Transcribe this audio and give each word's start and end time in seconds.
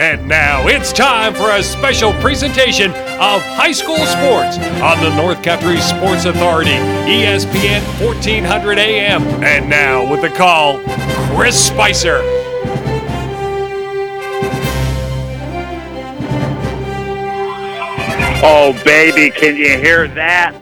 And 0.00 0.26
now 0.26 0.66
it's 0.66 0.94
time 0.94 1.34
for 1.34 1.50
a 1.50 1.62
special 1.62 2.14
presentation 2.22 2.90
of 2.90 3.42
high 3.42 3.72
school 3.72 3.98
sports 3.98 4.56
on 4.80 4.98
the 5.04 5.14
North 5.14 5.42
Country 5.42 5.78
Sports 5.78 6.24
Authority, 6.24 6.70
ESPN 6.70 7.82
1400 8.02 8.78
AM. 8.78 9.22
And 9.44 9.68
now 9.68 10.10
with 10.10 10.22
the 10.22 10.30
call, 10.30 10.80
Chris 11.36 11.62
Spicer. 11.62 12.22
Oh, 18.42 18.80
baby, 18.82 19.28
can 19.28 19.54
you 19.54 19.76
hear 19.76 20.08
that? 20.08 20.54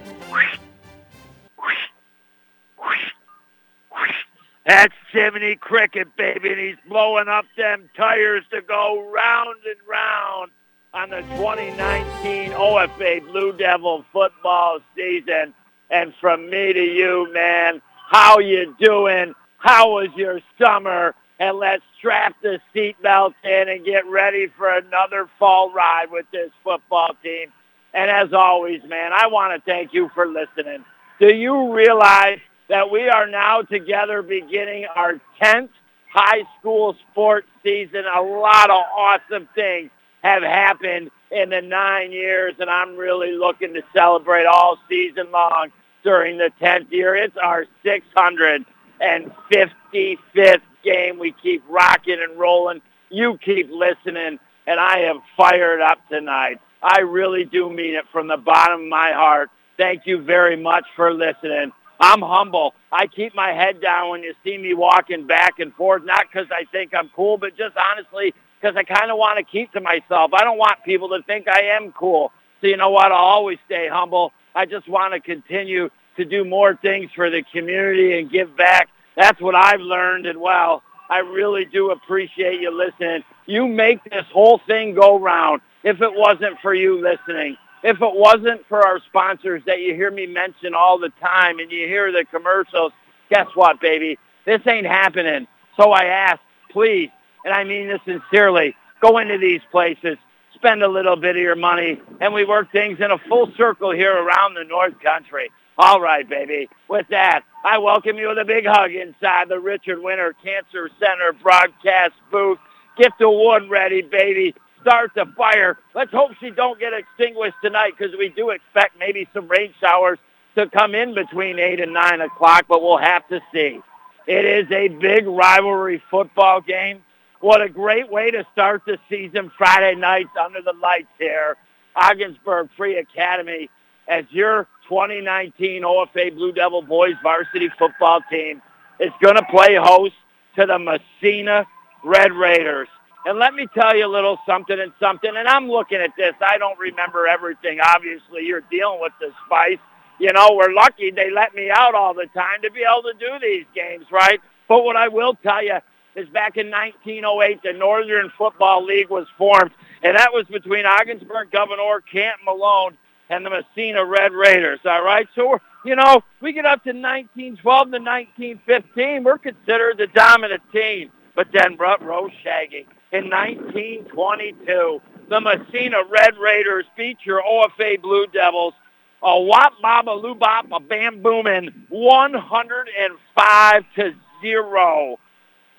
That's 4.67 4.95
Jiminy 5.13 5.57
Cricket, 5.57 6.09
baby, 6.17 6.51
and 6.51 6.61
he's 6.61 6.77
blowing 6.89 7.29
up 7.29 7.47
them 7.57 7.89
tires 7.97 8.45
to 8.51 8.61
go 8.61 9.11
round 9.11 9.57
and 9.65 9.89
round 9.89 10.51
on 10.93 11.11
the 11.11 11.21
2019 11.37 12.53
OFA 12.53 13.27
Blue 13.27 13.53
Devil 13.53 14.05
football 14.13 14.81
season. 14.97 15.55
And 15.91 16.13
from 16.21 16.51
me 16.51 16.73
to 16.73 16.85
you, 16.85 17.33
man, 17.33 17.81
how 18.11 18.39
you 18.39 18.75
doing? 18.79 19.35
How 19.57 19.91
was 19.91 20.09
your 20.17 20.41
summer? 20.61 21.15
And 21.41 21.57
let's 21.59 21.83
strap 21.99 22.35
the 22.43 22.61
seatbelts 22.75 23.35
in 23.45 23.69
and 23.69 23.85
get 23.85 24.07
ready 24.07 24.49
for 24.57 24.69
another 24.69 25.29
fall 25.39 25.73
ride 25.73 26.11
with 26.11 26.27
this 26.33 26.51
football 26.65 27.11
team. 27.23 27.53
And 27.95 28.11
as 28.11 28.33
always, 28.33 28.83
man, 28.85 29.13
I 29.15 29.29
want 29.29 29.55
to 29.55 29.71
thank 29.71 29.95
you 29.95 30.11
for 30.15 30.27
listening. 30.27 30.85
Do 31.21 31.35
you 31.35 31.73
realize 31.73 32.39
that 32.69 32.91
we 32.91 33.09
are 33.09 33.27
now 33.27 33.63
together 33.63 34.21
beginning 34.23 34.87
our 34.95 35.21
10th 35.41 35.71
high 36.13 36.43
school 36.59 36.95
sports 37.11 37.49
season? 37.63 38.05
A 38.07 38.21
lot 38.21 38.71
of 38.71 38.83
awesome 38.97 39.49
things 39.55 39.91
have 40.23 40.43
happened 40.43 41.11
in 41.31 41.51
the 41.51 41.61
nine 41.61 42.11
years, 42.13 42.55
and 42.59 42.71
I'm 42.71 42.97
really 42.97 43.33
looking 43.33 43.75
to 43.75 43.83
celebrate 43.95 44.47
all 44.47 44.79
season 44.89 45.31
long 45.31 45.71
during 46.03 46.39
the 46.39 46.51
10th 46.61 46.91
year. 46.91 47.15
It's 47.15 47.37
our 47.37 47.67
655th 47.85 50.63
game. 50.85 51.19
We 51.19 51.35
keep 51.43 51.63
rocking 51.69 52.23
and 52.23 52.39
rolling. 52.39 52.81
You 53.11 53.39
keep 53.39 53.71
listening, 53.71 54.39
and 54.67 54.81
I 54.81 55.01
am 55.01 55.21
fired 55.37 55.81
up 55.81 55.99
tonight. 56.09 56.61
I 56.83 57.01
really 57.01 57.45
do 57.45 57.71
mean 57.71 57.95
it 57.95 58.05
from 58.13 58.29
the 58.29 58.37
bottom 58.37 58.83
of 58.83 58.89
my 58.89 59.13
heart. 59.13 59.51
Thank 59.77 60.07
you 60.07 60.23
very 60.23 60.57
much 60.57 60.85
for 60.97 61.13
listening. 61.13 61.73
I'm 62.01 62.23
humble. 62.23 62.75
I 62.93 63.07
keep 63.07 63.35
my 63.35 63.53
head 63.53 63.81
down 63.81 64.11
when 64.11 64.23
you 64.23 64.35
see 64.45 64.57
me 64.57 64.75
walking 64.75 65.27
back 65.27 65.59
and 65.59 65.75
forth, 65.75 66.05
not 66.05 66.27
because 66.31 66.49
I 66.51 66.65
think 66.71 66.95
I'm 66.95 67.11
cool, 67.15 67.39
but 67.39 67.57
just 67.57 67.77
honestly 67.77 68.35
because 68.61 68.77
I 68.77 68.83
kind 68.83 69.11
of 69.11 69.19
want 69.19 69.39
to 69.39 69.45
keep 69.45 69.73
to 69.73 69.81
myself. 69.81 70.33
I 70.33 70.45
don't 70.45 70.59
want 70.59 70.85
people 70.85 71.09
to 71.11 71.23
think 71.25 71.49
I 71.49 71.77
am 71.77 71.93
cool. 71.93 72.33
So 72.61 72.67
you 72.67 72.77
know 72.77 72.91
what? 72.91 73.13
I'll 73.13 73.19
always 73.19 73.59
stay 73.67 73.89
humble. 73.89 74.33
I 74.55 74.67
just 74.67 74.89
want 74.89 75.15
to 75.15 75.21
continue 75.21 75.91
to 76.17 76.25
do 76.25 76.45
more 76.45 76.77
things 76.77 77.11
for 77.15 77.31
the 77.31 77.43
community 77.53 78.19
and 78.19 78.31
give 78.31 78.57
back. 78.57 78.89
That's 79.17 79.41
what 79.41 79.55
I've 79.55 79.81
learned. 79.81 80.27
And 80.27 80.41
well, 80.41 80.83
I 81.09 81.19
really 81.19 81.65
do 81.65 81.91
appreciate 81.91 82.61
you 82.61 82.77
listening. 82.77 83.23
You 83.47 83.67
make 83.67 84.03
this 84.05 84.27
whole 84.33 84.61
thing 84.67 84.95
go 84.95 85.19
round 85.19 85.63
if 85.85 86.01
it 86.03 86.13
wasn't 86.13 86.59
for 86.61 86.75
you 86.75 87.01
listening. 87.01 87.57
If 87.83 88.03
it 88.03 88.15
wasn't 88.15 88.67
for 88.69 88.85
our 88.85 89.01
sponsors 89.07 89.63
that 89.67 89.81
you 89.81 89.95
hear 89.95 90.11
me 90.11 90.27
mention 90.27 90.75
all 90.75 90.99
the 90.99 91.13
time 91.21 91.59
and 91.59 91.71
you 91.71 91.87
hear 91.87 92.11
the 92.11 92.25
commercials, 92.25 92.93
guess 93.31 93.47
what, 93.55 93.81
baby? 93.81 94.19
This 94.45 94.61
ain't 94.67 94.87
happening. 94.87 95.47
So 95.77 95.93
I 95.93 96.07
ask, 96.07 96.41
please, 96.71 97.11
and 97.45 97.55
I 97.55 97.65
mean 97.65 97.89
this 97.89 98.01
sincerely, 98.05 98.75
go 99.01 99.19
into 99.19 99.39
these 99.39 99.61
places, 99.71 100.17
spend 100.55 100.83
a 100.83 100.89
little 100.89 101.17
bit 101.17 101.37
of 101.37 101.43
your 101.43 101.55
money, 101.55 102.01
and 102.21 102.35
we 102.35 102.45
work 102.45 102.73
things 102.73 102.99
in 103.01 103.11
a 103.11 103.19
full 103.29 103.53
circle 103.57 103.93
here 103.93 104.13
around 104.13 104.55
the 104.55 104.65
North 104.65 104.99
Country. 105.01 105.51
All 105.77 106.01
right, 106.01 106.29
baby. 106.29 106.69
With 106.89 107.07
that, 107.11 107.45
I 107.65 107.79
welcome 107.79 108.17
you 108.17 108.29
with 108.29 108.39
a 108.39 108.45
big 108.45 108.67
hug 108.67 108.91
inside 108.91 109.49
the 109.49 109.61
Richard 109.61 110.03
Winter 110.03 110.35
Cancer 110.43 110.91
Center 110.99 111.33
broadcast 111.41 112.15
booth. 112.33 112.59
Get 112.97 113.13
the 113.21 113.31
wood 113.31 113.71
ready, 113.71 114.03
baby. 114.03 114.57
Start 114.81 115.13
the 115.15 115.27
fire. 115.37 115.79
Let's 115.95 116.13
hope 116.13 116.33
she 116.41 116.51
don't 116.51 116.79
get 116.79 116.93
extinguished 116.93 117.57
tonight 117.63 117.95
because 117.99 118.17
we 118.17 118.29
do 118.29 118.51
expect 118.51 118.99
maybe 118.99 119.29
some 119.35 119.49
rain 119.49 119.75
showers 119.81 120.19
to 120.57 120.69
come 120.69 120.95
in 120.95 121.15
between 121.15 121.59
8 121.59 121.81
and 121.81 121.93
9 121.93 122.21
o'clock, 122.21 122.67
but 122.69 122.83
we'll 122.83 122.99
have 122.99 123.27
to 123.29 123.41
see. 123.53 123.81
It 124.27 124.45
is 124.45 124.71
a 124.71 124.89
big 124.89 125.27
rivalry 125.27 126.03
football 126.11 126.61
game. 126.61 127.03
What 127.41 127.63
a 127.63 127.69
great 127.69 128.11
way 128.11 128.31
to 128.31 128.45
start 128.53 128.83
the 128.87 128.99
season 129.09 129.51
Friday 129.57 129.95
nights 129.95 130.31
under 130.41 130.61
the 130.61 130.75
lights 130.75 131.09
here. 131.19 131.57
Ogdensburg 131.95 132.69
Free 132.77 132.99
Academy 132.99 133.71
as 134.09 134.25
your 134.31 134.67
2019 134.89 135.83
OFA 135.83 136.35
Blue 136.35 136.53
Devil 136.53 136.83
boys 136.83 137.15
varsity 137.23 137.69
football 137.79 138.21
team 138.31 138.63
is 138.99 139.13
going 139.21 139.37
to 139.37 139.45
play 139.45 139.77
host 139.77 140.15
to 140.57 140.67
the 140.67 140.79
Massena 140.79 141.67
Red 142.03 142.33
Raiders. 142.33 142.89
And 143.29 143.39
let 143.39 143.53
me 143.53 143.67
tell 143.75 143.95
you 143.95 144.07
a 144.07 144.09
little 144.09 144.39
something 144.47 144.81
and 144.81 144.91
something. 144.99 145.31
And 145.37 145.47
I'm 145.47 145.69
looking 145.69 145.99
at 145.99 146.17
this. 146.17 146.33
I 146.41 146.57
don't 146.57 146.79
remember 146.79 147.27
everything. 147.27 147.79
Obviously, 147.79 148.47
you're 148.47 148.63
dealing 148.71 149.03
with 149.03 149.13
the 149.21 149.33
spice. 149.45 149.77
You 150.19 150.33
know, 150.33 150.53
we're 150.55 150.73
lucky 150.73 151.11
they 151.11 151.31
let 151.31 151.55
me 151.55 151.71
out 151.71 151.95
all 151.95 152.15
the 152.15 152.25
time 152.33 152.63
to 152.63 152.71
be 152.71 152.81
able 152.91 153.03
to 153.03 153.13
do 153.21 153.39
these 153.39 153.67
games, 153.75 154.07
right? 154.11 154.41
But 154.67 154.83
what 154.83 154.97
I 154.97 155.09
will 155.09 155.35
tell 155.43 155.63
you 155.63 155.77
is 156.17 156.27
back 156.31 156.57
in 156.57 156.71
1908, 156.71 157.63
the 157.63 157.75
Northern 157.75 158.33
Football 158.39 158.87
League 158.87 159.11
was 159.11 159.27
formed, 159.37 159.73
and 160.03 160.17
that 160.17 160.33
was 160.33 160.47
between 160.47 160.87
Ogdensburg 160.87 161.51
Gouverneur 161.51 162.01
Camp 162.11 162.41
Malone 162.47 162.97
and 163.29 163.45
the 163.45 163.51
Massena 163.51 164.07
Red 164.07 164.33
Raiders, 164.33 164.81
all 164.87 165.05
right? 165.05 165.29
So, 165.35 165.61
you 165.85 165.97
know, 165.97 166.23
we 166.41 166.55
get 166.55 166.65
up 166.65 166.83
to 166.85 166.93
1912 166.93 167.91
to 167.91 167.99
1915, 167.99 169.23
we're 169.23 169.37
considered 169.37 169.99
the 169.99 170.07
dominant 170.07 170.63
team. 170.73 171.11
But 171.37 171.49
then 171.53 171.77
Rose 171.77 172.33
Shaggy 172.43 172.87
in 173.13 173.31
1922, 173.31 175.01
the 175.29 175.41
Massena 175.41 176.03
Red 176.09 176.37
Raiders 176.39 176.85
beat 176.97 177.19
your 177.25 177.43
OFA 177.43 178.01
Blue 178.01 178.27
Devils. 178.27 178.75
A 179.23 179.41
wop 179.41 179.73
baba 179.83 180.13
loo 180.13 180.35
bop 180.35 180.67
a 180.73 180.79
bam 180.79 181.23
booming 181.23 181.87
105 181.89 183.85
to 183.97 184.15
0 184.41 185.19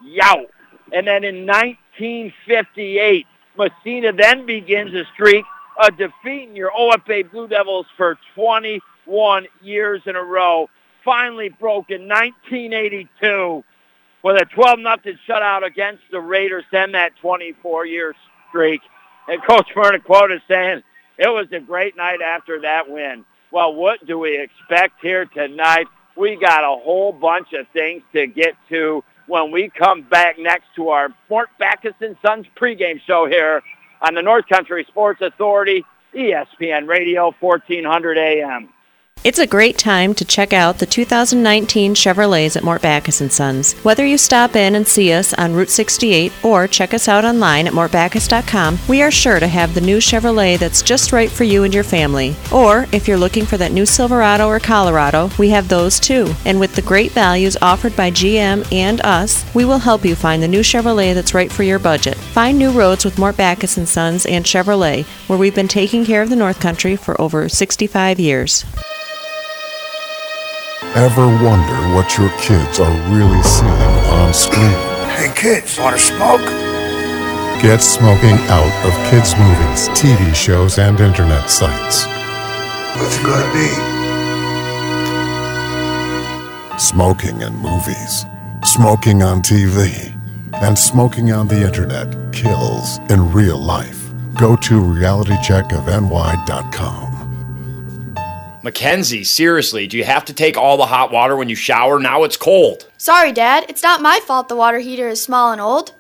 yout 0.04 0.50
and 0.92 1.08
then 1.08 1.24
in 1.24 1.46
1958 1.46 3.26
Massena 3.58 4.14
then 4.14 4.46
begins 4.46 4.94
a 4.94 5.06
streak 5.14 5.46
of 5.78 5.98
defeating 5.98 6.56
your 6.56 6.72
OFA 6.72 7.30
Blue 7.32 7.48
Devils 7.48 7.86
for 7.98 8.18
21 8.36 9.48
years 9.62 10.02
in 10.06 10.16
a 10.16 10.24
row. 10.24 10.70
Finally 11.04 11.50
broke 11.50 11.90
in 11.90 12.08
1982 12.08 13.64
with 14.24 14.42
a 14.42 14.46
12 14.46 14.80
nothing 14.80 15.18
shutout 15.28 15.66
against 15.66 16.04
the 16.12 16.20
Raiders 16.20 16.66
then 16.72 16.94
that 16.94 17.14
24 17.22 17.86
year 17.86 18.16
streak 18.50 18.82
and 19.28 19.44
Coach 19.44 19.70
Verniquote 19.76 20.32
is 20.32 20.42
saying 20.48 20.82
it 21.18 21.28
was 21.28 21.48
a 21.52 21.60
great 21.60 21.96
night 21.96 22.22
after 22.22 22.62
that 22.62 22.90
win. 22.90 23.26
Well, 23.52 23.74
what 23.74 24.06
do 24.06 24.18
we 24.18 24.40
expect 24.40 25.02
here 25.02 25.26
tonight? 25.26 25.88
We 26.16 26.36
got 26.36 26.64
a 26.64 26.80
whole 26.82 27.12
bunch 27.12 27.54
of 27.54 27.68
things 27.70 28.02
to 28.14 28.28
get 28.28 28.56
to 28.70 29.04
when 29.28 29.52
we 29.52 29.70
come 29.70 30.02
back 30.02 30.38
next 30.40 30.66
to 30.76 30.90
our 30.90 31.10
Mort 31.30 31.50
Backus 31.60 31.94
and 32.02 32.18
Sons 32.26 32.46
pregame 32.60 33.00
show 33.06 33.28
here 33.28 33.62
on 34.02 34.16
the 34.16 34.22
North 34.22 34.48
Country 34.48 34.86
Sports 34.88 35.22
Authority, 35.22 35.86
ESPN 36.16 36.88
Radio, 36.88 37.32
1400 37.40 38.18
AM. 38.18 38.70
It's 39.22 39.38
a 39.38 39.46
great 39.46 39.78
time 39.78 40.14
to 40.14 40.24
check 40.24 40.54
out 40.54 40.80
the 40.80 40.86
2019 40.86 41.94
Chevrolets 41.94 42.56
at 42.56 42.64
Mort 42.64 42.82
Backus 42.82 43.18
& 43.18 43.30
Sons. 43.34 43.74
Whether 43.84 44.06
you 44.06 44.18
stop 44.18 44.56
in 44.56 44.76
and 44.76 44.88
see 44.88 45.12
us 45.12 45.34
on 45.34 45.54
Route 45.54 45.70
68 45.70 46.32
or 46.42 46.68
check 46.68 46.94
us 46.94 47.10
out 47.10 47.26
online 47.26 47.68
at 47.68 47.74
mortbackus.com, 47.74 48.80
we 48.88 49.02
are 49.02 49.12
sure 49.12 49.42
to 49.42 49.48
have 49.48 49.74
the 49.76 49.82
new 49.82 49.98
Chevrolet 49.98 50.58
that's 50.58 50.82
just 50.82 51.12
right 51.12 51.30
for 51.30 51.44
you 51.44 51.66
and 51.66 51.74
your 51.74 51.84
family. 51.84 52.34
Or 52.50 52.86
if 52.94 53.10
you're 53.10 53.18
looking 53.18 53.46
for 53.46 53.58
that 53.58 53.74
new 53.74 53.86
Silverado 53.86 54.48
or 54.48 54.58
Colorado, 54.58 55.30
we 55.38 55.50
have 55.50 55.68
those 55.68 56.00
too. 56.00 56.34
And 56.46 56.58
with 56.58 56.74
the 56.76 56.82
great 56.82 57.12
values 57.12 57.58
offered 57.62 57.98
by 57.98 58.12
GM 58.12 58.72
and 58.72 59.02
us, 59.02 59.44
we 59.54 59.66
will 59.66 59.80
help 59.80 60.06
you 60.06 60.16
find 60.16 60.42
the 60.42 60.48
new 60.48 60.62
Chevrolet 60.62 61.14
that's 61.14 61.34
right 61.34 61.52
for 61.52 61.64
your 61.64 61.78
budget. 61.78 62.16
Find 62.16 62.58
new 62.58 62.72
roads 62.72 63.04
with 63.04 63.20
Mort 63.20 63.36
Backus 63.36 63.74
& 63.74 63.86
Sons 63.90 64.26
and 64.26 64.46
Chevrolet, 64.46 65.04
where 65.28 65.38
we've 65.38 65.54
been 65.54 65.68
taking 65.68 66.06
care 66.06 66.22
of 66.22 66.30
the 66.30 66.38
North 66.38 66.62
Country 66.62 66.96
for 66.96 67.20
over 67.20 67.50
65 67.50 68.18
years. 68.18 68.64
Ever 70.96 71.28
wonder 71.28 71.76
what 71.94 72.18
your 72.18 72.32
kids 72.40 72.80
are 72.80 72.92
really 73.14 73.44
seeing 73.44 73.70
on 74.10 74.34
screen? 74.34 74.74
Hey 75.16 75.32
kids, 75.36 75.78
wanna 75.78 76.00
smoke? 76.00 76.42
Get 77.62 77.80
smoking 77.80 78.34
out 78.50 78.74
of 78.84 78.92
kids' 79.12 79.36
movies, 79.38 79.88
TV 79.90 80.34
shows, 80.34 80.80
and 80.80 81.00
internet 81.00 81.48
sites. 81.48 82.08
What's 82.98 83.20
it 83.20 83.24
gonna 83.24 83.54
be? 83.54 83.70
Smoking 86.80 87.42
in 87.42 87.56
movies, 87.58 88.26
smoking 88.66 89.22
on 89.22 89.44
TV, 89.44 90.12
and 90.54 90.76
smoking 90.78 91.32
on 91.32 91.48
the 91.48 91.62
internet 91.62 92.08
kills 92.34 92.98
in 93.12 93.32
real 93.32 93.60
life. 93.60 94.10
Go 94.36 94.56
to 94.56 94.82
realitycheckofny.com. 94.82 97.09
Mackenzie, 98.62 99.24
seriously, 99.24 99.88
do 99.88 99.98
you 99.98 100.04
have 100.04 100.26
to 100.26 100.34
take 100.34 100.58
all 100.58 100.76
the 100.76 100.86
hot 100.86 101.12
water 101.14 101.38
when 101.38 101.48
you 101.48 101.56
shower? 101.56 101.98
Now 101.98 102.24
it's 102.24 102.36
cold. 102.36 102.90
Sorry, 102.98 103.32
Dad. 103.32 103.66
It's 103.70 103.84
not 103.84 104.02
my 104.02 104.20
fault 104.20 104.50
the 104.50 104.56
water 104.58 104.80
heater 104.80 105.08
is 105.08 105.22
small 105.24 105.54
and 105.54 105.62
old. 105.62 105.94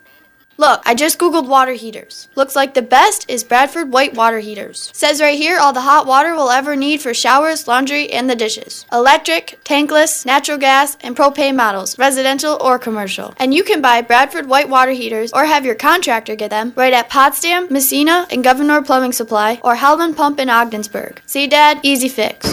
Look, 0.59 0.81
I 0.85 0.93
just 0.93 1.19
googled 1.19 1.47
water 1.47 1.71
heaters. 1.71 2.27
Looks 2.35 2.53
like 2.53 2.73
the 2.73 2.81
best 2.81 3.23
is 3.29 3.45
Bradford 3.45 3.93
White 3.93 4.13
water 4.13 4.39
heaters. 4.39 4.91
Says 4.93 5.21
right 5.21 5.37
here 5.37 5.57
all 5.57 5.71
the 5.71 5.79
hot 5.79 6.05
water 6.05 6.35
we'll 6.35 6.49
ever 6.49 6.75
need 6.75 6.99
for 6.99 7.13
showers, 7.13 7.65
laundry, 7.65 8.11
and 8.11 8.29
the 8.29 8.35
dishes. 8.35 8.85
Electric, 8.91 9.61
tankless, 9.63 10.25
natural 10.25 10.57
gas, 10.57 10.97
and 10.99 11.15
propane 11.15 11.55
models, 11.55 11.97
residential 11.97 12.57
or 12.59 12.77
commercial. 12.77 13.33
And 13.37 13.53
you 13.53 13.63
can 13.63 13.79
buy 13.79 14.01
Bradford 14.01 14.49
White 14.49 14.67
water 14.67 14.91
heaters 14.91 15.31
or 15.31 15.45
have 15.45 15.65
your 15.65 15.75
contractor 15.75 16.35
get 16.35 16.49
them 16.49 16.73
right 16.75 16.91
at 16.91 17.09
Potsdam, 17.09 17.71
Massena, 17.71 18.27
and 18.29 18.43
Gouverneur 18.43 18.81
Plumbing 18.81 19.13
Supply 19.13 19.61
or 19.63 19.77
Hellman 19.77 20.13
Pump 20.13 20.41
in 20.41 20.49
Ogdensburg. 20.49 21.21
See, 21.25 21.47
Dad? 21.47 21.79
Easy 21.83 22.09
fix. 22.09 22.51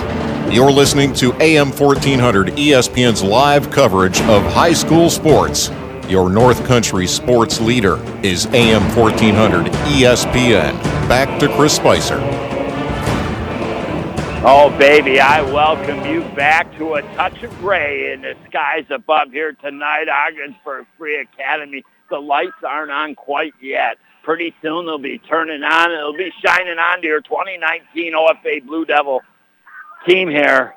You're 0.49 0.71
listening 0.71 1.13
to 1.15 1.33
AM 1.43 1.73
1400 1.73 2.51
ESPN's 2.51 3.25
live 3.25 3.73
coverage 3.73 4.21
of 4.21 4.45
high 4.45 4.75
school 4.75 5.11
sports. 5.11 5.73
Your 6.09 6.31
North 6.31 6.65
Country 6.65 7.09
sports 7.09 7.61
leader 7.61 7.97
is 8.25 8.47
AM 8.47 8.83
1400 8.97 9.67
ESPN. 9.67 10.81
Back 11.09 11.41
to 11.41 11.49
Chris 11.57 11.75
Spicer. 11.75 12.21
Oh, 14.49 14.73
baby, 14.79 15.19
I 15.19 15.43
welcome 15.43 16.05
you 16.05 16.23
back 16.37 16.71
to 16.79 16.95
a 16.95 17.03
touch 17.17 17.43
of 17.43 17.51
gray 17.59 18.13
in 18.13 18.23
the 18.23 18.37
skies 18.49 18.85
above 18.91 19.33
here 19.33 19.55
tonight, 19.55 20.09
Ogdensburg 20.09 20.87
Free 20.97 21.21
Academy. 21.21 21.85
The 22.09 22.21
lights 22.21 22.63
aren't 22.63 22.93
on 22.93 23.17
quite 23.17 23.55
yet. 23.61 23.99
Pretty 24.23 24.55
soon 24.63 24.87
they'll 24.87 24.99
be 24.99 25.19
turning 25.19 25.65
on. 25.65 25.91
It'll 25.91 26.17
be 26.17 26.33
shining 26.45 26.79
on 26.79 27.01
to 27.01 27.07
your 27.09 27.21
2019 27.21 28.13
OFA 28.13 28.65
Blue 28.65 28.85
Devil 28.85 29.23
team 30.07 30.29
here. 30.29 30.77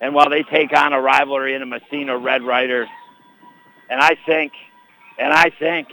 And 0.00 0.14
while 0.14 0.30
they 0.30 0.42
take 0.42 0.76
on 0.76 0.92
a 0.92 1.00
rivalry 1.00 1.54
in 1.54 1.60
the 1.60 1.66
Massena 1.66 2.18
Red 2.18 2.42
Riders, 2.42 2.88
and 3.88 4.00
I 4.00 4.16
think, 4.26 4.52
and 5.18 5.32
I 5.32 5.50
think 5.50 5.88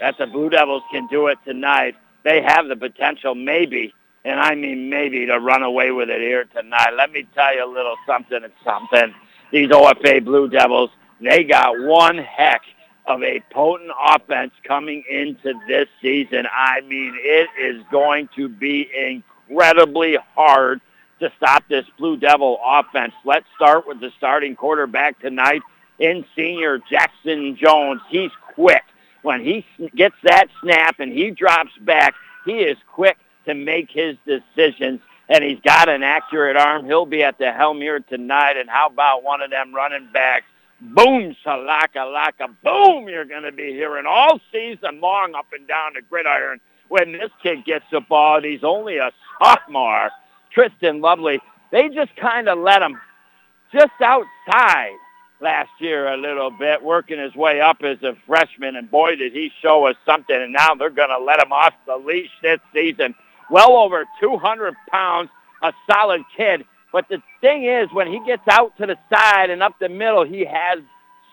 that 0.00 0.16
the 0.18 0.26
Blue 0.26 0.50
Devils 0.50 0.82
can 0.90 1.06
do 1.08 1.26
it 1.28 1.38
tonight. 1.44 1.94
They 2.24 2.42
have 2.42 2.68
the 2.68 2.76
potential, 2.76 3.34
maybe, 3.34 3.94
and 4.24 4.40
I 4.40 4.54
mean 4.54 4.90
maybe, 4.90 5.26
to 5.26 5.38
run 5.38 5.62
away 5.62 5.90
with 5.90 6.10
it 6.10 6.20
here 6.20 6.44
tonight. 6.44 6.90
Let 6.96 7.12
me 7.12 7.26
tell 7.34 7.54
you 7.54 7.64
a 7.64 7.72
little 7.72 7.96
something 8.06 8.42
and 8.42 8.52
something. 8.64 9.14
These 9.52 9.68
OFA 9.70 10.24
Blue 10.24 10.48
Devils, 10.48 10.90
they 11.20 11.44
got 11.44 11.78
one 11.80 12.18
heck 12.18 12.62
of 13.06 13.22
a 13.22 13.40
potent 13.50 13.90
offense 14.06 14.52
coming 14.64 15.02
into 15.10 15.54
this 15.66 15.88
season. 16.02 16.46
I 16.52 16.82
mean, 16.82 17.14
it 17.18 17.48
is 17.58 17.82
going 17.90 18.28
to 18.36 18.48
be 18.48 18.88
incredibly 19.48 20.18
hard 20.34 20.80
to 21.20 21.32
stop 21.36 21.64
this 21.68 21.86
Blue 21.98 22.16
Devil 22.16 22.60
offense. 22.64 23.14
Let's 23.24 23.46
start 23.56 23.86
with 23.86 24.00
the 24.00 24.10
starting 24.18 24.54
quarterback 24.54 25.18
tonight 25.20 25.62
in 25.98 26.24
senior 26.36 26.78
Jackson 26.90 27.56
Jones. 27.56 28.00
He's 28.08 28.30
quick. 28.54 28.82
When 29.22 29.44
he 29.44 29.66
gets 29.94 30.14
that 30.22 30.46
snap 30.62 31.00
and 31.00 31.12
he 31.12 31.30
drops 31.30 31.72
back, 31.80 32.14
he 32.44 32.60
is 32.60 32.78
quick 32.92 33.18
to 33.46 33.54
make 33.54 33.90
his 33.90 34.16
decisions, 34.26 35.00
and 35.28 35.42
he's 35.42 35.60
got 35.60 35.88
an 35.88 36.02
accurate 36.02 36.56
arm. 36.56 36.86
He'll 36.86 37.06
be 37.06 37.22
at 37.22 37.38
the 37.38 37.52
helm 37.52 37.78
here 37.78 38.00
tonight, 38.00 38.56
and 38.56 38.70
how 38.70 38.86
about 38.86 39.24
one 39.24 39.42
of 39.42 39.50
them 39.50 39.74
running 39.74 40.08
backs? 40.12 40.46
Boom, 40.80 41.34
salaka, 41.44 41.96
laka, 41.96 42.54
boom, 42.62 43.08
you're 43.08 43.24
going 43.24 43.42
to 43.42 43.52
be 43.52 43.72
hearing 43.72 44.04
all 44.08 44.38
season 44.52 45.00
long 45.00 45.34
up 45.34 45.46
and 45.52 45.66
down 45.66 45.94
the 45.94 46.02
gridiron 46.02 46.60
when 46.88 47.12
this 47.12 47.30
kid 47.42 47.64
gets 47.64 47.84
the 47.90 48.00
ball, 48.00 48.36
and 48.36 48.44
he's 48.44 48.62
only 48.62 48.98
a 48.98 49.10
sophomore. 49.42 50.10
Tristan 50.52 51.00
Lovely, 51.00 51.40
they 51.72 51.88
just 51.88 52.14
kind 52.16 52.48
of 52.48 52.58
let 52.58 52.80
him 52.80 52.98
just 53.72 53.92
outside 54.00 54.94
last 55.40 55.70
year 55.78 56.08
a 56.08 56.16
little 56.16 56.50
bit, 56.50 56.82
working 56.82 57.18
his 57.18 57.34
way 57.34 57.60
up 57.60 57.82
as 57.82 58.02
a 58.02 58.16
freshman, 58.26 58.76
and 58.76 58.90
boy, 58.90 59.16
did 59.16 59.32
he 59.32 59.52
show 59.62 59.86
us 59.86 59.96
something. 60.04 60.34
And 60.34 60.52
now 60.52 60.74
they're 60.74 60.90
going 60.90 61.10
to 61.10 61.18
let 61.18 61.42
him 61.42 61.52
off 61.52 61.74
the 61.86 61.96
leash 61.96 62.30
this 62.42 62.58
season. 62.72 63.14
Well 63.50 63.76
over 63.76 64.04
200 64.20 64.74
pounds, 64.90 65.30
a 65.62 65.72
solid 65.90 66.22
kid. 66.36 66.64
But 66.92 67.08
the 67.08 67.22
thing 67.40 67.64
is, 67.64 67.88
when 67.92 68.08
he 68.08 68.20
gets 68.26 68.46
out 68.50 68.76
to 68.78 68.86
the 68.86 68.96
side 69.12 69.50
and 69.50 69.62
up 69.62 69.78
the 69.78 69.88
middle, 69.88 70.24
he 70.24 70.44
has 70.44 70.80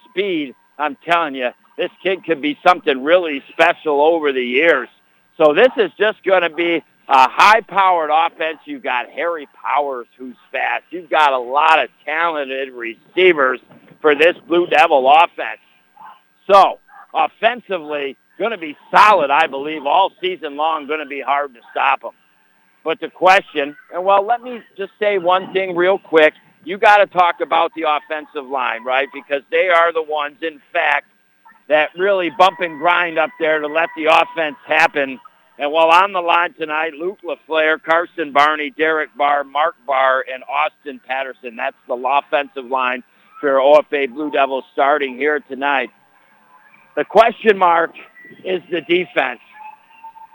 speed. 0.09 0.53
I'm 0.77 0.97
telling 1.05 1.35
you, 1.35 1.49
this 1.77 1.91
kid 2.03 2.23
could 2.25 2.41
be 2.41 2.57
something 2.65 3.03
really 3.03 3.43
special 3.49 4.01
over 4.01 4.31
the 4.31 4.43
years. 4.43 4.89
So 5.37 5.53
this 5.53 5.69
is 5.77 5.91
just 5.97 6.23
going 6.23 6.43
to 6.43 6.49
be 6.49 6.83
a 7.07 7.29
high-powered 7.29 8.09
offense. 8.11 8.59
You've 8.65 8.83
got 8.83 9.09
Harry 9.09 9.47
Powers, 9.61 10.07
who's 10.17 10.37
fast. 10.51 10.83
You've 10.89 11.09
got 11.09 11.33
a 11.33 11.37
lot 11.37 11.83
of 11.83 11.89
talented 12.05 12.73
receivers 12.73 13.59
for 14.05 14.13
this 14.13 14.35
Blue 14.47 14.67
Devil 14.67 15.11
offense. 15.11 15.59
So, 16.45 16.77
offensively, 17.11 18.15
going 18.37 18.51
to 18.51 18.57
be 18.59 18.77
solid, 18.91 19.31
I 19.31 19.47
believe, 19.47 19.87
all 19.87 20.11
season 20.21 20.55
long, 20.55 20.85
going 20.85 20.99
to 20.99 21.07
be 21.07 21.21
hard 21.21 21.55
to 21.55 21.59
stop 21.71 22.03
them. 22.03 22.11
But 22.83 22.99
the 22.99 23.09
question, 23.09 23.75
and 23.91 24.05
well, 24.05 24.23
let 24.23 24.43
me 24.43 24.61
just 24.77 24.91
say 24.99 25.17
one 25.17 25.51
thing 25.53 25.75
real 25.75 25.97
quick. 25.97 26.35
You 26.63 26.77
got 26.77 26.97
to 26.97 27.07
talk 27.07 27.41
about 27.41 27.71
the 27.75 27.87
offensive 27.89 28.47
line, 28.47 28.83
right? 28.83 29.07
Because 29.11 29.41
they 29.49 29.69
are 29.69 29.91
the 29.91 30.03
ones, 30.03 30.37
in 30.43 30.61
fact, 30.71 31.07
that 31.67 31.89
really 31.97 32.29
bump 32.29 32.59
and 32.59 32.77
grind 32.77 33.17
up 33.17 33.31
there 33.39 33.59
to 33.59 33.67
let 33.67 33.89
the 33.97 34.05
offense 34.05 34.57
happen. 34.67 35.19
And 35.57 35.71
while 35.71 35.89
on 35.89 36.11
the 36.11 36.21
line 36.21 36.53
tonight, 36.53 36.93
Luke 36.93 37.17
LaFleur, 37.23 37.81
Carson 37.81 38.33
Barney, 38.33 38.69
Derek 38.69 39.09
Barr, 39.17 39.43
Mark 39.43 39.73
Barr, 39.87 40.23
and 40.31 40.43
Austin 40.43 41.01
Patterson. 41.07 41.55
That's 41.55 41.75
the 41.87 41.95
offensive 41.95 42.65
line 42.69 43.01
for 43.45 43.59
OFA 43.59 44.11
Blue 44.11 44.31
Devils 44.31 44.63
starting 44.73 45.17
here 45.17 45.39
tonight. 45.39 45.91
The 46.95 47.05
question 47.05 47.59
mark 47.59 47.91
is 48.43 48.63
the 48.71 48.81
defense. 48.81 49.39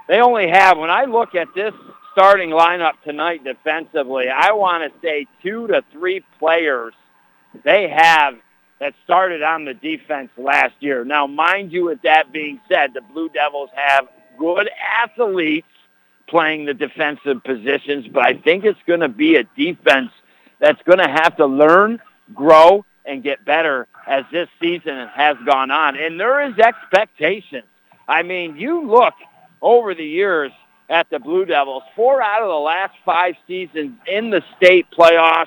They 0.06 0.20
only 0.20 0.48
have, 0.48 0.78
when 0.78 0.90
I 0.90 1.06
look 1.06 1.34
at 1.34 1.48
this 1.52 1.72
starting 2.12 2.50
lineup 2.50 2.92
tonight 3.02 3.42
defensively, 3.42 4.26
I 4.28 4.52
want 4.52 4.84
to 4.84 5.00
say 5.00 5.26
two 5.42 5.66
to 5.66 5.82
three 5.90 6.24
players 6.38 6.94
they 7.64 7.88
have 7.88 8.34
that 8.78 8.94
started 9.02 9.42
on 9.42 9.64
the 9.64 9.74
defense 9.74 10.30
last 10.36 10.74
year. 10.78 11.04
Now, 11.04 11.26
mind 11.26 11.72
you, 11.72 11.86
with 11.86 12.02
that 12.02 12.32
being 12.32 12.60
said, 12.68 12.94
the 12.94 13.00
Blue 13.00 13.28
Devils 13.28 13.70
have 13.74 14.06
good 14.38 14.70
athletes 15.02 15.66
playing 16.28 16.66
the 16.66 16.74
defensive 16.74 17.42
positions, 17.42 18.06
but 18.06 18.22
I 18.24 18.34
think 18.34 18.64
it's 18.64 18.78
going 18.86 19.00
to 19.00 19.08
be 19.08 19.34
a 19.34 19.42
defense 19.56 20.12
that's 20.60 20.80
going 20.82 20.98
to 20.98 21.08
have 21.08 21.36
to 21.38 21.46
learn, 21.46 21.98
grow, 22.32 22.84
and 23.04 23.22
get 23.22 23.44
better 23.44 23.86
as 24.06 24.24
this 24.32 24.48
season 24.60 25.08
has 25.08 25.36
gone 25.46 25.70
on. 25.70 25.96
And 25.96 26.18
there 26.18 26.48
is 26.48 26.58
expectation. 26.58 27.62
I 28.08 28.22
mean, 28.22 28.56
you 28.56 28.86
look 28.86 29.14
over 29.62 29.94
the 29.94 30.04
years 30.04 30.52
at 30.88 31.08
the 31.10 31.18
Blue 31.18 31.44
Devils, 31.44 31.82
four 31.94 32.20
out 32.20 32.42
of 32.42 32.48
the 32.48 32.54
last 32.54 32.94
five 33.04 33.34
seasons 33.46 33.92
in 34.06 34.30
the 34.30 34.42
state 34.56 34.86
playoffs. 34.96 35.46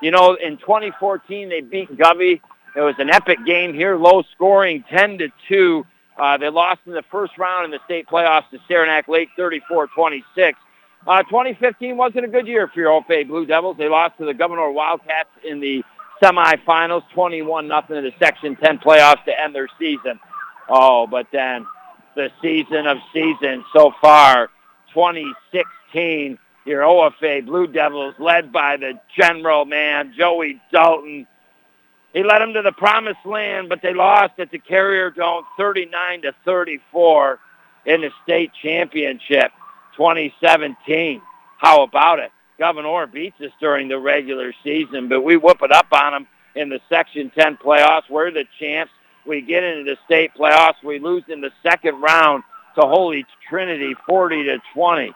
You 0.00 0.10
know, 0.10 0.34
in 0.34 0.56
2014 0.58 1.48
they 1.48 1.60
beat 1.60 1.94
Govey. 1.96 2.40
It 2.76 2.80
was 2.80 2.94
an 2.98 3.10
epic 3.10 3.38
game 3.44 3.74
here, 3.74 3.96
low 3.96 4.22
scoring, 4.34 4.84
10 4.90 5.18
to 5.18 5.28
2. 5.48 5.86
Uh, 6.18 6.36
they 6.36 6.48
lost 6.48 6.80
in 6.86 6.92
the 6.92 7.02
first 7.10 7.36
round 7.38 7.66
in 7.66 7.70
the 7.70 7.80
state 7.84 8.06
playoffs 8.06 8.48
to 8.50 8.58
Saranac 8.68 9.08
Lake, 9.08 9.28
34-26. 9.38 10.54
Uh, 11.06 11.22
2015 11.24 11.96
wasn't 11.96 12.24
a 12.24 12.28
good 12.28 12.46
year 12.46 12.68
for 12.68 12.80
your 12.80 12.90
OFA 12.90 13.26
Blue 13.26 13.46
Devils. 13.46 13.76
They 13.78 13.88
lost 13.88 14.18
to 14.18 14.26
the 14.26 14.34
Gouverneur 14.34 14.70
Wildcats 14.70 15.30
in 15.44 15.60
the 15.60 15.82
semifinals, 16.22 17.02
21 17.14 17.68
nothing 17.68 17.96
in 17.96 18.04
the 18.04 18.12
Section 18.18 18.56
10 18.56 18.78
playoffs 18.78 19.24
to 19.24 19.40
end 19.40 19.54
their 19.54 19.68
season. 19.78 20.18
Oh, 20.68 21.06
but 21.06 21.26
then 21.32 21.66
the 22.14 22.30
season 22.42 22.86
of 22.86 22.98
seasons 23.12 23.64
so 23.72 23.92
far, 24.00 24.48
2016, 24.94 26.38
your 26.66 26.82
OFA 26.82 27.44
Blue 27.46 27.66
Devils 27.66 28.14
led 28.18 28.52
by 28.52 28.76
the 28.76 29.00
general 29.16 29.64
man, 29.64 30.12
Joey 30.16 30.60
Dalton. 30.72 31.26
He 32.12 32.22
led 32.22 32.40
them 32.40 32.54
to 32.54 32.62
the 32.62 32.72
promised 32.72 33.24
land, 33.24 33.68
but 33.68 33.80
they 33.82 33.94
lost 33.94 34.34
at 34.38 34.50
the 34.50 34.58
Carrier 34.58 35.10
Dome 35.10 35.44
39 35.56 36.22
to 36.22 36.34
34 36.44 37.38
in 37.86 38.00
the 38.02 38.10
state 38.24 38.50
championship 38.62 39.50
2017. 39.96 41.22
How 41.58 41.82
about 41.82 42.18
it? 42.18 42.30
Gouverneur 42.58 43.06
beats 43.06 43.40
us 43.40 43.52
during 43.60 43.88
the 43.88 43.98
regular 43.98 44.52
season, 44.64 45.08
but 45.08 45.22
we 45.22 45.36
whoop 45.36 45.58
it 45.62 45.72
up 45.72 45.86
on 45.92 46.12
them 46.12 46.26
in 46.54 46.68
the 46.68 46.80
Section 46.88 47.30
10 47.30 47.58
playoffs. 47.58 48.10
We're 48.10 48.30
the 48.30 48.44
champs. 48.58 48.92
We 49.26 49.42
get 49.42 49.62
into 49.62 49.84
the 49.84 49.96
state 50.04 50.32
playoffs. 50.36 50.82
We 50.82 50.98
lose 50.98 51.22
in 51.28 51.40
the 51.40 51.52
second 51.62 52.00
round 52.00 52.42
to 52.74 52.86
Holy 52.86 53.24
Trinity 53.48 53.94
40 54.06 54.44
to 54.44 54.58
20. 54.74 55.12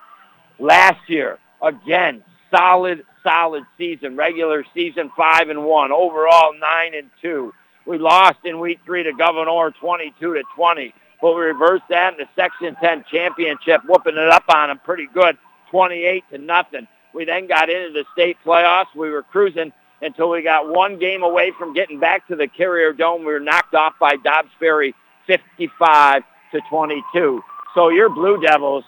Last 0.59 1.09
year, 1.09 1.39
again, 1.61 2.23
solid, 2.51 3.05
solid 3.25 3.65
season. 3.77 4.17
Regular 4.17 4.65
season 4.75 5.11
5 5.17 5.49
and 5.49 5.65
1. 5.65 5.93
Overall 5.93 6.55
9 6.59 6.95
and 6.95 7.11
2. 7.21 7.53
We 7.87 7.99
lost 7.99 8.39
in 8.45 8.61
week 8.61 8.81
3 8.85 9.03
to 9.05 9.13
Gouverneur 9.13 9.73
22 9.81 10.35
to 10.35 10.43
20. 10.55 10.95
but 11.21 11.35
we 11.35 11.41
reversed 11.41 11.85
that 11.89 12.13
in 12.13 12.19
the 12.19 12.29
Section 12.37 12.77
10 12.77 13.05
championship, 13.11 13.81
whooping 13.89 14.17
it 14.17 14.29
up 14.29 14.45
on 14.55 14.69
them 14.69 14.81
pretty 14.85 15.09
good, 15.13 15.37
28 15.71 16.25
to 16.31 16.39
nothing. 16.39 16.87
We 17.15 17.25
then 17.25 17.47
got 17.47 17.71
into 17.71 17.93
the 17.93 18.05
state 18.13 18.37
playoffs. 18.45 18.95
We 18.97 19.11
were 19.11 19.23
cruising 19.23 19.73
until 20.01 20.31
we 20.31 20.43
got 20.43 20.69
one 20.69 20.99
game 20.99 21.23
away 21.23 21.53
from 21.59 21.75
getting 21.75 22.01
back 22.01 22.27
to 22.29 22.37
the 22.37 22.49
Carrier 22.49 22.93
Dome. 22.93 23.21
We 23.21 23.33
were 23.33 23.41
knocked 23.41 23.75
off 23.75 23.95
by 24.01 24.17
Dobbs 24.17 24.51
Ferry 24.59 24.95
55 25.27 26.23
to 26.53 26.61
22. 26.69 27.43
So 27.75 27.89
your 27.89 28.09
Blue 28.09 28.41
Devils, 28.41 28.85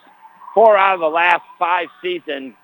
four 0.54 0.76
out 0.76 0.95
of 0.95 1.00
the 1.00 1.07
last 1.07 1.43
five 1.59 1.88
seasons, 2.02 2.54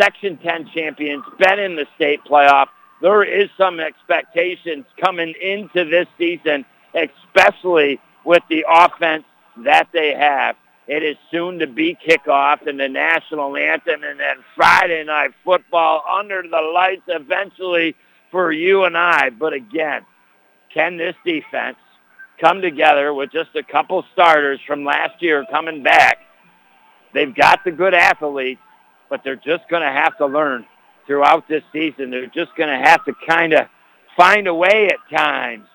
Section 0.00 0.38
10 0.38 0.70
champions, 0.74 1.24
been 1.38 1.58
in 1.58 1.76
the 1.76 1.86
state 1.94 2.20
playoff. 2.24 2.66
There 3.00 3.22
is 3.22 3.50
some 3.56 3.80
expectations 3.80 4.86
coming 5.00 5.34
into 5.40 5.84
this 5.84 6.06
season, 6.18 6.64
especially 6.94 8.00
with 8.24 8.42
the 8.48 8.64
offense 8.68 9.24
that 9.64 9.88
they 9.92 10.14
have. 10.14 10.56
It 10.86 11.02
is 11.02 11.16
soon 11.30 11.60
to 11.60 11.66
be 11.66 11.96
kickoff 12.06 12.66
and 12.66 12.78
the 12.78 12.88
national 12.88 13.56
anthem 13.56 14.02
and 14.04 14.20
then 14.20 14.36
Friday 14.54 15.02
night 15.04 15.30
football 15.42 16.04
under 16.18 16.42
the 16.42 16.70
lights 16.74 17.04
eventually 17.08 17.96
for 18.30 18.52
you 18.52 18.84
and 18.84 18.96
I. 18.96 19.30
But 19.30 19.54
again, 19.54 20.02
can 20.72 20.98
this 20.98 21.14
defense 21.24 21.78
come 22.38 22.60
together 22.60 23.14
with 23.14 23.32
just 23.32 23.50
a 23.54 23.62
couple 23.62 24.04
starters 24.12 24.60
from 24.66 24.84
last 24.84 25.22
year 25.22 25.46
coming 25.50 25.82
back? 25.82 26.18
They've 27.14 27.34
got 27.34 27.64
the 27.64 27.70
good 27.70 27.94
athletes, 27.94 28.60
but 29.08 29.22
they're 29.24 29.36
just 29.36 29.68
going 29.70 29.82
to 29.82 29.90
have 29.90 30.18
to 30.18 30.26
learn 30.26 30.66
throughout 31.06 31.48
this 31.48 31.62
season. 31.72 32.10
They're 32.10 32.26
just 32.26 32.54
going 32.56 32.68
to 32.68 32.88
have 32.88 33.04
to 33.06 33.14
kind 33.26 33.54
of 33.54 33.68
find 34.16 34.46
a 34.48 34.54
way 34.54 34.88
at 34.88 35.16
times. 35.16 35.66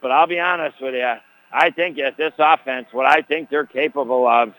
But 0.00 0.10
I'll 0.10 0.26
be 0.26 0.38
honest 0.38 0.76
with 0.80 0.94
you, 0.94 1.14
I 1.52 1.70
think 1.70 1.98
at 1.98 2.16
this 2.16 2.32
offense, 2.38 2.86
what 2.92 3.06
I 3.06 3.22
think 3.22 3.50
they're 3.50 3.66
capable 3.66 4.26
of, 4.26 4.54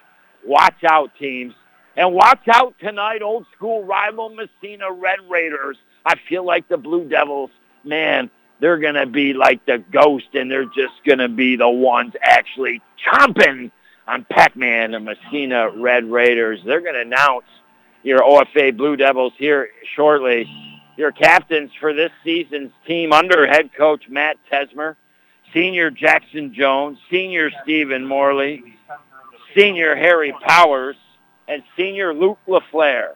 watch 0.46 0.84
out 0.88 1.12
teams. 1.20 1.54
And 1.96 2.14
watch 2.14 2.48
out 2.52 2.74
tonight, 2.80 3.22
old 3.22 3.46
school 3.56 3.84
rival 3.84 4.30
Massena 4.30 4.92
Red 4.92 5.20
Raiders. 5.30 5.78
I 6.06 6.16
feel 6.28 6.46
like 6.46 6.68
the 6.68 6.78
Blue 6.78 7.08
Devils, 7.08 7.52
man, 7.84 8.30
they're 8.60 8.80
going 8.80 8.96
to 8.96 9.06
be 9.06 9.34
like 9.34 9.66
the 9.66 9.84
ghost 9.92 10.34
and 10.34 10.50
they're 10.50 10.66
just 10.66 11.04
going 11.06 11.20
to 11.20 11.30
be 11.30 11.56
the 11.56 11.70
ones 11.70 12.14
actually 12.22 12.82
chomping 13.06 13.72
on 14.08 14.26
Pac-Man 14.26 14.94
and 14.94 15.06
Massena 15.06 15.70
Red 15.70 16.06
Raiders. 16.06 16.60
They're 16.66 16.82
going 16.82 16.96
to 16.96 17.02
announce 17.02 17.46
your 18.04 18.22
OFA 18.22 18.76
Blue 18.76 18.96
Devils 18.96 19.34
here 19.38 19.70
shortly. 19.96 20.48
Your 20.98 21.12
captains 21.12 21.72
for 21.80 21.94
this 21.94 22.12
season's 22.24 22.72
team 22.86 23.14
under 23.14 23.48
head 23.48 23.72
coach 23.76 24.10
Matt 24.10 24.38
Tesmer 24.52 24.96
Senior 25.54 25.92
Jackson 25.92 26.54
Jones, 26.54 26.98
Senior 27.12 27.52
Stephen 27.62 28.06
Morley, 28.06 28.64
Senior 29.56 29.96
Harry 29.96 30.34
Powers, 30.46 30.96
and 31.48 31.62
Senior 31.78 32.14
Luke 32.14 32.40
LaFleur. 32.48 33.10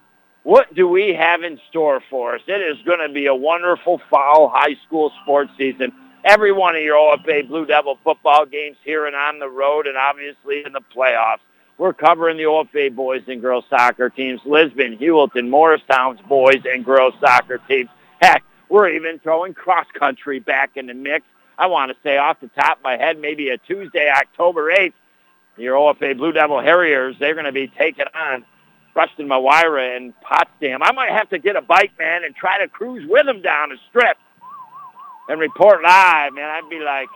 What 0.43 0.73
do 0.73 0.87
we 0.87 1.13
have 1.13 1.43
in 1.43 1.59
store 1.69 2.01
for 2.09 2.35
us? 2.35 2.41
It 2.47 2.61
is 2.61 2.77
going 2.85 3.05
to 3.05 3.13
be 3.13 3.25
a 3.25 3.35
wonderful 3.35 3.99
fall 4.09 4.49
high 4.53 4.75
school 4.85 5.11
sports 5.23 5.51
season. 5.57 5.91
Every 6.23 6.51
one 6.51 6.75
of 6.75 6.81
your 6.81 6.95
OFA 6.95 7.47
Blue 7.47 7.65
Devil 7.65 7.97
football 8.03 8.45
games 8.45 8.77
here 8.83 9.07
and 9.07 9.15
on 9.15 9.39
the 9.39 9.49
road 9.49 9.87
and 9.87 9.97
obviously 9.97 10.63
in 10.65 10.73
the 10.73 10.81
playoffs. 10.95 11.39
We're 11.77 11.93
covering 11.93 12.37
the 12.37 12.43
OFA 12.43 12.95
boys 12.95 13.23
and 13.27 13.41
girls 13.41 13.65
soccer 13.69 14.09
teams, 14.09 14.41
Lisbon, 14.45 14.97
Heuvelton, 14.97 15.49
Morristown's 15.49 16.19
boys 16.27 16.61
and 16.65 16.83
girls 16.83 17.13
soccer 17.19 17.59
teams. 17.67 17.89
Heck, 18.21 18.43
we're 18.69 18.89
even 18.89 19.19
throwing 19.19 19.53
cross 19.53 19.85
country 19.97 20.39
back 20.39 20.71
in 20.75 20.87
the 20.87 20.93
mix 20.93 21.25
I 21.57 21.67
want 21.67 21.91
to 21.91 21.97
say 22.03 22.17
off 22.17 22.39
the 22.39 22.49
top 22.49 22.77
of 22.77 22.83
my 22.83 22.97
head, 22.97 23.19
maybe 23.19 23.49
a 23.49 23.57
Tuesday, 23.57 24.09
October 24.09 24.71
8th, 24.71 24.93
your 25.57 25.75
OFA 25.75 26.15
Blue 26.15 26.31
Devil 26.31 26.61
Harriers, 26.61 27.15
they're 27.19 27.33
going 27.33 27.45
to 27.45 27.51
be 27.51 27.67
taking 27.67 28.05
on 28.13 28.45
Preston 28.93 29.27
Mawira 29.27 29.97
and 29.97 30.13
Potsdam. 30.21 30.83
I 30.83 30.91
might 30.91 31.11
have 31.11 31.29
to 31.29 31.39
get 31.39 31.55
a 31.55 31.61
bike, 31.61 31.91
man, 31.97 32.23
and 32.23 32.35
try 32.35 32.59
to 32.59 32.67
cruise 32.67 33.07
with 33.09 33.25
them 33.25 33.41
down 33.41 33.69
the 33.69 33.77
strip 33.89 34.17
and 35.27 35.39
report 35.39 35.81
live, 35.81 36.33
man. 36.33 36.49
I'd 36.49 36.69
be 36.69 36.79
like 36.79 37.09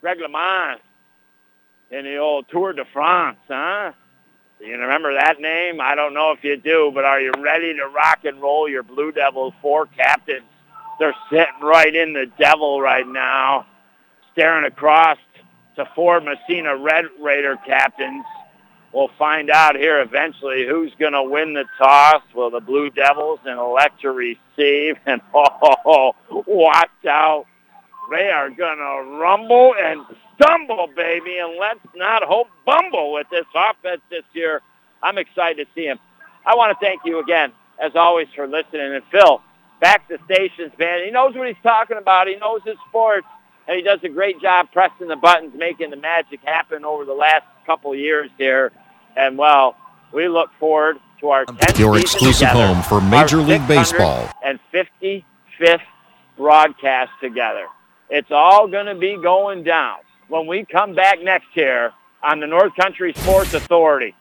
Greg 0.00 0.18
LeMond 0.18 0.78
in 1.90 2.04
the 2.04 2.16
old 2.16 2.46
Tour 2.48 2.72
de 2.72 2.84
France, 2.92 3.38
huh? 3.46 3.92
You 4.60 4.78
remember 4.78 5.14
that 5.14 5.40
name? 5.40 5.80
I 5.80 5.94
don't 5.96 6.14
know 6.14 6.30
if 6.30 6.44
you 6.44 6.56
do, 6.56 6.92
but 6.94 7.04
are 7.04 7.20
you 7.20 7.32
ready 7.38 7.74
to 7.74 7.88
rock 7.88 8.24
and 8.24 8.40
roll 8.40 8.68
your 8.68 8.84
Blue 8.84 9.10
Devils 9.10 9.54
four 9.60 9.86
captains 9.86 10.46
they're 11.02 11.16
sitting 11.30 11.60
right 11.60 11.92
in 11.92 12.12
the 12.12 12.30
devil 12.38 12.80
right 12.80 13.06
now, 13.08 13.66
staring 14.32 14.64
across 14.64 15.18
to 15.74 15.84
four 15.96 16.20
Massena 16.20 16.76
Red 16.76 17.06
Raider 17.20 17.56
captains. 17.66 18.24
We'll 18.92 19.10
find 19.18 19.50
out 19.50 19.74
here 19.74 20.00
eventually 20.00 20.64
who's 20.64 20.92
going 21.00 21.14
to 21.14 21.24
win 21.24 21.54
the 21.54 21.64
toss. 21.76 22.22
Will 22.36 22.50
the 22.50 22.60
Blue 22.60 22.88
Devils 22.88 23.40
and 23.44 23.58
elect 23.58 24.02
to 24.02 24.12
receive? 24.12 24.96
And 25.06 25.20
oh, 25.34 26.14
watch 26.30 26.88
out. 27.08 27.46
They 28.12 28.28
are 28.28 28.50
going 28.50 28.78
to 28.78 29.16
rumble 29.18 29.74
and 29.76 30.02
stumble, 30.36 30.86
baby. 30.94 31.38
And 31.38 31.58
let's 31.58 31.80
not 31.96 32.22
hope 32.22 32.46
bumble 32.64 33.14
with 33.14 33.26
this 33.28 33.46
offense 33.56 34.02
this 34.08 34.24
year. 34.34 34.60
I'm 35.02 35.18
excited 35.18 35.66
to 35.66 35.72
see 35.74 35.86
him. 35.86 35.98
I 36.46 36.54
want 36.54 36.78
to 36.78 36.84
thank 36.84 37.00
you 37.04 37.18
again, 37.18 37.50
as 37.82 37.96
always, 37.96 38.28
for 38.36 38.46
listening. 38.46 38.94
And 38.94 39.02
Phil, 39.10 39.42
back 39.82 40.08
to 40.08 40.16
stations, 40.24 40.72
man. 40.78 41.04
He 41.04 41.10
knows 41.10 41.34
what 41.34 41.48
he's 41.48 41.56
talking 41.62 41.98
about. 41.98 42.28
He 42.28 42.36
knows 42.36 42.60
his 42.64 42.76
sports, 42.88 43.26
and 43.66 43.76
he 43.76 43.82
does 43.82 43.98
a 44.04 44.08
great 44.08 44.40
job 44.40 44.68
pressing 44.72 45.08
the 45.08 45.16
buttons, 45.16 45.52
making 45.56 45.90
the 45.90 45.96
magic 45.96 46.40
happen 46.44 46.84
over 46.84 47.04
the 47.04 47.12
last 47.12 47.44
couple 47.66 47.94
years 47.94 48.30
here. 48.38 48.70
And, 49.16 49.36
well, 49.36 49.76
we 50.14 50.28
look 50.28 50.50
forward 50.60 50.98
to 51.20 51.28
our 51.30 51.44
10th 51.44 51.78
Your 51.78 51.98
exclusive 51.98 52.48
together, 52.48 52.66
home 52.74 52.82
for 52.84 53.00
Major 53.00 53.38
League 53.38 53.66
Baseball. 53.66 54.30
And 54.44 54.60
55th 54.72 55.80
broadcast 56.36 57.10
together. 57.20 57.66
It's 58.08 58.30
all 58.30 58.68
going 58.68 58.86
to 58.86 58.94
be 58.94 59.16
going 59.20 59.64
down 59.64 59.98
when 60.28 60.46
we 60.46 60.64
come 60.64 60.94
back 60.94 61.20
next 61.22 61.48
year 61.54 61.92
on 62.22 62.38
the 62.38 62.46
North 62.46 62.74
Country 62.76 63.14
Sports 63.14 63.52
Authority. 63.52 64.14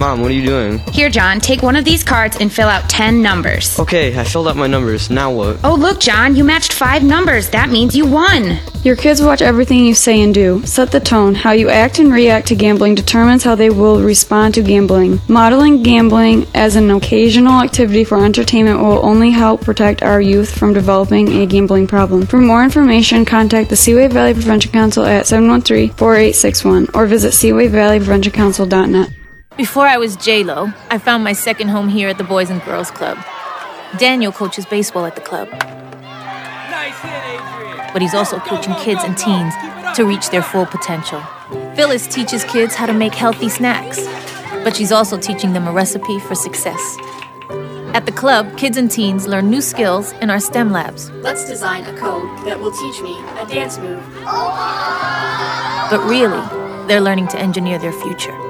Mom, 0.00 0.22
what 0.22 0.30
are 0.30 0.34
you 0.34 0.46
doing? 0.46 0.78
Here, 0.94 1.10
John, 1.10 1.40
take 1.40 1.60
one 1.62 1.76
of 1.76 1.84
these 1.84 2.02
cards 2.02 2.38
and 2.40 2.50
fill 2.50 2.68
out 2.68 2.88
10 2.88 3.20
numbers. 3.20 3.78
Okay, 3.78 4.18
I 4.18 4.24
filled 4.24 4.48
out 4.48 4.56
my 4.56 4.66
numbers. 4.66 5.10
Now 5.10 5.30
what? 5.30 5.60
Oh, 5.62 5.74
look, 5.74 6.00
John, 6.00 6.34
you 6.34 6.42
matched 6.42 6.72
five 6.72 7.02
numbers. 7.02 7.50
That 7.50 7.68
means 7.68 7.94
you 7.94 8.06
won. 8.06 8.58
Your 8.82 8.96
kids 8.96 9.20
watch 9.20 9.42
everything 9.42 9.84
you 9.84 9.94
say 9.94 10.22
and 10.22 10.32
do. 10.32 10.64
Set 10.64 10.90
the 10.90 11.00
tone. 11.00 11.34
How 11.34 11.52
you 11.52 11.68
act 11.68 11.98
and 11.98 12.10
react 12.10 12.48
to 12.48 12.54
gambling 12.54 12.94
determines 12.94 13.44
how 13.44 13.56
they 13.56 13.68
will 13.68 14.02
respond 14.02 14.54
to 14.54 14.62
gambling. 14.62 15.20
Modeling 15.28 15.82
gambling 15.82 16.46
as 16.54 16.76
an 16.76 16.90
occasional 16.90 17.60
activity 17.60 18.02
for 18.02 18.24
entertainment 18.24 18.80
will 18.80 19.04
only 19.04 19.30
help 19.30 19.60
protect 19.60 20.02
our 20.02 20.18
youth 20.18 20.58
from 20.58 20.72
developing 20.72 21.28
a 21.42 21.46
gambling 21.46 21.86
problem. 21.86 22.24
For 22.24 22.38
more 22.38 22.64
information, 22.64 23.26
contact 23.26 23.68
the 23.68 23.76
Seaway 23.76 24.08
Valley 24.08 24.32
Prevention 24.32 24.72
Council 24.72 25.04
at 25.04 25.26
713 25.26 25.90
4861 25.90 26.88
or 26.94 27.04
visit 27.04 27.34
SeawayValleyPreventionCouncil.net. 27.34 29.19
Before 29.56 29.86
I 29.86 29.98
was 29.98 30.16
J-Lo, 30.16 30.72
I 30.90 30.98
found 30.98 31.24
my 31.24 31.32
second 31.32 31.68
home 31.68 31.88
here 31.88 32.08
at 32.08 32.18
the 32.18 32.24
Boys 32.24 32.50
and 32.50 32.62
Girls 32.64 32.90
Club. 32.90 33.18
Daniel 33.98 34.32
coaches 34.32 34.64
baseball 34.64 35.04
at 35.04 35.16
the 35.16 35.20
club. 35.20 35.48
But 37.92 38.00
he's 38.00 38.14
also 38.14 38.38
coaching 38.38 38.74
kids 38.76 39.02
and 39.02 39.18
teens 39.18 39.52
to 39.96 40.04
reach 40.04 40.30
their 40.30 40.42
full 40.42 40.66
potential. 40.66 41.20
Phyllis 41.74 42.06
teaches 42.06 42.44
kids 42.44 42.74
how 42.74 42.86
to 42.86 42.94
make 42.94 43.12
healthy 43.12 43.48
snacks, 43.48 44.06
but 44.64 44.76
she's 44.76 44.92
also 44.92 45.18
teaching 45.18 45.52
them 45.52 45.66
a 45.66 45.72
recipe 45.72 46.20
for 46.20 46.34
success. 46.34 46.96
At 47.92 48.06
the 48.06 48.12
club, 48.12 48.56
kids 48.56 48.76
and 48.76 48.88
teens 48.90 49.26
learn 49.26 49.50
new 49.50 49.60
skills 49.60 50.12
in 50.22 50.30
our 50.30 50.40
STEM 50.40 50.70
labs. 50.70 51.10
Let's 51.10 51.44
design 51.46 51.84
a 51.84 51.98
code 51.98 52.46
that 52.46 52.58
will 52.58 52.70
teach 52.70 53.02
me 53.02 53.18
a 53.38 53.46
dance 53.46 53.78
move. 53.78 54.02
But 55.90 56.00
really, 56.08 56.40
they're 56.86 57.00
learning 57.00 57.28
to 57.28 57.38
engineer 57.38 57.78
their 57.78 57.92
future. 57.92 58.49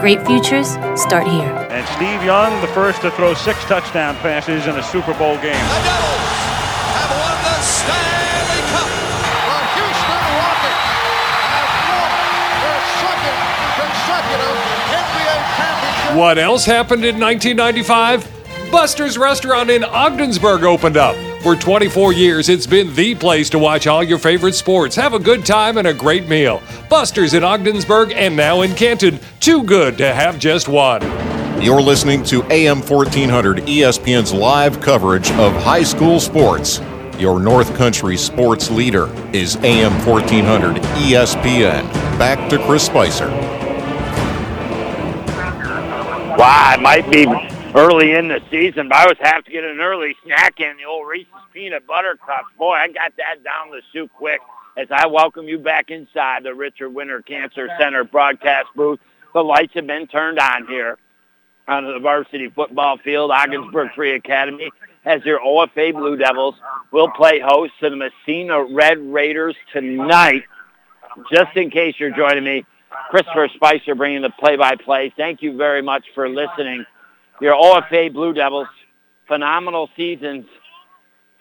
Great 0.00 0.24
futures 0.24 0.68
start 0.94 1.26
here. 1.26 1.66
And 1.70 1.86
Steve 1.96 2.22
Young, 2.22 2.60
the 2.60 2.68
first 2.68 3.02
to 3.02 3.10
throw 3.10 3.34
six 3.34 3.64
touchdown 3.64 4.14
passes 4.16 4.66
in 4.66 4.76
a 4.76 4.82
Super 4.82 5.12
Bowl 5.14 5.34
game. 5.38 5.58
The 5.58 5.82
Devils 5.82 6.22
have 6.94 7.10
won 7.18 7.36
the 7.42 7.58
Stanley 7.66 8.62
Cup. 8.70 8.86
The 8.86 9.58
Houston 9.74 10.22
Rockets 10.38 10.86
have 11.50 11.70
won 11.90 12.14
their 12.62 12.80
second 13.02 13.38
consecutive 13.74 14.56
NBA 15.02 15.36
championships. 15.58 16.16
What 16.16 16.38
else 16.38 16.64
happened 16.64 17.04
in 17.04 17.18
1995? 17.18 18.70
Buster's 18.70 19.18
Restaurant 19.18 19.68
in 19.68 19.82
Ogdensburg 19.82 20.62
opened 20.62 20.96
up. 20.96 21.16
For 21.48 21.56
24 21.56 22.12
years, 22.12 22.50
it's 22.50 22.66
been 22.66 22.94
the 22.94 23.14
place 23.14 23.48
to 23.48 23.58
watch 23.58 23.86
all 23.86 24.02
your 24.02 24.18
favorite 24.18 24.54
sports, 24.54 24.94
have 24.96 25.14
a 25.14 25.18
good 25.18 25.46
time, 25.46 25.78
and 25.78 25.88
a 25.88 25.94
great 25.94 26.28
meal. 26.28 26.60
Buster's 26.90 27.32
in 27.32 27.42
Ogdensburg 27.42 28.12
and 28.12 28.36
now 28.36 28.60
in 28.60 28.74
Canton. 28.74 29.18
Too 29.40 29.62
good 29.62 29.96
to 29.96 30.12
have 30.12 30.38
just 30.38 30.68
one. 30.68 31.00
You're 31.62 31.80
listening 31.80 32.22
to 32.24 32.42
AM 32.52 32.82
1400 32.82 33.60
ESPN's 33.60 34.30
live 34.30 34.82
coverage 34.82 35.30
of 35.30 35.54
high 35.54 35.84
school 35.84 36.20
sports. 36.20 36.82
Your 37.18 37.40
North 37.40 37.74
Country 37.76 38.18
sports 38.18 38.70
leader 38.70 39.08
is 39.32 39.56
AM 39.62 39.92
1400 40.06 40.76
ESPN. 40.82 41.90
Back 42.18 42.50
to 42.50 42.58
Chris 42.66 42.84
Spicer. 42.84 43.28
Wow, 46.36 46.74
it 46.74 46.82
might 46.82 47.10
be 47.10 47.24
early 47.74 48.12
in 48.12 48.28
the 48.28 48.40
season, 48.50 48.88
but 48.88 48.98
I 48.98 49.06
was 49.06 49.16
happy 49.20 49.42
to 49.42 49.50
get 49.50 49.64
an 49.64 49.80
early 49.80 50.16
snack 50.24 50.60
in 50.60 50.76
the 50.76 50.84
old 50.84 51.06
Reese's 51.06 51.32
peanut 51.52 51.86
butter 51.86 52.16
cups. 52.16 52.46
Boy, 52.56 52.74
I 52.74 52.88
got 52.88 53.12
that 53.16 53.44
down 53.44 53.70
the 53.70 53.82
chute 53.92 54.10
quick 54.14 54.40
as 54.76 54.88
I 54.90 55.06
welcome 55.06 55.46
you 55.48 55.58
back 55.58 55.90
inside 55.90 56.44
the 56.44 56.54
Richard 56.54 56.90
Winter 56.90 57.22
Cancer 57.22 57.68
Center 57.78 58.04
broadcast 58.04 58.68
booth. 58.74 59.00
The 59.34 59.42
lights 59.42 59.74
have 59.74 59.86
been 59.86 60.06
turned 60.06 60.38
on 60.38 60.66
here 60.66 60.98
on 61.66 61.84
the 61.84 61.98
varsity 61.98 62.48
football 62.48 62.96
field. 62.98 63.30
Ogdensburg 63.30 63.92
Free 63.94 64.14
Academy 64.14 64.70
as 65.04 65.24
your 65.24 65.40
OFA 65.40 65.92
Blue 65.92 66.16
Devils 66.16 66.54
will 66.90 67.10
play 67.10 67.40
host 67.40 67.72
to 67.80 67.90
the 67.90 67.96
Massena 67.96 68.64
Red 68.64 68.98
Raiders 68.98 69.56
tonight. 69.72 70.44
Just 71.32 71.56
in 71.56 71.70
case 71.70 71.94
you're 71.98 72.16
joining 72.16 72.44
me, 72.44 72.64
Christopher 73.10 73.48
Spicer 73.54 73.94
bringing 73.94 74.22
the 74.22 74.30
play-by-play. 74.30 75.12
Thank 75.16 75.42
you 75.42 75.56
very 75.56 75.82
much 75.82 76.04
for 76.14 76.28
listening. 76.28 76.86
Your 77.40 77.54
OFA 77.54 78.12
Blue 78.12 78.32
Devils, 78.32 78.68
phenomenal 79.26 79.88
seasons. 79.96 80.46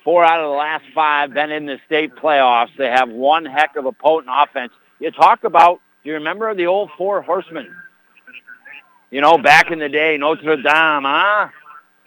Four 0.03 0.23
out 0.23 0.39
of 0.39 0.51
the 0.51 0.55
last 0.55 0.85
five 0.93 1.33
been 1.33 1.51
in 1.51 1.65
the 1.65 1.79
state 1.85 2.15
playoffs. 2.15 2.69
They 2.77 2.87
have 2.87 3.09
one 3.09 3.45
heck 3.45 3.75
of 3.75 3.85
a 3.85 3.91
potent 3.91 4.31
offense. 4.33 4.71
You 4.99 5.11
talk 5.11 5.43
about, 5.43 5.81
do 6.03 6.09
you 6.09 6.15
remember 6.15 6.53
the 6.53 6.67
old 6.67 6.91
four 6.97 7.21
horsemen? 7.21 7.67
You 9.09 9.21
know, 9.21 9.37
back 9.37 9.71
in 9.71 9.79
the 9.79 9.89
day, 9.89 10.17
Notre 10.17 10.55
Dame, 10.55 10.63
huh? 11.03 11.49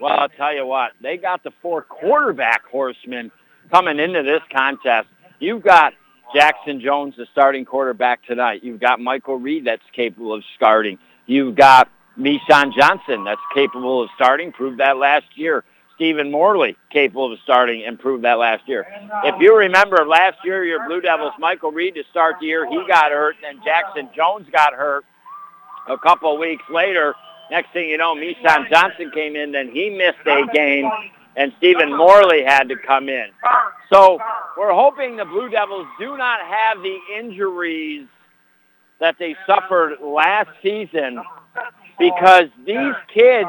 Well, 0.01 0.19
I'll 0.19 0.29
tell 0.31 0.55
you 0.55 0.67
what, 0.67 0.93
they 1.03 1.17
got 1.17 1.43
the 1.43 1.51
four 1.61 1.83
quarterback 1.83 2.65
horsemen 2.65 3.31
coming 3.71 3.99
into 3.99 4.23
this 4.23 4.41
contest. 4.51 5.09
You've 5.41 5.63
got 5.63 5.93
Jackson 6.35 6.81
Jones, 6.81 7.15
the 7.17 7.27
starting 7.33 7.65
quarterback 7.65 8.25
tonight. 8.25 8.63
You've 8.63 8.81
got 8.81 9.01
Michael 9.01 9.37
Reed 9.37 9.67
that's 9.67 9.83
capable 9.95 10.33
of 10.33 10.43
starting. 10.57 10.99
You've 11.27 11.55
got 11.55 11.91
Mishan 12.19 12.75
Johnson 12.75 13.25
that's 13.25 13.41
capable 13.55 14.03
of 14.03 14.11
starting, 14.15 14.53
proved 14.53 14.79
that 14.79 14.97
last 14.97 15.27
year. 15.35 15.65
Stephen 15.95 16.31
Morley 16.31 16.77
capable 16.91 17.31
of 17.31 17.39
starting 17.41 17.85
and 17.85 17.99
proved 17.99 18.25
that 18.25 18.39
last 18.39 18.67
year. 18.67 18.87
If 19.23 19.39
you 19.39 19.55
remember 19.55 20.07
last 20.07 20.39
year, 20.45 20.65
your 20.65 20.87
Blue 20.87 21.03
Devils, 21.03 21.35
Michael 21.39 21.73
Reed 21.73 21.95
to 21.97 22.05
start 22.11 22.37
the 22.41 22.47
year, 22.47 22.67
he 22.67 22.83
got 22.89 23.13
hurt, 23.13 23.37
and 23.47 23.63
Jackson 23.63 24.09
Jones 24.17 24.47
got 24.51 24.73
hurt 24.73 25.05
a 25.87 25.99
couple 25.99 26.33
of 26.33 26.41
weeks 26.41 26.65
later. 26.71 27.15
Next 27.51 27.73
thing 27.75 27.91
you 27.91 27.99
know, 27.99 28.15
Mishan 28.15 28.71
Johnson 28.71 29.11
came 29.13 29.37
in, 29.37 29.53
then 29.53 29.71
he 29.73 29.91
missed 29.91 30.27
a 30.27 30.47
game, 30.55 30.91
and 31.37 31.53
Stephen 31.59 31.95
Morley 31.95 32.45
had 32.45 32.71
to 32.71 32.77
come 32.77 33.11
in. 33.11 33.27
So 33.93 34.19
we're 34.57 34.73
hoping 34.73 35.17
the 35.17 35.27
Blue 35.27 35.51
Devils 35.51 35.87
do 35.99 36.17
not 36.17 36.41
have 36.41 36.79
the 36.83 36.97
injuries 37.19 38.07
that 39.01 39.17
they 39.19 39.37
suffered 39.47 39.97
last 40.01 40.49
season 40.63 41.21
because 42.01 42.47
oh, 42.47 42.65
these 42.67 42.95
kids, 43.15 43.49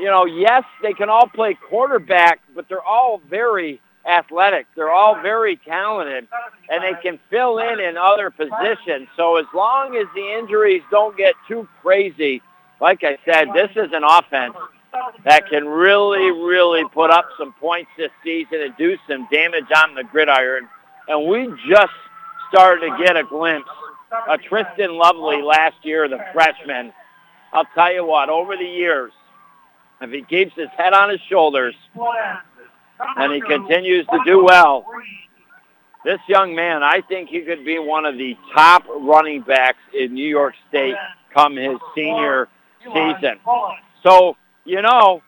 you 0.00 0.06
know, 0.06 0.24
yes, 0.24 0.64
they 0.82 0.92
can 0.92 1.08
all 1.08 1.28
play 1.28 1.56
quarterback, 1.68 2.40
but 2.54 2.68
they're 2.68 2.82
all 2.82 3.20
very 3.30 3.80
athletic. 4.06 4.66
They're 4.74 4.90
all 4.90 5.20
very 5.20 5.56
talented, 5.56 6.26
and 6.70 6.82
they 6.82 7.00
can 7.00 7.20
fill 7.30 7.58
in 7.58 7.78
in 7.80 7.96
other 7.96 8.30
positions. 8.30 9.08
So 9.16 9.36
as 9.36 9.46
long 9.54 9.96
as 9.96 10.06
the 10.14 10.38
injuries 10.38 10.82
don't 10.90 11.16
get 11.16 11.34
too 11.46 11.68
crazy, 11.82 12.42
like 12.80 13.04
I 13.04 13.18
said, 13.24 13.48
this 13.54 13.70
is 13.76 13.92
an 13.92 14.04
offense 14.04 14.54
that 15.24 15.48
can 15.50 15.66
really, 15.66 16.30
really 16.30 16.84
put 16.92 17.10
up 17.10 17.28
some 17.38 17.52
points 17.54 17.90
this 17.98 18.10
season 18.24 18.62
and 18.62 18.76
do 18.78 18.96
some 19.08 19.28
damage 19.30 19.66
on 19.76 19.94
the 19.94 20.04
gridiron. 20.04 20.68
And 21.08 21.28
we 21.28 21.46
just 21.68 21.92
started 22.48 22.88
to 22.88 23.04
get 23.04 23.16
a 23.16 23.24
glimpse 23.24 23.68
of 24.28 24.40
Tristan 24.42 24.96
Lovely 24.96 25.42
last 25.42 25.76
year, 25.82 26.08
the 26.08 26.24
freshman. 26.32 26.92
I'll 27.56 27.64
tell 27.74 27.92
you 27.92 28.04
what, 28.04 28.28
over 28.28 28.54
the 28.56 28.64
years, 28.64 29.12
if 30.02 30.10
he 30.10 30.22
keeps 30.22 30.54
his 30.54 30.68
head 30.76 30.92
on 30.92 31.08
his 31.08 31.20
shoulders 31.22 31.74
and 33.16 33.32
he 33.32 33.40
continues 33.40 34.06
to 34.08 34.20
do 34.26 34.44
well, 34.44 34.84
this 36.04 36.20
young 36.28 36.54
man, 36.54 36.82
I 36.82 37.00
think 37.00 37.30
he 37.30 37.40
could 37.40 37.64
be 37.64 37.78
one 37.78 38.04
of 38.04 38.18
the 38.18 38.36
top 38.54 38.84
running 38.88 39.40
backs 39.40 39.78
in 39.94 40.12
New 40.12 40.28
York 40.28 40.54
State 40.68 40.94
come 41.32 41.56
his 41.56 41.78
senior 41.94 42.48
season. 42.84 43.40
So, 44.02 44.36
you 44.66 44.82
know, 44.82 45.22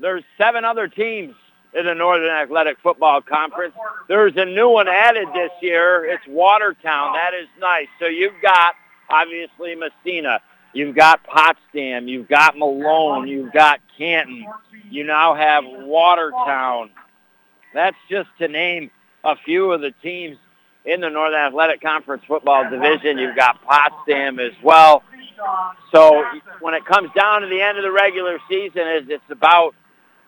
there's 0.00 0.22
seven 0.38 0.64
other 0.64 0.86
teams 0.86 1.34
in 1.74 1.84
the 1.84 1.94
Northern 1.94 2.30
Athletic 2.30 2.78
Football 2.80 3.22
Conference. 3.22 3.74
There's 4.08 4.34
a 4.36 4.44
new 4.44 4.70
one 4.70 4.86
added 4.88 5.26
this 5.34 5.50
year. 5.60 6.04
It's 6.04 6.26
Watertown. 6.28 7.12
That 7.14 7.32
is 7.34 7.48
nice. 7.60 7.88
So 7.98 8.06
you've 8.06 8.40
got, 8.40 8.74
obviously, 9.10 9.74
Massena. 9.74 10.40
You've 10.76 10.94
got 10.94 11.24
Potsdam. 11.24 12.06
You've 12.06 12.28
got 12.28 12.58
Malone. 12.58 13.26
You've 13.28 13.50
got 13.50 13.80
Canton. 13.96 14.44
You 14.90 15.04
now 15.04 15.34
have 15.34 15.64
Watertown. 15.64 16.90
That's 17.72 17.96
just 18.10 18.28
to 18.40 18.48
name 18.48 18.90
a 19.24 19.36
few 19.36 19.72
of 19.72 19.80
the 19.80 19.92
teams 20.02 20.36
in 20.84 21.00
the 21.00 21.08
Northern 21.08 21.40
Athletic 21.40 21.80
Conference 21.80 22.24
football 22.28 22.68
division. 22.68 23.16
You've 23.16 23.36
got 23.36 23.62
Potsdam 23.64 24.38
as 24.38 24.52
well. 24.62 25.02
So 25.92 26.22
when 26.60 26.74
it 26.74 26.84
comes 26.84 27.08
down 27.16 27.40
to 27.40 27.48
the 27.48 27.62
end 27.62 27.78
of 27.78 27.82
the 27.82 27.90
regular 27.90 28.38
season, 28.46 28.82
is 28.86 29.08
it's 29.08 29.30
about 29.30 29.74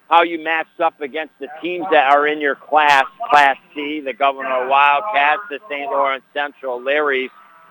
how 0.08 0.22
you 0.22 0.42
match 0.42 0.66
up 0.82 1.02
against 1.02 1.34
the 1.40 1.48
teams 1.60 1.84
that 1.92 2.10
are 2.10 2.26
in 2.26 2.40
your 2.40 2.54
class, 2.54 3.04
Class 3.30 3.58
C, 3.74 4.00
the 4.00 4.14
Gouverneur 4.14 4.66
Wildcats, 4.66 5.42
the 5.50 5.58
St. 5.68 5.90
Lawrence 5.90 6.24
Central 6.32 6.80
Larrys. 6.80 7.28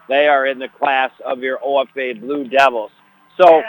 They 0.09 0.27
are 0.27 0.45
in 0.45 0.59
the 0.59 0.69
class 0.69 1.11
of 1.25 1.39
your 1.39 1.59
OFA 1.59 2.19
Blue 2.19 2.47
Devils. 2.47 2.91
So 3.37 3.61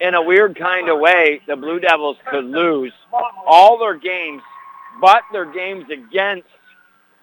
in 0.00 0.14
a 0.14 0.22
weird 0.22 0.56
kind 0.56 0.88
of 0.88 1.00
way, 1.00 1.40
the 1.46 1.56
Blue 1.56 1.80
Devils 1.80 2.16
could 2.30 2.44
lose 2.44 2.92
all 3.46 3.78
their 3.78 3.96
games, 3.96 4.42
but 5.00 5.22
their 5.32 5.50
games 5.50 5.86
against 5.90 6.46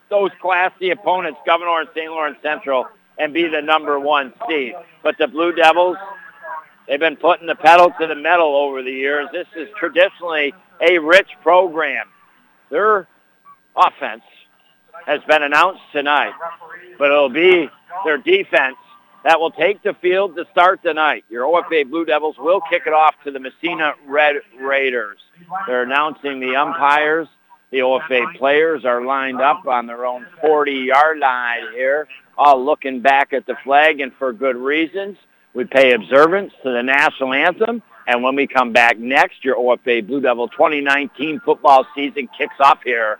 those 0.10 0.32
Class 0.42 0.72
C 0.80 0.90
opponents, 0.92 1.40
Gouverneur 1.46 1.82
and 1.82 1.90
St. 1.94 2.10
Lawrence 2.10 2.38
Central, 2.42 2.88
and 3.18 3.34
be 3.34 3.48
the 3.48 3.62
number 3.62 4.00
one 4.00 4.34
seed. 4.48 4.74
But 5.04 5.18
the 5.18 5.28
Blue 5.28 5.54
Devils, 5.54 5.98
they've 6.88 7.00
been 7.00 7.16
putting 7.16 7.48
the 7.48 7.56
pedal 7.56 7.92
to 8.00 8.08
the 8.08 8.16
metal 8.16 8.56
over 8.56 8.84
the 8.84 8.92
years. 8.92 9.28
This 9.32 9.48
is 9.56 9.70
traditionally 9.78 10.54
a 10.82 10.98
rich 11.00 11.30
program. 11.42 12.08
Their 12.70 13.08
offense 13.76 14.24
has 15.06 15.22
been 15.28 15.44
announced 15.44 15.82
tonight, 15.94 16.34
but 16.98 17.12
it'll 17.12 17.30
be 17.30 17.70
their 18.06 18.18
defense 18.18 18.78
that 19.24 19.40
will 19.40 19.52
take 19.52 19.84
the 19.84 19.94
field 20.02 20.36
to 20.36 20.46
start 20.52 20.82
tonight. 20.84 21.26
Your 21.30 21.44
OFA 21.46 21.90
Blue 21.90 22.06
Devils 22.06 22.38
will 22.38 22.62
kick 22.70 22.84
it 22.86 22.94
off 22.94 23.16
to 23.26 23.32
the 23.32 23.40
Massena 23.40 23.94
Red 24.06 24.36
Raiders. 24.60 25.18
They're 25.68 25.84
announcing 25.84 26.40
the 26.40 26.56
umpires. 26.56 27.28
The 27.72 27.80
OFA 27.80 28.38
players 28.38 28.86
are 28.86 29.04
lined 29.04 29.42
up 29.42 29.68
on 29.68 29.86
their 29.86 30.06
own 30.06 30.26
40-yard 30.42 31.20
line 31.20 31.74
here, 31.74 32.08
all 32.38 32.64
looking 32.64 33.02
back 33.02 33.34
at 33.34 33.46
the 33.46 33.56
flag 33.66 34.00
and 34.00 34.14
for 34.14 34.32
good 34.32 34.56
reasons. 34.56 35.18
We 35.54 35.66
pay 35.66 35.92
observance 35.92 36.54
to 36.64 36.72
the 36.72 36.84
national 36.84 37.34
anthem. 37.34 37.84
And 38.08 38.24
when 38.24 38.38
we 38.38 38.48
come 38.48 38.72
back 38.72 38.98
next, 38.98 39.44
your 39.44 39.58
OFA 39.58 40.08
Blue 40.08 40.22
Devil 40.22 40.48
2019 40.48 41.42
football 41.44 41.86
season 41.94 42.30
kicks 42.38 42.56
off 42.62 42.80
here 42.86 43.20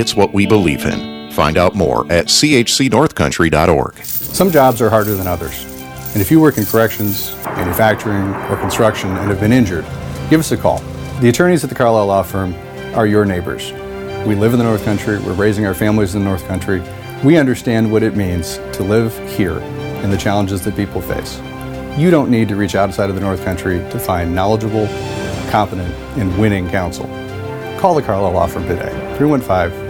it's 0.00 0.16
what 0.16 0.32
we 0.32 0.46
believe 0.46 0.84
in. 0.86 1.30
Find 1.30 1.56
out 1.56 1.74
more 1.74 2.10
at 2.10 2.26
chcnorthcountry.org. 2.26 4.04
Some 4.04 4.50
jobs 4.50 4.82
are 4.82 4.90
harder 4.90 5.14
than 5.14 5.26
others. 5.26 5.64
And 6.12 6.20
if 6.20 6.30
you 6.30 6.40
work 6.40 6.58
in 6.58 6.66
corrections, 6.66 7.36
manufacturing, 7.44 8.34
or 8.50 8.56
construction 8.56 9.10
and 9.10 9.30
have 9.30 9.38
been 9.38 9.52
injured, 9.52 9.84
give 10.28 10.40
us 10.40 10.50
a 10.50 10.56
call. 10.56 10.78
The 11.20 11.28
attorneys 11.28 11.62
at 11.62 11.70
the 11.70 11.76
Carlisle 11.76 12.06
Law 12.06 12.22
Firm 12.22 12.54
are 12.94 13.06
your 13.06 13.24
neighbors. 13.24 13.70
We 14.26 14.34
live 14.34 14.52
in 14.52 14.58
the 14.58 14.64
North 14.64 14.84
Country, 14.84 15.20
we're 15.20 15.34
raising 15.34 15.66
our 15.66 15.74
families 15.74 16.14
in 16.14 16.24
the 16.24 16.28
North 16.28 16.46
Country. 16.48 16.82
We 17.22 17.36
understand 17.36 17.92
what 17.92 18.02
it 18.02 18.16
means 18.16 18.56
to 18.72 18.82
live 18.82 19.16
here 19.30 19.58
and 19.60 20.12
the 20.12 20.16
challenges 20.16 20.64
that 20.64 20.74
people 20.74 21.00
face. 21.00 21.38
You 21.98 22.10
don't 22.10 22.30
need 22.30 22.48
to 22.48 22.56
reach 22.56 22.74
outside 22.74 23.10
of 23.10 23.14
the 23.14 23.20
North 23.20 23.44
Country 23.44 23.78
to 23.90 23.98
find 23.98 24.34
knowledgeable, 24.34 24.86
competent, 25.50 25.94
and 26.18 26.36
winning 26.38 26.68
counsel. 26.70 27.06
Call 27.78 27.94
the 27.94 28.02
Carlisle 28.02 28.32
Law 28.32 28.46
Firm 28.46 28.66
today, 28.66 28.90
315 29.16 29.89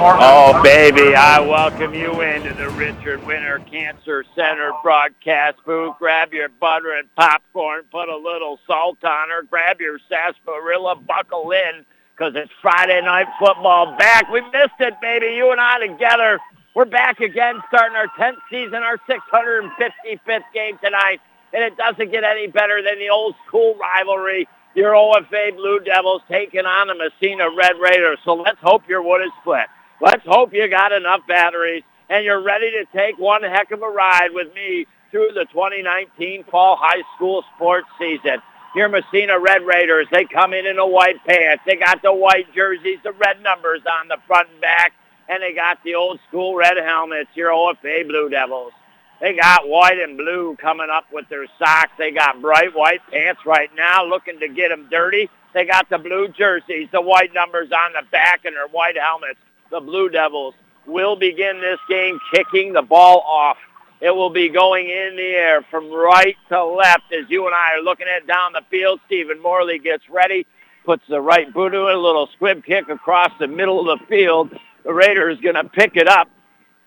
Oh, 0.00 0.62
baby, 0.62 1.16
I 1.16 1.40
welcome 1.40 1.92
you 1.92 2.20
into 2.20 2.54
the 2.54 2.70
Richard 2.70 3.26
Winter 3.26 3.58
Cancer 3.68 4.24
Center 4.36 4.70
broadcast 4.80 5.56
booth. 5.66 5.96
Grab 5.98 6.32
your 6.32 6.48
butter 6.48 6.92
and 6.92 7.12
popcorn, 7.16 7.82
put 7.90 8.08
a 8.08 8.16
little 8.16 8.60
salt 8.64 9.02
on 9.02 9.30
her, 9.30 9.42
grab 9.42 9.80
your 9.80 9.98
sarsaparilla, 10.08 10.94
buckle 10.94 11.50
in, 11.50 11.84
because 12.12 12.34
it's 12.36 12.52
Friday 12.62 13.00
night 13.02 13.26
football 13.40 13.96
back. 13.98 14.30
We 14.30 14.40
missed 14.40 14.78
it, 14.78 14.94
baby, 15.02 15.34
you 15.34 15.50
and 15.50 15.60
I 15.60 15.84
together. 15.84 16.38
We're 16.76 16.84
back 16.84 17.18
again, 17.18 17.60
starting 17.66 17.96
our 17.96 18.06
10th 18.06 18.38
season, 18.48 18.84
our 18.84 18.98
655th 19.10 20.42
game 20.54 20.78
tonight, 20.80 21.20
and 21.52 21.64
it 21.64 21.76
doesn't 21.76 22.12
get 22.12 22.22
any 22.22 22.46
better 22.46 22.82
than 22.84 23.00
the 23.00 23.10
old 23.10 23.34
school 23.48 23.74
rivalry. 23.74 24.46
Your 24.76 24.92
OFA 24.92 25.56
Blue 25.56 25.80
Devils 25.80 26.22
taking 26.28 26.66
on 26.66 26.86
the 26.86 26.94
Massena 26.94 27.50
Red 27.50 27.80
Raiders. 27.82 28.20
So 28.24 28.34
let's 28.34 28.60
hope 28.60 28.88
your 28.88 29.02
wood 29.02 29.22
is 29.22 29.32
split. 29.40 29.66
Let's 30.00 30.24
hope 30.24 30.54
you 30.54 30.68
got 30.68 30.92
enough 30.92 31.26
batteries 31.26 31.82
and 32.08 32.24
you're 32.24 32.42
ready 32.42 32.70
to 32.70 32.84
take 32.96 33.18
one 33.18 33.42
heck 33.42 33.72
of 33.72 33.82
a 33.82 33.88
ride 33.88 34.28
with 34.32 34.54
me 34.54 34.86
through 35.10 35.30
the 35.34 35.44
2019 35.46 36.44
fall 36.44 36.76
high 36.76 37.02
school 37.16 37.44
sports 37.56 37.88
season. 37.98 38.40
Your 38.76 38.88
Massena 38.88 39.38
Red 39.40 39.66
Raiders, 39.66 40.06
they 40.12 40.24
come 40.24 40.54
in 40.54 40.66
in 40.66 40.76
the 40.76 40.86
white 40.86 41.24
pants. 41.26 41.64
They 41.66 41.76
got 41.76 42.00
the 42.02 42.12
white 42.12 42.54
jerseys, 42.54 42.98
the 43.02 43.12
red 43.12 43.42
numbers 43.42 43.80
on 43.90 44.06
the 44.08 44.18
front 44.26 44.48
and 44.52 44.60
back, 44.60 44.92
and 45.28 45.42
they 45.42 45.52
got 45.52 45.82
the 45.82 45.96
old 45.96 46.20
school 46.28 46.54
red 46.54 46.76
helmets, 46.76 47.30
your 47.34 47.50
OFA 47.50 48.06
Blue 48.06 48.28
Devils. 48.28 48.72
They 49.20 49.34
got 49.34 49.68
white 49.68 49.98
and 49.98 50.16
blue 50.16 50.56
coming 50.60 50.90
up 50.92 51.06
with 51.12 51.28
their 51.28 51.46
socks. 51.58 51.90
They 51.98 52.12
got 52.12 52.40
bright 52.40 52.72
white 52.72 53.00
pants 53.10 53.40
right 53.44 53.70
now 53.76 54.04
looking 54.04 54.38
to 54.38 54.48
get 54.48 54.68
them 54.68 54.86
dirty. 54.90 55.28
They 55.54 55.64
got 55.64 55.90
the 55.90 55.98
blue 55.98 56.28
jerseys, 56.28 56.88
the 56.92 57.02
white 57.02 57.34
numbers 57.34 57.72
on 57.72 57.94
the 57.94 58.08
back, 58.12 58.44
and 58.44 58.54
their 58.54 58.68
white 58.68 58.96
helmets 58.96 59.40
the 59.70 59.80
Blue 59.80 60.08
Devils 60.08 60.54
will 60.86 61.16
begin 61.16 61.60
this 61.60 61.78
game 61.88 62.18
kicking 62.32 62.72
the 62.72 62.82
ball 62.82 63.20
off. 63.20 63.56
It 64.00 64.14
will 64.14 64.30
be 64.30 64.48
going 64.48 64.88
in 64.88 65.16
the 65.16 65.22
air 65.22 65.62
from 65.70 65.90
right 65.90 66.36
to 66.50 66.64
left 66.64 67.12
as 67.12 67.28
you 67.28 67.46
and 67.46 67.54
I 67.54 67.76
are 67.76 67.82
looking 67.82 68.06
at 68.06 68.26
down 68.26 68.52
the 68.52 68.62
field. 68.70 69.00
Stephen 69.06 69.42
Morley 69.42 69.78
gets 69.78 70.08
ready, 70.08 70.46
puts 70.84 71.02
the 71.08 71.20
right 71.20 71.52
boot 71.52 71.74
it, 71.74 71.80
a 71.80 71.98
little 71.98 72.28
squib 72.34 72.64
kick 72.64 72.88
across 72.88 73.32
the 73.40 73.48
middle 73.48 73.90
of 73.90 73.98
the 73.98 74.06
field. 74.06 74.50
The 74.84 74.94
Raiders 74.94 75.40
going 75.40 75.56
to 75.56 75.64
pick 75.64 75.96
it 75.96 76.06
up, 76.06 76.30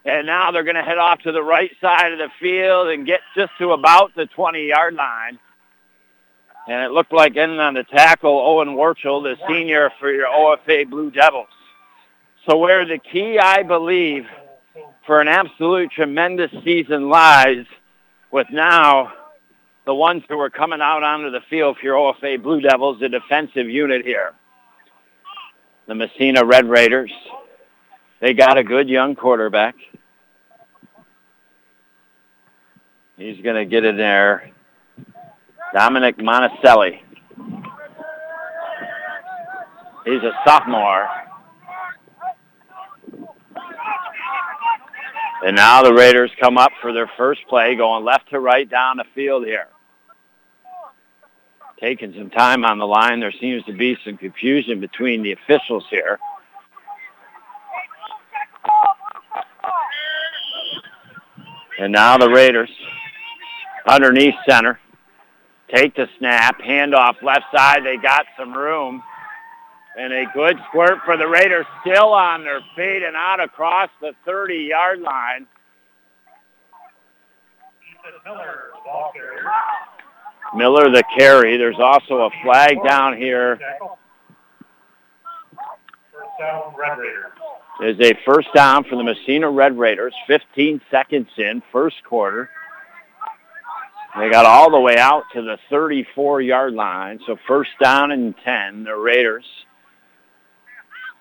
and 0.06 0.26
now 0.26 0.52
they're 0.52 0.63
going 0.63 0.76
to 0.76 0.84
head 0.84 0.98
off 0.98 1.20
to 1.24 1.32
the 1.32 1.44
right 1.44 1.72
side 1.82 2.13
of 2.13 2.17
the 2.17 2.30
field 2.39 2.88
and 2.88 3.06
get 3.06 3.20
just 3.36 3.52
to 3.60 3.72
about 3.72 4.15
the 4.15 4.28
20-yard 4.38 4.94
line. 4.96 5.38
And 6.67 6.84
it 6.86 6.91
looked 6.91 7.12
like 7.12 7.36
ending 7.36 7.60
on 7.60 7.74
the 7.74 7.84
tackle, 7.84 8.39
Owen 8.39 8.70
Warchel, 8.70 9.24
the 9.24 9.36
senior 9.50 9.91
for 10.00 10.12
your 10.12 10.28
OFA 10.28 10.89
Blue 10.89 11.12
Devils. 11.12 11.48
So 12.48 12.58
where 12.58 12.86
the 12.86 12.98
key, 12.98 13.38
I 13.38 13.62
believe, 13.64 14.26
for 15.06 15.22
an 15.22 15.28
absolute 15.28 15.92
tremendous 15.92 16.52
season 16.64 17.10
lies 17.10 17.66
with 18.32 18.48
now 18.52 19.14
the 19.86 19.94
ones 19.94 20.24
who 20.28 20.40
are 20.40 20.50
coming 20.50 20.82
out 20.82 21.04
onto 21.04 21.30
the 21.30 21.42
field 21.50 21.78
for 21.78 21.86
your 21.86 21.96
OFA 21.96 22.42
Blue 22.42 22.62
Devils, 22.62 23.00
the 23.00 23.10
defensive 23.10 23.70
unit 23.70 24.06
here. 24.06 24.34
The 25.88 25.96
Massena 25.96 26.46
Red 26.46 26.68
Raiders. 26.68 27.12
They 28.22 28.34
got 28.34 28.58
a 28.58 28.64
good 28.64 28.90
young 28.90 29.16
quarterback. 29.16 29.76
He's 33.18 33.42
going 33.44 33.56
to 33.56 33.66
get 33.66 33.86
in 33.86 33.98
there. 33.98 34.52
Dominic 35.74 36.18
Monticelli. 36.18 37.02
He's 40.06 40.24
a 40.24 40.32
sophomore. 40.46 41.08
And 45.44 45.56
now 45.56 45.82
the 45.82 45.94
Raiders 45.94 46.32
come 46.40 46.58
up 46.58 46.72
for 46.82 46.94
their 46.94 47.10
first 47.18 47.42
play, 47.50 47.76
going 47.76 48.06
left 48.06 48.30
to 48.30 48.40
right 48.40 48.70
down 48.70 48.98
the 48.98 49.06
field 49.16 49.46
here. 49.46 49.68
Taking 51.80 52.14
some 52.14 52.30
time 52.30 52.64
on 52.64 52.78
the 52.78 52.86
line. 52.86 53.20
There 53.20 53.34
seems 53.40 53.64
to 53.66 53.74
be 53.74 53.98
some 54.06 54.18
confusion 54.18 54.80
between 54.80 55.24
the 55.24 55.32
officials 55.32 55.84
here. 55.90 56.20
And 61.80 61.92
now 61.92 62.20
the 62.20 62.30
Raiders 62.30 62.70
underneath 63.88 64.36
center. 64.48 64.80
Take 65.74 65.96
the 65.96 66.08
snap, 66.20 66.62
handoff 66.62 67.24
left 67.24 67.46
side. 67.52 67.84
They 67.84 67.98
got 67.98 68.26
some 68.38 68.54
room. 68.54 69.02
And 69.98 70.14
a 70.14 70.26
good 70.34 70.58
squirt 70.70 71.00
for 71.04 71.18
the 71.18 71.28
Raiders, 71.28 71.66
still 71.82 72.14
on 72.14 72.44
their 72.44 72.62
feet 72.78 73.04
and 73.04 73.16
out 73.16 73.42
across 73.42 73.90
the 74.00 74.14
30-yard 74.26 75.02
line. 75.02 75.48
Miller 80.56 80.90
the 80.90 81.04
carry. 81.18 81.58
There's 81.58 81.80
also 81.80 82.22
a 82.22 82.30
flag 82.44 82.78
down 82.86 83.18
here. 83.18 83.60
There's 87.80 88.00
a 88.00 88.14
first 88.26 88.48
down 88.56 88.84
for 88.86 88.96
the 88.96 89.04
Massena 89.04 89.50
Red 89.50 89.78
Raiders. 89.78 90.14
15 90.28 90.82
seconds 90.90 91.30
in, 91.38 91.62
first 91.72 92.04
quarter. 92.04 92.50
They 94.18 94.30
got 94.30 94.46
all 94.46 94.72
the 94.72 94.80
way 94.80 94.98
out 94.98 95.24
to 95.34 95.42
the 95.42 95.58
34-yard 95.72 96.74
line. 96.74 97.20
So 97.26 97.38
first 97.48 97.72
down 97.82 98.12
and 98.12 98.36
10, 98.44 98.84
the 98.84 98.96
Raiders. 98.96 99.46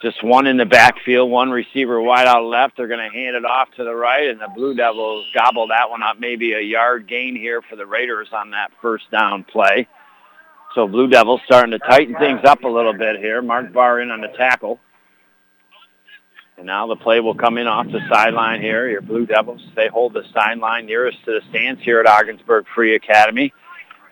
Just 0.02 0.24
one 0.24 0.46
in 0.46 0.56
the 0.56 0.64
backfield, 0.64 1.30
one 1.30 1.50
receiver 1.50 2.00
wide 2.00 2.26
out 2.26 2.44
left. 2.44 2.76
They're 2.76 2.88
going 2.88 3.06
to 3.06 3.14
hand 3.14 3.36
it 3.36 3.44
off 3.44 3.68
to 3.76 3.84
the 3.84 3.94
right, 3.94 4.30
and 4.30 4.40
the 4.40 4.48
Blue 4.54 4.74
Devils 4.74 5.26
gobble 5.34 5.68
that 5.68 5.90
one 5.90 6.02
up. 6.02 6.18
Maybe 6.18 6.52
a 6.52 6.60
yard 6.60 7.06
gain 7.06 7.36
here 7.36 7.60
for 7.68 7.76
the 7.76 7.84
Raiders 7.84 8.28
on 8.32 8.52
that 8.52 8.70
first 8.80 9.10
down 9.10 9.44
play. 9.44 9.86
So 10.74 10.88
Blue 10.88 11.06
Devils 11.06 11.42
starting 11.44 11.72
to 11.72 11.78
tighten 11.78 12.14
things 12.14 12.40
up 12.44 12.62
a 12.64 12.68
little 12.68 12.94
bit 12.94 13.16
here. 13.16 13.42
Mark 13.42 13.72
Barr 13.74 14.00
in 14.00 14.10
on 14.10 14.22
the 14.22 14.28
tackle. 14.28 14.80
And 16.56 16.66
now 16.66 16.86
the 16.86 16.96
play 16.96 17.20
will 17.20 17.34
come 17.34 17.58
in 17.58 17.66
off 17.66 17.86
the 17.86 18.00
sideline 18.08 18.62
here. 18.62 18.88
Your 18.88 19.02
Blue 19.02 19.26
Devils, 19.26 19.62
they 19.76 19.88
hold 19.88 20.14
the 20.14 20.24
sideline 20.32 20.86
nearest 20.86 21.18
to 21.26 21.32
the 21.32 21.40
stands 21.50 21.82
here 21.82 22.00
at 22.00 22.06
Ogdensburg 22.06 22.64
Free 22.74 22.94
Academy. 22.94 23.52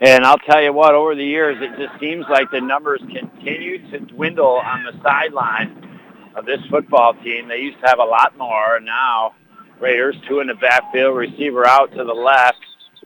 And 0.01 0.25
I'll 0.25 0.39
tell 0.39 0.63
you 0.63 0.73
what, 0.73 0.95
over 0.95 1.15
the 1.17 1.25
years, 1.25 1.57
it 1.61 1.77
just 1.77 1.99
seems 2.01 2.25
like 2.31 2.51
the 2.53 2.61
numbers 2.61 3.01
continue 3.01 3.91
to 3.91 3.99
dwindle 3.99 4.61
on 4.65 4.85
the 4.85 4.93
sideline 5.03 6.01
of 6.37 6.47
this 6.47 6.61
football 6.71 7.15
team. 7.15 7.49
They 7.49 7.59
used 7.59 7.81
to 7.81 7.89
have 7.89 7.99
a 7.99 8.05
lot 8.05 8.37
more, 8.39 8.77
and 8.77 8.87
now 8.87 9.35
Raiders, 9.81 10.15
two 10.29 10.39
in 10.39 10.47
the 10.47 10.55
backfield, 10.55 11.17
receiver 11.17 11.67
out 11.67 11.91
to 11.93 12.05
the 12.05 12.15
left, 12.15 12.59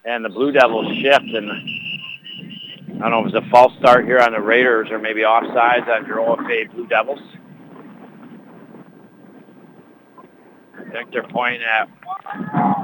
and 0.04 0.22
the 0.22 0.28
Blue 0.28 0.52
Devils 0.52 0.94
shift. 1.00 1.24
And 1.24 1.50
I 3.02 3.08
don't 3.08 3.10
know 3.10 3.20
if 3.26 3.34
it's 3.34 3.46
a 3.46 3.50
false 3.50 3.72
start 3.78 4.04
here 4.04 4.20
on 4.20 4.32
the 4.32 4.40
Raiders 4.40 4.88
or 4.90 4.98
maybe 4.98 5.22
offsides 5.22 5.88
on 5.88 6.06
your 6.06 6.18
OFA 6.18 6.70
Blue 6.74 6.86
Devils. 6.88 7.20
They're 10.92 11.22
pointing 11.22 11.62
at 11.62 11.88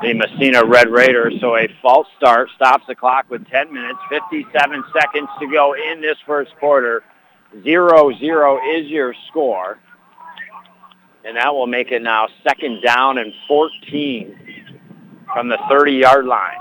the 0.03 0.15
Massena 0.15 0.65
Red 0.65 0.91
Raiders. 0.91 1.35
So 1.41 1.57
a 1.57 1.69
false 1.83 2.07
start 2.17 2.49
stops 2.57 2.85
the 2.89 2.95
clock 2.95 3.27
with 3.29 3.47
10 3.49 3.73
minutes, 3.73 3.99
57 4.09 4.85
seconds 4.93 5.29
to 5.41 5.47
go 5.47 5.75
in 5.75 6.01
this 6.01 6.17
first 6.27 6.55
quarter. 6.59 7.03
0-0 7.59 8.79
is 8.79 8.91
your 8.91 9.15
score. 9.29 9.79
And 11.25 11.37
that 11.37 11.53
will 11.53 11.67
make 11.67 11.91
it 11.91 12.03
now 12.03 12.29
second 12.43 12.83
down 12.83 13.19
and 13.19 13.33
14 13.47 14.65
from 15.33 15.49
the 15.49 15.57
30-yard 15.71 16.25
line. 16.25 16.57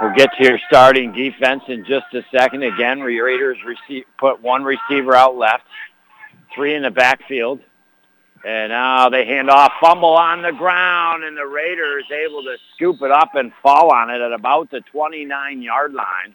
We'll 0.00 0.14
get 0.14 0.30
to 0.36 0.44
your 0.44 0.58
starting 0.66 1.12
defense 1.12 1.62
in 1.68 1.84
just 1.84 2.06
a 2.12 2.22
second. 2.36 2.64
Again, 2.64 3.00
Raiders 3.00 3.56
receive, 3.64 4.04
put 4.18 4.42
one 4.42 4.64
receiver 4.64 5.14
out 5.14 5.36
left, 5.36 5.64
three 6.54 6.74
in 6.74 6.82
the 6.82 6.90
backfield. 6.90 7.60
And 8.44 8.70
now 8.70 9.08
they 9.08 9.24
hand 9.24 9.50
off, 9.50 9.72
fumble 9.80 10.16
on 10.16 10.42
the 10.42 10.50
ground, 10.52 11.22
and 11.22 11.36
the 11.36 11.46
Raiders 11.46 12.04
able 12.10 12.42
to 12.42 12.56
scoop 12.74 13.00
it 13.02 13.10
up 13.12 13.34
and 13.34 13.52
fall 13.62 13.92
on 13.92 14.10
it 14.10 14.20
at 14.20 14.32
about 14.32 14.70
the 14.70 14.82
29-yard 14.92 15.92
line. 15.92 16.34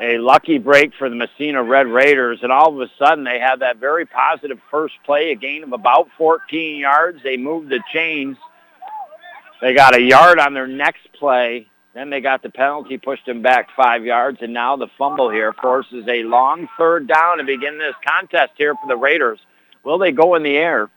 A 0.00 0.18
lucky 0.18 0.58
break 0.58 0.92
for 0.98 1.08
the 1.08 1.14
Massena 1.14 1.62
Red 1.62 1.86
Raiders, 1.86 2.40
and 2.42 2.50
all 2.50 2.74
of 2.74 2.80
a 2.80 2.90
sudden 2.98 3.24
they 3.24 3.38
have 3.38 3.60
that 3.60 3.78
very 3.78 4.04
positive 4.04 4.58
first 4.70 4.94
play, 5.04 5.30
a 5.30 5.36
gain 5.36 5.62
of 5.62 5.72
about 5.72 6.08
14 6.18 6.76
yards. 6.76 7.22
They 7.22 7.36
move 7.36 7.68
the 7.68 7.80
chains. 7.92 8.36
They 9.60 9.74
got 9.74 9.96
a 9.96 10.00
yard 10.00 10.40
on 10.40 10.54
their 10.54 10.66
next 10.66 11.12
play. 11.18 11.68
Then 11.94 12.10
they 12.10 12.20
got 12.20 12.42
the 12.42 12.50
penalty, 12.50 12.98
pushed 12.98 13.26
them 13.26 13.42
back 13.42 13.68
five 13.76 14.04
yards, 14.04 14.38
and 14.40 14.52
now 14.52 14.76
the 14.76 14.88
fumble 14.98 15.30
here 15.30 15.52
forces 15.52 16.04
a 16.08 16.22
long 16.22 16.68
third 16.76 17.08
down 17.08 17.38
to 17.38 17.44
begin 17.44 17.78
this 17.78 17.94
contest 18.06 18.52
here 18.56 18.74
for 18.74 18.86
the 18.88 18.96
Raiders. 18.96 19.40
Will 19.84 19.98
they 19.98 20.12
go 20.12 20.34
in 20.34 20.42
the 20.42 20.56
air? 20.56 20.90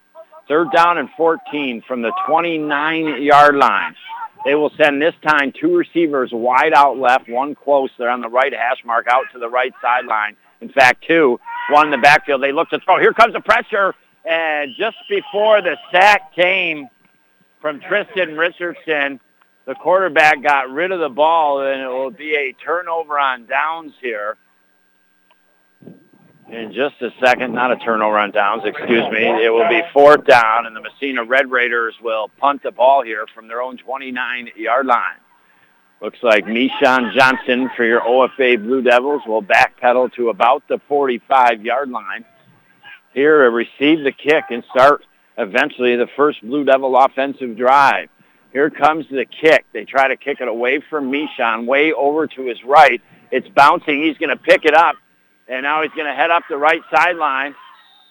Third 0.47 0.71
down 0.71 0.97
and 0.97 1.09
14 1.15 1.83
from 1.87 2.01
the 2.01 2.11
29-yard 2.27 3.55
line. 3.55 3.95
They 4.43 4.55
will 4.55 4.71
send 4.75 5.01
this 5.01 5.13
time 5.21 5.53
two 5.53 5.77
receivers 5.77 6.31
wide 6.33 6.73
out 6.73 6.97
left, 6.97 7.29
one 7.29 7.55
close. 7.55 7.91
They're 7.97 8.09
on 8.09 8.21
the 8.21 8.29
right 8.29 8.51
hash 8.51 8.83
mark 8.83 9.07
out 9.07 9.25
to 9.33 9.39
the 9.39 9.49
right 9.49 9.73
sideline. 9.81 10.35
In 10.61 10.69
fact, 10.69 11.05
two, 11.07 11.39
one 11.69 11.87
in 11.87 11.91
the 11.91 11.97
backfield. 11.97 12.41
They 12.41 12.51
look 12.51 12.69
to 12.69 12.79
throw. 12.79 12.99
Here 12.99 13.13
comes 13.13 13.33
the 13.33 13.39
pressure. 13.39 13.93
And 14.25 14.71
just 14.77 14.97
before 15.09 15.61
the 15.61 15.77
sack 15.91 16.33
came 16.35 16.89
from 17.61 17.79
Tristan 17.79 18.35
Richardson, 18.35 19.19
the 19.65 19.75
quarterback 19.75 20.41
got 20.41 20.71
rid 20.71 20.91
of 20.91 20.99
the 20.99 21.09
ball, 21.09 21.61
and 21.61 21.81
it 21.81 21.87
will 21.87 22.11
be 22.11 22.35
a 22.35 22.53
turnover 22.53 23.19
on 23.19 23.45
downs 23.45 23.93
here 24.01 24.37
in 26.51 26.73
just 26.73 27.01
a 27.01 27.09
second. 27.23 27.53
Not 27.53 27.71
a 27.71 27.77
turnover 27.77 28.17
on 28.17 28.31
downs, 28.31 28.63
excuse 28.65 29.09
me. 29.11 29.25
It 29.43 29.51
will 29.51 29.67
be 29.69 29.81
fourth 29.93 30.25
down, 30.25 30.65
and 30.65 30.75
the 30.75 30.81
Massena 30.81 31.23
Red 31.23 31.49
Raiders 31.49 31.95
will 32.01 32.29
punt 32.39 32.63
the 32.63 32.71
ball 32.71 33.03
here 33.03 33.25
from 33.33 33.47
their 33.47 33.61
own 33.61 33.77
29-yard 33.77 34.85
line. 34.85 35.17
Looks 36.01 36.19
like 36.23 36.45
Mishan 36.45 37.13
Johnson 37.13 37.69
for 37.75 37.85
your 37.85 38.01
OFA 38.01 38.57
Blue 38.57 38.81
Devils 38.81 39.21
will 39.27 39.43
backpedal 39.43 40.13
to 40.13 40.29
about 40.29 40.63
the 40.67 40.79
45-yard 40.89 41.89
line 41.89 42.25
here 43.13 43.49
receive 43.51 44.03
the 44.03 44.11
kick 44.11 44.45
and 44.49 44.63
start 44.71 45.03
eventually 45.37 45.95
the 45.95 46.07
first 46.15 46.41
Blue 46.41 46.63
Devil 46.63 46.95
offensive 46.97 47.57
drive. 47.57 48.09
Here 48.53 48.69
comes 48.69 49.05
the 49.09 49.25
kick. 49.25 49.65
They 49.73 49.85
try 49.85 50.07
to 50.07 50.17
kick 50.17 50.41
it 50.41 50.47
away 50.47 50.81
from 50.89 51.11
Mishan, 51.11 51.65
way 51.65 51.93
over 51.93 52.27
to 52.27 52.45
his 52.45 52.63
right. 52.63 53.01
It's 53.31 53.47
bouncing. 53.47 54.03
He's 54.03 54.17
going 54.17 54.29
to 54.29 54.41
pick 54.41 54.65
it 54.65 54.73
up 54.73 54.95
and 55.51 55.63
now 55.63 55.83
he's 55.83 55.91
going 55.91 56.07
to 56.07 56.15
head 56.15 56.31
up 56.31 56.43
the 56.49 56.57
right 56.57 56.81
sideline. 56.89 57.53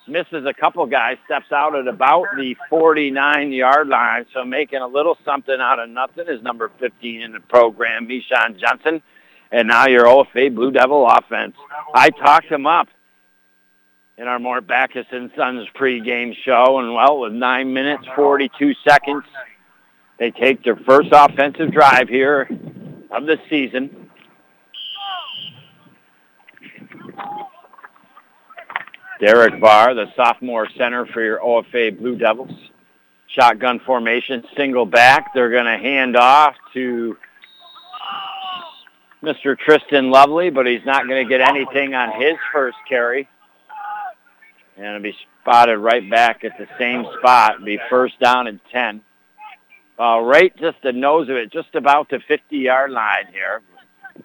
Misses 0.06 0.44
a 0.44 0.52
couple 0.52 0.84
guys, 0.86 1.18
steps 1.24 1.52
out 1.52 1.76
at 1.76 1.86
about 1.86 2.26
the 2.36 2.56
49-yard 2.70 3.88
line. 3.88 4.26
So 4.34 4.44
making 4.44 4.80
a 4.80 4.86
little 4.86 5.16
something 5.24 5.56
out 5.58 5.78
of 5.78 5.88
nothing 5.88 6.26
is 6.26 6.42
number 6.42 6.70
15 6.80 7.22
in 7.22 7.32
the 7.32 7.40
program, 7.40 8.08
Mishan 8.08 8.58
Johnson. 8.58 9.02
And 9.52 9.68
now 9.68 9.86
your 9.86 10.04
OFA 10.04 10.54
Blue 10.54 10.70
Devil 10.70 11.06
offense. 11.06 11.54
I 11.94 12.10
talked 12.10 12.46
him 12.46 12.66
up 12.66 12.88
in 14.18 14.26
our 14.26 14.38
Mort 14.38 14.66
Backus 14.66 15.06
and 15.12 15.30
Sons 15.36 15.66
pregame 15.74 16.34
show. 16.44 16.78
And, 16.80 16.94
well, 16.94 17.20
with 17.20 17.32
9 17.32 17.72
minutes, 17.72 18.04
42 18.16 18.74
seconds, 18.86 19.24
they 20.18 20.30
take 20.30 20.62
their 20.64 20.76
first 20.76 21.08
offensive 21.12 21.72
drive 21.72 22.08
here 22.08 22.48
of 23.10 23.26
the 23.26 23.38
season. 23.48 23.99
Derek 29.20 29.60
Barr, 29.60 29.94
the 29.94 30.06
sophomore 30.16 30.66
center 30.76 31.06
for 31.06 31.22
your 31.22 31.40
OFA 31.40 31.98
Blue 31.98 32.16
Devils. 32.16 32.52
Shotgun 33.28 33.80
formation, 33.80 34.44
single 34.56 34.86
back. 34.86 35.32
They're 35.34 35.50
going 35.50 35.66
to 35.66 35.78
hand 35.78 36.16
off 36.16 36.54
to 36.74 37.16
Mr. 39.22 39.56
Tristan 39.58 40.10
Lovely, 40.10 40.50
but 40.50 40.66
he's 40.66 40.84
not 40.86 41.06
going 41.06 41.22
to 41.22 41.28
get 41.28 41.46
anything 41.46 41.94
on 41.94 42.20
his 42.20 42.34
first 42.52 42.78
carry. 42.88 43.28
And 44.76 44.86
it'll 44.86 45.02
be 45.02 45.14
spotted 45.42 45.78
right 45.78 46.08
back 46.10 46.42
at 46.42 46.52
the 46.58 46.66
same 46.78 47.04
spot, 47.18 47.62
be 47.64 47.78
first 47.90 48.18
down 48.18 48.46
and 48.46 48.60
10. 48.72 49.02
Uh, 49.98 50.20
right 50.20 50.56
just 50.56 50.78
the 50.82 50.92
nose 50.92 51.28
of 51.28 51.36
it, 51.36 51.52
just 51.52 51.74
about 51.74 52.08
the 52.08 52.16
50-yard 52.16 52.90
line 52.90 53.26
here. 53.30 53.60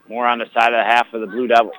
More 0.08 0.26
on 0.26 0.39
the 0.39 0.45
side 0.54 0.74
of 0.74 0.80
the 0.80 0.84
half 0.84 1.08
of 1.13 1.19
the 1.19 1.28
Blue 1.28 1.48
Devils. 1.48 1.76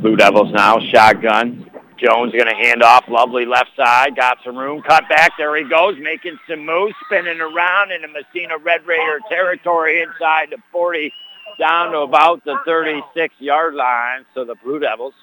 Blue 0.00 0.16
Devils 0.16 0.52
now, 0.52 0.78
shotgun. 0.92 1.70
Jones 1.96 2.32
going 2.32 2.46
to 2.46 2.54
hand 2.54 2.82
off, 2.82 3.04
lovely 3.08 3.46
left 3.46 3.70
side, 3.76 4.16
got 4.16 4.38
some 4.44 4.56
room, 4.56 4.82
cut 4.82 5.08
back, 5.08 5.32
there 5.38 5.56
he 5.56 5.64
goes, 5.64 5.96
making 5.98 6.38
some 6.48 6.66
moves, 6.66 6.94
spinning 7.06 7.40
around 7.40 7.92
in 7.92 8.02
the 8.02 8.08
Massena 8.08 8.58
Red 8.58 8.84
Raider 8.86 9.20
territory 9.28 10.02
inside 10.02 10.50
the 10.50 10.58
40, 10.72 11.12
down 11.58 11.92
to 11.92 11.98
about 12.00 12.44
the 12.44 12.58
36-yard 12.66 13.74
line. 13.74 14.26
So 14.34 14.44
the 14.44 14.56
Blue 14.56 14.80
Devils, 14.80 15.14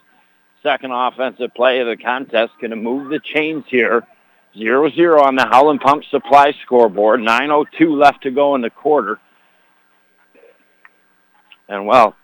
second 0.63 0.91
offensive 0.91 1.53
play 1.53 1.79
of 1.79 1.87
the 1.87 1.97
contest, 1.97 2.53
going 2.59 2.71
to 2.71 2.77
move 2.77 3.09
the 3.09 3.19
chains 3.19 3.65
here. 3.67 4.07
0-0 4.55 5.21
on 5.21 5.35
the 5.35 5.45
Howland 5.45 5.81
Pump 5.81 6.03
Supply 6.05 6.53
scoreboard, 6.63 7.19
9.02 7.19 7.97
left 7.97 8.23
to 8.23 8.31
go 8.31 8.55
in 8.55 8.61
the 8.61 8.69
quarter. 8.69 9.19
And 11.71 11.87
well, 11.87 12.15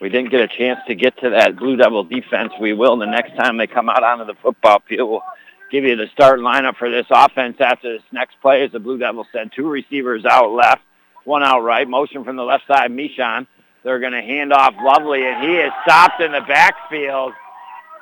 we 0.00 0.08
didn't 0.08 0.30
get 0.30 0.40
a 0.40 0.48
chance 0.48 0.80
to 0.88 0.94
get 0.94 1.18
to 1.20 1.30
that 1.30 1.56
Blue 1.56 1.76
Devil 1.76 2.04
defense. 2.04 2.52
We 2.60 2.74
will 2.74 2.96
the 2.96 3.06
next 3.06 3.36
time 3.36 3.56
they 3.56 3.66
come 3.66 3.88
out 3.88 4.02
onto 4.02 4.24
the 4.24 4.34
football 4.42 4.82
field. 4.86 5.08
We'll 5.08 5.22
give 5.70 5.84
you 5.84 5.96
the 5.96 6.08
start 6.12 6.40
lineup 6.40 6.76
for 6.76 6.90
this 6.90 7.06
offense 7.10 7.56
after 7.60 7.94
this 7.94 8.02
next 8.12 8.40
play. 8.42 8.64
As 8.64 8.72
the 8.72 8.80
Blue 8.80 8.98
Devils 8.98 9.28
said, 9.32 9.52
two 9.54 9.68
receivers 9.68 10.24
out 10.24 10.52
left, 10.52 10.82
one 11.24 11.42
out 11.42 11.60
right. 11.60 11.88
Motion 11.88 12.24
from 12.24 12.36
the 12.36 12.42
left 12.42 12.66
side, 12.66 12.90
Mishan. 12.90 13.46
They're 13.84 14.00
going 14.00 14.12
to 14.12 14.22
hand 14.22 14.52
off 14.52 14.74
Lovely, 14.82 15.24
and 15.24 15.48
he 15.48 15.56
is 15.56 15.72
stopped 15.84 16.20
in 16.20 16.32
the 16.32 16.40
backfield. 16.40 17.32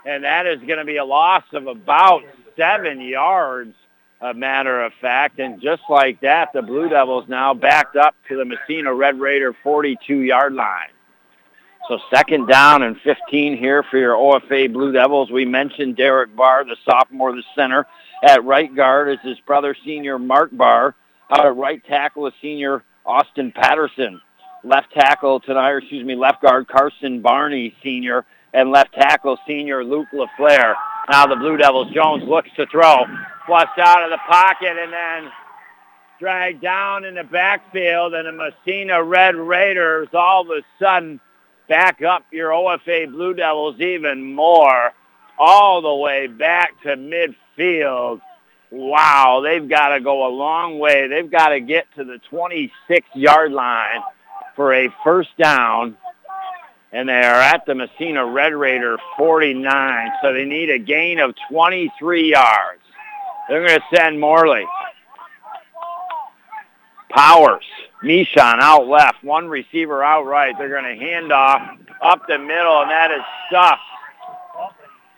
And 0.07 0.25
that 0.25 0.47
is 0.47 0.59
going 0.61 0.79
to 0.79 0.85
be 0.85 0.97
a 0.97 1.05
loss 1.05 1.45
of 1.53 1.67
about 1.67 2.23
seven 2.57 3.01
yards, 3.03 3.75
a 4.21 4.33
matter 4.33 4.83
of 4.83 4.93
fact. 5.01 5.38
And 5.38 5.61
just 5.61 5.83
like 5.88 6.21
that, 6.23 6.55
the 6.55 6.62
Blue 6.62 6.88
Devils 6.88 7.27
now 7.29 7.53
backed 7.53 7.97
up 7.97 8.14
to 8.29 8.37
the 8.37 8.45
Massena 8.47 8.95
Red 8.95 9.21
Raider 9.21 9.55
42-yard 9.64 10.55
line. 10.55 10.88
So 11.88 11.99
second 12.11 12.47
down 12.47 12.83
and 12.83 12.99
15 13.03 13.59
here 13.59 13.83
for 13.83 13.99
your 13.99 14.14
OFA 14.14 14.73
Blue 14.73 14.90
Devils. 14.90 15.31
We 15.31 15.44
mentioned 15.44 15.97
Derek 15.97 16.35
Barr, 16.35 16.64
the 16.64 16.77
sophomore, 16.88 17.33
the 17.33 17.42
center. 17.55 17.87
At 18.23 18.42
right 18.42 18.75
guard 18.75 19.11
is 19.11 19.18
his 19.23 19.38
brother, 19.40 19.77
senior 19.85 20.18
Mark 20.18 20.49
Barr. 20.53 20.94
Out 21.31 21.44
at 21.44 21.57
right 21.57 21.85
tackle 21.85 22.27
is 22.27 22.33
senior 22.40 22.83
Austin 23.05 23.53
Patterson. 23.53 24.23
Left 24.62 24.90
tackle 24.94 25.40
tonight, 25.40 25.70
or 25.70 25.79
excuse 25.79 26.07
me, 26.07 26.14
left 26.14 26.40
guard 26.40 26.68
Carson 26.68 27.20
Barney, 27.20 27.75
senior. 27.83 28.25
And 28.55 28.70
left 28.70 28.94
tackle, 28.94 29.37
senior 29.47 29.85
Luke 29.85 30.09
LaFleur. 30.14 30.75
Now 31.11 31.27
the 31.27 31.37
Blue 31.37 31.59
Devils, 31.59 31.92
Jones 31.92 32.23
looks 32.27 32.49
to 32.57 32.64
throw. 32.66 33.05
Flushed 33.47 33.79
out 33.79 34.03
of 34.03 34.09
the 34.09 34.20
pocket 34.27 34.75
and 34.81 34.90
then 34.90 35.33
dragged 36.18 36.62
down 36.62 37.05
in 37.05 37.16
the 37.16 37.25
backfield. 37.25 38.14
And 38.14 38.27
the 38.27 38.33
Massena 38.33 39.05
Red 39.05 39.35
Raiders 39.35 40.09
all 40.14 40.42
of 40.42 40.49
a 40.49 40.62
sudden 40.83 41.20
back 41.68 42.03
up 42.03 42.24
your 42.31 42.50
OFA 42.50 43.11
Blue 43.11 43.35
Devils 43.35 43.81
even 43.81 44.35
more, 44.35 44.92
all 45.38 45.83
the 45.83 45.94
way 45.94 46.27
back 46.27 46.81
to 46.83 46.96
midfield. 46.96 48.20
Wow, 48.70 49.40
they've 49.44 49.68
got 49.68 49.90
to 49.90 50.00
go 50.00 50.27
a 50.27 50.33
long 50.35 50.79
way. 50.79 51.07
They've 51.09 51.31
got 51.31 51.50
to 51.50 51.61
get 51.61 51.87
to 51.96 52.05
the 52.05 52.20
26-yard 52.31 53.53
line 53.53 54.00
for 54.57 54.72
a 54.74 54.88
first 55.05 55.37
down. 55.38 55.96
And 56.92 57.09
they 57.09 57.22
are 57.22 57.40
at 57.40 57.66
the 57.66 57.74
Massena 57.74 58.24
Red 58.24 58.55
Raider 58.55 58.98
49, 59.18 60.12
so 60.22 60.33
they 60.33 60.44
need 60.44 60.70
a 60.70 60.79
gain 60.79 61.18
of 61.18 61.35
23 61.50 62.31
yards. 62.31 62.83
They're 63.48 63.66
going 63.66 63.81
to 63.81 63.96
send 63.96 64.20
Morley. 64.20 64.64
Powers 67.11 67.64
Mishan 68.05 68.61
out 68.61 68.87
left, 68.87 69.25
one 69.25 69.49
receiver 69.49 70.05
out 70.05 70.27
right. 70.27 70.55
They're 70.59 70.69
going 70.69 70.99
to 70.99 71.03
hand 71.03 71.33
off 71.33 71.79
up 72.03 72.27
the 72.29 72.38
middle, 72.38 72.83
and 72.83 72.90
that 72.90 73.11
is 73.11 73.23
stuffed. 73.49 73.83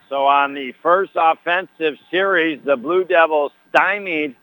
So 0.09 0.27
on 0.27 0.55
the 0.55 0.73
first 0.83 1.13
offensive 1.17 1.97
series, 2.11 2.61
the 2.65 2.77
Blue 2.77 3.05
Devils 3.05 3.51
stymied 3.71 4.37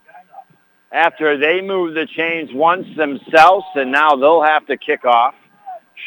after 0.91 1.37
they 1.37 1.61
moved 1.61 1.95
the 1.95 2.05
chains 2.05 2.49
once 2.53 2.85
themselves, 2.97 3.65
and 3.75 3.91
now 3.91 4.15
they'll 4.15 4.43
have 4.43 4.67
to 4.67 4.77
kick 4.77 5.05
off. 5.05 5.35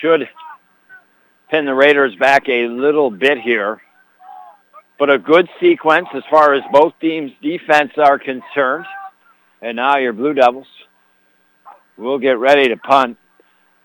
Should 0.01 0.29
pin 1.49 1.65
the 1.65 1.75
Raiders 1.75 2.15
back 2.17 2.49
a 2.49 2.69
little 2.69 3.11
bit 3.11 3.41
here. 3.41 3.81
But 4.99 5.11
a 5.11 5.19
good 5.19 5.49
sequence 5.59 6.09
as 6.15 6.23
far 6.31 6.55
as 6.55 6.63
both 6.71 6.93
teams' 7.01 7.33
defense 7.41 7.93
are 7.97 8.19
concerned. 8.19 8.87
And 9.63 9.77
now 9.77 9.97
your 9.97 10.13
Blue 10.13 10.35
Devils 10.35 10.67
We'll 11.99 12.19
get 12.19 12.39
ready 12.39 12.69
to 12.69 12.77
punt. 12.77 13.17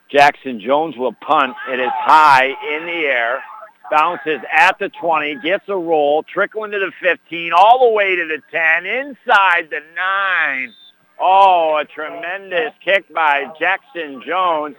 Jackson 0.09 0.59
Jones 0.59 0.97
will 0.97 1.13
punt. 1.13 1.55
It 1.69 1.79
is 1.79 1.91
high 1.93 2.47
in 2.47 2.85
the 2.85 3.05
air. 3.07 3.41
Bounces 3.89 4.39
at 4.51 4.77
the 4.79 4.89
20, 4.89 5.35
gets 5.43 5.67
a 5.67 5.75
roll, 5.75 6.23
trickling 6.23 6.71
to 6.71 6.79
the 6.79 6.91
15, 7.01 7.51
all 7.53 7.87
the 7.87 7.93
way 7.93 8.15
to 8.15 8.25
the 8.25 8.41
10, 8.51 8.85
inside 8.85 9.69
the 9.69 9.81
9. 9.95 10.73
Oh, 11.19 11.77
a 11.77 11.85
tremendous 11.85 12.73
kick 12.83 13.13
by 13.13 13.45
Jackson 13.59 14.23
Jones. 14.25 14.75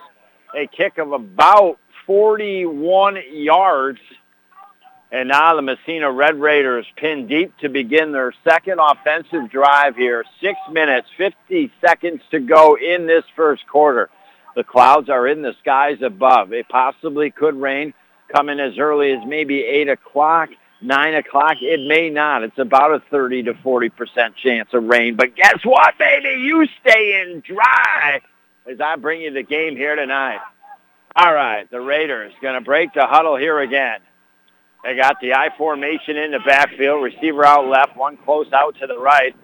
A 0.57 0.66
kick 0.66 0.99
of 0.99 1.12
about 1.12 1.79
41 2.07 3.18
yards. 3.33 4.01
And 5.12 5.29
now 5.29 5.55
the 5.55 5.61
Massena 5.61 6.11
Red 6.11 6.40
Raiders 6.40 6.87
pin 6.96 7.27
deep 7.27 7.55
to 7.59 7.68
begin 7.68 8.12
their 8.12 8.33
second 8.48 8.81
offensive 8.81 9.51
drive 9.51 9.94
here. 9.94 10.25
Six 10.40 10.59
minutes, 10.70 11.07
50 11.18 11.70
seconds 11.83 12.22
to 12.31 12.40
go 12.40 12.79
in 12.79 13.07
this 13.07 13.25
first 13.37 13.66
quarter. 13.66 14.09
The 14.57 14.64
clouds 14.64 15.11
are 15.11 15.29
in 15.29 15.42
the 15.42 15.53
skies 15.61 15.98
above. 16.01 16.55
It 16.55 16.66
possibly 16.70 17.31
could 17.31 17.61
rain 17.61 17.92
coming 18.35 18.59
as 18.59 18.79
early 18.79 19.12
as 19.12 19.18
maybe 19.27 19.62
8 19.62 19.90
o'clock, 19.90 20.48
9 20.81 21.14
o'clock. 21.14 21.57
It 21.61 21.87
may 21.87 22.09
not. 22.09 22.42
It's 22.42 22.59
about 22.59 22.94
a 22.94 23.03
30 23.11 23.44
to 23.44 23.53
40% 23.53 23.90
chance 24.42 24.70
of 24.72 24.85
rain. 24.85 25.16
But 25.16 25.37
guess 25.37 25.59
what, 25.62 25.98
baby? 25.98 26.40
You 26.40 26.66
stay 26.81 27.20
in 27.20 27.42
dry 27.46 28.22
as 28.66 28.81
I 28.81 28.96
bring 28.96 29.20
you 29.20 29.31
the 29.31 29.42
game 29.42 29.77
here 29.77 29.94
tonight. 29.94 30.40
All 31.14 31.35
right, 31.35 31.70
the 31.70 31.83
Raiders 31.83 32.33
going 32.40 32.55
to 32.55 32.62
break 32.62 32.94
the 32.94 33.07
huddle 33.07 33.37
here 33.37 33.59
again. 33.61 34.01
They 34.83 34.97
got 34.97 35.21
the 35.21 35.35
I 35.35 35.49
formation 35.57 36.16
in 36.16 36.33
the 36.33 36.40
backfield, 36.40 37.05
receiver 37.05 37.45
out 37.45 37.68
left, 37.68 37.97
one 37.97 38.16
close 38.16 38.53
out 38.53 38.77
to 38.81 38.87
the 38.87 38.99
right. 38.99 39.35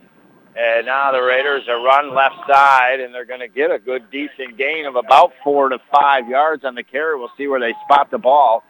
And 0.56 0.86
now 0.86 1.12
the 1.12 1.22
Raiders 1.22 1.68
are 1.68 1.80
run 1.80 2.12
left 2.12 2.34
side, 2.48 2.98
and 2.98 3.14
they're 3.14 3.24
going 3.24 3.40
to 3.40 3.48
get 3.48 3.70
a 3.70 3.78
good, 3.78 4.10
decent 4.10 4.58
gain 4.58 4.86
of 4.86 4.96
about 4.96 5.32
four 5.44 5.68
to 5.68 5.78
five 5.92 6.28
yards 6.28 6.64
on 6.64 6.74
the 6.74 6.82
carry. 6.82 7.16
We'll 7.16 7.30
see 7.38 7.46
where 7.46 7.60
they 7.60 7.74
spot 7.84 8.10
the 8.10 8.18
ball. 8.18 8.64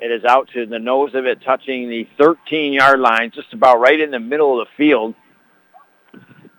It 0.00 0.10
is 0.10 0.24
out 0.24 0.48
to 0.54 0.66
the 0.66 0.80
nose 0.80 1.14
of 1.14 1.26
it, 1.26 1.42
touching 1.42 1.88
the 1.88 2.08
13-yard 2.18 2.98
line, 2.98 3.30
just 3.32 3.52
about 3.52 3.78
right 3.78 4.00
in 4.00 4.10
the 4.10 4.18
middle 4.18 4.60
of 4.60 4.66
the 4.66 4.72
field. 4.76 5.14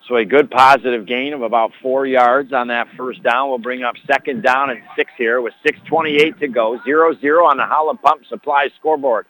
So 0.07 0.15
a 0.15 0.25
good 0.25 0.49
positive 0.49 1.05
gain 1.05 1.33
of 1.33 1.41
about 1.41 1.71
four 1.81 2.07
yards 2.07 2.51
on 2.53 2.69
that 2.69 2.87
first 2.97 3.21
down 3.21 3.49
We'll 3.49 3.59
bring 3.59 3.83
up 3.83 3.95
second 4.07 4.41
down 4.41 4.71
and 4.71 4.81
six 4.95 5.11
here 5.17 5.39
with 5.41 5.53
6.28 5.65 6.39
to 6.39 6.47
go. 6.47 6.79
0-0 6.87 7.43
on 7.43 7.57
the 7.57 7.65
Holland 7.65 8.01
Pump 8.01 8.25
Supply 8.25 8.69
scoreboard. 8.79 9.27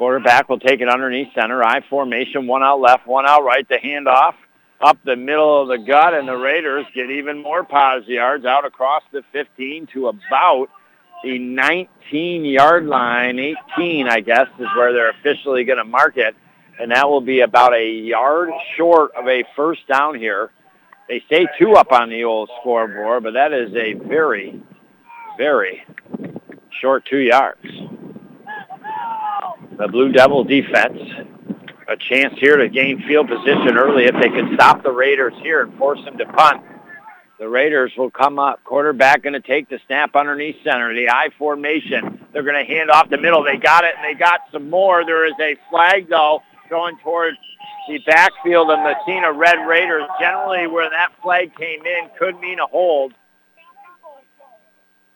Quarterback 0.00 0.48
will 0.48 0.58
take 0.58 0.80
it 0.80 0.88
underneath 0.88 1.28
center. 1.34 1.62
I 1.62 1.82
formation, 1.90 2.46
one 2.46 2.62
out 2.62 2.80
left, 2.80 3.06
one 3.06 3.26
out 3.26 3.44
right. 3.44 3.68
The 3.68 3.74
handoff 3.74 4.32
up 4.80 4.96
the 5.04 5.14
middle 5.14 5.60
of 5.60 5.68
the 5.68 5.76
gut, 5.76 6.14
and 6.14 6.26
the 6.26 6.38
Raiders 6.38 6.86
get 6.94 7.10
even 7.10 7.42
more 7.42 7.64
positive 7.64 8.08
yards 8.08 8.46
out 8.46 8.64
across 8.64 9.02
the 9.12 9.22
15 9.32 9.88
to 9.92 10.08
about 10.08 10.68
the 11.22 11.38
19-yard 11.38 12.86
line. 12.86 13.38
18, 13.38 14.08
I 14.08 14.20
guess, 14.20 14.46
is 14.58 14.68
where 14.74 14.94
they're 14.94 15.10
officially 15.10 15.64
going 15.64 15.76
to 15.76 15.84
mark 15.84 16.16
it, 16.16 16.34
and 16.80 16.92
that 16.92 17.06
will 17.06 17.20
be 17.20 17.40
about 17.40 17.74
a 17.74 17.86
yard 17.86 18.48
short 18.78 19.14
of 19.14 19.28
a 19.28 19.44
first 19.54 19.86
down 19.86 20.14
here. 20.14 20.50
They 21.10 21.22
say 21.28 21.46
two 21.58 21.74
up 21.74 21.92
on 21.92 22.08
the 22.08 22.24
old 22.24 22.48
scoreboard, 22.58 23.22
but 23.22 23.34
that 23.34 23.52
is 23.52 23.74
a 23.74 23.92
very, 23.92 24.62
very 25.36 25.84
short 26.80 27.04
two 27.04 27.18
yards. 27.18 27.66
The 29.80 29.88
Blue 29.88 30.12
Devil 30.12 30.44
defense 30.44 30.98
a 31.88 31.96
chance 31.96 32.34
here 32.38 32.58
to 32.58 32.68
gain 32.68 33.02
field 33.08 33.28
position 33.28 33.78
early 33.78 34.04
if 34.04 34.14
they 34.20 34.28
can 34.28 34.54
stop 34.54 34.82
the 34.82 34.92
Raiders 34.92 35.32
here 35.42 35.62
and 35.62 35.74
force 35.78 35.98
them 36.04 36.18
to 36.18 36.26
punt. 36.26 36.62
The 37.38 37.48
Raiders 37.48 37.90
will 37.96 38.10
come 38.10 38.38
up. 38.38 38.62
Quarterback 38.62 39.22
going 39.22 39.32
to 39.32 39.40
take 39.40 39.70
the 39.70 39.80
snap 39.86 40.14
underneath 40.14 40.56
center. 40.62 40.92
The 40.94 41.08
I 41.08 41.30
formation. 41.38 42.20
They're 42.30 42.42
going 42.42 42.62
to 42.62 42.70
hand 42.70 42.90
off 42.90 43.08
the 43.08 43.16
middle. 43.16 43.42
They 43.42 43.56
got 43.56 43.84
it, 43.84 43.94
and 43.96 44.04
they 44.04 44.18
got 44.18 44.40
some 44.52 44.68
more. 44.68 45.02
There 45.02 45.24
is 45.24 45.32
a 45.40 45.56
flag, 45.70 46.10
though, 46.10 46.42
going 46.68 46.98
towards 47.02 47.38
the 47.88 48.00
backfield 48.06 48.70
of 48.70 48.80
Massena 48.80 49.32
Red 49.32 49.66
Raiders. 49.66 50.04
Generally, 50.20 50.66
where 50.66 50.90
that 50.90 51.12
flag 51.22 51.56
came 51.56 51.86
in 51.86 52.10
could 52.18 52.38
mean 52.38 52.58
a 52.58 52.66
hold. 52.66 53.14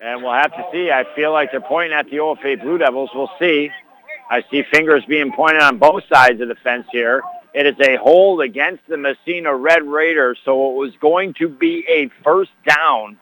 And 0.01 0.23
we'll 0.23 0.33
have 0.33 0.53
to 0.53 0.65
see. 0.73 0.91
I 0.91 1.05
feel 1.15 1.33
like 1.33 1.51
they're 1.51 1.61
pointing 1.61 1.93
at 1.93 2.07
the 2.07 2.17
OFA 2.17 2.63
Blue 2.63 2.79
Devils. 2.79 3.11
We'll 3.15 3.31
see. 3.39 3.71
I 4.31 4.43
see 4.51 4.63
fingers 4.73 5.05
being 5.07 5.33
pointed 5.33 5.63
on 5.63 5.79
both 5.79 6.03
sides 6.13 6.41
of 6.41 6.49
the 6.49 6.57
fence 6.57 6.87
here. 6.91 7.23
It 7.53 7.67
is 7.67 7.77
a 7.81 7.97
hold 7.97 8.41
against 8.41 8.87
the 8.89 8.97
Massena 8.97 9.55
Red 9.55 9.85
Raiders, 9.85 10.39
so 10.45 10.73
it 10.73 10.75
was 10.75 10.93
going 11.01 11.35
to 11.35 11.49
be 11.49 11.85
a 11.89 12.11
first 12.25 12.51
down. 12.67 13.19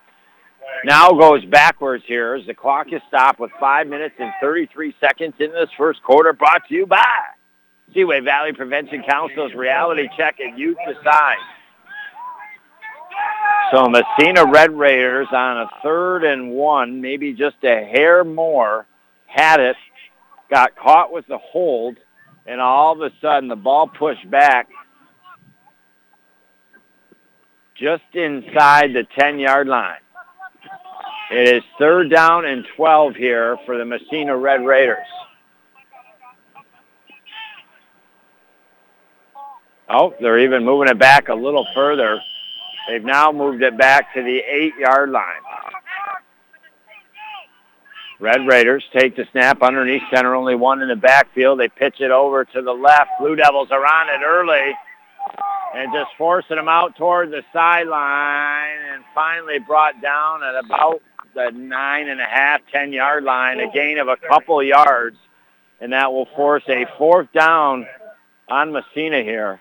Now 0.85 1.13
goes 1.13 1.45
backwards 1.45 2.05
here 2.07 2.35
as 2.35 2.47
the 2.47 2.55
clock 2.55 2.93
is 2.93 3.03
stopped 3.09 3.41
with 3.41 3.51
5 3.61 3.87
minutes 3.89 4.15
and 4.19 4.33
33 4.41 4.95
seconds 5.01 5.35
in 5.39 5.53
this 5.53 5.69
first 5.77 6.03
quarter 6.03 6.33
brought 6.33 6.67
to 6.69 6.75
you 6.75 6.87
by 6.87 7.05
Seaway 7.93 8.21
Valley 8.21 8.53
Prevention 8.53 9.03
Council's 9.07 9.53
Reality 9.55 10.09
Check 10.17 10.37
and 10.41 10.59
Youth 10.59 10.79
Decide. 10.87 11.37
So 13.71 13.89
Massena 13.89 14.47
Red 14.47 14.73
Raiders 14.73 15.29
on 15.33 15.59
a 15.59 15.71
third 15.83 16.25
and 16.25 16.51
one, 16.51 17.01
maybe 17.01 17.33
just 17.33 17.57
a 17.65 17.85
hair 17.85 18.25
more, 18.25 18.87
had 19.27 19.61
it 19.61 19.77
got 20.53 20.77
caught 20.77 21.11
with 21.11 21.27
the 21.29 21.39
hold, 21.39 21.97
and 22.47 22.61
all 22.61 22.93
of 22.93 23.01
a 23.01 23.11
sudden 23.23 23.49
the 23.49 23.57
ball 23.57 23.89
pushed 23.89 24.31
back 24.31 24.69
just 27.75 28.03
inside 28.13 28.93
the 28.93 29.07
10-yard 29.19 29.67
line. 29.67 29.97
It 31.31 31.57
is 31.57 31.63
third 31.79 32.11
down 32.11 32.45
and 32.45 32.67
12 32.77 33.17
here 33.17 33.57
for 33.65 33.79
the 33.79 33.87
Massena 33.87 34.37
Red 34.37 34.63
Raiders. 34.67 34.99
Oh, 39.89 40.15
they're 40.21 40.41
even 40.41 40.67
moving 40.67 40.89
it 40.89 40.99
back 40.99 41.29
a 41.29 41.35
little 41.35 41.67
further. 41.75 42.21
They've 42.89 43.03
now 43.03 43.33
moved 43.33 43.63
it 43.63 43.79
back 43.79 44.13
to 44.15 44.23
the 44.23 44.39
eight-yard 44.39 45.09
line. 45.09 45.41
Red 48.23 48.47
Raiders 48.47 48.85
take 48.97 49.17
the 49.17 49.27
snap 49.33 49.65
underneath 49.65 50.05
center, 50.15 50.37
only 50.37 50.55
one 50.55 50.81
in 50.81 50.87
the 50.87 50.95
backfield. 50.95 51.59
They 51.59 51.67
pitch 51.69 51.97
it 52.01 52.13
over 52.13 52.45
to 52.45 52.63
the 52.63 52.71
left. 52.71 53.11
Blue 53.19 53.35
Devils 53.35 53.73
are 53.73 53.85
on 53.85 54.09
it 54.11 54.25
early 54.25 54.77
and 55.75 55.93
just 55.93 56.11
forcing 56.17 56.55
them 56.55 56.69
out 56.69 56.95
toward 56.95 57.33
the 57.33 57.43
sideline 57.53 58.79
and 58.95 59.03
finally 59.13 59.59
brought 59.59 60.01
down 60.01 60.45
at 60.45 60.65
about 60.65 61.03
the 61.35 61.51
nine 61.51 62.09
and 62.09 62.21
a 62.21 62.25
half, 62.25 62.61
ten 62.71 62.93
yard 62.93 63.25
line, 63.25 63.59
a 63.59 63.69
gain 63.73 63.99
of 63.99 64.07
a 64.07 64.17
couple 64.17 64.63
yards, 64.63 65.17
and 65.81 65.93
that 65.93 66.13
will 66.13 66.29
force 66.37 66.63
a 66.69 66.87
fourth 66.99 67.27
down 67.33 67.89
on 68.49 68.71
Massena 68.71 69.25
here. 69.25 69.61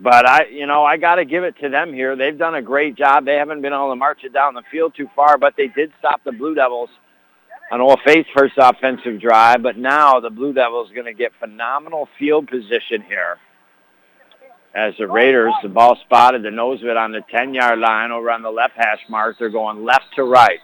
But 0.00 0.26
I, 0.26 0.46
you 0.46 0.66
know, 0.66 0.82
I 0.82 0.96
got 0.96 1.16
to 1.16 1.24
give 1.24 1.44
it 1.44 1.54
to 1.60 1.68
them 1.68 1.94
here. 1.94 2.16
They've 2.16 2.36
done 2.36 2.56
a 2.56 2.62
great 2.62 2.96
job. 2.96 3.24
They 3.24 3.36
haven't 3.36 3.62
been 3.62 3.72
able 3.72 3.90
to 3.90 3.96
march 3.96 4.24
it 4.24 4.32
down 4.32 4.54
the 4.54 4.64
field 4.68 4.96
too 4.96 5.08
far, 5.14 5.38
but 5.38 5.54
they 5.56 5.68
did 5.68 5.92
stop 6.00 6.24
the 6.24 6.32
Blue 6.32 6.56
Devils 6.56 6.90
on 7.70 7.80
OFA's 7.80 8.26
first 8.34 8.54
offensive 8.56 9.20
drive, 9.20 9.62
but 9.62 9.76
now 9.76 10.20
the 10.20 10.30
Blue 10.30 10.52
Devils 10.52 10.90
going 10.94 11.06
to 11.06 11.12
get 11.12 11.32
phenomenal 11.38 12.08
field 12.18 12.48
position 12.48 13.02
here. 13.06 13.38
As 14.74 14.94
the 14.98 15.08
Raiders, 15.08 15.52
the 15.62 15.68
ball 15.68 15.96
spotted 16.04 16.42
the 16.42 16.50
nose 16.50 16.82
of 16.82 16.88
it 16.88 16.96
on 16.96 17.12
the 17.12 17.22
10-yard 17.32 17.78
line 17.78 18.10
over 18.10 18.30
on 18.30 18.42
the 18.42 18.50
left 18.50 18.74
hash 18.76 19.00
mark. 19.08 19.36
They're 19.38 19.48
going 19.48 19.84
left 19.84 20.14
to 20.16 20.24
right. 20.24 20.60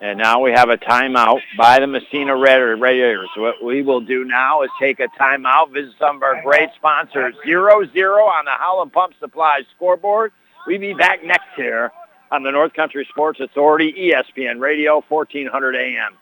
And 0.00 0.18
now 0.18 0.40
we 0.40 0.50
have 0.52 0.70
a 0.70 0.78
timeout 0.78 1.40
by 1.58 1.78
the 1.78 1.86
Massena 1.86 2.34
Raiders. 2.34 3.28
What 3.36 3.62
we 3.62 3.82
will 3.82 4.00
do 4.00 4.24
now 4.24 4.62
is 4.62 4.70
take 4.80 4.98
a 4.98 5.08
timeout, 5.20 5.72
visit 5.72 5.92
some 5.98 6.16
of 6.16 6.22
our 6.22 6.42
great 6.42 6.70
sponsors. 6.76 7.34
0-0 7.46 7.76
on 7.76 8.44
the 8.46 8.50
Holland 8.52 8.92
Pump 8.94 9.12
Supply 9.20 9.60
scoreboard. 9.76 10.32
We'll 10.66 10.80
be 10.80 10.94
back 10.94 11.22
next 11.22 11.48
here 11.54 11.92
on 12.30 12.42
the 12.42 12.50
North 12.50 12.72
Country 12.74 13.06
Sports 13.10 13.40
Authority, 13.40 13.92
ESPN 13.92 14.60
Radio, 14.60 15.02
1400 15.08 15.76
AM. 15.76 16.16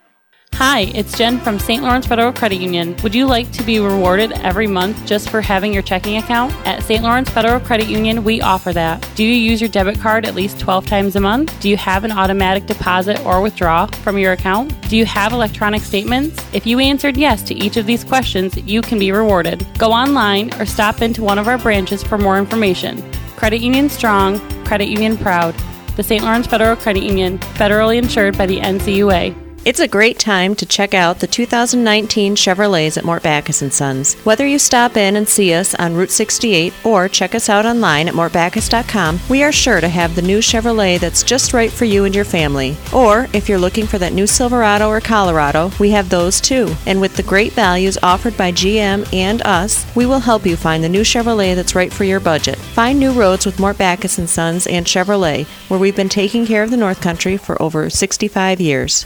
Hi, 0.54 0.90
it's 0.92 1.16
Jen 1.16 1.38
from 1.38 1.60
St. 1.60 1.84
Lawrence 1.84 2.06
Federal 2.06 2.32
Credit 2.32 2.56
Union. 2.56 2.96
Would 3.04 3.14
you 3.14 3.26
like 3.26 3.52
to 3.52 3.62
be 3.62 3.78
rewarded 3.78 4.32
every 4.32 4.66
month 4.66 5.06
just 5.06 5.30
for 5.30 5.40
having 5.40 5.72
your 5.72 5.82
checking 5.82 6.16
account? 6.16 6.52
At 6.66 6.82
St. 6.82 7.00
Lawrence 7.00 7.30
Federal 7.30 7.60
Credit 7.60 7.86
Union, 7.86 8.24
we 8.24 8.40
offer 8.40 8.72
that. 8.72 9.08
Do 9.14 9.22
you 9.22 9.34
use 9.34 9.60
your 9.60 9.70
debit 9.70 10.00
card 10.00 10.26
at 10.26 10.34
least 10.34 10.58
12 10.58 10.84
times 10.86 11.14
a 11.14 11.20
month? 11.20 11.60
Do 11.60 11.68
you 11.68 11.76
have 11.76 12.02
an 12.02 12.10
automatic 12.10 12.66
deposit 12.66 13.24
or 13.24 13.40
withdraw 13.40 13.86
from 13.86 14.18
your 14.18 14.32
account? 14.32 14.74
Do 14.88 14.96
you 14.96 15.06
have 15.06 15.32
electronic 15.32 15.82
statements? 15.82 16.44
If 16.52 16.66
you 16.66 16.80
answered 16.80 17.16
yes 17.16 17.42
to 17.44 17.54
each 17.54 17.76
of 17.76 17.86
these 17.86 18.02
questions, 18.02 18.56
you 18.56 18.82
can 18.82 18.98
be 18.98 19.12
rewarded. 19.12 19.64
Go 19.78 19.92
online 19.92 20.52
or 20.54 20.66
stop 20.66 21.02
into 21.02 21.22
one 21.22 21.38
of 21.38 21.46
our 21.46 21.58
branches 21.58 22.02
for 22.02 22.18
more 22.18 22.36
information. 22.36 23.00
Credit 23.36 23.60
Union 23.60 23.88
Strong, 23.88 24.40
Credit 24.64 24.88
Union 24.88 25.16
Proud 25.16 25.54
the 25.98 26.04
St. 26.04 26.22
Lawrence 26.22 26.46
Federal 26.46 26.76
Credit 26.76 27.02
Union, 27.02 27.38
federally 27.38 27.98
insured 27.98 28.38
by 28.38 28.46
the 28.46 28.60
NCUA. 28.60 29.47
It's 29.68 29.80
a 29.80 29.86
great 29.86 30.18
time 30.18 30.54
to 30.54 30.64
check 30.64 30.94
out 30.94 31.20
the 31.20 31.26
2019 31.26 32.36
Chevrolets 32.36 32.96
at 32.96 33.04
Mort 33.04 33.22
Backus 33.22 33.58
& 33.58 33.70
Sons. 33.74 34.14
Whether 34.24 34.46
you 34.46 34.58
stop 34.58 34.96
in 34.96 35.14
and 35.14 35.28
see 35.28 35.52
us 35.52 35.74
on 35.74 35.94
Route 35.94 36.10
68 36.10 36.72
or 36.86 37.06
check 37.06 37.34
us 37.34 37.50
out 37.50 37.66
online 37.66 38.08
at 38.08 38.14
mortbackus.com, 38.14 39.20
we 39.28 39.42
are 39.42 39.52
sure 39.52 39.82
to 39.82 39.88
have 39.90 40.14
the 40.14 40.22
new 40.22 40.38
Chevrolet 40.38 40.98
that's 40.98 41.22
just 41.22 41.52
right 41.52 41.70
for 41.70 41.84
you 41.84 42.06
and 42.06 42.14
your 42.14 42.24
family. 42.24 42.78
Or 42.94 43.28
if 43.34 43.46
you're 43.46 43.58
looking 43.58 43.86
for 43.86 43.98
that 43.98 44.14
new 44.14 44.26
Silverado 44.26 44.88
or 44.88 45.02
Colorado, 45.02 45.70
we 45.78 45.90
have 45.90 46.08
those 46.08 46.40
too. 46.40 46.74
And 46.86 46.98
with 46.98 47.14
the 47.16 47.22
great 47.22 47.52
values 47.52 47.98
offered 48.02 48.38
by 48.38 48.52
GM 48.52 49.06
and 49.12 49.42
us, 49.42 49.84
we 49.94 50.06
will 50.06 50.20
help 50.20 50.46
you 50.46 50.56
find 50.56 50.82
the 50.82 50.88
new 50.88 51.02
Chevrolet 51.02 51.54
that's 51.54 51.74
right 51.74 51.92
for 51.92 52.04
your 52.04 52.20
budget. 52.20 52.56
Find 52.56 52.98
new 52.98 53.12
roads 53.12 53.44
with 53.44 53.60
Mort 53.60 53.76
Backus 53.76 54.14
& 54.14 54.26
Sons 54.30 54.66
and 54.66 54.86
Chevrolet, 54.86 55.46
where 55.68 55.78
we've 55.78 55.94
been 55.94 56.08
taking 56.08 56.46
care 56.46 56.62
of 56.62 56.70
the 56.70 56.78
North 56.78 57.02
Country 57.02 57.36
for 57.36 57.60
over 57.60 57.90
65 57.90 58.62
years. 58.62 59.04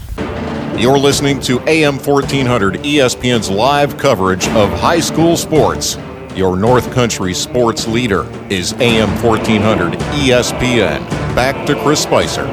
You're 0.77 0.99
listening 0.99 1.39
to 1.43 1.61
AM 1.69 1.99
1400 1.99 2.77
ESPN's 2.77 3.51
live 3.51 3.99
coverage 3.99 4.49
of 4.49 4.71
high 4.71 5.01
school 5.01 5.37
sports. 5.37 5.99
Your 6.35 6.57
North 6.57 6.91
Country 6.93 7.35
sports 7.35 7.87
leader 7.87 8.25
is 8.51 8.73
AM 8.75 9.11
1400 9.23 9.93
ESPN. 9.93 11.07
Back 11.37 11.67
to 11.67 11.81
Chris 11.83 12.03
Spicer. 12.03 12.47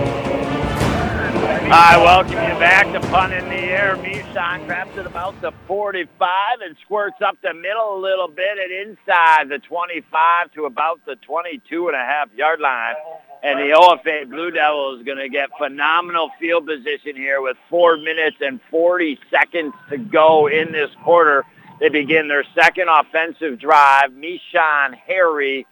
I 1.72 1.98
welcome 1.98 2.34
you 2.34 2.60
back 2.60 2.92
to 2.94 3.00
Punt 3.08 3.32
in 3.32 3.46
the 3.46 3.56
Air. 3.56 3.96
Mishon 3.96 4.66
grabs 4.66 4.98
it 4.98 5.06
about 5.06 5.40
the 5.42 5.54
45 5.66 6.60
and 6.62 6.76
squirts 6.84 7.18
up 7.26 7.38
the 7.42 7.54
middle 7.54 7.98
a 7.98 8.02
little 8.02 8.28
bit 8.28 8.58
and 8.58 8.90
inside 8.90 9.50
the 9.50 9.60
25 9.60 10.52
to 10.54 10.66
about 10.66 11.00
the 11.06 11.16
22 11.16 11.88
and 11.88 11.96
a 11.96 12.00
half 12.00 12.28
yard 12.34 12.60
line. 12.60 12.96
And 13.42 13.60
the 13.60 13.74
OFA 13.74 14.30
Blue 14.30 14.52
Devils 14.52 15.00
is 15.00 15.06
going 15.06 15.18
to 15.18 15.30
get 15.30 15.50
phenomenal 15.58 16.30
field 16.40 16.68
position 16.68 17.16
here 17.16 17.42
with 17.42 17.56
four 17.70 17.96
minutes 17.96 18.38
and 18.42 18.60
40 18.70 19.18
seconds 19.32 19.74
to 19.90 19.98
go 19.98 20.48
in 20.48 20.74
this 20.74 20.90
quarter. 21.04 21.46
They 21.80 21.88
begin 21.88 22.28
their 22.28 22.44
second 22.54 22.90
offensive 22.90 23.58
drive. 23.58 24.12
Mishon 24.12 24.94
Harry, 25.08 25.66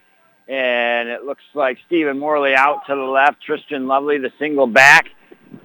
and 0.48 1.10
it 1.10 1.24
looks 1.26 1.44
like 1.54 1.78
Stephen 1.88 2.18
Morley 2.20 2.56
out 2.56 2.86
to 2.88 2.96
the 2.96 3.02
left. 3.02 3.44
Tristan 3.44 3.88
Lovely, 3.88 4.18
the 4.18 4.32
single 4.40 4.68
back. 4.68 5.08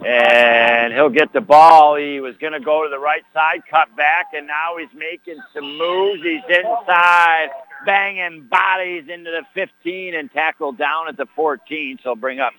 And 0.04 0.92
he'll 0.92 1.08
get 1.08 1.32
the 1.32 1.40
ball. 1.40 1.94
He 1.94 2.18
was 2.18 2.36
going 2.38 2.52
to 2.52 2.60
go 2.60 2.82
to 2.82 2.88
the 2.88 2.98
right 2.98 3.22
side, 3.32 3.62
cut 3.70 3.94
back, 3.96 4.26
and 4.34 4.48
now 4.48 4.76
he's 4.78 4.92
making 4.96 5.36
some 5.54 5.78
moves. 5.78 6.22
He's 6.22 6.42
inside 6.48 7.50
banging 7.84 8.46
bodies 8.50 9.04
into 9.08 9.30
the 9.30 9.42
15 9.54 10.14
and 10.14 10.30
tackled 10.32 10.78
down 10.78 11.08
at 11.08 11.16
the 11.16 11.26
14. 11.34 11.98
So 12.02 12.14
bring 12.14 12.40
up 12.40 12.52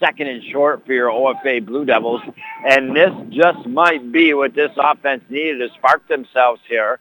second 0.00 0.28
and 0.28 0.42
short 0.50 0.84
for 0.86 0.92
your 0.92 1.08
OFA 1.08 1.64
Blue 1.64 1.84
Devils. 1.84 2.22
And 2.68 2.96
this 2.96 3.12
just 3.30 3.66
might 3.66 4.10
be 4.12 4.34
what 4.34 4.54
this 4.54 4.70
offense 4.76 5.22
needed 5.28 5.58
to 5.58 5.68
spark 5.74 6.06
themselves 6.08 6.60
here 6.68 6.98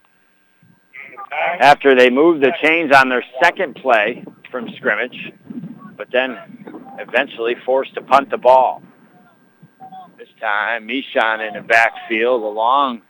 after 1.60 1.96
they 1.96 2.10
moved 2.10 2.44
the 2.44 2.54
chains 2.62 2.92
on 2.94 3.10
their 3.10 3.24
second 3.42 3.76
play 3.76 4.24
from 4.50 4.70
scrimmage, 4.76 5.32
but 5.98 6.08
then 6.12 6.38
eventually 7.00 7.56
forced 7.66 7.94
to 7.96 8.02
punt 8.02 8.30
the 8.30 8.38
ball. 8.38 8.82
This 10.18 10.30
time, 10.40 10.88
Mishon 10.88 11.48
in 11.48 11.54
the 11.56 11.62
backfield 11.62 12.44
along 12.44 13.02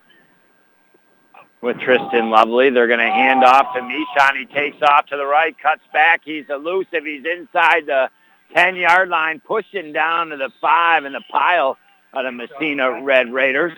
with 1.62 1.80
Tristan 1.80 2.30
Lovely. 2.30 2.70
They're 2.70 2.88
going 2.88 3.00
to 3.00 3.06
hand 3.06 3.44
off 3.44 3.74
to 3.76 3.82
Mishon. 3.82 4.38
He 4.38 4.46
takes 4.46 4.82
off 4.82 5.06
to 5.08 5.18
the 5.18 5.26
right, 5.26 5.56
cuts 5.58 5.84
back. 5.94 6.22
He's 6.26 6.46
elusive. 6.50 7.06
He's 7.06 7.24
inside 7.26 7.86
the 7.86 8.10
10-yard 8.56 9.10
line, 9.10 9.40
pushing 9.40 9.94
down 9.94 10.30
to 10.30 10.38
the 10.38 10.50
5 10.60 11.06
in 11.06 11.14
the 11.14 11.24
pile 11.32 11.78
of 12.14 12.26
the 12.26 12.32
Massena 12.32 13.02
Red 13.04 13.32
Raiders. 13.32 13.78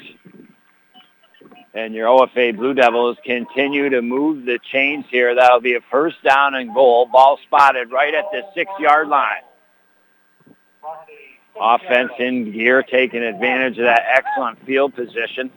And 1.76 1.94
your 1.94 2.08
OFA 2.08 2.56
Blue 2.56 2.74
Devils 2.74 3.18
continue 3.26 3.90
to 3.90 4.02
move 4.02 4.46
the 4.46 4.60
chains 4.72 5.06
here. 5.10 5.36
That'll 5.36 5.60
be 5.60 5.76
a 5.76 5.82
first 5.92 6.24
down 6.24 6.56
and 6.56 6.74
goal. 6.74 7.08
Ball 7.08 7.40
spotted 7.46 7.92
right 7.92 8.14
at 8.14 8.26
the 8.32 8.44
six-yard 8.54 9.08
line. 9.08 9.42
Offense 11.60 12.12
in 12.20 12.52
gear, 12.52 12.84
taking 12.84 13.24
advantage 13.24 13.78
of 13.78 13.86
that 13.86 14.04
excellent 14.08 14.64
field 14.66 14.96
position. 14.96 15.52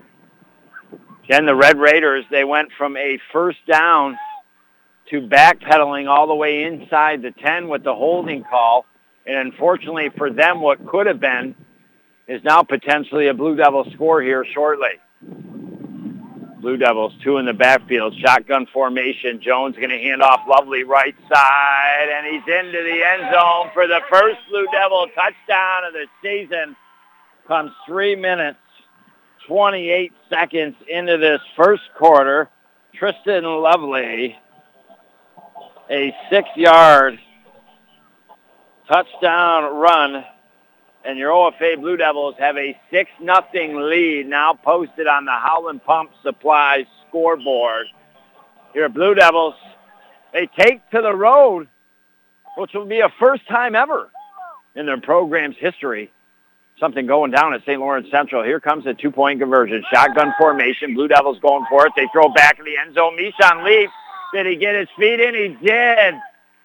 Again, 1.27 1.45
the 1.45 1.57
Red 1.57 1.77
Raiders, 1.79 2.25
they 2.31 2.45
went 2.45 2.71
from 2.79 2.97
a 2.97 3.19
first 3.33 3.59
down 3.67 4.17
to 5.11 5.21
backpedaling 5.23 6.09
all 6.09 6.29
the 6.29 6.35
way 6.35 6.63
inside 6.63 7.21
the 7.21 7.33
10 7.33 7.69
with 7.69 7.83
the 7.83 7.95
holding 7.95 8.45
call. 8.45 8.87
And 9.27 9.37
unfortunately 9.37 10.11
for 10.17 10.31
them, 10.31 10.61
what 10.61 10.87
could 10.87 11.07
have 11.07 11.19
been 11.19 11.57
is 12.29 12.43
now 12.45 12.63
potentially 12.63 13.27
a 13.27 13.35
Blue 13.35 13.57
Devil 13.57 13.91
score 13.93 14.23
here 14.23 14.45
shortly. 14.55 15.01
Blue 16.61 16.77
Devils, 16.77 17.13
two 17.25 17.39
in 17.39 17.47
the 17.47 17.53
backfield, 17.53 18.15
shotgun 18.19 18.67
formation. 18.73 19.41
Jones 19.41 19.75
going 19.77 19.91
to 19.91 19.99
hand 19.99 20.23
off 20.23 20.41
lovely 20.49 20.85
right 20.85 21.15
side, 21.29 22.09
and 22.13 22.27
he's 22.27 22.43
into 22.43 22.83
the 22.83 23.05
end 23.05 23.23
zone 23.33 23.71
for 23.75 23.87
the 23.89 24.01
first 24.09 24.39
Blue 24.49 24.67
Devil 24.73 25.07
touchdown 25.15 25.85
of 25.87 25.93
the 25.93 26.07
season. 26.23 26.77
Comes 27.47 27.73
three 27.87 28.17
minutes, 28.17 28.59
28 29.47 30.13
seconds 30.29 30.75
into 30.89 31.19
this 31.19 31.41
first 31.57 31.83
quarter. 31.97 32.49
Tristan 32.95 33.45
Lovely, 33.45 34.37
a 35.91 36.15
six-yard 36.31 37.19
touchdown 38.89 39.77
run 39.77 40.25
and 41.07 41.19
your 41.19 41.31
OFA 41.31 41.81
Blue 41.81 41.97
Devils 41.97 42.35
have 42.39 42.57
a 42.57 42.77
6 42.91 43.11
nothing 43.21 43.77
lead 43.77 44.27
now 44.27 44.55
posted 44.55 45.07
on 45.07 45.25
the 45.25 45.31
Howland 45.31 45.85
Pump 45.85 46.11
Supply 46.23 46.85
scoreboard. 47.07 47.87
Your 48.75 48.89
Blue 48.89 49.15
Devils, 49.15 49.55
they 50.33 50.49
take 50.59 50.89
to 50.91 51.01
the 51.01 51.15
road, 51.15 51.69
which 52.57 52.73
will 52.75 52.87
be 52.87 53.01
a 53.01 53.13
first 53.21 53.47
time 53.47 53.77
ever 53.77 54.11
in 54.75 54.87
their 54.87 55.01
program's 55.01 55.57
history. 55.59 56.11
Something 56.79 57.07
going 57.07 57.31
down 57.31 57.55
at 57.55 57.63
St. 57.63 57.81
Lawrence 57.81 58.09
Central. 58.11 58.43
Here 58.43 58.61
comes 58.61 58.87
a 58.87 58.93
two-point 58.93 59.41
conversion. 59.41 59.83
Shotgun 59.91 60.35
formation. 60.39 60.95
Blue 60.95 61.09
Devils 61.09 61.39
going 61.41 61.65
for 61.71 61.87
it. 61.87 61.93
They 61.97 62.07
throw 62.13 62.29
back 62.29 62.59
in 62.59 62.67
the 62.67 62.77
end 62.77 62.95
zone. 62.95 63.17
Mishon 63.17 63.65
leaps. 63.65 63.93
Did 64.35 64.47
he 64.47 64.57
get 64.57 64.75
his 64.75 64.89
feet 64.99 65.19
in? 65.21 65.35
He 65.35 65.67
did. 65.67 66.15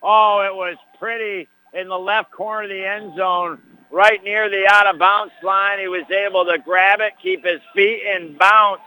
Oh, 0.03 0.41
it 0.45 0.53
was 0.53 0.75
pretty 0.99 1.47
in 1.73 1.87
the 1.87 1.97
left 1.97 2.31
corner 2.31 2.63
of 2.63 2.69
the 2.69 2.85
end 2.85 3.15
zone 3.15 3.61
right 3.89 4.21
near 4.23 4.49
the 4.49 4.67
out-of-bounds 4.67 5.33
line. 5.43 5.79
He 5.79 5.87
was 5.87 6.09
able 6.11 6.45
to 6.45 6.57
grab 6.57 6.99
it, 6.99 7.13
keep 7.21 7.45
his 7.45 7.61
feet 7.73 8.01
in 8.03 8.35
bounce, 8.37 8.81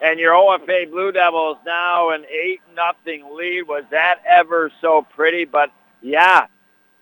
and 0.00 0.20
your 0.20 0.34
OFA 0.34 0.90
Blue 0.90 1.10
Devils 1.10 1.56
now 1.66 2.10
an 2.10 2.24
8 2.30 2.60
nothing 2.76 3.34
lead. 3.34 3.62
Was 3.66 3.84
that 3.90 4.20
ever 4.28 4.70
so 4.80 5.06
pretty? 5.14 5.44
But, 5.44 5.70
yeah, 6.02 6.46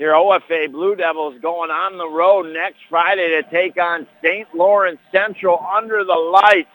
your 0.01 0.15
OFA 0.15 0.73
Blue 0.73 0.97
Devils 0.97 1.35
going 1.43 1.71
on 1.71 1.99
the 1.99 2.09
road 2.09 2.55
next 2.55 2.79
Friday 2.89 3.39
to 3.39 3.43
take 3.51 3.77
on 3.77 4.07
St. 4.25 4.49
Lawrence 4.55 4.99
Central 5.13 5.63
under 5.77 6.05
the 6.05 6.15
lights. 6.15 6.71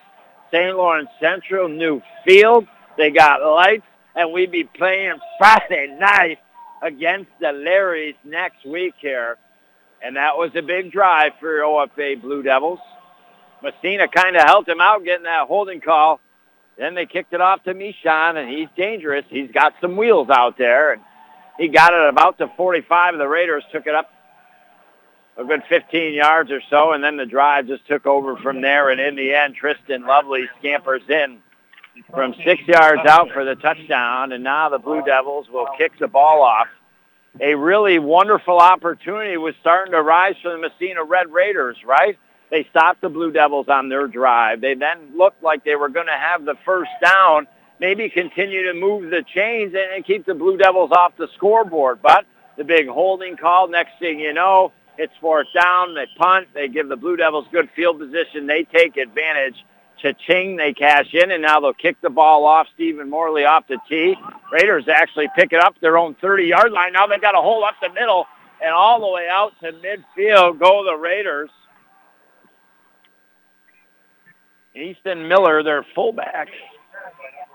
St. 0.52 0.78
Lawrence 0.78 1.10
Central, 1.20 1.68
new 1.68 2.04
field. 2.24 2.68
They 3.00 3.10
got 3.10 3.42
lights, 3.42 3.88
and 4.16 4.32
we'd 4.32 4.52
be 4.52 4.64
playing 4.64 5.16
Friday 5.40 5.88
night 6.00 6.38
against 6.84 7.32
the 7.40 7.48
Larrys 7.48 8.14
next 8.24 8.64
week 8.64 8.94
here. 9.00 9.40
And 10.04 10.18
that 10.18 10.38
was 10.38 10.52
a 10.56 10.62
big 10.62 10.92
drive 10.92 11.32
for 11.40 11.62
OFA 11.62 12.22
Blue 12.22 12.44
Devils. 12.44 12.80
Massena 13.64 14.08
kind 14.08 14.36
of 14.36 14.44
helped 14.44 14.70
him 14.70 14.80
out 14.80 15.04
getting 15.04 15.24
that 15.24 15.48
holding 15.48 15.82
call. 15.82 16.20
Then 16.78 16.94
they 16.94 17.08
kicked 17.08 17.34
it 17.34 17.42
off 17.42 17.64
to 17.64 17.74
Mishon, 17.74 18.38
and 18.38 18.48
he's 18.56 18.68
dangerous. 18.78 19.26
He's 19.30 19.50
got 19.52 19.74
some 19.82 19.98
wheels 19.98 20.30
out 20.30 20.60
there, 20.60 20.94
and 20.94 21.02
he 21.58 21.68
got 21.68 21.94
it 21.94 22.10
about 22.10 22.38
to 22.40 22.48
45. 22.56 23.18
The 23.18 23.28
Raiders 23.28 23.64
took 23.72 23.88
it 23.88 23.96
up 23.96 24.12
a 25.38 25.44
good 25.44 25.64
15 25.68 26.14
yards 26.14 26.52
or 26.52 26.62
so, 26.70 26.94
and 26.94 27.04
then 27.04 27.18
the 27.18 27.26
drive 27.26 27.68
just 27.68 27.86
took 27.88 28.06
over 28.06 28.38
from 28.38 28.62
there. 28.62 28.90
And 28.90 29.02
in 29.02 29.16
the 29.16 29.34
end, 29.34 29.56
Tristan 29.56 30.06
Lovely 30.06 30.46
scampers 30.60 31.02
in 31.10 31.40
from 32.12 32.34
six 32.46 32.62
yards 32.68 33.02
out 33.08 33.32
for 33.32 33.46
the 33.46 33.56
touchdown, 33.56 34.32
and 34.32 34.44
now 34.44 34.70
the 34.70 34.80
Blue 34.80 35.02
Devils 35.02 35.48
will 35.50 35.68
kick 35.78 35.94
the 36.00 36.08
ball 36.08 36.42
off 36.42 36.68
a 37.40 37.56
really 37.56 38.00
wonderful 38.00 38.60
opportunity 38.60 39.38
was 39.38 39.56
starting 39.62 39.92
to 39.92 40.02
rise 40.02 40.36
for 40.42 40.52
the 40.52 40.58
Massena 40.58 41.04
Red 41.04 41.32
Raiders, 41.32 41.78
right? 41.86 42.18
They 42.50 42.66
stopped 42.70 43.02
the 43.02 43.10
Blue 43.10 43.32
Devils 43.32 43.68
on 43.68 43.90
their 43.90 44.08
drive. 44.08 44.62
They 44.62 44.76
then 44.76 45.18
looked 45.18 45.44
like 45.44 45.66
they 45.66 45.76
were 45.76 45.90
going 45.90 46.06
to 46.06 46.14
have 46.14 46.46
the 46.46 46.56
first 46.66 46.92
down, 47.04 47.48
maybe 47.80 48.10
continue 48.10 48.64
to 48.66 48.74
move 48.74 49.10
the 49.10 49.24
chains 49.34 49.74
and, 49.74 49.96
and 49.96 50.06
keep 50.06 50.26
the 50.26 50.34
Blue 50.34 50.58
Devils 50.58 50.92
off 50.92 51.14
the 51.18 51.28
scoreboard. 51.36 52.02
But 52.02 52.26
the 52.58 52.64
big 52.64 52.88
holding 52.88 53.38
call, 53.38 53.68
next 53.68 54.00
thing 54.00 54.20
you 54.20 54.34
know, 54.34 54.72
it's 54.98 55.14
fourth 55.20 55.48
down. 55.54 55.96
They 55.96 56.08
punt. 56.18 56.48
They 56.54 56.68
give 56.68 56.88
the 56.88 56.96
Blue 56.96 57.18
Devils 57.18 57.48
good 57.52 57.70
field 57.76 58.00
position. 58.00 58.48
They 58.48 58.64
take 58.64 58.98
advantage 58.98 59.56
Cha-ching, 60.02 60.58
they 60.58 60.74
cash 60.74 61.14
in, 61.14 61.32
and 61.32 61.42
now 61.42 61.60
they'll 61.60 61.74
kick 61.74 62.00
the 62.02 62.10
ball 62.10 62.46
off. 62.46 62.68
Stephen 62.74 63.10
Morley 63.10 63.46
off 63.46 63.68
the 63.68 63.78
tee. 63.88 64.16
Raiders 64.52 64.88
actually 64.88 65.30
pick 65.36 65.54
it 65.54 65.60
up 65.64 65.80
their 65.80 65.98
own 65.98 66.16
30-yard 66.16 66.72
line. 66.72 66.94
Now 66.94 67.08
they've 67.08 67.22
got 67.22 67.36
a 67.36 67.42
hole 67.42 67.64
up 67.64 67.76
the 67.82 67.90
middle, 67.94 68.26
and 68.62 68.74
all 68.74 69.00
the 69.00 69.08
way 69.08 69.28
out 69.32 69.54
to 69.62 69.72
midfield 69.72 70.60
go 70.60 70.84
the 70.86 70.96
Raiders. 70.96 71.50
Easton 74.76 75.28
Miller, 75.28 75.64
their 75.64 75.86
fullback. 75.96 76.50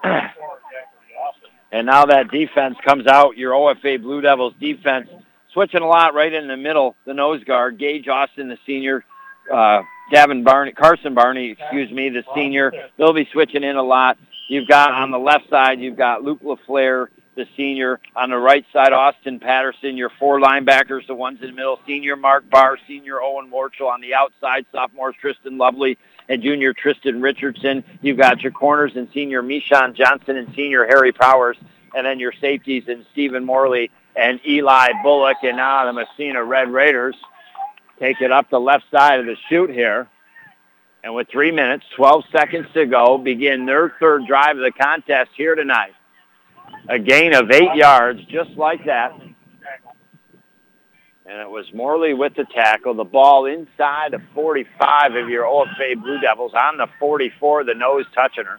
and 1.73 1.87
now 1.87 2.07
that 2.07 2.31
defense 2.31 2.77
comes 2.85 3.07
out, 3.07 3.37
your 3.37 3.53
OFA 3.53 4.01
Blue 4.01 4.21
Devils 4.21 4.55
defense, 4.61 5.09
switching 5.53 5.83
a 5.83 5.87
lot 5.87 6.15
right 6.15 6.33
in 6.33 6.49
the 6.49 6.57
middle, 6.57 6.97
the 7.07 7.15
nose 7.15 7.43
guard, 7.45 7.79
Gage 7.79 8.09
Austin, 8.09 8.49
the 8.49 8.59
senior, 8.67 9.05
uh, 9.53 9.83
Gavin 10.11 10.45
Barney, 10.45 10.73
Carson 10.73 11.15
Barney, 11.15 11.51
excuse 11.51 11.91
me, 11.91 12.09
the 12.09 12.25
senior. 12.35 12.73
They'll 12.97 13.13
be 13.13 13.29
switching 13.33 13.63
in 13.63 13.77
a 13.77 13.83
lot. 13.83 14.19
You've 14.49 14.69
got 14.69 14.93
on 14.93 15.11
the 15.11 15.19
left 15.19 15.49
side, 15.49 15.81
you've 15.81 15.97
got 15.97 16.23
Luke 16.25 16.41
LaFleur, 16.43 17.09
the 17.37 17.47
senior. 17.57 18.01
On 18.17 18.31
the 18.31 18.37
right 18.37 18.65
side, 18.73 18.93
Austin 18.93 19.39
Patterson, 19.39 19.97
your 19.97 20.11
four 20.19 20.41
linebackers, 20.41 21.07
the 21.07 21.15
ones 21.15 21.39
in 21.41 21.49
the 21.49 21.53
middle, 21.53 21.79
senior 21.87 22.17
Mark 22.17 22.49
Barr, 22.51 22.77
senior 22.87 23.21
Owen 23.23 23.51
Warchel. 23.51 23.89
On 23.89 24.01
the 24.01 24.15
outside, 24.15 24.67
sophomores 24.73 25.15
Tristan 25.21 25.57
Lovely 25.57 25.97
and 26.31 26.43
junior 26.43 26.73
Tristan 26.73 27.21
Richardson. 27.21 27.85
You've 28.01 28.17
got 28.17 28.41
your 28.41 28.53
corners 28.53 28.93
and 28.95 29.09
senior 29.13 29.43
Mishan 29.43 29.95
Johnson 29.95 30.37
and 30.37 30.55
senior 30.55 30.87
Harry 30.87 31.13
Powers. 31.13 31.59
And 31.95 32.07
then 32.07 32.21
your 32.21 32.33
safeties 32.41 32.85
and 32.87 33.05
Stephen 33.13 33.45
Morley 33.45 33.91
and 34.15 34.41
Eli 34.47 34.91
Bullock. 35.03 35.39
And 35.43 35.57
now 35.57 35.85
the 35.85 35.93
Massena 35.93 36.43
Red 36.45 36.71
Raiders 36.71 37.17
take 37.99 38.21
it 38.21 38.31
up 38.31 38.49
the 38.49 38.61
left 38.61 38.85
side 38.93 39.19
of 39.19 39.27
the 39.27 39.37
chute 39.49 39.71
here. 39.71 40.09
And 41.03 41.15
with 41.15 41.29
three 41.29 41.51
minutes, 41.51 41.85
12 41.97 42.25
seconds 42.31 42.67
to 42.75 42.87
go, 42.87 43.19
begin 43.19 43.67
their 43.67 43.93
third 43.99 44.27
drive 44.27 44.57
of 44.57 44.63
the 44.63 44.71
contest 44.71 45.31
here 45.37 45.57
tonight. 45.57 45.95
A 46.89 46.99
gain 46.99 47.35
of 47.35 47.51
eight 47.51 47.75
yards, 47.75 48.21
just 48.27 48.51
like 48.51 48.85
that. 48.85 49.13
And 51.31 51.39
it 51.39 51.49
was 51.49 51.73
Morley 51.73 52.13
with 52.13 52.35
the 52.35 52.45
tackle. 52.45 52.93
The 52.93 53.05
ball 53.05 53.47
inside 53.47 54.11
the 54.11 54.21
45 54.35 55.15
of 55.15 55.29
your 55.29 55.45
OFA 55.45 55.95
Blue 56.03 56.19
Devils 56.19 56.55
on 56.55 56.77
the 56.77 56.89
44, 56.99 57.63
the 57.63 57.75
nose 57.75 58.05
touching 58.13 58.47
her. 58.47 58.59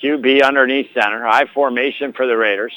QB 0.00 0.44
underneath 0.44 0.86
center. 0.94 1.26
High 1.26 1.46
formation 1.52 2.12
for 2.12 2.28
the 2.28 2.36
Raiders. 2.36 2.72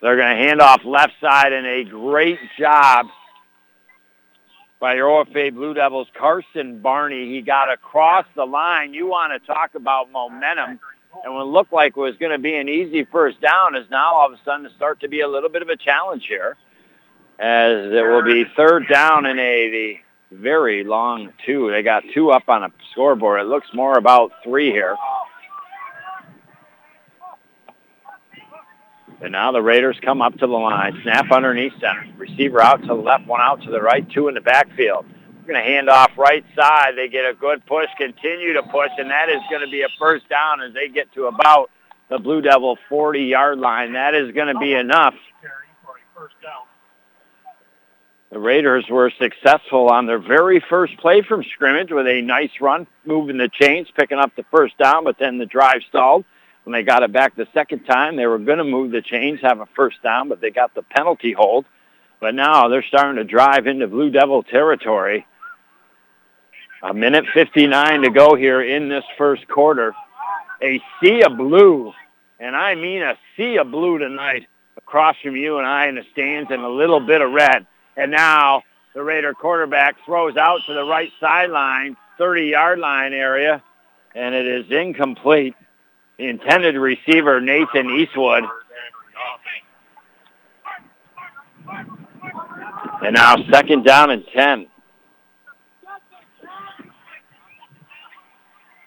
They're 0.00 0.16
going 0.16 0.36
to 0.36 0.40
hand 0.40 0.60
off 0.60 0.84
left 0.84 1.14
side 1.20 1.52
and 1.52 1.66
a 1.66 1.82
great 1.82 2.38
job 2.56 3.06
by 4.78 4.94
your 4.94 5.08
OFA 5.08 5.52
Blue 5.52 5.74
Devils, 5.74 6.06
Carson 6.16 6.78
Barney. 6.78 7.34
He 7.34 7.40
got 7.40 7.72
across 7.72 8.26
the 8.36 8.44
line. 8.44 8.94
You 8.94 9.08
want 9.08 9.32
to 9.32 9.44
talk 9.44 9.74
about 9.74 10.12
momentum. 10.12 10.78
And 11.24 11.34
what 11.34 11.48
looked 11.48 11.72
like 11.72 11.96
was 11.96 12.14
going 12.16 12.30
to 12.30 12.38
be 12.38 12.54
an 12.54 12.68
easy 12.68 13.02
first 13.10 13.40
down 13.40 13.74
is 13.74 13.90
now 13.90 14.14
all 14.14 14.26
of 14.26 14.34
a 14.34 14.44
sudden 14.44 14.62
to 14.68 14.76
start 14.76 15.00
to 15.00 15.08
be 15.08 15.22
a 15.22 15.28
little 15.28 15.48
bit 15.48 15.62
of 15.62 15.68
a 15.68 15.76
challenge 15.76 16.26
here. 16.28 16.56
As 17.38 17.92
it 17.92 18.06
will 18.06 18.22
be 18.22 18.44
third 18.56 18.88
down 18.88 19.26
in 19.26 19.38
a 19.38 19.70
the 19.70 20.36
very 20.36 20.84
long 20.84 21.32
two. 21.44 21.70
They 21.70 21.82
got 21.82 22.04
two 22.12 22.30
up 22.30 22.48
on 22.48 22.64
a 22.64 22.70
scoreboard. 22.92 23.40
It 23.40 23.44
looks 23.44 23.68
more 23.72 23.96
about 23.96 24.32
three 24.42 24.70
here. 24.70 24.96
And 29.20 29.32
now 29.32 29.52
the 29.52 29.62
Raiders 29.62 29.96
come 30.02 30.20
up 30.20 30.34
to 30.34 30.46
the 30.46 30.52
line. 30.52 31.00
Snap 31.02 31.30
underneath 31.30 31.72
center. 31.80 32.06
Receiver 32.18 32.60
out 32.60 32.82
to 32.82 32.88
the 32.88 32.94
left, 32.94 33.26
one 33.26 33.40
out 33.40 33.62
to 33.62 33.70
the 33.70 33.80
right, 33.80 34.08
two 34.10 34.28
in 34.28 34.34
the 34.34 34.40
backfield. 34.40 35.06
We're 35.40 35.54
going 35.54 35.64
to 35.64 35.70
hand 35.70 35.88
off 35.88 36.10
right 36.18 36.44
side. 36.54 36.92
They 36.96 37.08
get 37.08 37.24
a 37.24 37.34
good 37.34 37.64
push, 37.66 37.88
continue 37.96 38.52
to 38.54 38.62
push, 38.62 38.90
and 38.98 39.10
that 39.10 39.28
is 39.28 39.40
going 39.50 39.62
to 39.62 39.70
be 39.70 39.82
a 39.82 39.88
first 39.98 40.28
down 40.28 40.60
as 40.60 40.74
they 40.74 40.88
get 40.88 41.12
to 41.14 41.26
about 41.26 41.70
the 42.10 42.18
Blue 42.18 42.42
Devil 42.42 42.78
40-yard 42.90 43.58
line. 43.58 43.94
That 43.94 44.14
is 44.14 44.32
going 44.32 44.52
to 44.52 44.58
be 44.58 44.74
enough. 44.74 45.14
The 48.30 48.38
Raiders 48.38 48.86
were 48.90 49.12
successful 49.18 49.88
on 49.88 50.06
their 50.06 50.18
very 50.18 50.60
first 50.68 50.96
play 50.98 51.22
from 51.22 51.44
scrimmage 51.44 51.92
with 51.92 52.06
a 52.06 52.20
nice 52.22 52.50
run, 52.60 52.86
moving 53.04 53.38
the 53.38 53.48
chains, 53.48 53.88
picking 53.96 54.18
up 54.18 54.34
the 54.34 54.44
first 54.50 54.76
down, 54.78 55.04
but 55.04 55.18
then 55.18 55.38
the 55.38 55.46
drive 55.46 55.82
stalled. 55.88 56.24
When 56.64 56.72
they 56.72 56.82
got 56.82 57.02
it 57.02 57.12
back 57.12 57.36
the 57.36 57.46
second 57.52 57.84
time, 57.84 58.16
they 58.16 58.26
were 58.26 58.38
going 58.38 58.58
to 58.58 58.64
move 58.64 58.90
the 58.90 59.02
chains, 59.02 59.40
have 59.42 59.60
a 59.60 59.66
first 59.76 60.02
down, 60.02 60.28
but 60.28 60.40
they 60.40 60.50
got 60.50 60.74
the 60.74 60.82
penalty 60.82 61.32
hold. 61.32 61.66
But 62.20 62.34
now 62.34 62.68
they're 62.68 62.82
starting 62.82 63.16
to 63.16 63.24
drive 63.24 63.66
into 63.66 63.86
Blue 63.86 64.10
Devil 64.10 64.42
territory. 64.42 65.26
A 66.82 66.94
minute 66.94 67.26
59 67.34 68.02
to 68.02 68.10
go 68.10 68.34
here 68.34 68.62
in 68.62 68.88
this 68.88 69.04
first 69.18 69.46
quarter. 69.46 69.94
A 70.62 70.80
sea 71.00 71.22
of 71.22 71.36
blue, 71.36 71.92
and 72.40 72.56
I 72.56 72.74
mean 72.74 73.02
a 73.02 73.16
sea 73.36 73.58
of 73.58 73.70
blue 73.70 73.98
tonight 73.98 74.46
across 74.76 75.16
from 75.22 75.36
you 75.36 75.58
and 75.58 75.66
I 75.66 75.88
in 75.88 75.96
the 75.96 76.04
stands 76.12 76.50
and 76.50 76.62
a 76.62 76.68
little 76.68 77.00
bit 77.00 77.20
of 77.20 77.30
red. 77.32 77.66
And 77.96 78.10
now 78.10 78.62
the 78.94 79.02
Raider 79.02 79.34
quarterback 79.34 79.96
throws 80.04 80.36
out 80.36 80.60
to 80.66 80.74
the 80.74 80.84
right 80.84 81.10
sideline, 81.20 81.96
30-yard 82.18 82.78
line 82.78 83.12
area, 83.12 83.62
and 84.14 84.34
it 84.34 84.46
is 84.46 84.70
incomplete. 84.70 85.54
The 86.18 86.28
intended 86.28 86.76
receiver, 86.76 87.40
Nathan 87.40 87.90
Eastwood. 87.90 88.44
And 93.02 93.14
now 93.14 93.36
second 93.50 93.84
down 93.84 94.10
and 94.10 94.24
10. 94.32 94.66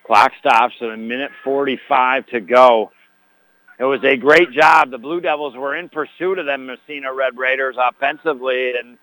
Clock 0.06 0.32
stops 0.40 0.76
at 0.82 0.90
a 0.90 0.98
minute 0.98 1.32
45 1.44 2.28
to 2.28 2.40
go. 2.40 2.92
It 3.80 3.84
was 3.84 4.04
a 4.04 4.18
great 4.18 4.52
job. 4.52 4.90
The 4.90 4.98
Blue 4.98 5.22
Devils 5.22 5.56
were 5.56 5.76
in 5.76 5.90
pursuit 5.90 6.40
of 6.40 6.48
them 6.48 6.66
Massena 6.66 7.14
Red 7.14 7.38
Raiders 7.38 7.76
offensively, 7.80 8.74
and 8.78 8.98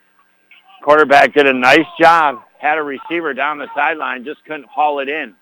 quarterback 0.82 1.32
did 1.34 1.46
a 1.46 1.52
nice 1.52 1.86
job. 2.00 2.42
Had 2.58 2.78
a 2.78 2.82
receiver 2.82 3.34
down 3.34 3.58
the 3.58 3.68
sideline, 3.74 4.24
just 4.24 4.44
couldn't 4.44 4.66
haul 4.66 4.98
it 4.98 5.08
in. 5.08 5.34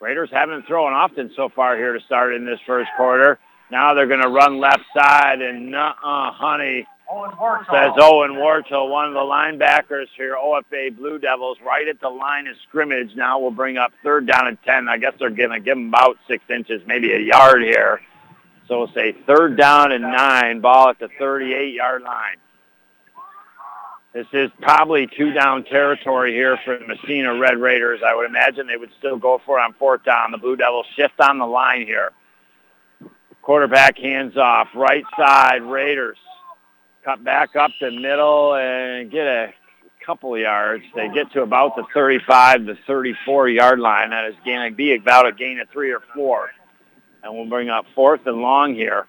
Raiders 0.00 0.28
haven't 0.30 0.66
thrown 0.66 0.92
often 0.92 1.30
so 1.34 1.48
far 1.48 1.76
here 1.76 1.94
to 1.94 2.00
start 2.04 2.34
in 2.34 2.44
this 2.44 2.60
first 2.66 2.90
quarter. 2.96 3.38
Now 3.70 3.94
they're 3.94 4.06
going 4.06 4.22
to 4.22 4.28
run 4.28 4.60
left 4.60 4.84
side, 4.94 5.40
and 5.40 5.74
uh 5.74 5.94
honey, 6.02 6.86
says 7.72 7.92
Owen 7.98 8.32
Warchel, 8.32 8.90
one 8.90 9.06
of 9.06 9.14
the 9.14 9.20
linebackers 9.20 10.06
here, 10.14 10.36
OFA 10.36 10.94
Blue 10.94 11.18
Devils, 11.18 11.56
right 11.64 11.88
at 11.88 12.00
the 12.00 12.08
line 12.08 12.46
of 12.46 12.56
scrimmage. 12.68 13.14
Now 13.16 13.38
we'll 13.38 13.50
bring 13.50 13.78
up 13.78 13.92
third 14.02 14.26
down 14.26 14.46
and 14.46 14.58
10. 14.62 14.88
I 14.88 14.98
guess 14.98 15.14
they're 15.18 15.30
going 15.30 15.50
to 15.50 15.60
give 15.60 15.76
them 15.76 15.88
about 15.88 16.18
six 16.28 16.44
inches, 16.50 16.82
maybe 16.86 17.12
a 17.12 17.18
yard 17.18 17.62
here. 17.62 18.02
So 18.68 18.80
we'll 18.80 18.92
say 18.92 19.16
third 19.26 19.56
down 19.56 19.92
and 19.92 20.02
nine, 20.02 20.60
ball 20.60 20.90
at 20.90 20.98
the 20.98 21.08
38-yard 21.18 22.02
line. 22.02 22.36
This 24.12 24.26
is 24.32 24.50
probably 24.60 25.06
two 25.06 25.32
down 25.32 25.64
territory 25.64 26.32
here 26.32 26.58
for 26.64 26.78
the 26.78 26.86
Massena 26.86 27.38
Red 27.38 27.58
Raiders. 27.58 28.00
I 28.06 28.14
would 28.14 28.26
imagine 28.26 28.66
they 28.66 28.76
would 28.76 28.90
still 28.98 29.16
go 29.16 29.40
for 29.44 29.58
it 29.58 29.62
on 29.62 29.72
fourth 29.74 30.04
down. 30.04 30.32
The 30.32 30.38
Blue 30.38 30.56
Devils 30.56 30.86
shift 30.96 31.20
on 31.20 31.38
the 31.38 31.46
line 31.46 31.86
here. 31.86 32.12
Quarterback 33.42 33.96
hands 33.98 34.36
off, 34.36 34.68
right 34.74 35.04
side, 35.16 35.62
Raiders. 35.62 36.18
Cut 37.04 37.24
back 37.24 37.56
up 37.56 37.70
the 37.80 37.90
middle 37.90 38.54
and 38.54 39.10
get 39.10 39.26
a 39.26 39.54
couple 40.04 40.36
yards. 40.36 40.84
They 40.94 41.08
get 41.08 41.32
to 41.32 41.42
about 41.42 41.76
the 41.76 41.84
35 41.94 42.66
to 42.66 42.78
34 42.86 43.48
yard 43.48 43.78
line. 43.78 44.10
That 44.10 44.26
is 44.26 44.34
going 44.44 44.70
to 44.70 44.76
be 44.76 44.94
about 44.94 45.26
a 45.26 45.32
gain 45.32 45.60
of 45.60 45.68
three 45.70 45.92
or 45.92 46.02
four. 46.14 46.50
And 47.22 47.34
we'll 47.34 47.48
bring 47.48 47.68
up 47.68 47.86
fourth 47.94 48.26
and 48.26 48.40
long 48.40 48.74
here. 48.74 49.06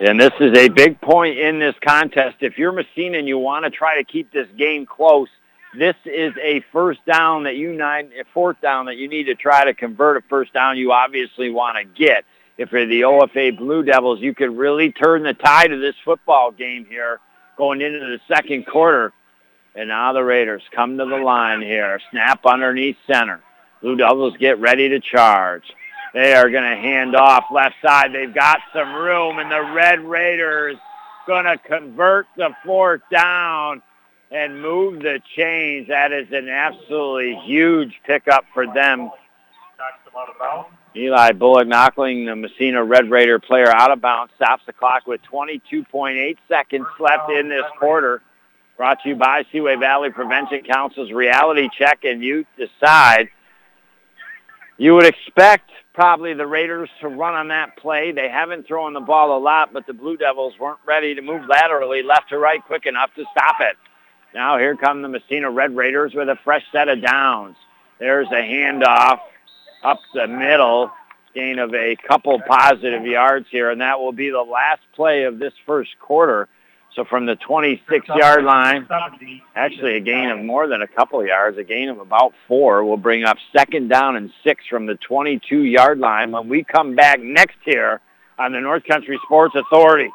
And 0.00 0.20
this 0.20 0.32
is 0.38 0.56
a 0.56 0.68
big 0.68 1.00
point 1.00 1.38
in 1.38 1.58
this 1.58 1.74
contest. 1.80 2.36
If 2.40 2.56
you're 2.56 2.70
Massena 2.70 3.18
and 3.18 3.26
you 3.26 3.38
want 3.38 3.64
to 3.64 3.70
try 3.70 3.96
to 3.96 4.04
keep 4.04 4.32
this 4.32 4.46
game 4.56 4.86
close, 4.86 5.28
this 5.76 5.96
is 6.04 6.32
a 6.40 6.64
first 6.72 7.04
down 7.04 7.42
that 7.44 7.56
you 7.56 7.72
need, 7.72 7.80
a 7.80 8.24
fourth 8.32 8.60
down 8.60 8.86
that 8.86 8.96
you 8.96 9.08
need 9.08 9.24
to 9.24 9.34
try 9.34 9.64
to 9.64 9.74
convert 9.74 10.16
a 10.16 10.20
first 10.28 10.52
down 10.52 10.78
you 10.78 10.92
obviously 10.92 11.50
want 11.50 11.76
to 11.78 11.84
get. 11.84 12.24
If 12.56 12.72
you're 12.72 12.86
the 12.86 13.02
OFA 13.02 13.56
Blue 13.56 13.82
Devils, 13.82 14.20
you 14.20 14.34
could 14.34 14.56
really 14.56 14.92
turn 14.92 15.24
the 15.24 15.34
tide 15.34 15.72
of 15.72 15.80
this 15.80 15.94
football 16.04 16.52
game 16.52 16.86
here 16.88 17.20
going 17.56 17.80
into 17.80 17.98
the 17.98 18.20
second 18.32 18.66
quarter. 18.66 19.12
And 19.74 19.88
now 19.88 20.12
the 20.12 20.22
Raiders 20.22 20.62
come 20.74 20.96
to 20.98 21.04
the 21.04 21.16
line 21.16 21.60
here. 21.60 22.00
Snap 22.10 22.46
underneath 22.46 22.96
center. 23.06 23.40
Blue 23.82 23.96
Devils 23.96 24.36
get 24.38 24.58
ready 24.58 24.88
to 24.88 25.00
charge. 25.00 25.64
They 26.14 26.34
are 26.34 26.50
going 26.50 26.64
to 26.64 26.76
hand 26.76 27.14
off 27.14 27.44
left 27.52 27.76
side. 27.82 28.12
They've 28.12 28.32
got 28.32 28.60
some 28.72 28.94
room, 28.94 29.38
and 29.38 29.50
the 29.50 29.72
Red 29.72 30.00
Raiders 30.00 30.76
going 31.26 31.44
to 31.44 31.58
convert 31.58 32.26
the 32.36 32.50
fourth 32.64 33.02
down 33.10 33.82
and 34.30 34.60
move 34.60 35.02
the 35.02 35.20
chains. 35.36 35.88
That 35.88 36.12
is 36.12 36.28
an 36.32 36.48
absolutely 36.48 37.38
huge 37.44 38.00
pickup 38.04 38.44
for 38.52 38.66
them. 38.66 39.10
Eli 40.96 41.32
Bullock 41.32 41.68
knocking 41.68 42.24
the 42.24 42.34
Massena 42.34 42.82
Red 42.82 43.10
Raider 43.10 43.38
player 43.38 43.68
out 43.68 43.90
of 43.90 44.00
bounds, 44.00 44.32
stops 44.36 44.64
the 44.66 44.72
clock 44.72 45.06
with 45.06 45.20
22.8 45.30 46.36
seconds 46.48 46.86
left 46.98 47.30
in 47.30 47.48
this 47.48 47.64
quarter. 47.78 48.22
Brought 48.76 49.02
to 49.02 49.10
you 49.10 49.16
by 49.16 49.44
Seaway 49.52 49.76
Valley 49.76 50.10
Prevention 50.10 50.62
Council's 50.64 51.12
Reality 51.12 51.68
Check, 51.76 52.04
and 52.04 52.22
you 52.22 52.46
decide. 52.56 53.28
You 54.80 54.94
would 54.94 55.06
expect 55.06 55.70
probably 55.92 56.34
the 56.34 56.46
Raiders 56.46 56.88
to 57.00 57.08
run 57.08 57.34
on 57.34 57.48
that 57.48 57.76
play. 57.76 58.12
They 58.12 58.28
haven't 58.28 58.68
thrown 58.68 58.92
the 58.92 59.00
ball 59.00 59.36
a 59.36 59.40
lot, 59.40 59.72
but 59.72 59.88
the 59.88 59.92
Blue 59.92 60.16
Devils 60.16 60.54
weren't 60.58 60.78
ready 60.86 61.16
to 61.16 61.20
move 61.20 61.46
laterally 61.48 62.04
left 62.04 62.28
to 62.28 62.38
right 62.38 62.64
quick 62.64 62.86
enough 62.86 63.12
to 63.16 63.24
stop 63.32 63.56
it. 63.60 63.76
Now 64.32 64.56
here 64.56 64.76
come 64.76 65.02
the 65.02 65.08
Massena 65.08 65.50
Red 65.50 65.74
Raiders 65.74 66.14
with 66.14 66.28
a 66.28 66.36
fresh 66.44 66.64
set 66.70 66.88
of 66.88 67.02
downs. 67.02 67.56
There's 67.98 68.28
a 68.28 68.40
handoff 68.40 69.18
up 69.82 69.98
the 70.14 70.28
middle, 70.28 70.92
gain 71.34 71.58
of 71.58 71.74
a 71.74 71.96
couple 71.96 72.40
positive 72.46 73.04
yards 73.04 73.48
here, 73.50 73.70
and 73.70 73.80
that 73.80 73.98
will 73.98 74.12
be 74.12 74.30
the 74.30 74.42
last 74.42 74.82
play 74.94 75.24
of 75.24 75.40
this 75.40 75.54
first 75.66 75.98
quarter. 75.98 76.48
So 76.94 77.04
from 77.04 77.26
the 77.26 77.36
26-yard 77.36 78.44
line, 78.44 78.88
actually 79.54 79.96
a 79.96 80.00
gain 80.00 80.30
of 80.30 80.40
more 80.40 80.66
than 80.66 80.82
a 80.82 80.86
couple 80.88 81.24
yards, 81.24 81.56
a 81.56 81.64
gain 81.64 81.88
of 81.90 82.00
about 82.00 82.32
four, 82.48 82.84
will 82.84 82.96
bring 82.96 83.24
up 83.24 83.36
second 83.56 83.88
down 83.88 84.16
and 84.16 84.32
six 84.42 84.66
from 84.66 84.86
the 84.86 84.94
22-yard 84.94 85.98
line 85.98 86.32
when 86.32 86.48
we 86.48 86.64
come 86.64 86.96
back 86.96 87.20
next 87.20 87.56
here 87.64 88.00
on 88.38 88.52
the 88.52 88.60
North 88.60 88.84
Country 88.84 89.18
Sports 89.24 89.54
Authority. 89.54 90.10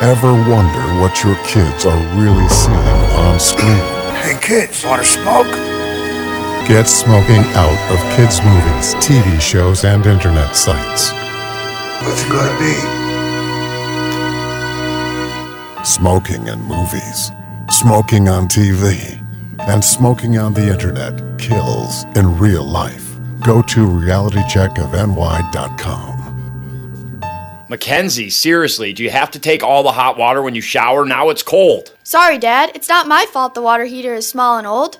Ever 0.00 0.32
wonder 0.32 1.00
what 1.00 1.24
your 1.24 1.34
kids 1.46 1.84
are 1.84 2.20
really 2.20 2.48
seeing 2.48 2.76
on 2.76 3.40
screen? 3.40 3.82
Hey 4.22 4.38
kids, 4.40 4.84
wanna 4.84 5.02
smoke? 5.02 5.48
Get 6.68 6.84
smoking 6.84 7.42
out 7.56 7.90
of 7.90 7.98
kids' 8.16 8.40
movies, 8.44 8.94
TV 8.96 9.40
shows, 9.40 9.84
and 9.84 10.06
internet 10.06 10.54
sites. 10.54 11.27
What's 12.02 12.22
it 12.24 12.30
gonna 12.30 12.58
be? 12.58 12.74
Smoking 15.84 16.48
in 16.48 16.60
movies, 16.62 17.30
smoking 17.70 18.28
on 18.28 18.48
TV, 18.48 19.20
and 19.60 19.84
smoking 19.84 20.38
on 20.38 20.54
the 20.54 20.68
internet 20.70 21.14
kills 21.38 22.04
in 22.16 22.38
real 22.38 22.64
life. 22.64 23.04
Go 23.44 23.62
to 23.62 23.86
realitycheckofny.com. 23.86 26.18
Mackenzie, 27.68 28.30
seriously, 28.30 28.92
do 28.92 29.02
you 29.02 29.10
have 29.10 29.30
to 29.32 29.38
take 29.38 29.62
all 29.62 29.82
the 29.82 29.92
hot 29.92 30.16
water 30.16 30.40
when 30.40 30.54
you 30.54 30.62
shower? 30.62 31.04
Now 31.04 31.28
it's 31.28 31.42
cold. 31.42 31.94
Sorry, 32.02 32.38
Dad. 32.38 32.70
It's 32.74 32.88
not 32.88 33.06
my 33.06 33.26
fault 33.26 33.54
the 33.54 33.60
water 33.62 33.84
heater 33.84 34.14
is 34.14 34.26
small 34.26 34.56
and 34.56 34.66
old. 34.66 34.98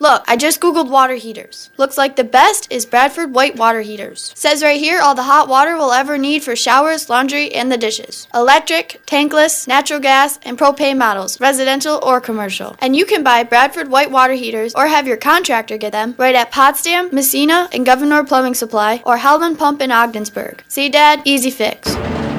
Look, 0.00 0.24
I 0.26 0.36
just 0.36 0.60
googled 0.60 0.90
water 0.90 1.14
heaters. 1.14 1.70
Looks 1.76 1.96
like 1.96 2.16
the 2.16 2.24
best 2.24 2.70
is 2.70 2.84
Bradford 2.84 3.32
White 3.34 3.56
Water 3.56 3.80
Heaters. 3.80 4.32
Says 4.34 4.62
right 4.62 4.80
here 4.80 5.00
all 5.00 5.14
the 5.14 5.22
hot 5.22 5.48
water 5.48 5.76
we'll 5.76 5.92
ever 5.92 6.18
need 6.18 6.42
for 6.42 6.56
showers, 6.56 7.08
laundry, 7.08 7.52
and 7.54 7.70
the 7.70 7.78
dishes. 7.78 8.26
Electric, 8.34 9.00
tankless, 9.06 9.68
natural 9.68 10.00
gas, 10.00 10.38
and 10.42 10.58
propane 10.58 10.98
models, 10.98 11.40
residential 11.40 12.00
or 12.02 12.20
commercial. 12.20 12.74
And 12.80 12.96
you 12.96 13.06
can 13.06 13.22
buy 13.22 13.44
Bradford 13.44 13.88
White 13.88 14.10
Water 14.10 14.34
Heaters 14.34 14.74
or 14.74 14.88
have 14.88 15.06
your 15.06 15.16
contractor 15.16 15.78
get 15.78 15.92
them 15.92 16.14
right 16.18 16.34
at 16.34 16.50
Potsdam, 16.50 17.10
Massena, 17.12 17.68
and 17.72 17.86
Gouverneur 17.86 18.24
Plumbing 18.24 18.54
Supply 18.54 19.00
or 19.06 19.18
Hellman 19.18 19.56
Pump 19.56 19.80
in 19.80 19.92
Ogdensburg. 19.92 20.62
See, 20.68 20.88
Dad? 20.88 21.22
Easy 21.24 21.50
fix. 21.50 21.94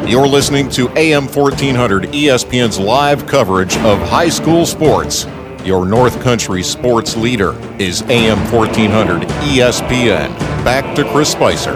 You're 0.06 0.28
listening 0.28 0.70
to 0.72 0.90
AM 0.98 1.28
1400 1.28 2.04
ESPN's 2.12 2.80
live 2.80 3.26
coverage 3.26 3.76
of 3.78 3.98
high 4.10 4.30
school 4.30 4.66
sports. 4.66 5.26
Your 5.66 5.84
North 5.84 6.22
Country 6.22 6.62
sports 6.62 7.18
leader 7.18 7.54
is 7.80 8.04
AM 8.04 8.38
1400 8.54 9.24
ESPN. 9.24 10.30
Back 10.64 10.96
to 10.96 11.04
Chris 11.12 11.32
Spicer. 11.32 11.76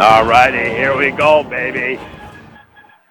All 0.00 0.26
righty, 0.26 0.68
here 0.70 0.96
we 0.96 1.12
go, 1.12 1.44
baby. 1.44 1.96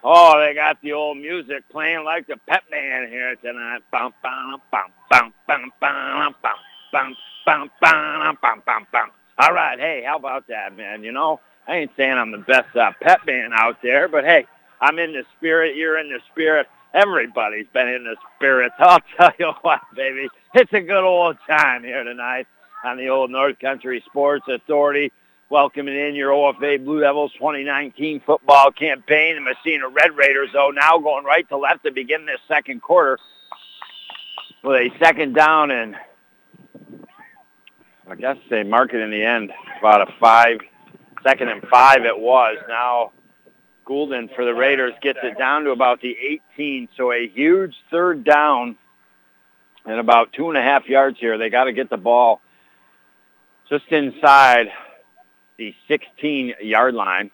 Oh, 0.04 0.38
they 0.38 0.52
got 0.52 0.76
the 0.82 0.92
old 0.92 1.16
music 1.16 1.66
playing 1.70 2.04
like 2.04 2.26
the 2.26 2.36
pep 2.46 2.64
band 2.70 3.08
here 3.08 3.34
tonight. 3.36 3.80
Bum, 3.90 4.12
bum, 4.22 4.60
bum, 4.70 4.92
bum, 5.08 5.32
bum, 5.48 5.72
bum, 5.80 6.12
bum, 6.12 6.34
bum, 6.92 7.16
bum, 7.46 7.70
bum, 7.80 8.62
bum, 8.66 8.86
bum. 8.92 9.10
All 9.38 9.54
right, 9.54 9.78
hey, 9.78 10.04
how 10.06 10.16
about 10.16 10.46
that, 10.48 10.76
man? 10.76 11.02
You 11.02 11.12
know, 11.12 11.40
I 11.66 11.76
ain't 11.76 11.92
saying 11.96 12.12
I'm 12.12 12.30
the 12.30 12.38
best 12.38 12.76
uh, 12.76 12.92
pep 13.00 13.24
band 13.24 13.54
out 13.54 13.80
there, 13.82 14.06
but 14.06 14.24
hey, 14.24 14.44
I'm 14.82 14.98
in 14.98 15.12
the 15.12 15.24
spirit. 15.38 15.76
You're 15.76 15.98
in 15.98 16.10
the 16.10 16.20
spirit. 16.30 16.66
Everybody's 16.92 17.66
been 17.72 17.88
in 17.88 18.04
the 18.04 18.16
spirits. 18.36 18.74
I'll 18.78 19.00
tell 19.16 19.32
you 19.38 19.52
what, 19.62 19.80
baby. 19.94 20.28
It's 20.54 20.72
a 20.72 20.80
good 20.80 21.04
old 21.04 21.36
time 21.48 21.84
here 21.84 22.02
tonight 22.02 22.46
on 22.84 22.96
the 22.96 23.08
old 23.08 23.30
North 23.30 23.58
Country 23.58 24.02
Sports 24.06 24.44
Authority. 24.48 25.12
Welcoming 25.50 25.96
in 25.96 26.14
your 26.14 26.30
OFA 26.30 26.84
Blue 26.84 27.00
Devils 27.00 27.32
2019 27.32 28.20
football 28.24 28.70
campaign. 28.70 29.34
The 29.34 29.40
Massena 29.40 29.88
Red 29.88 30.16
Raiders, 30.16 30.50
though, 30.52 30.70
now 30.70 30.98
going 30.98 31.24
right 31.24 31.48
to 31.48 31.56
left 31.56 31.84
to 31.84 31.90
begin 31.90 32.24
this 32.24 32.38
second 32.46 32.82
quarter 32.82 33.18
with 34.62 34.76
a 34.76 34.98
second 34.98 35.34
down 35.34 35.70
and 35.70 35.96
I 38.08 38.16
guess 38.16 38.36
they 38.48 38.64
mark 38.64 38.92
it 38.92 39.00
in 39.00 39.10
the 39.10 39.22
end 39.22 39.52
about 39.78 40.08
a 40.08 40.12
five, 40.18 40.58
second 41.22 41.48
and 41.48 41.62
five 41.68 42.04
it 42.04 42.18
was. 42.18 42.58
Now 42.68 43.12
Goulden 43.90 44.30
for 44.36 44.44
the 44.44 44.54
Raiders 44.54 44.92
gets 45.02 45.18
it 45.24 45.36
down 45.36 45.64
to 45.64 45.72
about 45.72 46.00
the 46.00 46.16
18, 46.54 46.90
so 46.96 47.10
a 47.10 47.26
huge 47.26 47.74
third 47.90 48.22
down 48.22 48.76
and 49.84 49.98
about 49.98 50.32
two 50.32 50.48
and 50.48 50.56
a 50.56 50.62
half 50.62 50.88
yards 50.88 51.18
here. 51.18 51.36
They 51.38 51.50
got 51.50 51.64
to 51.64 51.72
get 51.72 51.90
the 51.90 51.96
ball 51.96 52.40
just 53.68 53.86
inside 53.90 54.68
the 55.58 55.74
16-yard 55.88 56.94
line. 56.94 57.32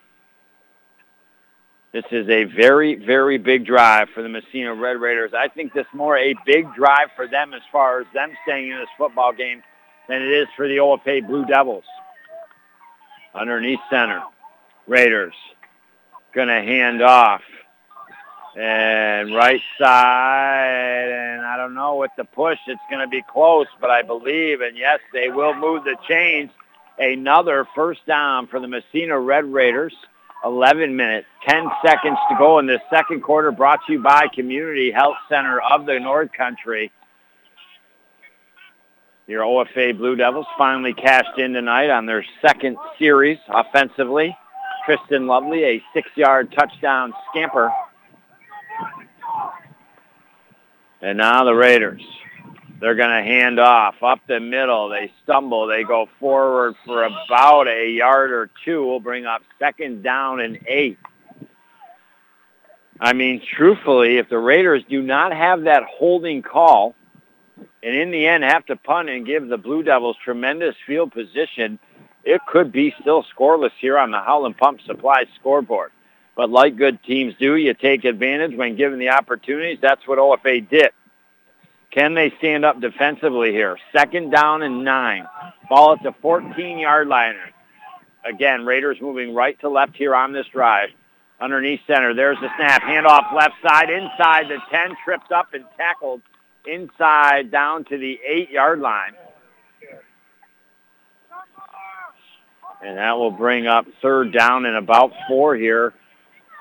This 1.92 2.06
is 2.10 2.26
a 2.30 2.44
very, 2.44 2.94
very 2.94 3.36
big 3.36 3.66
drive 3.66 4.08
for 4.14 4.22
the 4.22 4.30
Massena 4.30 4.74
Red 4.74 4.98
Raiders. 4.98 5.32
I 5.36 5.48
think 5.48 5.74
this 5.74 5.86
more 5.92 6.16
a 6.16 6.34
big 6.46 6.74
drive 6.74 7.08
for 7.16 7.28
them 7.28 7.52
as 7.52 7.62
far 7.70 8.00
as 8.00 8.06
them 8.14 8.30
staying 8.44 8.70
in 8.70 8.78
this 8.78 8.88
football 8.96 9.34
game 9.34 9.62
than 10.08 10.22
it 10.22 10.30
is 10.30 10.48
for 10.56 10.66
the 10.66 10.78
OFA 10.78 11.26
Blue 11.26 11.44
Devils. 11.44 11.84
Underneath 13.34 13.80
center, 13.90 14.22
Raiders 14.86 15.34
going 16.36 16.48
to 16.48 16.62
hand 16.62 17.02
off. 17.02 17.40
And 18.54 19.34
right 19.34 19.60
side, 19.78 21.08
and 21.10 21.44
I 21.44 21.56
don't 21.56 21.74
know 21.74 21.96
with 21.96 22.10
the 22.16 22.24
push, 22.24 22.58
it's 22.66 22.80
going 22.88 23.00
to 23.00 23.08
be 23.08 23.22
close, 23.22 23.66
but 23.80 23.90
I 23.90 24.02
believe, 24.02 24.60
and 24.60 24.76
yes, 24.76 25.00
they 25.12 25.28
will 25.28 25.54
move 25.54 25.84
the 25.84 25.96
chains. 26.08 26.50
Another 26.98 27.66
first 27.74 28.06
down 28.06 28.46
for 28.46 28.60
the 28.60 28.68
Massena 28.68 29.18
Red 29.18 29.44
Raiders. 29.46 29.94
11 30.44 30.94
minutes, 30.94 31.26
10 31.48 31.66
seconds 31.84 32.18
to 32.30 32.36
go 32.38 32.58
in 32.58 32.66
this 32.66 32.80
second 32.90 33.22
quarter 33.22 33.50
brought 33.50 33.80
to 33.86 33.94
you 33.94 34.02
by 34.02 34.28
Community 34.32 34.90
Health 34.90 35.16
Center 35.28 35.60
of 35.60 35.86
the 35.86 35.98
North 35.98 36.30
Country. 36.32 36.92
Your 39.26 39.42
OFA 39.42 39.96
Blue 39.96 40.14
Devils 40.14 40.46
finally 40.56 40.92
cashed 40.94 41.38
in 41.38 41.54
tonight 41.54 41.90
on 41.90 42.06
their 42.06 42.24
second 42.42 42.76
series 42.98 43.38
offensively. 43.48 44.36
Tristan 44.86 45.26
Lovely, 45.26 45.64
a 45.64 45.82
six-yard 45.92 46.52
touchdown 46.52 47.12
scamper. 47.30 47.70
And 51.02 51.18
now 51.18 51.44
the 51.44 51.54
Raiders. 51.54 52.02
They're 52.80 52.94
going 52.94 53.10
to 53.10 53.22
hand 53.22 53.58
off 53.58 53.96
up 54.02 54.20
the 54.28 54.38
middle. 54.38 54.88
They 54.88 55.10
stumble. 55.22 55.66
They 55.66 55.82
go 55.82 56.08
forward 56.20 56.74
for 56.84 57.04
about 57.04 57.68
a 57.68 57.90
yard 57.90 58.30
or 58.30 58.50
two. 58.64 58.86
We'll 58.86 59.00
bring 59.00 59.26
up 59.26 59.42
second 59.58 60.02
down 60.02 60.40
and 60.40 60.58
eight. 60.68 60.98
I 63.00 63.12
mean, 63.12 63.42
truthfully, 63.56 64.18
if 64.18 64.28
the 64.28 64.38
Raiders 64.38 64.82
do 64.88 65.02
not 65.02 65.32
have 65.32 65.62
that 65.62 65.84
holding 65.84 66.42
call 66.42 66.94
and 67.82 67.94
in 67.94 68.10
the 68.10 68.26
end 68.26 68.44
have 68.44 68.64
to 68.66 68.76
punt 68.76 69.08
and 69.08 69.26
give 69.26 69.48
the 69.48 69.58
Blue 69.58 69.82
Devils 69.82 70.16
tremendous 70.22 70.74
field 70.86 71.12
position, 71.12 71.78
it 72.26 72.42
could 72.46 72.72
be 72.72 72.94
still 73.00 73.24
scoreless 73.34 73.70
here 73.80 73.96
on 73.96 74.10
the 74.10 74.20
Howland 74.20 74.58
Pump 74.58 74.80
Supply 74.82 75.24
scoreboard. 75.38 75.92
But 76.36 76.50
like 76.50 76.76
good 76.76 77.02
teams 77.02 77.34
do, 77.38 77.56
you 77.56 77.72
take 77.72 78.04
advantage 78.04 78.54
when 78.54 78.76
given 78.76 78.98
the 78.98 79.10
opportunities. 79.10 79.78
That's 79.80 80.06
what 80.06 80.18
OFA 80.18 80.68
did. 80.68 80.90
Can 81.90 82.12
they 82.12 82.34
stand 82.38 82.64
up 82.64 82.80
defensively 82.80 83.52
here? 83.52 83.78
Second 83.92 84.30
down 84.30 84.62
and 84.62 84.84
nine. 84.84 85.26
Ball 85.70 85.92
at 85.92 86.02
the 86.02 86.12
14-yard 86.22 87.08
line. 87.08 87.36
Again, 88.24 88.66
Raiders 88.66 89.00
moving 89.00 89.34
right 89.34 89.58
to 89.60 89.68
left 89.68 89.96
here 89.96 90.14
on 90.14 90.32
this 90.32 90.46
drive. 90.48 90.90
Underneath 91.40 91.80
center, 91.86 92.12
there's 92.12 92.38
the 92.40 92.50
snap. 92.56 92.82
Handoff 92.82 93.32
left 93.34 93.54
side, 93.62 93.88
inside 93.88 94.48
the 94.48 94.58
10, 94.70 94.96
tripped 95.04 95.32
up 95.32 95.54
and 95.54 95.64
tackled 95.76 96.20
inside 96.66 97.50
down 97.50 97.84
to 97.84 97.96
the 97.96 98.18
8-yard 98.28 98.80
line. 98.80 99.12
And 102.86 102.98
that 102.98 103.18
will 103.18 103.32
bring 103.32 103.66
up 103.66 103.84
third 104.00 104.32
down 104.32 104.64
and 104.64 104.76
about 104.76 105.12
four 105.26 105.56
here 105.56 105.92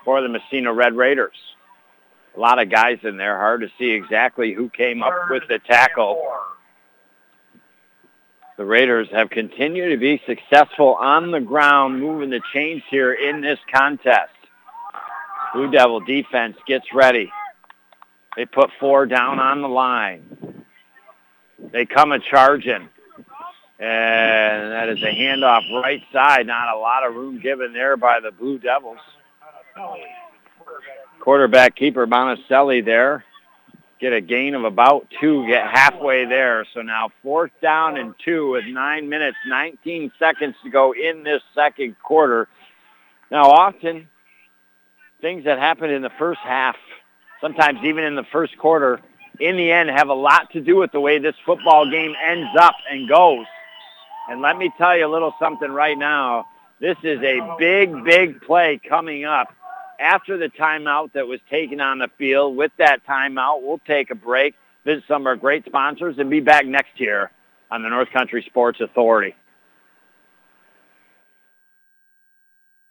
for 0.03 0.21
the 0.21 0.27
Massena 0.27 0.73
Red 0.73 0.95
Raiders. 0.95 1.35
A 2.35 2.39
lot 2.39 2.59
of 2.59 2.71
guys 2.71 2.97
in 3.03 3.15
there. 3.15 3.37
Hard 3.37 3.61
to 3.61 3.67
see 3.77 3.91
exactly 3.91 4.51
who 4.51 4.67
came 4.71 5.03
up 5.03 5.13
with 5.29 5.43
the 5.47 5.59
tackle. 5.59 6.19
The 8.57 8.65
Raiders 8.65 9.07
have 9.11 9.29
continued 9.29 9.89
to 9.89 9.97
be 9.97 10.19
successful 10.25 10.95
on 10.95 11.29
the 11.29 11.39
ground, 11.39 11.99
moving 11.99 12.31
the 12.31 12.41
chains 12.51 12.81
here 12.89 13.13
in 13.13 13.41
this 13.41 13.59
contest. 13.71 14.33
Blue 15.53 15.69
Devil 15.69 15.99
defense 15.99 16.57
gets 16.65 16.87
ready. 16.91 17.31
They 18.35 18.45
put 18.45 18.71
four 18.79 19.05
down 19.05 19.37
on 19.37 19.61
the 19.61 19.69
line. 19.69 20.65
They 21.71 21.85
come 21.85 22.11
a 22.11 22.19
charging. 22.19 22.89
And 23.77 24.71
that 24.71 24.89
is 24.89 25.01
a 25.01 25.13
handoff 25.13 25.63
right 25.81 26.01
side. 26.13 26.47
Not 26.47 26.73
a 26.73 26.79
lot 26.79 27.05
of 27.05 27.13
room 27.13 27.39
given 27.39 27.73
there 27.73 27.97
by 27.97 28.19
the 28.21 28.31
Blue 28.31 28.57
Devils. 28.57 28.99
Quarterback 31.19 31.75
keeper 31.75 32.07
Monticelli 32.07 32.83
there. 32.85 33.25
Get 33.99 34.13
a 34.13 34.21
gain 34.21 34.55
of 34.55 34.65
about 34.65 35.07
two, 35.19 35.47
get 35.47 35.67
halfway 35.67 36.25
there. 36.25 36.65
So 36.73 36.81
now 36.81 37.09
fourth 37.23 37.51
down 37.61 37.97
and 37.97 38.13
two 38.23 38.51
with 38.51 38.65
nine 38.65 39.09
minutes, 39.09 39.37
19 39.47 40.11
seconds 40.19 40.55
to 40.63 40.69
go 40.69 40.93
in 40.93 41.23
this 41.23 41.41
second 41.53 41.95
quarter. 42.01 42.47
Now 43.31 43.49
often 43.49 44.07
things 45.21 45.45
that 45.45 45.59
happen 45.59 45.89
in 45.89 46.01
the 46.01 46.11
first 46.19 46.39
half, 46.41 46.75
sometimes 47.41 47.79
even 47.83 48.03
in 48.03 48.15
the 48.15 48.25
first 48.31 48.57
quarter, 48.57 48.99
in 49.39 49.57
the 49.57 49.71
end 49.71 49.89
have 49.89 50.09
a 50.09 50.13
lot 50.13 50.51
to 50.51 50.61
do 50.61 50.77
with 50.77 50.91
the 50.91 50.99
way 50.99 51.19
this 51.19 51.35
football 51.45 51.89
game 51.89 52.13
ends 52.23 52.49
up 52.59 52.75
and 52.89 53.09
goes. 53.09 53.45
And 54.29 54.41
let 54.41 54.57
me 54.57 54.71
tell 54.77 54.97
you 54.97 55.07
a 55.07 55.11
little 55.11 55.33
something 55.39 55.71
right 55.71 55.97
now. 55.97 56.47
This 56.79 56.97
is 57.03 57.19
a 57.21 57.55
big, 57.57 58.03
big 58.03 58.41
play 58.41 58.79
coming 58.87 59.23
up 59.23 59.53
after 59.99 60.37
the 60.37 60.49
timeout 60.49 61.13
that 61.13 61.27
was 61.27 61.39
taken 61.49 61.79
on 61.79 61.99
the 61.99 62.09
field. 62.17 62.57
With 62.57 62.71
that 62.77 63.05
timeout, 63.07 63.61
we'll 63.61 63.81
take 63.87 64.11
a 64.11 64.15
break, 64.15 64.55
visit 64.83 65.03
some 65.07 65.21
of 65.21 65.27
our 65.27 65.35
great 65.35 65.65
sponsors, 65.65 66.17
and 66.17 66.29
be 66.29 66.41
back 66.41 66.65
next 66.65 66.99
year 66.99 67.31
on 67.71 67.83
the 67.83 67.89
North 67.89 68.09
Country 68.11 68.43
Sports 68.47 68.81
Authority. 68.81 69.35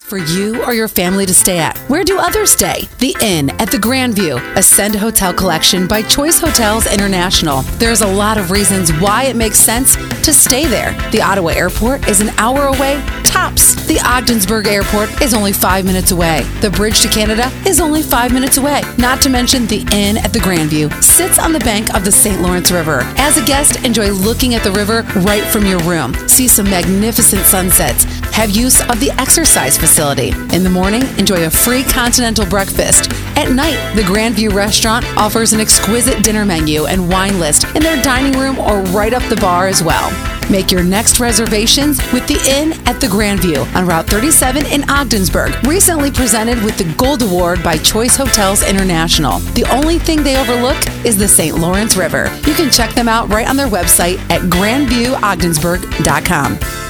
For 0.05 0.19
you 0.19 0.63
or 0.65 0.75
your 0.75 0.87
family 0.87 1.25
to 1.25 1.33
stay 1.33 1.59
at. 1.59 1.79
Where 1.89 2.05
do 2.05 2.19
others 2.19 2.51
stay? 2.51 2.89
The 2.99 3.17
Inn 3.23 3.49
at 3.59 3.71
the 3.71 3.79
Grandview, 3.79 4.39
Ascend 4.55 4.95
Hotel 4.95 5.33
Collection 5.33 5.87
by 5.87 6.03
Choice 6.03 6.39
Hotels 6.39 6.87
International. 6.87 7.63
There's 7.79 8.03
a 8.03 8.07
lot 8.07 8.37
of 8.37 8.51
reasons 8.51 8.93
why 9.01 9.25
it 9.25 9.35
makes 9.35 9.59
sense 9.59 9.97
to 10.23 10.33
stay 10.35 10.67
there. 10.67 10.93
The 11.11 11.23
Ottawa 11.23 11.53
Airport 11.53 12.07
is 12.07 12.21
an 12.21 12.29
hour 12.37 12.67
away, 12.67 13.03
tops. 13.25 13.75
The 13.87 13.99
Ogdensburg 14.05 14.67
Airport 14.67 15.23
is 15.23 15.33
only 15.33 15.55
five 15.55 15.87
minutes 15.87 16.11
away. 16.11 16.43
The 16.61 16.71
bridge 16.71 17.01
to 17.01 17.09
Canada 17.09 17.51
is 17.67 17.81
only 17.81 18.03
five 18.03 18.33
minutes 18.33 18.59
away. 18.59 18.83
Not 18.99 19.23
to 19.23 19.31
mention 19.31 19.67
the 19.67 19.87
Inn 19.93 20.19
at 20.19 20.35
the 20.35 20.39
Grandview 20.39 21.03
sits 21.03 21.39
on 21.39 21.53
the 21.53 21.61
bank 21.61 21.95
of 21.95 22.05
the 22.05 22.13
St. 22.13 22.43
Lawrence 22.43 22.71
River. 22.71 23.01
As 23.17 23.39
a 23.39 23.45
guest, 23.45 23.85
enjoy 23.85 24.11
looking 24.11 24.55
at 24.55 24.63
the 24.63 24.71
river 24.71 25.03
right 25.21 25.45
from 25.45 25.65
your 25.65 25.81
room. 25.81 26.13
See 26.29 26.47
some 26.47 26.69
magnificent 26.69 27.43
sunsets. 27.47 28.05
Have 28.35 28.51
use 28.51 28.81
of 28.91 29.01
the 29.01 29.11
exercise 29.19 29.79
facility 29.79 29.94
facility. 29.95 30.31
In 30.53 30.65
the 30.65 30.71
morning, 30.71 31.05
enjoy 31.19 31.47
a 31.47 31.51
free 31.51 31.85
continental 31.85 32.45
breakfast. 32.47 33.13
At 33.39 33.53
night, 33.53 33.79
the 33.95 34.03
Grandview 34.03 34.53
restaurant 34.53 35.07
offers 35.17 35.53
an 35.53 35.61
exquisite 35.61 36.25
dinner 36.25 36.45
menu 36.45 36.87
and 36.87 37.09
wine 37.09 37.39
list 37.39 37.63
in 37.77 37.83
their 37.85 38.03
dining 38.03 38.37
room 38.37 38.59
or 38.59 38.81
right 38.91 39.15
up 39.15 39.23
the 39.29 39.37
bar 39.37 39.69
as 39.69 39.85
well. 39.85 40.11
Make 40.51 40.73
your 40.73 40.83
next 40.83 41.21
reservations 41.21 42.01
with 42.13 42.27
the 42.27 42.41
Inn 42.51 42.73
at 42.89 43.01
the 43.01 43.07
Grandview 43.07 43.73
on 43.77 43.87
Route 43.87 44.09
37 44.09 44.67
in 44.67 44.83
Ogdensburg. 44.91 45.55
Recently 45.65 46.11
presented 46.11 46.61
with 46.65 46.77
the 46.77 46.93
Gold 46.97 47.23
Award 47.23 47.63
by 47.63 47.79
Choice 47.79 48.17
Hotels 48.17 48.65
International. 48.65 49.39
The 49.55 49.65
only 49.73 50.01
thing 50.01 50.25
they 50.25 50.41
overlook 50.41 50.85
is 51.07 51.17
the 51.17 51.29
St. 51.29 51.57
Lawrence 51.57 51.97
River. 51.97 52.37
You 52.49 52.55
can 52.55 52.69
check 52.69 52.93
them 52.95 53.09
out 53.09 53.29
right 53.29 53.49
on 53.49 53.55
their 53.57 53.69
website 53.69 54.19
at 54.29 54.41
grandviewogdensburg.com. 54.51 56.84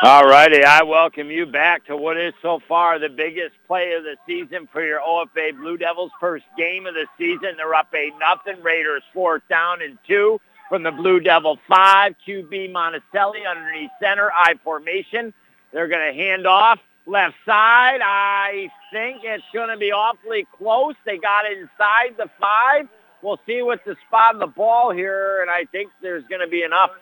All 0.00 0.28
righty, 0.28 0.62
I 0.62 0.84
welcome 0.84 1.28
you 1.28 1.44
back 1.44 1.84
to 1.86 1.96
what 1.96 2.16
is 2.16 2.32
so 2.40 2.60
far 2.68 3.00
the 3.00 3.08
biggest 3.08 3.56
play 3.66 3.94
of 3.94 4.04
the 4.04 4.16
season 4.28 4.68
for 4.72 4.80
your 4.80 5.00
OFA 5.00 5.56
Blue 5.58 5.76
Devils. 5.76 6.12
First 6.20 6.44
game 6.56 6.86
of 6.86 6.94
the 6.94 7.06
season. 7.18 7.56
They're 7.56 7.74
up 7.74 7.92
8 7.92 8.12
nothing. 8.20 8.62
Raiders 8.62 9.02
fourth 9.12 9.42
down 9.48 9.82
and 9.82 9.98
two 10.06 10.40
from 10.68 10.84
the 10.84 10.92
Blue 10.92 11.18
Devil 11.18 11.58
five. 11.66 12.14
QB 12.24 12.70
Monticelli 12.70 13.44
underneath 13.50 13.90
center, 14.00 14.30
I 14.32 14.54
formation. 14.62 15.34
They're 15.72 15.88
going 15.88 16.14
to 16.14 16.16
hand 16.16 16.46
off 16.46 16.78
left 17.04 17.34
side. 17.44 17.98
I 18.00 18.70
think 18.92 19.22
it's 19.24 19.42
going 19.52 19.70
to 19.70 19.76
be 19.76 19.90
awfully 19.90 20.46
close. 20.56 20.94
They 21.04 21.18
got 21.18 21.44
inside 21.50 22.14
the 22.16 22.30
five. 22.40 22.86
We'll 23.20 23.40
see 23.46 23.62
what's 23.62 23.84
the 23.84 23.96
spot 24.06 24.34
of 24.34 24.40
the 24.40 24.46
ball 24.46 24.92
here, 24.92 25.40
and 25.40 25.50
I 25.50 25.64
think 25.64 25.90
there's 26.00 26.22
going 26.28 26.40
to 26.40 26.46
be 26.46 26.62
enough 26.62 26.92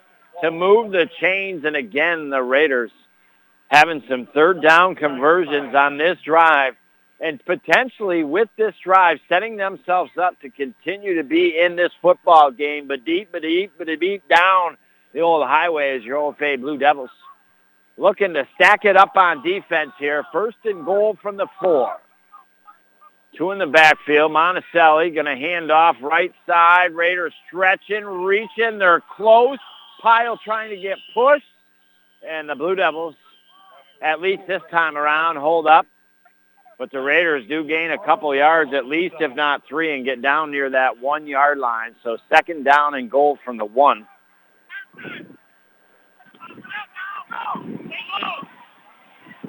to 0.41 0.51
move 0.51 0.91
the 0.91 1.09
chains. 1.19 1.65
And 1.65 1.75
again, 1.75 2.29
the 2.29 2.41
Raiders 2.41 2.91
having 3.67 4.03
some 4.09 4.27
third 4.33 4.61
down 4.61 4.95
conversions 4.95 5.75
on 5.75 5.97
this 5.97 6.17
drive 6.23 6.75
and 7.19 7.43
potentially 7.45 8.23
with 8.23 8.49
this 8.57 8.75
drive 8.83 9.19
setting 9.27 9.57
themselves 9.57 10.11
up 10.17 10.39
to 10.41 10.49
continue 10.49 11.15
to 11.15 11.23
be 11.23 11.57
in 11.57 11.75
this 11.75 11.91
football 12.01 12.51
game, 12.51 12.87
but 12.87 13.03
deep, 13.05 13.29
but 13.31 13.41
deep, 13.41 13.71
but 13.77 13.87
deep 13.87 14.23
down 14.29 14.77
the 15.13 15.21
old 15.21 15.45
highway 15.45 15.97
as 15.97 16.03
your 16.03 16.17
OFA 16.17 16.59
Blue 16.59 16.77
Devils. 16.77 17.09
Looking 17.97 18.35
to 18.35 18.47
stack 18.53 18.85
it 18.85 18.95
up 18.95 19.15
on 19.15 19.41
defense 19.41 19.91
here. 19.97 20.23
First 20.31 20.57
and 20.65 20.85
goal 20.85 21.17
from 21.21 21.37
the 21.37 21.47
four. 21.59 21.97
Two 23.35 23.51
in 23.51 23.57
the 23.57 23.65
backfield. 23.65 24.31
Monticelli 24.31 25.13
going 25.13 25.25
to 25.25 25.35
hand 25.35 25.71
off 25.71 25.95
right 26.01 26.33
side. 26.45 26.93
Raiders 26.93 27.33
stretching, 27.47 28.05
reaching. 28.05 28.77
They're 28.77 29.01
close. 29.15 29.57
Pile 30.01 30.37
trying 30.37 30.69
to 30.69 30.77
get 30.77 30.97
pushed. 31.13 31.45
And 32.27 32.49
the 32.49 32.55
Blue 32.55 32.75
Devils, 32.75 33.15
at 34.01 34.21
least 34.21 34.43
this 34.47 34.61
time 34.71 34.97
around, 34.97 35.37
hold 35.37 35.67
up. 35.67 35.85
But 36.77 36.91
the 36.91 37.01
Raiders 37.01 37.47
do 37.47 37.63
gain 37.63 37.91
a 37.91 37.97
couple 37.97 38.33
yards, 38.35 38.73
at 38.73 38.85
least 38.85 39.15
if 39.19 39.35
not 39.35 39.63
three, 39.67 39.95
and 39.95 40.05
get 40.05 40.21
down 40.21 40.51
near 40.51 40.69
that 40.69 40.99
one-yard 40.99 41.57
line. 41.57 41.95
So 42.03 42.17
second 42.29 42.63
down 42.63 42.93
and 42.93 43.09
goal 43.09 43.39
from 43.43 43.57
the 43.57 43.65
one. 43.65 44.07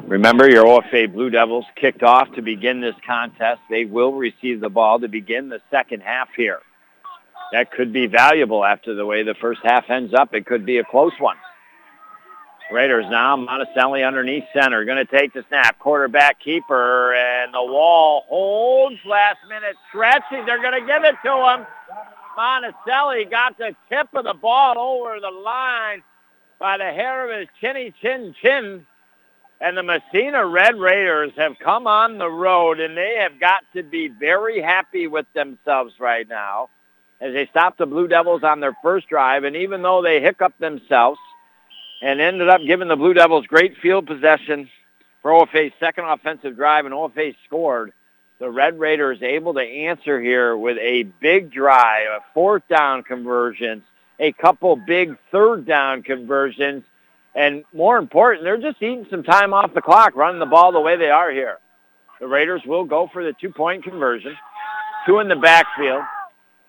Remember, 0.07 0.49
your 0.49 0.65
OFA 0.65 1.13
Blue 1.13 1.29
Devils 1.29 1.67
kicked 1.77 2.03
off 2.03 2.33
to 2.33 2.41
begin 2.41 2.81
this 2.81 2.95
contest. 3.07 3.61
They 3.69 3.85
will 3.85 4.13
receive 4.13 4.61
the 4.61 4.71
ball 4.71 4.99
to 5.01 5.09
begin 5.09 5.51
the 5.51 5.61
second 5.71 6.01
half 6.01 6.29
here 6.35 6.61
that 7.53 7.71
could 7.71 7.93
be 7.93 8.07
valuable 8.07 8.65
after 8.65 8.95
the 8.95 9.07
way 9.07 9.23
the 9.23 9.35
first 9.35 9.61
half 9.63 9.89
ends 9.89 10.13
up. 10.15 10.35
It 10.35 10.47
could 10.47 10.67
be 10.67 10.79
a 10.79 10.85
close 10.85 11.13
one. 11.19 11.37
Raiders 12.71 13.07
now, 13.09 13.35
Monticelli 13.37 14.07
underneath 14.07 14.45
center, 14.53 14.85
going 14.85 14.99
to 14.99 15.07
take 15.07 15.33
the 15.33 15.43
snap. 15.49 15.79
Quarterback 15.79 16.39
keeper, 16.39 17.15
and 17.15 17.55
the 17.55 17.63
wall 17.63 18.25
holds. 18.29 18.99
Last 19.07 19.39
minute 19.49 19.77
stretch. 19.89 20.23
They're 20.31 20.61
going 20.61 20.79
to 20.79 20.87
give 20.87 21.05
it 21.05 21.15
to 21.25 21.33
him. 21.33 21.67
Monticelli 22.37 23.31
got 23.31 23.57
the 23.57 23.75
tip 23.89 24.09
of 24.15 24.25
the 24.25 24.35
ball 24.35 24.79
over 24.79 25.19
the 25.19 25.31
line 25.31 26.03
by 26.59 26.77
the 26.77 26.85
hair 26.85 27.31
of 27.31 27.39
his 27.39 27.49
chinny 27.59 27.95
chin 28.03 28.35
chin. 28.43 28.87
And 29.61 29.77
the 29.77 29.83
Massena 29.83 30.47
Red 30.47 30.77
Raiders 30.77 31.33
have 31.37 31.59
come 31.59 31.87
on 31.87 32.19
the 32.19 32.31
road, 32.31 32.81
and 32.81 32.97
they 32.97 33.17
have 33.19 33.41
got 33.41 33.63
to 33.75 33.83
be 33.83 34.09
very 34.09 34.61
happy 34.61 35.07
with 35.07 35.27
themselves 35.35 35.95
right 35.99 36.29
now 36.29 36.69
as 37.21 37.33
they 37.33 37.47
stopped 37.47 37.79
the 37.79 37.87
Blue 37.87 38.09
Devils 38.09 38.43
on 38.45 38.61
their 38.61 38.77
first 38.83 39.09
drive. 39.09 39.45
And 39.45 39.57
even 39.57 39.83
though 39.83 40.03
they 40.03 40.21
hiccuped 40.21 40.61
themselves 40.61 41.19
and 42.03 42.21
ended 42.21 42.49
up 42.49 42.61
giving 42.67 42.89
the 42.89 42.97
Blue 42.97 43.15
Devils 43.15 43.47
great 43.47 43.77
field 43.79 44.07
possession 44.07 44.69
for 45.23 45.33
OFA's 45.33 45.73
second 45.81 46.05
offensive 46.05 46.57
drive 46.57 46.85
and 46.85 46.95
OFA 46.95 47.35
scored, 47.47 47.93
the 48.39 48.49
Red 48.49 48.79
Raiders 48.79 49.21
able 49.21 49.55
to 49.55 49.61
answer 49.61 50.21
here 50.21 50.57
with 50.57 50.79
a 50.79 51.03
big 51.21 51.51
drive, 51.51 52.07
a 52.07 52.21
fourth 52.35 52.63
down 52.69 53.03
conversions, 53.03 53.83
a 54.21 54.33
couple 54.33 54.77
big 54.77 55.17
third 55.33 55.67
down 55.67 56.03
conversions, 56.03 56.85
and 57.35 57.65
more 57.73 57.99
important, 57.99 58.45
they're 58.45 58.57
just 58.61 58.83
eating 58.83 59.07
some 59.11 59.23
time 59.23 59.53
off 59.53 59.75
the 59.75 59.83
clock, 59.83 60.17
running 60.17 60.41
the 60.41 60.47
ball 60.47 60.73
the 60.73 60.81
way 60.81 60.97
they 60.97 61.11
are 61.11 61.31
here. 61.31 61.59
The 62.21 62.27
Raiders 62.27 62.63
will 62.67 62.85
go 62.85 63.09
for 63.13 63.23
the 63.23 63.33
two-point 63.41 63.85
conversion. 63.85 64.37
Two 65.07 65.21
in 65.21 65.29
the 65.29 65.37
backfield. 65.37 66.03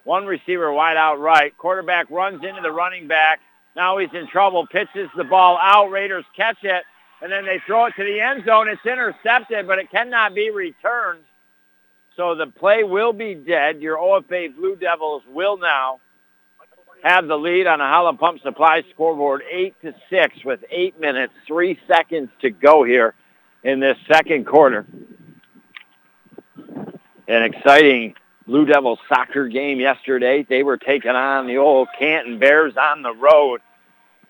One 0.09 0.25
receiver 0.25 0.73
wide 0.73 0.97
out 0.97 1.19
right. 1.19 1.55
Quarterback 1.55 2.09
runs 2.09 2.43
into 2.43 2.61
the 2.63 2.71
running 2.71 3.07
back. 3.07 3.41
Now 3.75 3.99
he's 3.99 4.09
in 4.11 4.27
trouble. 4.27 4.65
Pitches 4.65 5.07
the 5.15 5.23
ball 5.23 5.59
out. 5.61 5.91
Raiders 5.91 6.25
catch 6.35 6.57
it. 6.63 6.83
And 7.21 7.31
then 7.31 7.45
they 7.45 7.61
throw 7.67 7.85
it 7.85 7.93
to 7.95 8.03
the 8.03 8.19
end 8.19 8.43
zone. 8.43 8.69
It's 8.69 8.83
intercepted, 8.83 9.67
but 9.67 9.77
it 9.77 9.91
cannot 9.91 10.33
be 10.33 10.49
returned. 10.49 11.19
So 12.17 12.33
the 12.33 12.47
play 12.47 12.83
will 12.83 13.13
be 13.13 13.35
dead. 13.35 13.83
Your 13.83 13.97
OFA 13.97 14.55
Blue 14.55 14.75
Devils 14.75 15.21
will 15.31 15.59
now 15.59 15.99
have 17.03 17.27
the 17.27 17.37
lead 17.37 17.67
on 17.67 17.79
a 17.79 17.87
Holland 17.87 18.17
Pump 18.17 18.41
Supply 18.41 18.81
scoreboard 18.91 19.43
8 19.47 19.75
to 19.83 19.93
6 20.09 20.43
with 20.43 20.61
8 20.71 20.99
minutes, 20.99 21.33
3 21.45 21.79
seconds 21.87 22.29
to 22.41 22.49
go 22.49 22.83
here 22.83 23.13
in 23.63 23.79
this 23.79 23.97
second 24.11 24.47
quarter. 24.47 24.87
An 27.27 27.43
exciting 27.43 28.15
Blue 28.49 28.65
Devils 28.65 28.97
soccer 29.07 29.47
game 29.47 29.79
yesterday. 29.79 30.41
They 30.41 30.63
were 30.63 30.77
taking 30.77 31.11
on 31.11 31.45
the 31.45 31.57
old 31.57 31.87
Canton 31.99 32.39
Bears 32.39 32.73
on 32.77 33.03
the 33.03 33.13
road. 33.13 33.61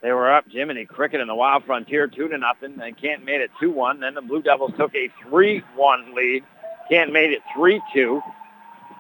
They 0.01 0.11
were 0.11 0.30
up 0.30 0.43
Jiminy 0.49 0.86
Cricket 0.86 1.22
and 1.22 1.30
the 1.30 1.36
Wild 1.36 1.63
Frontier 1.63 2.05
2 2.05 2.28
to 2.28 2.38
nothing. 2.38 2.76
Then 2.76 2.95
Canton 2.95 3.24
made 3.24 3.39
it 3.39 3.49
2-1. 3.61 4.01
Then 4.01 4.15
the 4.15 4.22
Blue 4.22 4.41
Devils 4.41 4.74
took 4.76 4.93
a 4.93 5.09
3-1 5.26 6.13
lead. 6.13 6.43
Canton 6.91 7.13
made 7.13 7.32
it 7.32 7.41
3-2. 7.55 8.22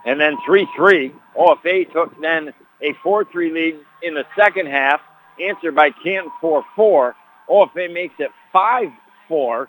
And 0.05 0.21
then 0.21 0.37
3-3. 0.47 1.11
OFA 1.37 1.91
took 1.91 2.21
then 2.21 2.53
a 2.81 2.93
4-3 3.05 3.53
lead 3.53 3.75
in 4.01 4.13
the 4.13 4.23
second 4.37 4.67
half, 4.67 5.01
answered 5.37 5.75
by 5.75 5.89
Canton 6.01 6.31
4-4. 6.41 7.13
OFA 7.49 7.93
makes 7.93 8.15
it 8.19 8.31
5-4 8.55 9.67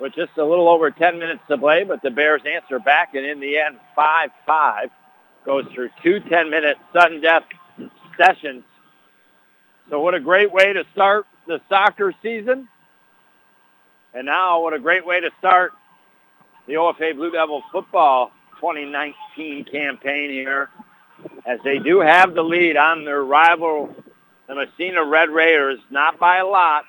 with 0.00 0.14
just 0.14 0.36
a 0.38 0.44
little 0.44 0.68
over 0.68 0.90
10 0.90 1.18
minutes 1.18 1.42
to 1.48 1.58
play, 1.58 1.84
but 1.84 2.02
the 2.02 2.10
Bears 2.10 2.42
answer 2.46 2.78
back, 2.78 3.14
and 3.14 3.26
in 3.26 3.38
the 3.38 3.58
end, 3.58 3.76
5-5 3.96 4.90
goes 5.44 5.66
through 5.74 5.90
two 6.02 6.20
10-minute 6.20 6.78
sudden 6.92 7.20
death 7.20 7.44
sessions. 8.18 8.64
So 9.90 10.00
what 10.00 10.14
a 10.14 10.20
great 10.20 10.52
way 10.52 10.72
to 10.72 10.84
start 10.92 11.26
the 11.46 11.60
soccer 11.68 12.14
season. 12.22 12.68
And 14.14 14.26
now 14.26 14.62
what 14.62 14.72
a 14.72 14.78
great 14.78 15.04
way 15.04 15.20
to 15.20 15.30
start 15.38 15.72
the 16.66 16.74
OFA 16.74 17.14
Blue 17.14 17.30
Devil 17.30 17.62
football 17.72 18.32
2019 18.60 19.64
campaign 19.64 20.30
here 20.30 20.70
as 21.46 21.58
they 21.64 21.78
do 21.78 22.00
have 22.00 22.34
the 22.34 22.42
lead 22.42 22.76
on 22.76 23.04
their 23.04 23.22
rival, 23.22 23.94
the 24.48 24.54
Massena 24.54 25.04
Red 25.04 25.30
Raiders, 25.30 25.78
not 25.90 26.18
by 26.18 26.38
a 26.38 26.46
lot, 26.46 26.84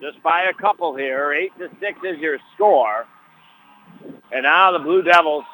just 0.00 0.22
by 0.22 0.44
a 0.44 0.54
couple 0.54 0.96
here. 0.96 1.32
Eight 1.32 1.52
to 1.58 1.68
six 1.80 1.98
is 2.04 2.18
your 2.18 2.38
score. 2.54 3.06
And 4.32 4.44
now 4.44 4.72
the 4.72 4.78
Blue 4.78 5.02
Devils 5.02 5.44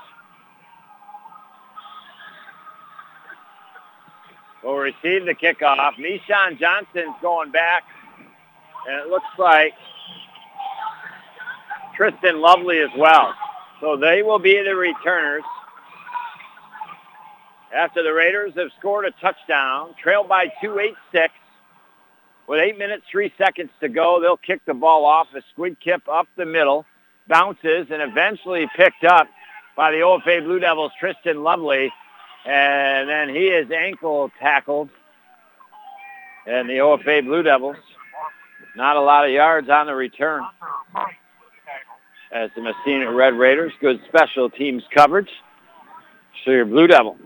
will 4.63 4.77
receive 4.77 5.25
the 5.27 5.35
kickoff. 5.35 5.95
Mishon 5.99 6.59
Johnson's 6.59 7.15
going 7.21 7.51
back, 7.51 7.85
and 8.89 9.01
it 9.01 9.09
looks 9.09 9.27
like 9.39 9.75
Tristan 11.97 12.41
Lovely 12.41 12.79
as 12.79 12.91
well. 12.97 13.35
So 13.81 13.97
they 13.97 14.23
will 14.23 14.39
be 14.39 14.63
the 14.63 14.75
returners. 14.75 15.43
After 17.75 18.03
the 18.03 18.13
Raiders 18.13 18.55
have 18.57 18.71
scored 18.79 19.05
a 19.05 19.11
touchdown, 19.21 19.95
trailed 20.03 20.29
by 20.29 20.47
2-8-6, 20.63 21.29
with 22.49 22.61
8 22.61 22.79
minutes, 22.79 23.05
3 23.11 23.33
seconds 23.37 23.71
to 23.81 23.89
go, 23.89 24.21
they'll 24.21 24.37
kick 24.37 24.65
the 24.65 24.75
ball 24.75 25.05
off 25.05 25.29
a 25.35 25.43
squid 25.53 25.79
kip 25.79 26.03
up 26.09 26.27
the 26.37 26.47
middle, 26.47 26.87
bounces, 27.29 27.87
and 27.91 28.03
eventually 28.03 28.67
picked 28.75 29.05
up 29.05 29.29
by 29.77 29.93
the 29.93 29.99
OFA 29.99 30.43
Blue 30.43 30.59
Devils, 30.59 30.93
Tristan 30.99 31.43
Lovely. 31.43 31.93
And 32.47 33.09
then 33.09 33.29
he 33.29 33.47
is 33.49 33.71
ankle 33.71 34.31
tackled. 34.41 34.89
And 36.47 36.69
the 36.69 36.79
OFA 36.79 37.23
Blue 37.25 37.43
Devils, 37.43 37.77
not 38.75 38.97
a 38.97 39.01
lot 39.01 39.27
of 39.27 39.31
yards 39.31 39.69
on 39.69 39.87
the 39.87 39.95
return. 39.95 40.43
As 42.33 42.51
the 42.57 42.63
Massena 42.63 43.13
Red 43.13 43.35
Raiders, 43.35 43.73
good 43.81 44.01
special 44.09 44.49
teams 44.49 44.83
coverage. 44.95 45.31
So 46.45 46.51
your 46.51 46.65
Blue 46.65 46.87
Devil 46.87 47.19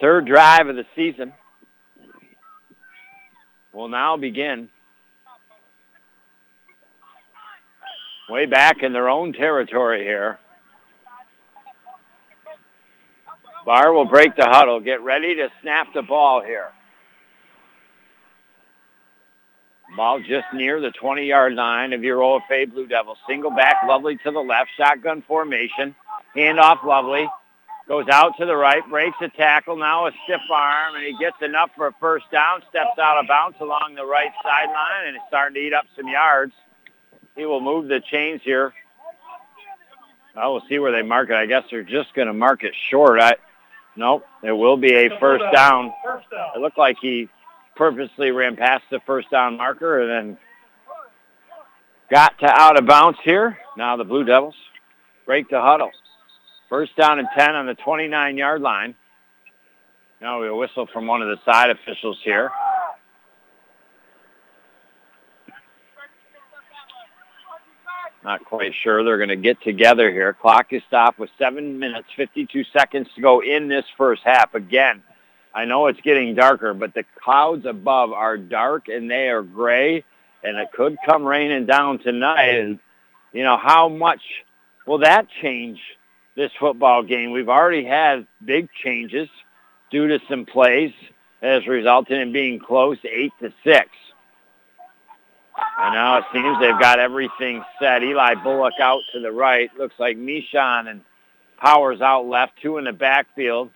third 0.00 0.26
drive 0.26 0.68
of 0.68 0.76
the 0.76 0.86
season 0.94 1.32
will 3.78 3.88
now 3.88 4.16
begin. 4.16 4.68
Way 8.28 8.46
back 8.46 8.82
in 8.82 8.92
their 8.92 9.08
own 9.08 9.32
territory 9.32 10.02
here. 10.02 10.40
Barr 13.64 13.92
will 13.92 14.04
break 14.04 14.34
the 14.34 14.46
huddle. 14.46 14.80
Get 14.80 15.02
ready 15.02 15.36
to 15.36 15.48
snap 15.62 15.86
the 15.94 16.02
ball 16.02 16.42
here. 16.44 16.72
Ball 19.96 20.18
just 20.20 20.46
near 20.52 20.80
the 20.80 20.92
20-yard 21.00 21.54
line 21.54 21.92
of 21.92 22.02
your 22.02 22.18
OFA 22.18 22.70
Blue 22.70 22.88
Devils. 22.88 23.18
Single 23.28 23.52
back, 23.52 23.76
Lovely 23.86 24.16
to 24.24 24.30
the 24.32 24.40
left. 24.40 24.70
Shotgun 24.76 25.22
formation. 25.22 25.94
Handoff, 26.36 26.84
Lovely. 26.84 27.28
Goes 27.88 28.06
out 28.12 28.36
to 28.38 28.44
the 28.44 28.54
right, 28.54 28.86
breaks 28.90 29.16
a 29.22 29.28
tackle, 29.28 29.76
now 29.76 30.06
a 30.06 30.12
stiff 30.24 30.42
arm, 30.52 30.94
and 30.94 31.04
he 31.04 31.16
gets 31.18 31.40
enough 31.40 31.70
for 31.74 31.86
a 31.86 31.92
first 31.98 32.30
down, 32.30 32.60
steps 32.68 32.98
out 32.98 33.18
of 33.18 33.26
bounds 33.26 33.56
along 33.60 33.94
the 33.94 34.04
right 34.04 34.30
sideline, 34.42 35.06
and 35.06 35.16
is 35.16 35.22
starting 35.28 35.54
to 35.54 35.60
eat 35.60 35.72
up 35.72 35.86
some 35.96 36.06
yards. 36.06 36.52
He 37.34 37.46
will 37.46 37.62
move 37.62 37.88
the 37.88 38.00
chains 38.00 38.42
here. 38.44 38.74
I 40.36 40.48
will 40.48 40.60
see 40.68 40.78
where 40.78 40.92
they 40.92 41.00
mark 41.00 41.30
it. 41.30 41.36
I 41.36 41.46
guess 41.46 41.64
they're 41.70 41.82
just 41.82 42.12
going 42.12 42.28
to 42.28 42.34
mark 42.34 42.62
it 42.62 42.74
short. 42.90 43.20
I, 43.20 43.36
nope, 43.96 44.26
it 44.42 44.52
will 44.52 44.76
be 44.76 44.92
a 44.92 45.18
first 45.18 45.44
down. 45.54 45.90
It 46.54 46.60
looked 46.60 46.76
like 46.76 46.98
he 47.00 47.30
purposely 47.74 48.32
ran 48.32 48.56
past 48.56 48.84
the 48.90 49.00
first 49.06 49.30
down 49.30 49.56
marker 49.56 50.02
and 50.02 50.10
then 50.10 50.38
got 52.10 52.38
to 52.40 52.46
out 52.46 52.78
of 52.78 52.86
bounds 52.86 53.18
here. 53.24 53.56
Now 53.78 53.96
the 53.96 54.04
Blue 54.04 54.24
Devils 54.24 54.56
break 55.24 55.48
the 55.48 55.62
huddle. 55.62 55.90
First 56.68 56.94
down 56.96 57.18
and 57.18 57.28
10 57.34 57.54
on 57.54 57.66
the 57.66 57.74
29-yard 57.74 58.60
line. 58.60 58.94
Now 60.20 60.40
we'll 60.40 60.58
whistle 60.58 60.86
from 60.92 61.06
one 61.06 61.22
of 61.22 61.28
the 61.28 61.38
side 61.44 61.70
officials 61.70 62.18
here. 62.22 62.50
Not 68.24 68.44
quite 68.44 68.72
sure 68.82 69.04
they're 69.04 69.16
going 69.16 69.30
to 69.30 69.36
get 69.36 69.62
together 69.62 70.10
here. 70.10 70.34
Clock 70.34 70.72
is 70.72 70.82
stopped 70.86 71.18
with 71.18 71.30
7 71.38 71.78
minutes, 71.78 72.08
52 72.16 72.64
seconds 72.64 73.08
to 73.14 73.22
go 73.22 73.40
in 73.40 73.68
this 73.68 73.86
first 73.96 74.22
half. 74.24 74.54
Again, 74.54 75.02
I 75.54 75.64
know 75.64 75.86
it's 75.86 76.00
getting 76.02 76.34
darker, 76.34 76.74
but 76.74 76.92
the 76.92 77.04
clouds 77.22 77.64
above 77.64 78.12
are 78.12 78.36
dark 78.36 78.88
and 78.88 79.10
they 79.10 79.28
are 79.28 79.42
gray, 79.42 80.04
and 80.44 80.58
it 80.58 80.68
could 80.72 80.98
come 81.06 81.24
raining 81.24 81.64
down 81.64 82.00
tonight. 82.00 82.58
And, 82.58 82.78
you 83.32 83.44
know, 83.44 83.56
how 83.56 83.88
much 83.88 84.20
will 84.86 84.98
that 84.98 85.28
change 85.40 85.80
this 86.38 86.52
football 86.58 87.02
game. 87.02 87.32
We've 87.32 87.48
already 87.48 87.84
had 87.84 88.26
big 88.42 88.68
changes 88.72 89.28
due 89.90 90.06
to 90.06 90.20
some 90.30 90.46
plays 90.46 90.92
as 91.42 91.66
resulted 91.66 92.16
in 92.16 92.32
being 92.32 92.60
close, 92.60 92.96
eight 93.04 93.32
to 93.40 93.52
six. 93.64 93.88
And 95.76 95.94
now 95.94 96.18
it 96.18 96.24
seems 96.32 96.60
they've 96.60 96.78
got 96.78 97.00
everything 97.00 97.64
set. 97.80 98.04
Eli 98.04 98.34
Bullock 98.36 98.74
out 98.80 99.00
to 99.12 99.20
the 99.20 99.32
right. 99.32 99.68
Looks 99.76 99.96
like 99.98 100.16
Mishon 100.16 100.88
and 100.88 101.00
Powers 101.58 102.00
out 102.00 102.26
left, 102.26 102.52
two 102.62 102.78
in 102.78 102.84
the 102.84 102.92
backfield. 102.92 103.70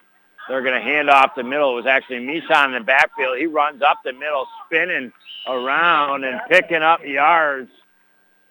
They're 0.48 0.62
going 0.62 0.80
to 0.80 0.80
hand 0.80 1.10
off 1.10 1.34
the 1.34 1.42
middle. 1.42 1.72
It 1.72 1.82
was 1.82 1.86
actually 1.86 2.20
Mishon 2.20 2.66
in 2.66 2.72
the 2.74 2.80
backfield. 2.84 3.38
He 3.38 3.46
runs 3.46 3.82
up 3.82 3.98
the 4.04 4.12
middle, 4.12 4.46
spinning 4.66 5.12
around 5.48 6.22
and 6.22 6.40
picking 6.48 6.82
up 6.82 7.04
yards 7.04 7.72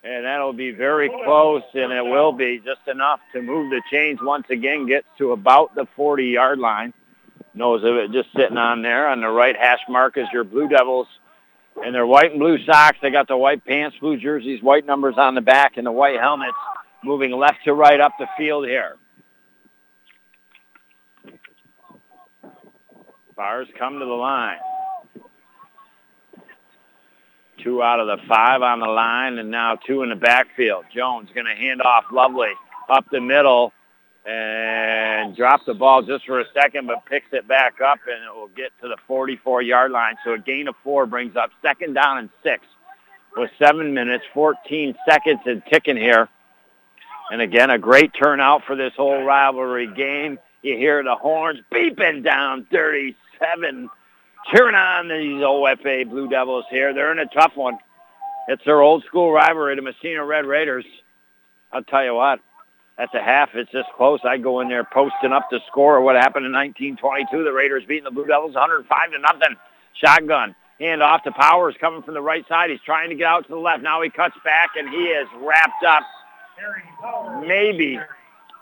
and 0.04 0.26
that'll 0.26 0.54
be 0.54 0.72
very 0.72 1.10
close, 1.10 1.64
and 1.74 1.92
it 1.92 2.04
will 2.04 2.32
be 2.32 2.60
just 2.60 2.88
enough 2.88 3.20
to 3.34 3.42
move 3.42 3.70
the 3.70 3.82
chains 3.92 4.20
once 4.22 4.50
again, 4.50 4.88
gets 4.88 5.08
to 5.18 5.32
about 5.32 5.76
the 5.76 5.88
40-yard 5.98 6.60
line. 6.60 6.94
Knows 7.54 7.84
of 7.84 7.96
it 7.96 8.12
just 8.12 8.30
sitting 8.36 8.58
on 8.58 8.82
there. 8.82 9.10
On 9.10 9.20
the 9.20 9.28
right 9.28 9.56
hash 9.56 9.82
mark 9.90 10.18
is 10.18 10.28
your 10.32 10.46
Blue 10.46 10.70
Devils 10.70 11.08
and 11.84 11.94
their 11.94 12.08
white 12.08 12.32
and 12.32 12.40
blue 12.40 12.64
socks. 12.64 12.98
They 13.02 13.12
got 13.12 13.28
the 13.28 13.36
white 13.36 13.66
pants, 13.66 13.98
blue 14.00 14.18
jerseys, 14.18 14.64
white 14.64 14.86
numbers 14.86 15.16
on 15.18 15.36
the 15.36 15.42
back, 15.42 15.78
and 15.78 15.86
the 15.86 15.92
white 15.92 16.20
helmets 16.20 16.58
moving 17.04 17.32
left 17.32 17.66
to 17.66 17.74
right 17.74 18.00
up 18.00 18.14
the 18.18 18.28
field 18.38 18.66
here. 18.66 18.96
Bars 23.36 23.68
come 23.78 24.00
to 24.00 24.06
the 24.06 24.12
line. 24.12 24.58
Two 27.64 27.84
out 27.84 28.00
of 28.00 28.08
the 28.08 28.18
five 28.28 28.62
on 28.62 28.80
the 28.80 28.88
line, 28.88 29.38
and 29.38 29.52
now 29.52 29.76
two 29.76 30.04
in 30.04 30.10
the 30.10 30.16
backfield. 30.16 30.86
Jones 30.94 31.30
going 31.34 31.46
to 31.46 31.56
hand 31.56 31.82
off 31.82 32.06
Lovely 32.12 32.54
up 32.90 33.06
the 33.12 33.22
middle 33.22 33.72
and 34.26 35.36
drop 35.36 35.66
the 35.66 35.74
ball 35.74 36.02
just 36.02 36.26
for 36.26 36.40
a 36.40 36.46
second, 36.54 36.88
but 36.88 37.06
picks 37.06 37.28
it 37.32 37.48
back 37.48 37.82
up, 37.82 38.00
and 38.08 38.24
it 38.24 38.36
will 38.36 38.50
get 38.50 38.72
to 38.82 38.88
the 38.88 38.98
44-yard 39.10 39.92
line. 39.92 40.16
So 40.24 40.34
a 40.34 40.40
gain 40.40 40.68
of 40.68 40.76
four 40.84 41.06
brings 41.06 41.36
up 41.36 41.52
second 41.62 41.94
down 41.94 42.18
and 42.18 42.30
six 42.44 42.66
with 43.36 43.50
seven 43.58 43.94
minutes, 43.94 44.24
14 44.34 44.96
seconds 45.08 45.40
and 45.46 45.64
ticking 45.72 45.98
here. 45.98 46.30
And 47.32 47.42
again, 47.42 47.70
a 47.70 47.78
great 47.78 48.12
turnout 48.14 48.64
for 48.66 48.76
this 48.76 48.94
whole 48.96 49.24
rivalry 49.24 49.88
game. 49.88 50.38
You 50.62 50.78
hear 50.78 51.04
the 51.04 51.16
horns 51.16 51.60
beeping 51.72 52.24
down 52.24 52.68
37 52.72 53.90
cheering 54.50 54.76
on 54.76 55.08
these 55.08 55.42
OFA 55.42 56.10
Blue 56.10 56.28
Devils 56.28 56.66
here. 56.70 56.94
They're 56.94 57.12
in 57.12 57.20
a 57.20 57.28
tough 57.28 57.56
one. 57.56 57.78
It's 58.48 58.64
their 58.66 58.82
old 58.82 59.04
school 59.06 59.32
rivalry, 59.32 59.76
the 59.76 59.82
Massena 59.82 60.26
Red 60.26 60.46
Raiders. 60.46 60.86
I'll 61.72 61.84
tell 61.84 62.04
you 62.04 62.16
what, 62.16 62.40
at 62.98 63.10
the 63.14 63.22
half, 63.22 63.50
it's 63.54 63.72
this 63.72 63.86
close. 63.96 64.20
I 64.24 64.38
go 64.38 64.60
in 64.60 64.68
there 64.68 64.84
posting 64.84 65.32
up 65.32 65.50
the 65.50 65.62
score 65.68 65.98
of 65.98 66.04
what 66.04 66.16
happened 66.16 66.46
in 66.46 66.52
1922. 66.52 67.44
The 67.44 67.54
Raiders 67.54 67.84
beating 67.88 68.04
the 68.04 68.12
Blue 68.12 68.26
Devils 68.26 68.56
105 68.56 69.12
to 69.12 69.20
nothing. 69.20 69.56
Shotgun. 69.94 70.56
Hand 70.80 71.04
off 71.04 71.24
to 71.24 71.32
Powers 71.32 71.76
coming 71.80 72.02
from 72.02 72.16
the 72.16 72.22
right 72.22 72.46
side. 72.48 72.72
He's 72.72 72.82
trying 72.82 73.10
to 73.10 73.16
get 73.16 73.28
out 73.28 73.44
to 73.44 73.50
the 73.50 73.60
left. 73.60 73.84
Now 73.84 74.02
he 74.02 74.10
cuts 74.10 74.36
back, 74.44 74.72
and 74.76 74.90
he 74.90 75.06
is 75.06 75.28
wrapped 75.40 75.84
up. 75.88 76.04
Maybe, 77.46 78.00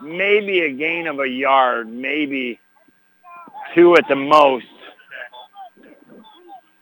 maybe 0.01 0.61
a 0.61 0.71
gain 0.71 1.07
of 1.07 1.19
a 1.19 1.27
yard, 1.27 1.87
maybe 1.87 2.59
two 3.73 3.95
at 3.95 4.07
the 4.09 4.15
most 4.15 4.65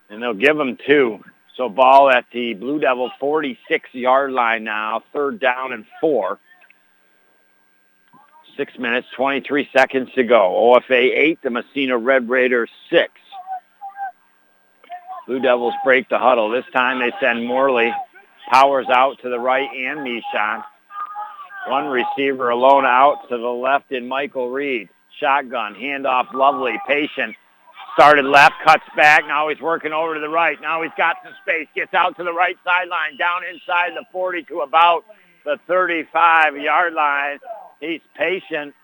and 0.09 0.21
they'll 0.21 0.33
give 0.33 0.57
them 0.57 0.77
two. 0.85 1.23
So 1.55 1.69
ball 1.69 2.09
at 2.09 2.25
the 2.31 2.53
Blue 2.53 2.79
Devil 2.79 3.11
46-yard 3.21 4.31
line 4.31 4.63
now, 4.63 5.03
third 5.11 5.39
down 5.39 5.73
and 5.73 5.85
four. 5.99 6.39
Six 8.55 8.77
minutes, 8.77 9.07
23 9.15 9.69
seconds 9.71 10.09
to 10.15 10.23
go. 10.23 10.75
OFA 10.75 11.15
8, 11.15 11.41
the 11.43 11.49
Massena 11.49 11.97
Red 11.97 12.29
Raiders 12.29 12.69
6. 12.89 13.11
Blue 15.27 15.39
Devils 15.39 15.73
break 15.83 16.09
the 16.09 16.17
huddle. 16.17 16.49
This 16.49 16.65
time 16.73 16.99
they 16.99 17.11
send 17.19 17.45
Morley. 17.45 17.91
Powers 18.49 18.87
out 18.89 19.19
to 19.21 19.29
the 19.29 19.39
right 19.39 19.69
and 19.75 19.99
Mishon. 19.99 20.63
One 21.67 21.87
receiver 21.87 22.49
alone 22.49 22.85
out 22.85 23.27
to 23.29 23.37
the 23.37 23.47
left 23.47 23.91
in 23.91 24.07
Michael 24.07 24.49
Reed. 24.49 24.89
Shotgun, 25.19 25.75
handoff, 25.75 26.33
lovely, 26.33 26.79
patient. 26.87 27.35
Started 27.97 28.25
left, 28.25 28.53
cuts 28.63 28.83
back. 28.95 29.25
Now 29.27 29.49
he's 29.49 29.59
working 29.59 29.91
over 29.91 30.13
to 30.13 30.19
the 30.19 30.29
right. 30.29 30.61
Now 30.61 30.83
he's 30.83 30.91
got 30.95 31.15
some 31.23 31.33
space. 31.41 31.67
Gets 31.73 31.95
out 31.95 32.15
to 32.17 32.23
the 32.23 32.31
right 32.31 32.55
sideline, 32.63 33.17
down 33.17 33.41
inside 33.51 33.93
the 33.95 34.05
40 34.11 34.43
to 34.43 34.59
about 34.59 35.03
the 35.43 35.57
35-yard 35.67 36.93
line. 36.93 37.39
He's 37.79 38.01
patient. 38.15 38.75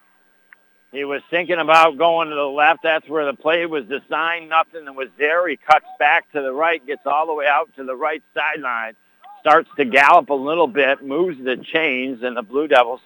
He 0.92 1.04
was 1.04 1.22
thinking 1.30 1.60
about 1.60 1.98
going 1.98 2.30
to 2.30 2.36
the 2.36 2.42
left. 2.42 2.82
That's 2.82 3.08
where 3.08 3.26
the 3.26 3.36
play 3.36 3.68
was 3.68 3.86
designed. 3.86 4.50
Nothing 4.50 4.86
was 4.96 5.10
there. 5.20 5.48
He 5.48 5.58
cuts 5.58 5.86
back 6.00 6.32
to 6.32 6.42
the 6.42 6.52
right, 6.52 6.86
gets 6.86 7.06
all 7.06 7.28
the 7.28 7.34
way 7.34 7.46
out 7.46 7.70
to 7.76 7.84
the 7.84 7.96
right 7.96 8.24
sideline 8.34 8.96
starts 9.44 9.70
to 9.76 9.84
gallop 9.84 10.30
a 10.30 10.34
little 10.34 10.68
bit, 10.68 11.04
moves 11.04 11.38
the 11.44 11.58
chains, 11.58 12.24
and 12.24 12.38
the 12.38 12.42
Blue 12.42 12.66
Devils 12.66 13.02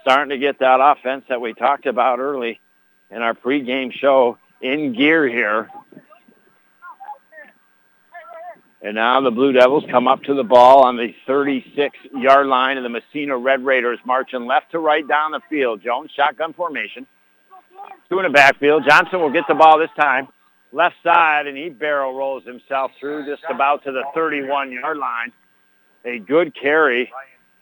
starting 0.00 0.30
to 0.30 0.38
get 0.38 0.60
that 0.60 0.78
offense 0.80 1.24
that 1.28 1.40
we 1.40 1.54
talked 1.54 1.86
about 1.86 2.20
early 2.20 2.60
in 3.10 3.20
our 3.20 3.34
pregame 3.34 3.92
show 3.92 4.38
in 4.62 4.94
gear 4.94 5.28
here. 5.28 5.68
And 8.80 8.96
now 8.96 9.20
the 9.20 9.30
Blue 9.30 9.52
Devils 9.52 9.84
come 9.90 10.08
up 10.08 10.24
to 10.24 10.34
the 10.34 10.42
ball 10.42 10.84
on 10.84 10.96
the 10.96 11.14
36-yard 11.28 12.46
line 12.46 12.78
of 12.78 12.82
the 12.82 12.88
Massena 12.88 13.36
Red 13.36 13.64
Raiders, 13.64 14.00
marching 14.04 14.46
left 14.46 14.72
to 14.72 14.80
right 14.80 15.06
down 15.06 15.30
the 15.30 15.40
field. 15.48 15.82
Jones, 15.82 16.10
shotgun 16.16 16.52
formation. 16.52 17.06
Two 18.08 18.18
in 18.18 18.24
the 18.24 18.30
backfield. 18.30 18.84
Johnson 18.88 19.20
will 19.20 19.30
get 19.30 19.44
the 19.46 19.54
ball 19.54 19.78
this 19.78 19.90
time. 19.96 20.26
Left 20.72 20.96
side, 21.04 21.46
and 21.46 21.56
he 21.56 21.68
barrel 21.68 22.14
rolls 22.14 22.44
himself 22.44 22.90
through 22.98 23.26
just 23.26 23.42
about 23.48 23.84
to 23.84 23.92
the 23.92 24.02
31-yard 24.16 24.96
line 24.96 25.32
a 26.04 26.18
good 26.18 26.54
carry 26.54 27.10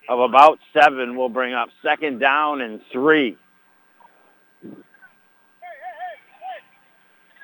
of 0.08 0.20
about 0.20 0.58
seven 0.72 1.16
will 1.16 1.28
bring 1.28 1.54
up 1.54 1.68
second 1.82 2.18
down 2.18 2.60
and 2.60 2.80
three. 2.92 3.36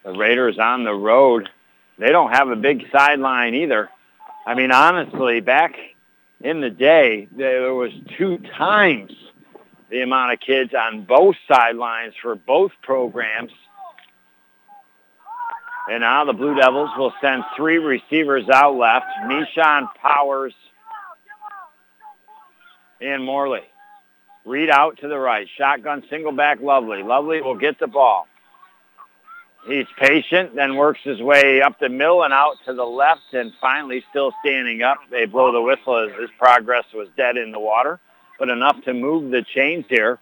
The 0.07 0.12
Raiders 0.12 0.57
on 0.61 0.84
the 0.84 0.94
road. 0.94 1.48
They 1.98 2.11
don't 2.11 2.30
have 2.30 2.48
a 2.48 2.54
big 2.54 2.84
sideline 2.92 3.57
either. 3.57 3.90
I 4.46 4.54
mean, 4.54 4.70
honestly, 4.70 5.40
back 5.40 5.74
in 6.40 6.61
the 6.61 6.70
day, 6.70 7.26
there 7.36 7.74
was 7.74 7.90
two 8.16 8.38
times 8.57 9.11
the 9.90 10.02
amount 10.02 10.32
of 10.32 10.38
kids 10.38 10.72
on 10.74 11.04
both 11.04 11.34
sidelines 11.48 12.14
for 12.22 12.36
both 12.36 12.70
programs. 12.82 13.50
And 15.90 16.02
now 16.02 16.24
the 16.24 16.32
Blue 16.32 16.54
Devils 16.54 16.90
will 16.96 17.12
send 17.20 17.42
three 17.57 17.78
receivers 17.78 18.48
out 18.48 18.76
left. 18.76 19.07
Mishon 19.24 19.88
Powers 20.00 20.54
and 23.00 23.24
Morley. 23.24 23.64
Reed 24.44 24.70
out 24.70 24.98
to 24.98 25.09
the 25.09 25.18
right. 25.18 25.48
Shotgun 25.59 26.04
single 26.09 26.30
back 26.30 26.61
Lovely. 26.61 27.02
Lovely 27.02 27.42
will 27.42 27.57
get 27.57 27.80
the 27.80 27.88
ball. 27.88 28.28
He's 29.67 29.87
patient, 29.99 30.55
then 30.55 30.77
works 30.77 31.01
his 31.03 31.21
way 31.21 31.61
up 31.61 31.79
the 31.81 31.89
middle 31.89 32.23
and 32.23 32.33
out 32.33 32.57
to 32.67 32.73
the 32.73 32.85
left, 32.85 33.33
and 33.33 33.53
finally 33.61 34.05
still 34.11 34.33
standing 34.41 34.83
up. 34.83 34.99
They 35.11 35.27
blow 35.27 35.53
the 35.53 35.61
whistle 35.61 36.09
as 36.09 36.21
his 36.21 36.31
progress 36.39 36.85
was 36.95 37.09
dead 37.17 37.37
in 37.37 37.51
the 37.51 37.59
water, 37.59 37.99
but 38.39 38.49
enough 38.49 38.83
to 38.85 38.95
move 38.95 39.33
the 39.33 39.43
chains 39.43 39.85
here. 39.89 40.19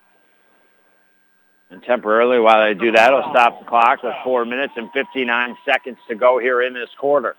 And 1.71 1.83
temporarily, 1.83 2.39
while 2.39 2.65
they 2.65 2.75
do 2.75 2.93
that, 2.93 3.13
it'll 3.13 3.31
stop 3.31 3.61
the 3.61 3.67
clock 3.67 4.03
with 4.03 4.15
4 4.25 4.45
minutes 4.45 4.75
and 4.77 4.91
59 4.93 5.57
seconds 5.67 5.99
to 6.09 6.15
go 6.15 6.39
here 6.39 6.63
in 6.63 6.73
this 6.73 6.91
quarter. 6.99 7.37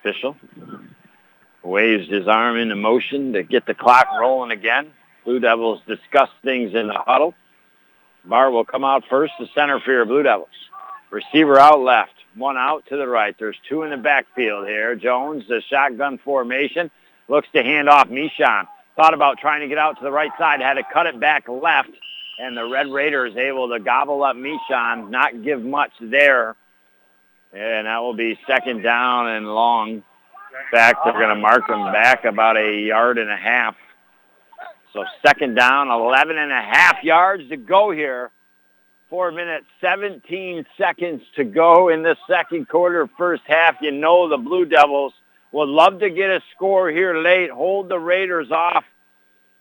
official. 0.00 0.36
Waves 1.62 2.08
his 2.08 2.26
arm 2.26 2.56
into 2.56 2.74
motion 2.74 3.34
to 3.34 3.42
get 3.42 3.66
the 3.66 3.74
clock 3.74 4.08
rolling 4.18 4.50
again. 4.50 4.90
Blue 5.24 5.40
Devils 5.40 5.80
discuss 5.86 6.28
things 6.42 6.74
in 6.74 6.86
the 6.86 6.98
huddle. 6.98 7.34
Barr 8.24 8.50
will 8.50 8.64
come 8.64 8.84
out 8.84 9.04
first, 9.08 9.32
the 9.38 9.48
center 9.54 9.80
for 9.80 9.92
your 9.92 10.04
Blue 10.04 10.22
Devils. 10.22 10.48
Receiver 11.10 11.58
out 11.58 11.80
left, 11.80 12.12
one 12.34 12.56
out 12.56 12.86
to 12.86 12.96
the 12.96 13.06
right. 13.06 13.34
There's 13.38 13.56
two 13.68 13.82
in 13.82 13.90
the 13.90 13.96
backfield 13.96 14.66
here. 14.66 14.94
Jones, 14.94 15.44
the 15.48 15.60
shotgun 15.62 16.18
formation, 16.18 16.90
looks 17.28 17.48
to 17.54 17.62
hand 17.62 17.88
off 17.88 18.08
Mishon. 18.08 18.66
Thought 18.96 19.14
about 19.14 19.38
trying 19.38 19.60
to 19.60 19.68
get 19.68 19.78
out 19.78 19.98
to 19.98 20.04
the 20.04 20.12
right 20.12 20.30
side, 20.38 20.60
had 20.60 20.74
to 20.74 20.82
cut 20.92 21.06
it 21.06 21.18
back 21.18 21.48
left, 21.48 21.90
and 22.38 22.56
the 22.56 22.68
Red 22.68 22.88
Raiders 22.88 23.36
able 23.36 23.68
to 23.70 23.80
gobble 23.80 24.22
up 24.22 24.36
Mishon, 24.36 25.10
not 25.10 25.42
give 25.42 25.62
much 25.62 25.92
there 26.00 26.56
and 27.52 27.86
that 27.86 27.98
will 27.98 28.14
be 28.14 28.38
second 28.46 28.82
down 28.82 29.28
and 29.28 29.52
long. 29.52 29.88
In 29.90 30.02
fact, 30.70 31.00
they're 31.04 31.12
going 31.12 31.28
to 31.28 31.40
mark 31.40 31.66
them 31.66 31.92
back 31.92 32.24
about 32.24 32.56
a 32.56 32.80
yard 32.80 33.18
and 33.18 33.30
a 33.30 33.36
half. 33.36 33.76
So 34.92 35.04
second 35.24 35.54
down, 35.54 35.88
11 35.88 36.36
and 36.36 36.50
a 36.50 36.60
half 36.60 37.02
yards 37.04 37.48
to 37.48 37.56
go 37.56 37.90
here. 37.90 38.30
Four 39.08 39.32
minutes, 39.32 39.66
17 39.80 40.66
seconds 40.78 41.22
to 41.34 41.44
go 41.44 41.88
in 41.88 42.02
the 42.02 42.16
second 42.28 42.68
quarter, 42.68 43.08
first 43.18 43.42
half. 43.46 43.76
You 43.80 43.90
know 43.90 44.28
the 44.28 44.36
Blue 44.36 44.64
Devils 44.64 45.12
would 45.52 45.68
love 45.68 45.98
to 46.00 46.10
get 46.10 46.30
a 46.30 46.40
score 46.54 46.90
here 46.90 47.16
late, 47.16 47.50
hold 47.50 47.88
the 47.88 47.98
Raiders 47.98 48.52
off 48.52 48.84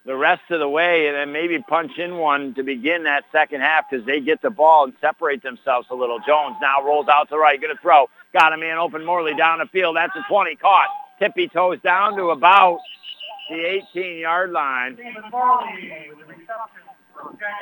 the 0.05 0.15
rest 0.15 0.41
of 0.49 0.59
the 0.59 0.69
way 0.69 1.07
and 1.07 1.15
then 1.15 1.31
maybe 1.31 1.59
punch 1.59 1.97
in 1.97 2.17
one 2.17 2.53
to 2.55 2.63
begin 2.63 3.03
that 3.03 3.23
second 3.31 3.61
half 3.61 3.89
because 3.89 4.05
they 4.05 4.19
get 4.19 4.41
the 4.41 4.49
ball 4.49 4.85
and 4.85 4.93
separate 5.01 5.43
themselves 5.43 5.87
a 5.91 5.95
little. 5.95 6.19
Jones 6.25 6.55
now 6.61 6.83
rolls 6.83 7.07
out 7.07 7.29
to 7.29 7.37
right, 7.37 7.59
going 7.59 7.75
to 7.75 7.81
throw. 7.81 8.09
Got 8.33 8.53
a 8.53 8.57
man 8.57 8.77
open 8.77 9.05
Morley 9.05 9.35
down 9.35 9.59
the 9.59 9.65
field. 9.67 9.95
That's 9.95 10.15
a 10.15 10.23
20 10.29 10.55
caught. 10.55 10.87
Tippy 11.19 11.47
toes 11.47 11.79
down 11.83 12.15
to 12.15 12.29
about 12.29 12.79
the 13.49 13.81
18-yard 13.95 14.51
line. 14.51 14.97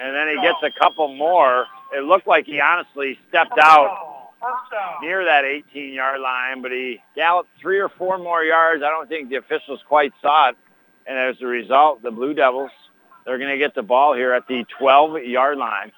And 0.01 0.15
then 0.15 0.27
he 0.27 0.41
gets 0.41 0.61
a 0.63 0.71
couple 0.79 1.13
more. 1.15 1.65
It 1.95 2.03
looked 2.03 2.27
like 2.27 2.45
he 2.45 2.59
honestly 2.59 3.17
stepped 3.29 3.57
out 3.59 4.31
near 5.01 5.25
that 5.25 5.43
18-yard 5.43 6.19
line, 6.19 6.61
but 6.61 6.71
he 6.71 7.01
galloped 7.15 7.49
three 7.59 7.79
or 7.79 7.89
four 7.89 8.17
more 8.17 8.43
yards. 8.43 8.83
I 8.83 8.89
don't 8.89 9.09
think 9.09 9.29
the 9.29 9.37
officials 9.37 9.79
quite 9.87 10.13
saw 10.21 10.49
it. 10.49 10.57
And 11.07 11.17
as 11.17 11.41
a 11.41 11.47
result, 11.47 12.03
the 12.03 12.11
Blue 12.11 12.33
Devils, 12.33 12.71
they're 13.25 13.37
going 13.37 13.51
to 13.51 13.57
get 13.57 13.73
the 13.73 13.81
ball 13.81 14.13
here 14.13 14.33
at 14.33 14.47
the 14.47 14.65
12-yard 14.79 15.57
line 15.57 15.91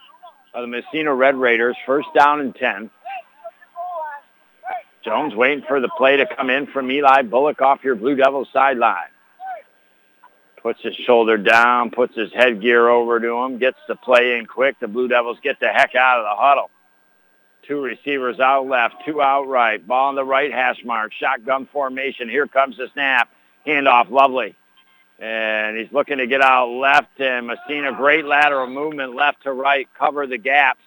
of 0.54 0.62
the 0.62 0.68
Massena 0.68 1.14
Red 1.14 1.36
Raiders. 1.36 1.76
First 1.86 2.08
down 2.16 2.40
and 2.40 2.56
10. 2.56 2.90
Jones 5.04 5.34
waiting 5.34 5.64
for 5.68 5.80
the 5.80 5.90
play 5.98 6.18
to 6.18 6.26
come 6.36 6.50
in 6.50 6.68
from 6.68 6.92
Eli 6.92 7.24
Bullock 7.24 7.62
off 7.62 7.84
your 7.84 7.96
Blue 7.96 8.16
Devils 8.16 8.50
sideline. 8.54 9.10
Puts 10.62 10.82
his 10.82 10.96
shoulder 10.96 11.38
down, 11.38 11.90
puts 11.90 12.16
his 12.16 12.32
headgear 12.34 12.90
over 12.90 13.20
to 13.20 13.38
him, 13.38 13.60
gets 13.60 13.78
the 13.88 13.96
play 13.96 14.38
in 14.38 14.46
quick. 14.46 14.78
The 14.80 14.88
Blue 14.88 15.08
Devils 15.08 15.38
get 15.42 15.60
the 15.60 15.70
heck 15.70 15.96
out 15.96 16.20
of 16.20 16.26
the 16.26 16.36
huddle. 16.42 16.70
Two 17.66 17.82
receivers 17.82 18.40
out 18.40 18.68
left, 18.68 18.96
two 19.06 19.22
out 19.22 19.48
right. 19.48 19.86
Ball 19.86 20.10
on 20.10 20.16
the 20.16 20.24
right 20.24 20.52
hash 20.52 20.84
mark. 20.84 21.14
Shotgun 21.14 21.68
formation. 21.72 22.28
Here 22.28 22.48
comes 22.48 22.78
the 22.78 22.90
snap. 22.94 23.30
Handoff, 23.66 24.10
lovely. 24.10 24.56
And 25.20 25.78
he's 25.78 25.92
looking 25.92 26.18
to 26.18 26.28
get 26.28 26.42
out 26.42 26.70
left, 26.70 27.20
and 27.20 27.48
Massena, 27.48 27.94
great 27.94 28.26
lateral 28.26 28.68
movement 28.68 29.16
left 29.16 29.44
to 29.44 29.52
right, 29.52 29.88
cover 29.98 30.28
the 30.28 30.38
gaps, 30.38 30.84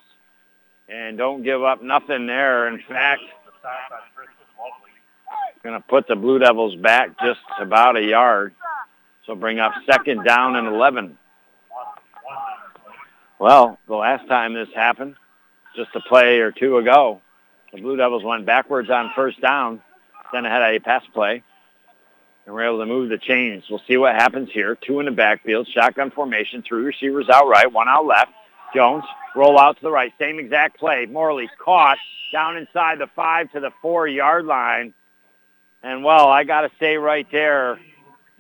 and 0.88 1.18
don't 1.18 1.42
give 1.42 1.62
up 1.62 1.82
nothing 1.82 2.26
there. 2.26 2.68
In 2.68 2.82
fact, 2.88 3.22
going 5.62 5.80
to 5.80 5.86
put 5.86 6.08
the 6.08 6.16
Blue 6.16 6.38
Devils 6.38 6.74
back 6.76 7.10
just 7.20 7.40
about 7.60 7.96
a 7.96 8.02
yard. 8.02 8.54
So 9.26 9.34
bring 9.34 9.60
up 9.60 9.72
second 9.86 10.24
down 10.24 10.56
and 10.56 10.66
11. 10.66 11.16
Well, 13.38 13.78
the 13.88 13.96
last 13.96 14.26
time 14.28 14.54
this 14.54 14.68
happened, 14.74 15.16
just 15.76 15.90
a 15.94 16.00
play 16.00 16.38
or 16.38 16.52
two 16.52 16.78
ago, 16.78 17.20
the 17.72 17.80
Blue 17.80 17.96
Devils 17.96 18.24
went 18.24 18.46
backwards 18.46 18.90
on 18.90 19.12
first 19.14 19.40
down, 19.40 19.82
then 20.32 20.44
had 20.44 20.62
a 20.62 20.80
pass 20.80 21.02
play, 21.12 21.42
and 22.46 22.54
we're 22.54 22.66
able 22.66 22.78
to 22.78 22.86
move 22.86 23.08
the 23.08 23.18
chains. 23.18 23.64
We'll 23.70 23.82
see 23.88 23.96
what 23.96 24.14
happens 24.14 24.50
here. 24.52 24.76
Two 24.76 25.00
in 25.00 25.06
the 25.06 25.12
backfield, 25.12 25.68
shotgun 25.68 26.10
formation, 26.10 26.62
three 26.62 26.82
receivers 26.82 27.28
out 27.28 27.48
right, 27.48 27.70
one 27.70 27.88
out 27.88 28.06
left. 28.06 28.32
Jones, 28.74 29.04
roll 29.36 29.58
out 29.58 29.76
to 29.76 29.82
the 29.82 29.90
right, 29.90 30.12
same 30.18 30.38
exact 30.38 30.78
play. 30.78 31.06
Morley 31.06 31.48
caught 31.62 31.98
down 32.32 32.56
inside 32.56 32.98
the 32.98 33.06
five 33.14 33.50
to 33.52 33.60
the 33.60 33.70
four-yard 33.82 34.46
line. 34.46 34.94
And, 35.82 36.04
well, 36.04 36.28
I 36.28 36.44
got 36.44 36.62
to 36.62 36.70
say 36.78 36.96
right 36.96 37.26
there, 37.30 37.78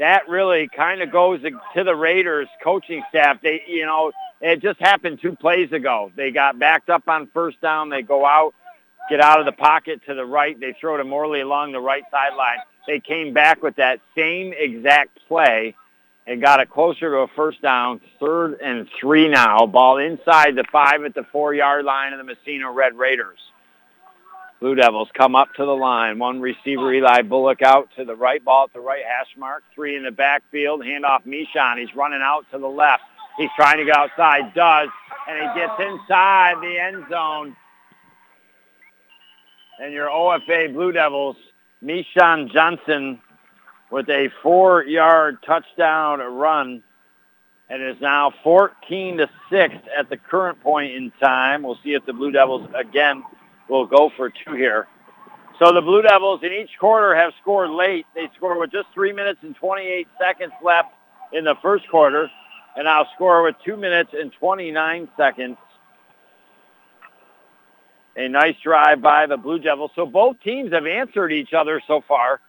that 0.02 0.28
really 0.28 0.68
kind 0.74 1.00
of 1.00 1.12
goes 1.12 1.40
to 1.42 1.84
the 1.84 1.94
Raiders 1.94 2.48
coaching 2.62 3.04
staff. 3.08 3.40
They, 3.40 3.62
you 3.68 3.86
know, 3.86 4.10
it 4.40 4.60
just 4.60 4.80
happened 4.80 5.20
two 5.22 5.36
plays 5.36 5.70
ago. 5.70 6.10
They 6.16 6.32
got 6.32 6.58
backed 6.58 6.90
up 6.90 7.08
on 7.08 7.28
first 7.32 7.60
down. 7.60 7.88
They 7.88 8.02
go 8.02 8.26
out, 8.26 8.52
get 9.08 9.20
out 9.20 9.38
of 9.38 9.46
the 9.46 9.52
pocket 9.52 10.00
to 10.08 10.14
the 10.14 10.24
right. 10.24 10.58
They 10.58 10.74
throw 10.80 10.96
to 10.96 11.04
Morley 11.04 11.40
along 11.40 11.70
the 11.70 11.80
right 11.80 12.02
sideline. 12.10 12.58
They 12.88 12.98
came 12.98 13.32
back 13.32 13.62
with 13.62 13.76
that 13.76 14.00
same 14.16 14.52
exact 14.58 15.20
play, 15.28 15.76
and 16.26 16.42
got 16.42 16.58
it 16.58 16.68
closer 16.68 17.08
to 17.10 17.18
a 17.18 17.28
first 17.28 17.62
down, 17.62 18.00
third 18.18 18.60
and 18.60 18.88
three 19.00 19.28
now. 19.28 19.66
Ball 19.66 19.98
inside 19.98 20.56
the 20.56 20.64
five 20.72 21.04
at 21.04 21.14
the 21.14 21.24
four-yard 21.30 21.84
line 21.84 22.12
of 22.12 22.18
the 22.18 22.24
Massena 22.24 22.72
Red 22.72 22.96
Raiders. 22.96 23.38
Blue 24.62 24.76
Devils 24.76 25.08
come 25.12 25.34
up 25.34 25.52
to 25.54 25.64
the 25.64 25.74
line. 25.74 26.20
One 26.20 26.40
receiver, 26.40 26.94
Eli 26.94 27.22
Bullock, 27.22 27.62
out 27.62 27.88
to 27.96 28.04
the 28.04 28.14
right, 28.14 28.42
ball 28.44 28.66
at 28.68 28.72
the 28.72 28.78
right 28.78 29.02
hash 29.04 29.36
mark. 29.36 29.64
Three 29.74 29.96
in 29.96 30.04
the 30.04 30.12
backfield. 30.12 30.84
Hand 30.84 31.04
off 31.04 31.24
Mishon. 31.24 31.80
He's 31.80 31.92
running 31.96 32.20
out 32.22 32.46
to 32.52 32.58
the 32.58 32.68
left. 32.68 33.02
He's 33.36 33.50
trying 33.56 33.78
to 33.78 33.84
get 33.84 33.96
outside. 33.96 34.54
Does. 34.54 34.88
And 35.28 35.36
he 35.36 35.60
gets 35.60 35.72
inside 35.80 36.62
the 36.62 36.78
end 36.78 37.04
zone. 37.10 37.56
And 39.80 39.92
your 39.92 40.06
OFA 40.06 40.72
Blue 40.72 40.92
Devils, 40.92 41.34
Mishon 41.82 42.52
Johnson 42.52 43.20
with 43.90 44.08
a 44.10 44.30
four-yard 44.44 45.38
touchdown 45.44 46.20
run. 46.20 46.84
And 47.68 47.82
is 47.82 48.00
now 48.00 48.32
14 48.44 49.16
to 49.16 49.28
6 49.50 49.74
at 49.98 50.08
the 50.08 50.18
current 50.18 50.60
point 50.60 50.94
in 50.94 51.10
time. 51.20 51.64
We'll 51.64 51.80
see 51.82 51.94
if 51.94 52.06
the 52.06 52.12
Blue 52.12 52.30
Devils 52.30 52.70
again 52.76 53.24
will 53.72 53.86
go 53.86 54.10
for 54.16 54.30
two 54.30 54.54
here. 54.54 54.86
So 55.58 55.72
the 55.72 55.80
Blue 55.80 56.02
Devils 56.02 56.40
in 56.42 56.52
each 56.52 56.70
quarter 56.78 57.14
have 57.14 57.32
scored 57.40 57.70
late. 57.70 58.04
They 58.14 58.28
scored 58.36 58.58
with 58.58 58.70
just 58.70 58.88
3 58.94 59.12
minutes 59.12 59.40
and 59.42 59.56
28 59.56 60.06
seconds 60.20 60.52
left 60.62 60.92
in 61.32 61.44
the 61.44 61.54
first 61.62 61.88
quarter, 61.88 62.30
and 62.76 62.84
now 62.84 63.06
score 63.14 63.42
with 63.42 63.56
2 63.64 63.76
minutes 63.76 64.10
and 64.12 64.32
29 64.38 65.08
seconds. 65.16 65.56
A 68.16 68.28
nice 68.28 68.56
drive 68.62 69.00
by 69.00 69.26
the 69.26 69.38
Blue 69.38 69.58
Devils. 69.58 69.90
So 69.96 70.04
both 70.04 70.36
teams 70.44 70.72
have 70.72 70.86
answered 70.86 71.32
each 71.32 71.54
other 71.54 71.80
so 71.86 72.02
far. 72.06 72.40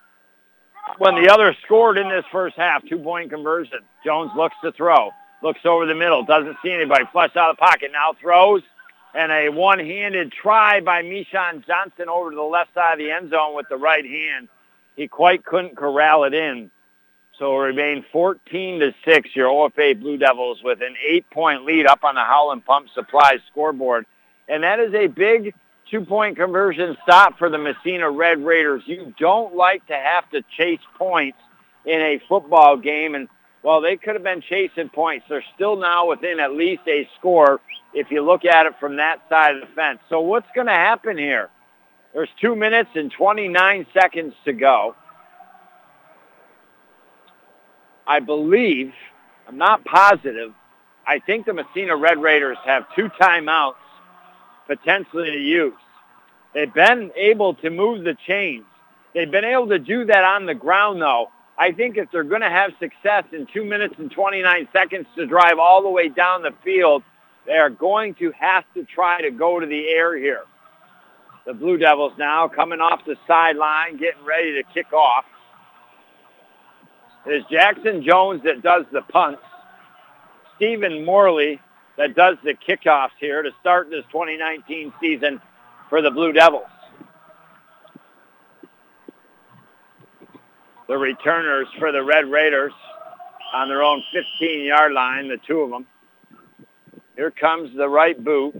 When 0.97 1.15
the 1.15 1.31
other 1.31 1.55
scored 1.63 1.97
in 1.97 2.09
this 2.09 2.25
first 2.33 2.57
half, 2.57 2.83
two-point 2.85 3.29
conversion. 3.29 3.79
Jones 4.05 4.31
looks 4.35 4.55
to 4.61 4.73
throw. 4.73 5.11
Looks 5.41 5.61
over 5.63 5.85
the 5.85 5.95
middle. 5.95 6.25
Doesn't 6.25 6.57
see 6.61 6.71
anybody. 6.71 7.05
Flush 7.13 7.33
out 7.37 7.51
of 7.51 7.55
the 7.55 7.61
pocket. 7.61 7.91
Now 7.93 8.13
throws 8.19 8.61
and 9.13 9.31
a 9.31 9.49
one-handed 9.49 10.31
try 10.31 10.79
by 10.79 11.03
Mishon 11.03 11.65
Johnson 11.65 12.09
over 12.09 12.31
to 12.31 12.35
the 12.35 12.41
left 12.41 12.73
side 12.73 12.93
of 12.93 12.99
the 12.99 13.11
end 13.11 13.29
zone 13.29 13.55
with 13.55 13.69
the 13.69 13.77
right 13.77 14.05
hand. 14.05 14.47
He 14.95 15.07
quite 15.07 15.45
couldn't 15.45 15.77
corral 15.77 16.23
it 16.23 16.33
in. 16.33 16.71
So 17.39 17.55
it 17.55 17.65
remained 17.65 18.05
14 18.11 18.79
to 18.79 18.93
6, 19.05 19.29
your 19.35 19.47
OFA 19.47 19.99
Blue 19.99 20.17
Devils 20.17 20.61
with 20.63 20.81
an 20.81 20.95
eight-point 21.07 21.65
lead 21.65 21.87
up 21.87 22.03
on 22.03 22.15
the 22.15 22.23
Howland 22.23 22.63
Pump 22.65 22.87
Supply 22.93 23.37
scoreboard. 23.51 24.05
And 24.47 24.63
that 24.63 24.79
is 24.79 24.93
a 24.93 25.07
big 25.07 25.55
two-point 25.89 26.37
conversion 26.37 26.95
stop 27.03 27.37
for 27.37 27.49
the 27.49 27.57
Massena 27.57 28.09
Red 28.09 28.43
Raiders. 28.43 28.83
You 28.85 29.13
don't 29.19 29.55
like 29.55 29.85
to 29.87 29.95
have 29.95 30.29
to 30.31 30.43
chase 30.57 30.79
points 30.97 31.37
in 31.85 31.99
a 31.99 32.21
football 32.29 32.77
game. 32.77 33.15
And 33.15 33.27
while 33.63 33.81
they 33.81 33.97
could 33.97 34.13
have 34.13 34.23
been 34.23 34.41
chasing 34.41 34.89
points, 34.89 35.25
they're 35.27 35.43
still 35.55 35.77
now 35.77 36.09
within 36.09 36.39
at 36.39 36.51
least 36.51 36.83
a 36.87 37.07
score 37.17 37.59
if 37.93 38.11
you 38.11 38.21
look 38.21 38.45
at 38.45 38.65
it 38.65 38.73
from 38.79 38.97
that 38.97 39.21
side 39.29 39.55
of 39.55 39.61
the 39.61 39.73
fence. 39.73 39.99
So 40.09 40.19
what's 40.19 40.47
going 40.53 40.67
to 40.67 40.73
happen 40.73 41.17
here? 41.17 41.49
There's 42.13 42.29
two 42.39 42.55
minutes 42.55 42.91
and 42.95 43.11
29 43.11 43.87
seconds 43.93 44.33
to 44.45 44.53
go. 44.53 44.95
I 48.05 48.19
believe, 48.19 48.91
I'm 49.47 49.57
not 49.57 49.85
positive, 49.85 50.53
I 51.07 51.19
think 51.19 51.45
the 51.45 51.53
Massena 51.53 51.95
Red 51.95 52.21
Raiders 52.21 52.57
have 52.65 52.85
two 52.95 53.09
timeouts 53.19 53.75
potentially 54.67 55.31
to 55.31 55.39
use. 55.39 55.73
They've 56.53 56.73
been 56.73 57.11
able 57.15 57.55
to 57.55 57.69
move 57.69 58.03
the 58.03 58.15
chains. 58.27 58.65
They've 59.13 59.31
been 59.31 59.45
able 59.45 59.69
to 59.69 59.79
do 59.79 60.05
that 60.05 60.23
on 60.23 60.45
the 60.45 60.53
ground, 60.53 61.01
though. 61.01 61.29
I 61.57 61.71
think 61.71 61.97
if 61.97 62.09
they're 62.11 62.23
going 62.23 62.41
to 62.41 62.49
have 62.49 62.71
success 62.79 63.25
in 63.31 63.47
2 63.53 63.63
minutes 63.63 63.95
and 63.97 64.09
29 64.11 64.67
seconds 64.73 65.05
to 65.15 65.25
drive 65.27 65.59
all 65.59 65.83
the 65.83 65.89
way 65.89 66.09
down 66.09 66.41
the 66.41 66.53
field, 66.63 67.03
they 67.45 67.53
are 67.53 67.69
going 67.69 68.15
to 68.15 68.31
have 68.39 68.63
to 68.73 68.83
try 68.85 69.21
to 69.21 69.29
go 69.31 69.59
to 69.59 69.65
the 69.65 69.89
air 69.89 70.17
here. 70.17 70.43
The 71.45 71.53
Blue 71.53 71.77
Devils 71.77 72.13
now 72.17 72.47
coming 72.47 72.79
off 72.79 73.05
the 73.05 73.17
sideline, 73.27 73.97
getting 73.97 74.23
ready 74.25 74.53
to 74.53 74.63
kick 74.73 74.93
off. 74.93 75.25
It 77.25 77.33
is 77.33 77.43
Jackson 77.51 78.03
Jones 78.03 78.41
that 78.43 78.61
does 78.61 78.85
the 78.91 79.01
punts. 79.01 79.41
Stephen 80.55 81.05
Morley 81.05 81.59
that 81.97 82.15
does 82.15 82.37
the 82.43 82.53
kickoffs 82.53 83.09
here 83.19 83.43
to 83.43 83.51
start 83.61 83.89
this 83.89 84.03
2019 84.11 84.93
season 84.99 85.39
for 85.89 86.01
the 86.01 86.09
Blue 86.09 86.31
Devils. 86.31 86.65
The 90.93 90.99
returners 90.99 91.65
for 91.79 91.91
the 91.91 92.03
Red 92.03 92.29
Raiders 92.29 92.71
on 93.51 93.67
their 93.67 93.81
own 93.81 94.03
15-yard 94.13 94.93
line, 94.93 95.27
the 95.27 95.37
two 95.37 95.61
of 95.61 95.71
them. 95.71 95.87
Here 97.15 97.31
comes 97.31 97.75
the 97.75 97.89
right 97.89 98.23
boot. 98.23 98.53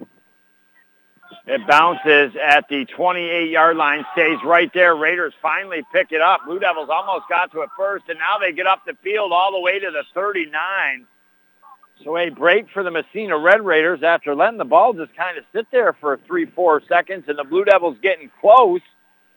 It 1.46 1.68
bounces 1.68 2.36
at 2.44 2.68
the 2.70 2.88
28-yard 2.88 3.78
line, 3.78 4.04
stays 4.14 4.40
right 4.44 4.72
there. 4.74 4.96
Raiders 4.96 5.36
finally 5.44 5.84
pick 5.94 6.12
it 6.12 6.22
up. 6.22 6.40
Blue 6.48 6.58
Devils 6.58 6.90
almost 6.92 7.30
got 7.30 7.52
to 7.52 7.62
it 7.62 7.70
first, 7.78 8.06
and 8.10 8.18
now 8.18 8.40
they 8.40 8.52
get 8.52 8.66
up 8.66 8.82
the 8.88 8.98
field 9.04 9.32
all 9.32 9.52
the 9.52 9.60
way 9.60 9.78
to 9.78 9.92
the 9.92 10.04
39. 10.16 11.06
So 12.04 12.18
a 12.18 12.30
break 12.30 12.66
for 12.74 12.82
the 12.82 12.90
Massena 12.90 13.38
Red 13.38 13.64
Raiders 13.64 14.02
after 14.02 14.34
letting 14.34 14.58
the 14.58 14.66
ball 14.66 14.94
just 14.94 15.16
kind 15.16 15.38
of 15.38 15.44
sit 15.54 15.68
there 15.72 15.94
for 16.02 16.20
three, 16.26 16.48
four 16.48 16.82
seconds, 16.90 17.26
and 17.28 17.38
the 17.38 17.44
Blue 17.44 17.64
Devils 17.64 17.98
getting 18.02 18.32
close. 18.42 18.82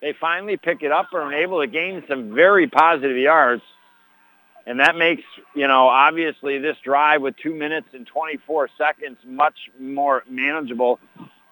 They 0.06 0.12
finally 0.12 0.56
pick 0.56 0.84
it 0.84 0.92
up 0.92 1.08
and 1.12 1.20
are 1.20 1.34
able 1.34 1.60
to 1.62 1.66
gain 1.66 2.04
some 2.08 2.32
very 2.32 2.68
positive 2.68 3.16
yards. 3.16 3.62
And 4.64 4.78
that 4.78 4.94
makes, 4.94 5.24
you 5.52 5.66
know, 5.66 5.88
obviously 5.88 6.60
this 6.60 6.76
drive 6.84 7.22
with 7.22 7.36
two 7.38 7.52
minutes 7.52 7.88
and 7.92 8.06
24 8.06 8.68
seconds 8.78 9.18
much 9.26 9.56
more 9.80 10.22
manageable 10.30 11.00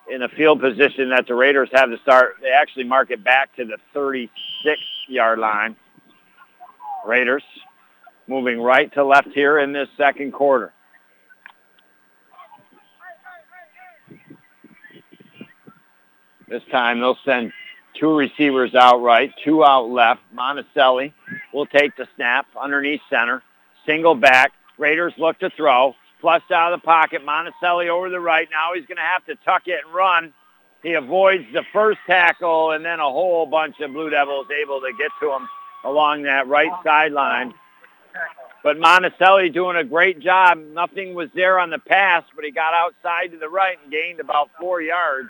in 0.09 0.23
a 0.23 0.29
field 0.29 0.61
position 0.61 1.11
that 1.11 1.27
the 1.27 1.35
Raiders 1.35 1.69
have 1.73 1.91
to 1.91 1.99
start. 1.99 2.37
They 2.41 2.51
actually 2.51 2.85
mark 2.85 3.11
it 3.11 3.25
back 3.25 3.57
to 3.57 3.65
the 3.65 3.79
36-yard 3.93 5.41
line. 5.41 5.75
Raiders 7.05 7.43
moving 8.29 8.61
right 8.61 8.93
to 8.95 9.03
left 9.03 9.31
here 9.35 9.59
in 9.59 9.73
this 9.73 9.89
second 9.97 10.31
quarter. 10.31 10.73
This 16.47 16.63
time 16.71 17.01
they'll 17.01 17.19
send 17.25 17.53
two 17.99 18.17
receivers 18.17 18.75
out 18.75 19.03
right, 19.03 19.33
two 19.45 19.65
out 19.65 19.89
left. 19.89 20.21
Monticelli 20.35 21.13
will 21.53 21.67
take 21.67 21.97
the 21.97 22.09
snap 22.17 22.47
underneath 22.61 23.01
center. 23.09 23.43
Single 23.87 24.15
back. 24.15 24.53
Raiders 24.79 25.13
look 25.19 25.39
to 25.41 25.51
throw. 25.51 25.95
Flushed 26.21 26.51
out 26.51 26.73
of 26.73 26.81
the 26.81 26.85
pocket. 26.85 27.23
Monticelli 27.25 27.89
over 27.89 28.09
the 28.09 28.21
right. 28.21 28.49
Now 28.51 28.75
he's 28.75 28.87
going 28.87 28.97
to 28.97 29.03
have 29.03 29.25
to 29.27 29.37
tuck 29.45 29.63
it 29.67 29.85
and 29.85 29.95
run. 29.95 30.33
He 30.83 30.95
avoids 30.95 31.45
the 31.53 31.65
first 31.73 31.99
tackle, 32.07 32.73
and 32.73 32.85
then 32.85 33.01
a 33.01 33.11
whole 33.11 33.47
bunch 33.47 33.81
of 33.81 33.93
Blue 33.93 34.11
Devils 34.11 34.47
able 34.63 34.81
to 34.81 34.93
get 34.99 35.11
to 35.21 35.33
him 35.33 35.49
along 35.85 36.23
that 36.23 36.47
right 36.47 36.71
sideline. 36.83 37.55
But 38.63 38.79
Monticelli 38.79 39.53
doing 39.53 39.77
a 39.77 39.85
great 39.85 40.21
job. 40.21 40.59
Nothing 40.59 41.15
was 41.15 41.29
there 41.35 41.59
on 41.59 41.71
the 41.71 41.79
pass, 41.79 42.25
but 42.35 42.45
he 42.45 42.51
got 42.51 42.73
outside 42.73 43.33
to 43.33 43.39
the 43.39 43.49
right 43.49 43.79
and 43.83 43.93
gained 43.93 44.21
about 44.21 44.51
four 44.59 44.81
yards. 44.81 45.29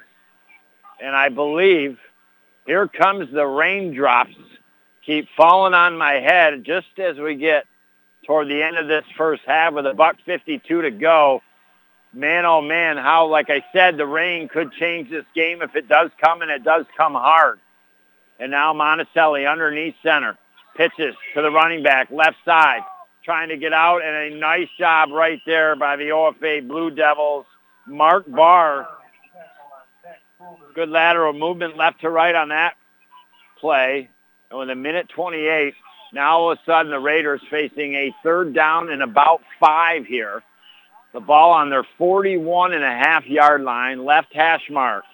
And 1.00 1.14
I 1.14 1.28
believe 1.28 1.98
here 2.66 2.88
comes 2.88 3.32
the 3.32 3.46
raindrops 3.46 4.36
keep 5.04 5.28
falling 5.36 5.74
on 5.74 5.98
my 5.98 6.14
head 6.14 6.64
just 6.64 6.98
as 6.98 7.18
we 7.18 7.34
get 7.36 7.66
toward 8.26 8.48
the 8.48 8.62
end 8.62 8.76
of 8.76 8.88
this 8.88 9.04
first 9.16 9.42
half 9.46 9.74
with 9.74 9.86
a 9.86 9.94
buck 9.94 10.16
52 10.24 10.82
to 10.82 10.90
go. 10.90 11.42
Man, 12.12 12.46
oh 12.46 12.62
man, 12.62 12.96
how, 12.96 13.26
like 13.26 13.50
I 13.50 13.64
said, 13.72 13.96
the 13.96 14.06
rain 14.06 14.48
could 14.48 14.72
change 14.72 15.10
this 15.10 15.24
game 15.34 15.62
if 15.62 15.74
it 15.74 15.88
does 15.88 16.10
come, 16.20 16.42
and 16.42 16.50
it 16.50 16.62
does 16.62 16.86
come 16.96 17.14
hard. 17.14 17.58
And 18.38 18.50
now 18.50 18.72
Monticelli 18.72 19.50
underneath 19.50 19.96
center. 20.02 20.38
Pitches 20.76 21.14
to 21.34 21.42
the 21.42 21.50
running 21.50 21.82
back, 21.84 22.10
left 22.10 22.36
side, 22.44 22.80
trying 23.24 23.48
to 23.48 23.56
get 23.56 23.72
out, 23.72 24.02
and 24.02 24.34
a 24.34 24.38
nice 24.38 24.68
job 24.76 25.10
right 25.10 25.40
there 25.46 25.76
by 25.76 25.96
the 25.96 26.08
OFA 26.08 26.66
Blue 26.66 26.90
Devils. 26.90 27.46
Mark 27.86 28.24
Barr 28.28 28.88
Good 30.74 30.88
lateral 30.88 31.32
movement 31.32 31.76
left 31.76 32.00
to 32.00 32.10
right 32.10 32.34
on 32.34 32.48
that 32.48 32.74
play. 33.60 34.10
And 34.50 34.58
with 34.58 34.70
a 34.70 34.74
minute 34.74 35.08
28, 35.08 35.74
now 36.12 36.38
all 36.38 36.52
of 36.52 36.58
a 36.58 36.60
sudden 36.64 36.90
the 36.90 36.98
Raiders 36.98 37.40
facing 37.50 37.94
a 37.94 38.14
third 38.22 38.54
down 38.54 38.90
and 38.90 39.02
about 39.02 39.40
five 39.60 40.06
here. 40.06 40.42
The 41.12 41.20
ball 41.20 41.52
on 41.52 41.70
their 41.70 41.86
41 41.96 42.72
and 42.72 42.82
a 42.82 42.90
half 42.90 43.26
yard 43.26 43.62
line, 43.62 44.04
left 44.04 44.34
hash 44.34 44.68
mark. 44.68 45.04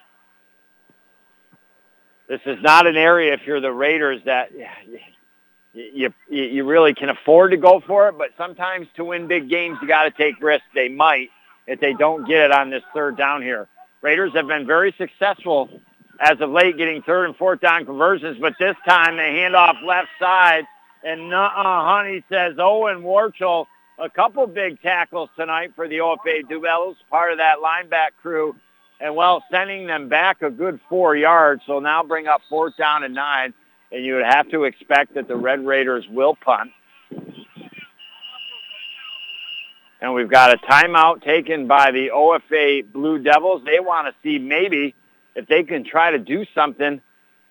This 2.27 2.41
is 2.45 2.61
not 2.61 2.87
an 2.87 2.95
area 2.95 3.33
if 3.33 3.41
you're 3.45 3.59
the 3.59 3.71
Raiders 3.71 4.21
that 4.25 4.51
you, 5.73 6.13
you, 6.29 6.43
you 6.43 6.63
really 6.65 6.93
can 6.93 7.09
afford 7.09 7.51
to 7.51 7.57
go 7.57 7.81
for 7.85 8.09
it, 8.09 8.17
but 8.17 8.29
sometimes 8.37 8.87
to 8.95 9.05
win 9.05 9.27
big 9.27 9.49
games 9.49 9.77
you 9.81 9.87
got 9.87 10.03
to 10.03 10.11
take 10.11 10.41
risks. 10.41 10.65
They 10.73 10.89
might 10.89 11.29
if 11.67 11.79
they 11.79 11.93
don't 11.93 12.27
get 12.27 12.45
it 12.45 12.51
on 12.51 12.69
this 12.69 12.83
third 12.93 13.17
down 13.17 13.41
here. 13.41 13.67
Raiders 14.01 14.31
have 14.33 14.47
been 14.47 14.65
very 14.65 14.93
successful 14.97 15.69
as 16.19 16.39
of 16.39 16.49
late 16.49 16.77
getting 16.77 17.01
third 17.01 17.25
and 17.25 17.35
fourth 17.35 17.61
down 17.61 17.85
conversions, 17.85 18.37
but 18.39 18.53
this 18.59 18.75
time 18.87 19.17
they 19.17 19.35
hand 19.35 19.55
off 19.55 19.75
left 19.83 20.09
side, 20.19 20.65
and 21.03 21.33
uh 21.33 21.49
Honey 21.53 22.23
says 22.29 22.55
Owen 22.59 23.01
Warchel 23.01 23.65
a 23.99 24.09
couple 24.09 24.45
big 24.47 24.81
tackles 24.81 25.29
tonight 25.35 25.73
for 25.75 25.87
the 25.87 25.97
OFA 25.97 26.47
Blue 26.47 26.95
part 27.09 27.31
of 27.31 27.37
that 27.37 27.57
lineback 27.59 28.09
crew, 28.21 28.55
and 28.99 29.15
well, 29.15 29.43
sending 29.51 29.87
them 29.87 30.09
back 30.09 30.41
a 30.41 30.49
good 30.49 30.79
four 30.89 31.15
yards. 31.15 31.61
So 31.67 31.79
now 31.79 32.03
bring 32.03 32.27
up 32.27 32.41
fourth 32.49 32.75
down 32.77 33.03
and 33.03 33.13
nine, 33.13 33.53
and 33.91 34.03
you 34.03 34.15
would 34.15 34.25
have 34.25 34.49
to 34.49 34.63
expect 34.63 35.13
that 35.15 35.27
the 35.27 35.35
Red 35.35 35.65
Raiders 35.65 36.07
will 36.09 36.35
punt. 36.35 36.71
And 40.01 40.15
we've 40.15 40.29
got 40.29 40.51
a 40.51 40.57
timeout 40.57 41.23
taken 41.23 41.67
by 41.67 41.91
the 41.91 42.09
OFA 42.13 42.91
Blue 42.91 43.19
Devils. 43.19 43.61
They 43.65 43.79
want 43.79 44.07
to 44.07 44.13
see 44.23 44.39
maybe 44.39 44.95
if 45.35 45.47
they 45.47 45.63
can 45.63 45.83
try 45.83 46.11
to 46.11 46.17
do 46.17 46.43
something 46.55 46.99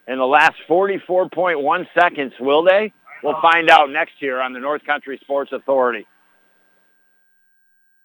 in 0.08 0.18
the 0.18 0.26
last 0.26 0.56
44.1 0.68 1.86
seconds. 1.94 2.32
Will 2.40 2.64
they? 2.64 2.92
We'll 3.22 3.40
find 3.40 3.70
out 3.70 3.90
next 3.90 4.20
year 4.20 4.40
on 4.40 4.52
the 4.52 4.58
North 4.58 4.84
Country 4.84 5.18
Sports 5.22 5.52
Authority. 5.52 6.06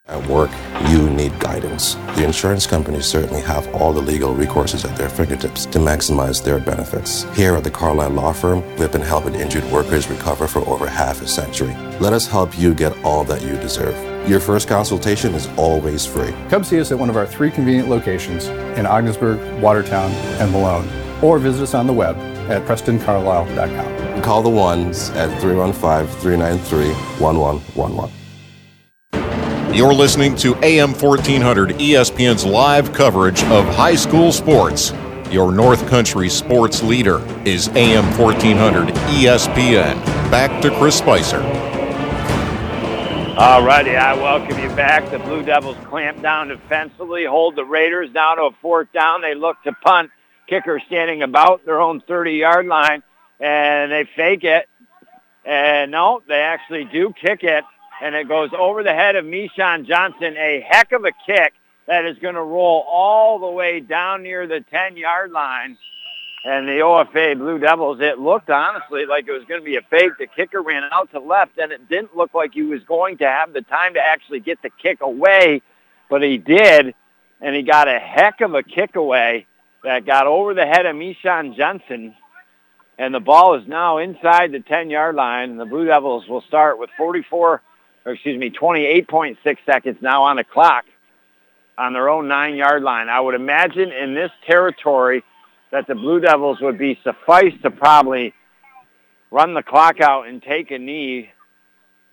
At 0.08 0.28
work, 0.28 0.52
you 0.90 1.10
need 1.10 1.40
guidance. 1.40 1.96
The 2.16 2.24
insurance 2.24 2.68
companies 2.68 3.08
certainly 3.08 3.42
have 3.42 3.68
all 3.74 3.92
the 3.92 4.02
legal 4.02 4.36
recourses 4.36 4.88
at 4.88 4.96
their 4.96 5.10
fingertips 5.10 5.66
to 5.68 5.80
maximize 5.80 6.44
their 6.44 6.60
benefits. 6.60 7.24
Here 7.36 7.56
at 7.56 7.64
the 7.64 7.72
Carlisle 7.72 8.12
Law 8.12 8.32
Firm, 8.32 8.64
we've 8.76 8.92
been 8.92 9.02
helping 9.02 9.34
injured 9.34 9.64
workers 9.72 10.08
recover 10.08 10.46
for 10.46 10.60
over 10.70 10.88
half 10.88 11.24
a 11.24 11.28
century. 11.28 11.76
Let 12.00 12.14
us 12.14 12.28
help 12.28 12.56
you 12.60 12.76
get 12.76 12.96
all 13.04 13.24
that 13.24 13.42
you 13.42 13.58
deserve. 13.58 14.15
Your 14.28 14.40
first 14.40 14.68
consultation 14.68 15.36
is 15.36 15.48
always 15.56 16.04
free. 16.04 16.34
Come 16.50 16.64
see 16.64 16.80
us 16.80 16.92
at 16.92 16.98
one 16.98 17.12
of 17.12 17.18
our 17.18 17.28
three 17.28 17.52
convenient 17.52 17.90
locations 17.90 18.48
in 18.76 18.88
Ogdensburg, 18.88 19.40
Watertown, 19.62 20.10
and 20.40 20.52
Malone, 20.52 20.90
or 21.22 21.38
visit 21.38 21.62
us 21.62 21.76
on 21.76 21.86
the 21.86 21.94
web 21.94 22.18
at 22.50 22.66
PrestonCarlisle.com. 22.66 24.24
Call 24.24 24.42
the 24.42 24.50
ones 24.50 25.12
at 25.12 25.30
315 25.40 26.08
393 26.22 26.88
1111. 27.24 28.12
You're 29.76 29.94
listening 29.94 30.36
to 30.38 30.56
AM 30.64 30.94
1400 30.94 31.76
ESPN's 31.76 32.46
live 32.46 32.94
coverage 32.94 33.44
of 33.44 33.66
high 33.76 33.96
school 33.96 34.32
sports. 34.32 34.92
Your 35.30 35.52
North 35.52 35.88
Country 35.88 36.30
sports 36.30 36.82
leader 36.82 37.22
is 37.46 37.68
AM 37.70 38.06
1400 38.18 38.88
ESPN. 38.96 40.04
Back 40.32 40.62
to 40.64 40.76
Chris 40.80 40.98
Spicer. 40.98 41.75
All 43.38 43.66
righty, 43.66 43.98
I 43.98 44.14
welcome 44.14 44.58
you 44.60 44.70
back. 44.76 45.12
The 45.12 45.20
Blue 45.20 45.44
Devils 45.44 45.76
clamp 45.88 46.22
down 46.22 46.48
defensively, 46.48 47.26
hold 47.26 47.58
the 47.58 47.66
Raiders 47.66 48.10
down 48.12 48.38
to 48.38 48.44
a 48.44 48.52
fourth 48.62 48.92
down. 48.94 49.22
They 49.22 49.36
look 49.36 49.62
to 49.64 49.74
punt. 49.74 50.10
Kicker 50.48 50.82
standing 50.88 51.22
about 51.22 51.66
their 51.66 51.82
own 51.82 52.00
30-yard 52.02 52.66
line, 52.66 53.04
and 53.40 53.92
they 53.92 54.08
fake 54.16 54.44
it. 54.44 54.70
And 55.44 55.92
no, 55.92 56.22
they 56.28 56.40
actually 56.40 56.86
do 56.86 57.12
kick 57.20 57.44
it 57.44 57.64
and 58.02 58.16
it 58.16 58.28
goes 58.28 58.50
over 58.58 58.84
the 58.84 58.94
head 58.94 59.16
of 59.16 59.26
Mishan 59.26 59.88
Johnson. 59.88 60.36
A 60.38 60.66
heck 60.68 60.92
of 60.92 61.06
a 61.06 61.12
kick 61.26 61.54
that 61.88 62.06
is 62.06 62.18
going 62.20 62.36
to 62.36 62.42
roll 62.42 62.86
all 62.90 63.40
the 63.40 63.52
way 63.52 63.80
down 63.80 64.24
near 64.24 64.48
the 64.48 64.64
10-yard 64.72 65.32
line. 65.32 65.78
And 66.48 66.68
the 66.68 66.74
OFA 66.74 67.36
Blue 67.40 67.58
Devils, 67.58 67.98
it 68.02 68.20
looked 68.20 68.52
honestly 68.52 69.08
like 69.08 69.28
it 69.28 69.32
was 69.32 69.46
going 69.46 69.60
to 69.60 69.66
be 69.66 69.78
a 69.78 69.82
fake. 69.82 70.12
The 70.20 70.28
kicker 70.28 70.62
ran 70.62 70.84
out 70.92 71.10
to 71.12 71.20
left, 71.20 71.58
and 71.58 71.72
it 71.72 71.90
didn't 71.90 72.16
look 72.16 72.36
like 72.36 72.54
he 72.54 72.62
was 72.62 72.84
going 72.84 73.18
to 73.18 73.26
have 73.26 73.52
the 73.52 73.64
time 73.64 73.96
to 73.96 74.00
actually 74.00 74.42
get 74.42 74.62
the 74.62 74.70
kick 74.70 75.02
away, 75.02 75.64
but 76.08 76.22
he 76.22 76.38
did, 76.38 76.94
and 77.42 77.56
he 77.56 77.64
got 77.64 77.88
a 77.88 77.98
heck 77.98 78.42
of 78.42 78.54
a 78.54 78.62
kick 78.62 78.96
away 78.96 79.48
that 79.84 80.06
got 80.06 80.28
over 80.28 80.54
the 80.54 80.68
head 80.68 80.86
of 80.86 80.96
Mishan 80.96 81.58
Johnson. 81.58 82.14
And 83.00 83.12
the 83.12 83.20
ball 83.20 83.56
is 83.56 83.68
now 83.68 83.98
inside 83.98 84.52
the 84.52 84.60
10-yard 84.60 85.16
line, 85.16 85.50
and 85.50 85.60
the 85.60 85.66
Blue 85.66 85.86
Devils 85.86 86.28
will 86.28 86.42
start 86.42 86.78
with 86.78 86.92
44 86.96 87.62
or 88.06 88.12
excuse 88.12 88.40
me, 88.40 88.52
28.6 88.52 89.38
seconds 89.66 89.98
now 90.00 90.24
on 90.24 90.36
the 90.36 90.44
clock 90.44 90.86
on 91.76 91.94
their 91.94 92.08
own 92.08 92.28
nine-yard 92.28 92.84
line. 92.84 93.10
I 93.10 93.20
would 93.20 93.34
imagine 93.34 93.92
in 93.92 94.14
this 94.14 94.32
territory 94.46 95.24
that 95.72 95.88
the 95.88 95.96
Blue 95.96 96.20
Devils 96.20 96.60
would 96.62 96.78
be 96.78 97.00
suffice 97.04 97.54
to 97.64 97.72
probably 97.72 98.34
run 99.32 99.54
the 99.54 99.64
clock 99.64 100.00
out 100.00 100.28
and 100.28 100.42
take 100.42 100.72
a 100.72 100.78
knee, 100.78 101.30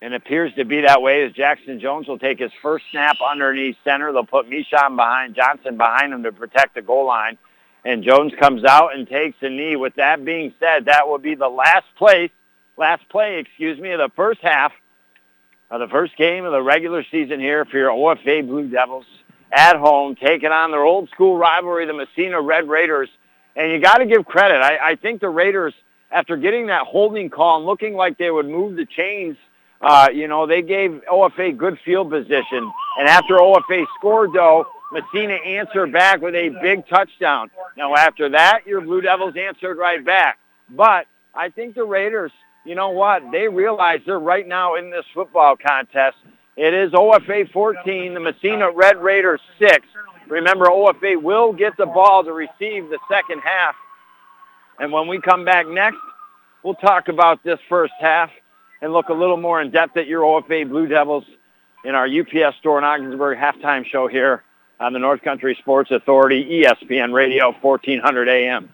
and 0.01 0.13
appears 0.13 0.53
to 0.55 0.65
be 0.65 0.81
that 0.81 1.01
way 1.01 1.23
as 1.23 1.31
Jackson 1.31 1.79
Jones 1.79 2.09
will 2.09 2.19
take 2.19 2.37
his 2.37 2.51
first 2.61 2.83
snap 2.91 3.15
underneath 3.25 3.77
center. 3.85 4.11
They'll 4.11 4.25
put 4.25 4.49
Mishon 4.49 4.97
behind, 4.97 5.33
Johnson 5.33 5.77
behind 5.77 6.11
him 6.11 6.23
to 6.23 6.33
protect 6.33 6.75
the 6.75 6.81
goal 6.81 7.07
line, 7.07 7.37
and 7.85 8.03
Jones 8.03 8.33
comes 8.37 8.65
out 8.65 8.93
and 8.93 9.07
takes 9.07 9.37
a 9.41 9.49
knee. 9.49 9.77
With 9.77 9.95
that 9.95 10.25
being 10.25 10.53
said, 10.59 10.85
that 10.85 11.07
will 11.07 11.19
be 11.19 11.35
the 11.35 11.47
last 11.47 11.85
place, 11.97 12.31
last 12.75 13.07
play, 13.07 13.39
excuse 13.39 13.79
me, 13.79 13.91
of 13.91 13.99
the 13.99 14.11
first 14.13 14.41
half 14.41 14.73
of 15.71 15.79
the 15.79 15.87
first 15.87 16.17
game 16.17 16.43
of 16.43 16.51
the 16.51 16.61
regular 16.61 17.05
season 17.09 17.39
here 17.39 17.63
for 17.63 17.77
your 17.77 17.91
OFA 17.91 18.45
Blue 18.45 18.67
Devils 18.67 19.05
at 19.53 19.77
home, 19.77 20.15
taking 20.15 20.51
on 20.51 20.71
their 20.71 20.83
old 20.83 21.09
school 21.11 21.37
rivalry, 21.37 21.85
the 21.85 21.93
Massena 21.93 22.41
Red 22.41 22.67
Raiders. 22.67 23.09
And 23.55 23.71
you 23.71 23.79
got 23.79 23.97
to 23.97 24.05
give 24.05 24.25
credit. 24.25 24.61
I, 24.61 24.91
I 24.91 24.95
think 24.95 25.21
the 25.21 25.29
Raiders, 25.29 25.73
after 26.11 26.37
getting 26.37 26.67
that 26.67 26.85
holding 26.85 27.29
call 27.29 27.57
and 27.57 27.65
looking 27.65 27.93
like 27.93 28.17
they 28.17 28.31
would 28.31 28.47
move 28.47 28.75
the 28.75 28.85
chains, 28.85 29.37
uh, 29.81 30.09
you 30.13 30.27
know, 30.27 30.47
they 30.47 30.61
gave 30.61 31.01
OFA 31.11 31.55
good 31.55 31.77
field 31.83 32.09
position. 32.09 32.71
And 32.99 33.07
after 33.07 33.35
OFA 33.35 33.85
scored, 33.97 34.31
though, 34.33 34.65
Massena 34.91 35.33
answered 35.33 35.91
back 35.91 36.21
with 36.21 36.35
a 36.35 36.49
big 36.61 36.87
touchdown. 36.87 37.49
Now, 37.75 37.95
after 37.95 38.29
that, 38.29 38.61
your 38.65 38.81
Blue 38.81 39.01
Devils 39.01 39.35
answered 39.35 39.77
right 39.77 40.03
back. 40.03 40.39
But 40.69 41.07
I 41.35 41.49
think 41.49 41.75
the 41.75 41.83
Raiders 41.83 42.31
you 42.65 42.75
know 42.75 42.89
what? 42.91 43.23
They 43.31 43.47
realize 43.47 43.99
they're 44.05 44.19
right 44.19 44.47
now 44.47 44.75
in 44.75 44.89
this 44.89 45.05
football 45.13 45.55
contest. 45.55 46.17
It 46.55 46.73
is 46.73 46.91
OFA 46.91 47.51
14, 47.51 48.13
the 48.13 48.19
Massena 48.19 48.71
Red 48.71 49.01
Raiders 49.01 49.41
6. 49.59 49.87
Remember, 50.27 50.65
OFA 50.65 51.21
will 51.21 51.53
get 51.53 51.75
the 51.77 51.85
ball 51.85 52.23
to 52.23 52.31
receive 52.31 52.89
the 52.89 52.99
second 53.09 53.39
half. 53.39 53.75
And 54.79 54.91
when 54.91 55.07
we 55.07 55.19
come 55.21 55.45
back 55.45 55.67
next, 55.67 55.97
we'll 56.63 56.75
talk 56.75 57.07
about 57.07 57.43
this 57.43 57.59
first 57.69 57.93
half 57.99 58.31
and 58.81 58.91
look 58.91 59.09
a 59.09 59.13
little 59.13 59.37
more 59.37 59.61
in 59.61 59.71
depth 59.71 59.97
at 59.97 60.07
your 60.07 60.21
OFA 60.21 60.67
Blue 60.67 60.87
Devils 60.87 61.25
in 61.85 61.95
our 61.95 62.07
UPS 62.07 62.57
store 62.57 62.77
in 62.77 62.83
Ogdensburg 62.83 63.37
halftime 63.37 63.85
show 63.85 64.07
here 64.07 64.43
on 64.79 64.93
the 64.93 64.99
North 64.99 65.21
Country 65.21 65.55
Sports 65.59 65.91
Authority, 65.91 66.63
ESPN 66.63 67.13
Radio, 67.13 67.53
1400 67.61 68.27
AM. 68.27 68.69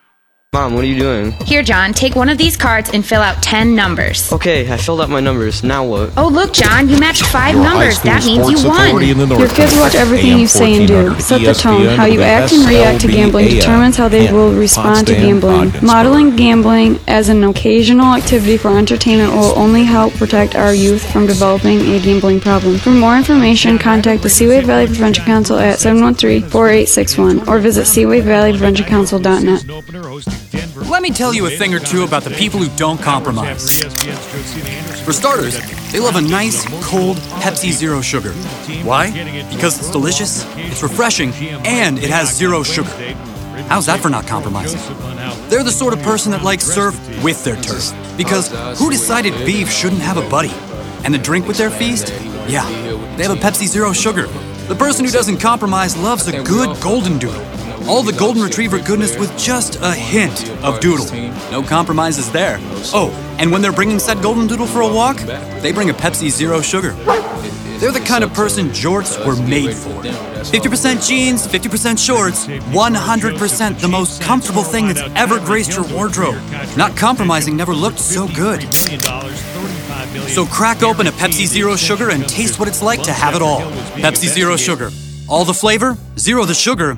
Mom, 0.52 0.74
what 0.74 0.84
are 0.84 0.88
you 0.88 0.98
doing? 0.98 1.32
Here, 1.46 1.62
John, 1.62 1.94
take 1.94 2.16
one 2.16 2.28
of 2.28 2.40
these 2.40 2.58
cards 2.58 2.90
and 2.92 3.06
fill 3.06 3.22
out 3.22 3.44
10 3.44 3.76
numbers. 3.76 4.34
Okay, 4.34 4.68
I 4.68 4.78
filled 4.78 5.00
out 5.00 5.08
my 5.08 5.20
numbers. 5.20 5.64
Now 5.64 5.86
what? 5.86 6.12
Oh, 6.18 6.28
look, 6.28 6.54
John, 6.54 6.90
you 6.90 6.98
matched 7.00 7.24
five 7.28 7.54
Your 7.54 7.64
numbers. 7.64 8.02
That 8.02 8.26
means 8.26 8.50
you 8.50 8.68
won. 8.68 8.88
authority 8.88 9.12
in 9.12 9.20
the 9.20 9.28
North 9.28 9.42
Your 9.42 9.50
kids 9.50 9.76
watch 9.76 9.94
everything 9.94 10.32
AM 10.32 10.40
you 10.40 10.48
say 10.48 10.76
and 10.76 10.88
do. 10.88 11.14
Set 11.20 11.42
the 11.42 11.54
tone. 11.54 11.82
ESPN 11.82 11.96
How 11.98 12.06
you 12.06 12.18
with 12.18 12.26
act 12.28 12.52
and 12.52 12.68
react 12.68 13.02
to 13.02 13.08
gambling 13.10 13.46
SLBAM. 13.46 13.60
determines 13.60 13.96
how 13.98 14.08
they 14.08 14.34
will 14.34 14.52
respond 14.56 15.06
to 15.06 15.14
gambling. 15.14 15.54
Ogdensburg. 15.54 15.84
Modeling 15.84 16.36
gambling 16.36 17.00
as 17.08 17.30
an 17.30 17.44
occasional 17.44 18.16
activity 18.16 18.58
for 18.58 18.76
entertainment 18.76 19.32
will 19.34 19.54
only 19.56 19.84
help 19.84 20.16
protect 20.16 20.56
our 20.56 20.74
youth 20.74 21.06
from 21.14 21.28
developing 21.28 21.80
a 21.82 22.00
gambling 22.00 22.40
problem. 22.40 22.80
For 22.80 22.90
more 22.90 23.16
information, 23.16 23.78
contact 23.78 24.24
the 24.24 24.32
Seaway 24.32 24.62
Valley 24.62 24.88
Prevention 24.88 25.26
Council 25.26 25.60
at 25.60 25.78
713-4861 25.78 27.48
or 27.48 27.60
visit 27.60 27.86
seawayvalleypreventioncouncil.net. 27.86 30.39
Let 30.90 31.02
me 31.03 31.11
tell 31.11 31.34
you 31.34 31.45
a 31.45 31.49
thing 31.49 31.74
or 31.74 31.80
two 31.80 32.03
about 32.03 32.24
the 32.24 32.32
people 32.32 32.60
who 32.60 32.76
don't 32.76 32.99
compromise. 32.99 33.84
For 35.03 35.14
starters, 35.14 35.60
they 35.91 35.99
love 35.99 36.16
a 36.16 36.22
nice, 36.22 36.66
cold 36.84 37.18
Pepsi 37.41 37.72
Zero 37.72 38.02
Sugar. 38.02 38.32
Why? 38.84 39.11
Because 39.53 39.78
it's 39.78 39.91
delicious, 39.91 40.45
it's 40.56 40.82
refreshing, 40.84 41.32
and 41.66 41.99
it 41.99 42.10
has 42.10 42.36
zero 42.36 42.64
sugar. 42.64 42.90
How's 43.68 43.86
that 43.86 43.99
for 43.99 44.10
not 44.10 44.26
compromising? 44.26 44.80
They're 45.49 45.64
the 45.64 45.72
sort 45.72 45.94
of 45.94 46.02
person 46.02 46.32
that 46.32 46.44
likes 46.44 46.64
surf 46.64 46.95
with 47.24 47.44
their 47.44 47.56
turf. 47.56 47.94
Because 48.18 48.49
who 48.80 48.90
decided 48.90 49.34
beef 49.45 49.70
shouldn't 49.70 50.02
have 50.02 50.18
a 50.18 50.28
buddy? 50.30 50.52
And 51.03 51.14
the 51.14 51.18
drink 51.18 51.48
with 51.48 51.57
their 51.57 51.70
feast? 51.70 52.10
Yeah, 52.48 52.68
they 53.16 53.24
have 53.24 53.32
a 53.32 53.40
Pepsi 53.40 53.68
Zero 53.68 53.94
Sugar. 53.94 54.28
The 54.68 54.76
person 54.76 55.06
who 55.06 55.11
doesn't 55.11 55.38
compromise 55.38 55.98
loves 55.98 56.28
a 56.28 56.44
good 56.44 56.80
golden 56.82 57.20
doodle. 57.20 57.45
All 57.90 58.03
the 58.03 58.14
golden 58.14 58.44
retriever 58.44 58.78
goodness 58.78 59.18
with 59.18 59.36
just 59.36 59.80
a 59.82 59.91
hint 59.91 60.48
of 60.64 60.80
doodle. 60.80 61.07
No 61.49 61.64
compromises 61.64 62.32
there. 62.32 62.60
Oh, 62.94 63.10
and 63.40 63.52
when 63.52 63.64
they're 63.64 63.72
bringing 63.72 63.98
said 63.98 64.22
golden 64.22 64.45
doodle 64.45 64.68
for 64.68 64.82
a 64.82 64.88
walk, 64.88 65.18
they 65.18 65.72
bring 65.72 65.90
a 65.90 65.94
Pepsi 65.94 66.30
Zero 66.30 66.61
Sugar. 66.61 66.91
They're 67.80 67.91
the 67.91 67.99
kind 67.99 68.24
of 68.24 68.32
person 68.32 68.68
jorts 68.70 69.18
were 69.26 69.36
made 69.48 69.74
for. 69.74 70.03
50% 70.03 71.07
jeans, 71.07 71.48
50% 71.48 71.98
shorts, 71.98 72.45
100% 72.45 73.80
the 73.80 73.88
most 73.88 74.22
comfortable 74.22 74.64
thing 74.64 74.88
that's 74.88 75.02
ever 75.16 75.40
graced 75.40 75.76
your 75.76 75.88
wardrobe. 75.88 76.36
Not 76.78 76.95
compromising 76.95 77.57
never 77.57 77.74
looked 77.74 77.99
so 77.99 78.28
good. 78.28 78.72
So 80.30 80.45
crack 80.45 80.84
open 80.84 81.07
a 81.07 81.11
Pepsi 81.11 81.48
Zero 81.48 81.76
Sugar 81.76 82.11
and 82.11 82.30
taste 82.30 82.60
what 82.60 82.68
it's 82.68 82.84
like 82.84 83.02
to 83.03 83.14
have 83.14 83.34
it 83.34 83.41
all. 83.41 83.61
Pepsi 83.61 84.28
Zero 84.28 84.57
Sugar. 84.57 84.91
All 85.28 85.45
the 85.45 85.53
flavor, 85.53 85.95
zero 86.18 86.44
the 86.45 86.56
sugar, 86.56 86.98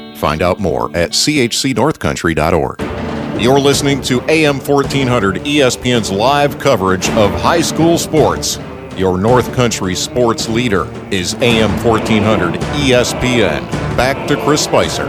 Find 0.21 0.41
out 0.43 0.59
more 0.59 0.95
at 0.95 1.13
chcnorthcountry.org. 1.13 3.41
You're 3.41 3.59
listening 3.59 4.03
to 4.03 4.21
AM 4.29 4.59
1400 4.59 5.37
ESPN's 5.37 6.11
live 6.11 6.59
coverage 6.59 7.09
of 7.09 7.31
high 7.31 7.61
school 7.61 7.97
sports. 7.97 8.59
Your 8.95 9.17
North 9.17 9.51
Country 9.55 9.95
sports 9.95 10.47
leader 10.47 10.85
is 11.11 11.33
AM 11.41 11.71
1400 11.83 12.53
ESPN. 12.53 13.67
Back 13.97 14.27
to 14.27 14.39
Chris 14.43 14.63
Spicer. 14.63 15.07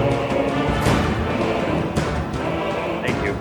Thank 3.05 3.23
you. 3.23 3.33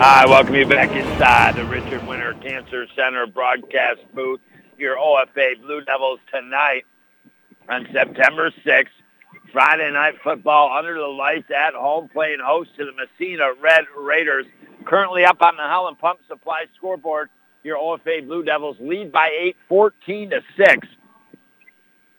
I 0.00 0.24
welcome 0.26 0.54
you 0.54 0.64
back 0.64 0.90
inside 0.92 1.56
the 1.56 1.66
Richard 1.66 2.06
Winter 2.06 2.32
Cancer 2.40 2.86
Center 2.96 3.26
broadcast 3.26 4.00
booth. 4.14 4.40
Your 4.78 4.96
OFA 4.96 5.60
Blue 5.60 5.82
Devils 5.82 6.20
tonight 6.32 6.86
on 7.68 7.86
September 7.92 8.50
6th 8.64 8.88
Friday 9.52 9.90
night 9.90 10.14
football 10.22 10.76
under 10.76 10.94
the 10.94 11.06
lights 11.06 11.50
at 11.50 11.74
home, 11.74 12.08
playing 12.08 12.38
host 12.42 12.70
to 12.76 12.84
the 12.84 12.92
Massena 12.92 13.52
Red 13.60 13.84
Raiders. 13.96 14.46
Currently 14.84 15.24
up 15.24 15.42
on 15.42 15.56
the 15.56 15.62
Howland 15.62 15.98
Pump 15.98 16.20
Supply 16.28 16.64
scoreboard, 16.76 17.28
your 17.62 17.76
OFA 17.76 18.26
Blue 18.26 18.42
Devils 18.42 18.76
lead 18.80 19.12
by 19.12 19.30
8, 19.38 19.56
14 19.68 20.30
to 20.30 20.40
6. 20.56 20.88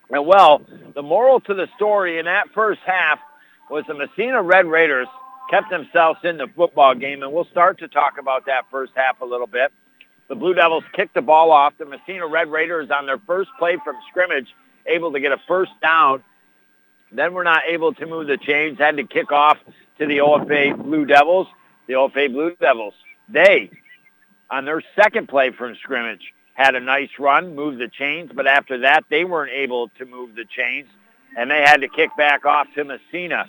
And 0.10 0.26
well, 0.26 0.62
the 0.94 1.02
moral 1.02 1.40
to 1.42 1.54
the 1.54 1.68
story 1.76 2.20
in 2.20 2.26
that 2.26 2.50
first 2.54 2.82
half 2.86 3.20
was 3.70 3.86
the 3.88 3.94
Massena 3.94 4.42
Red 4.42 4.66
Raiders 4.66 5.08
kept 5.50 5.70
themselves 5.70 6.20
in 6.24 6.38
the 6.38 6.48
football 6.56 6.96
game, 6.96 7.24
and 7.24 7.32
we'll 7.32 7.46
start 7.46 7.80
to 7.80 7.88
talk 7.88 8.18
about 8.20 8.46
that 8.46 8.64
first 8.70 8.92
half 8.96 9.22
a 9.22 9.26
little 9.26 9.48
bit. 9.48 9.72
The 10.28 10.36
Blue 10.36 10.54
Devils 10.54 10.84
kicked 10.94 11.14
the 11.14 11.22
ball 11.22 11.52
off. 11.52 11.74
The 11.78 11.86
Massena 11.86 12.28
Red 12.28 12.50
Raiders 12.50 12.90
on 12.90 13.06
their 13.06 13.20
first 13.20 13.50
play 13.58 13.78
from 13.84 13.96
scrimmage 14.10 14.48
able 14.86 15.12
to 15.12 15.20
get 15.20 15.32
a 15.32 15.38
first 15.48 15.72
down 15.82 16.24
then 17.12 17.34
we're 17.34 17.44
not 17.44 17.64
able 17.68 17.94
to 17.94 18.06
move 18.06 18.28
the 18.28 18.38
chains. 18.38 18.78
Had 18.78 18.98
to 18.98 19.04
kick 19.04 19.32
off 19.32 19.58
to 20.00 20.06
the 20.06 20.18
OFA 20.20 20.82
Blue 20.82 21.06
Devils. 21.06 21.48
The 21.88 21.94
OFA 21.94 22.32
Blue 22.32 22.56
Devils, 22.60 22.94
they, 23.28 23.70
on 24.50 24.66
their 24.66 24.82
second 24.96 25.28
play 25.28 25.52
from 25.52 25.76
scrimmage, 25.76 26.34
had 26.54 26.76
a 26.76 26.80
nice 26.80 27.10
run, 27.20 27.56
moved 27.56 27.80
the 27.80 27.88
chains, 27.88 28.32
but 28.34 28.48
after 28.48 28.80
that, 28.80 29.04
they 29.10 29.26
weren't 29.26 29.52
able 29.52 29.90
to 29.98 30.06
move 30.06 30.36
the 30.36 30.46
chains, 30.46 30.88
and 31.38 31.50
they 31.50 31.62
had 31.62 31.82
to 31.82 31.88
kick 31.88 32.10
back 32.18 32.46
off 32.46 32.68
to 32.76 32.84
Massena. 32.84 33.46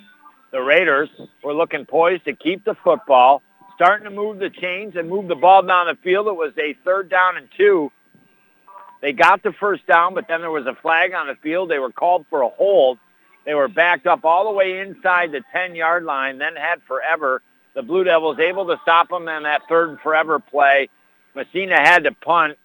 The 0.51 0.61
Raiders 0.61 1.09
were 1.43 1.53
looking 1.53 1.85
poised 1.85 2.25
to 2.25 2.33
keep 2.33 2.63
the 2.65 2.75
football, 2.83 3.41
starting 3.75 4.05
to 4.05 4.11
move 4.11 4.39
the 4.39 4.49
chains 4.49 4.95
and 4.95 5.09
move 5.09 5.27
the 5.27 5.35
ball 5.35 5.63
down 5.63 5.87
the 5.87 5.97
field. 6.03 6.27
It 6.27 6.35
was 6.35 6.53
a 6.57 6.75
third 6.85 7.09
down 7.09 7.37
and 7.37 7.47
two. 7.57 7.91
They 9.01 9.11
got 9.13 9.43
the 9.43 9.51
first 9.51 9.85
down, 9.85 10.13
but 10.13 10.27
then 10.27 10.41
there 10.41 10.51
was 10.51 10.65
a 10.65 10.75
flag 10.81 11.13
on 11.13 11.27
the 11.27 11.35
field. 11.35 11.69
They 11.69 11.79
were 11.79 11.91
called 11.91 12.25
for 12.29 12.41
a 12.41 12.49
hold, 12.49 12.99
they 13.45 13.53
were 13.53 13.67
backed 13.67 14.07
up 14.07 14.23
all 14.23 14.45
the 14.45 14.51
way 14.51 14.79
inside 14.79 15.31
the 15.31 15.43
10-yard 15.53 16.03
line, 16.03 16.37
then 16.37 16.55
had 16.55 16.81
forever. 16.87 17.41
The 17.75 17.81
Blue 17.81 18.03
Devils 18.03 18.39
able 18.39 18.67
to 18.67 18.79
stop 18.83 19.09
them 19.09 19.27
on 19.27 19.43
that 19.43 19.63
third 19.67 19.89
and 19.89 19.99
forever 19.99 20.39
play. 20.39 20.89
Massena 21.35 21.79
had 21.79 22.03
to 22.03 22.11
punt. 22.11 22.57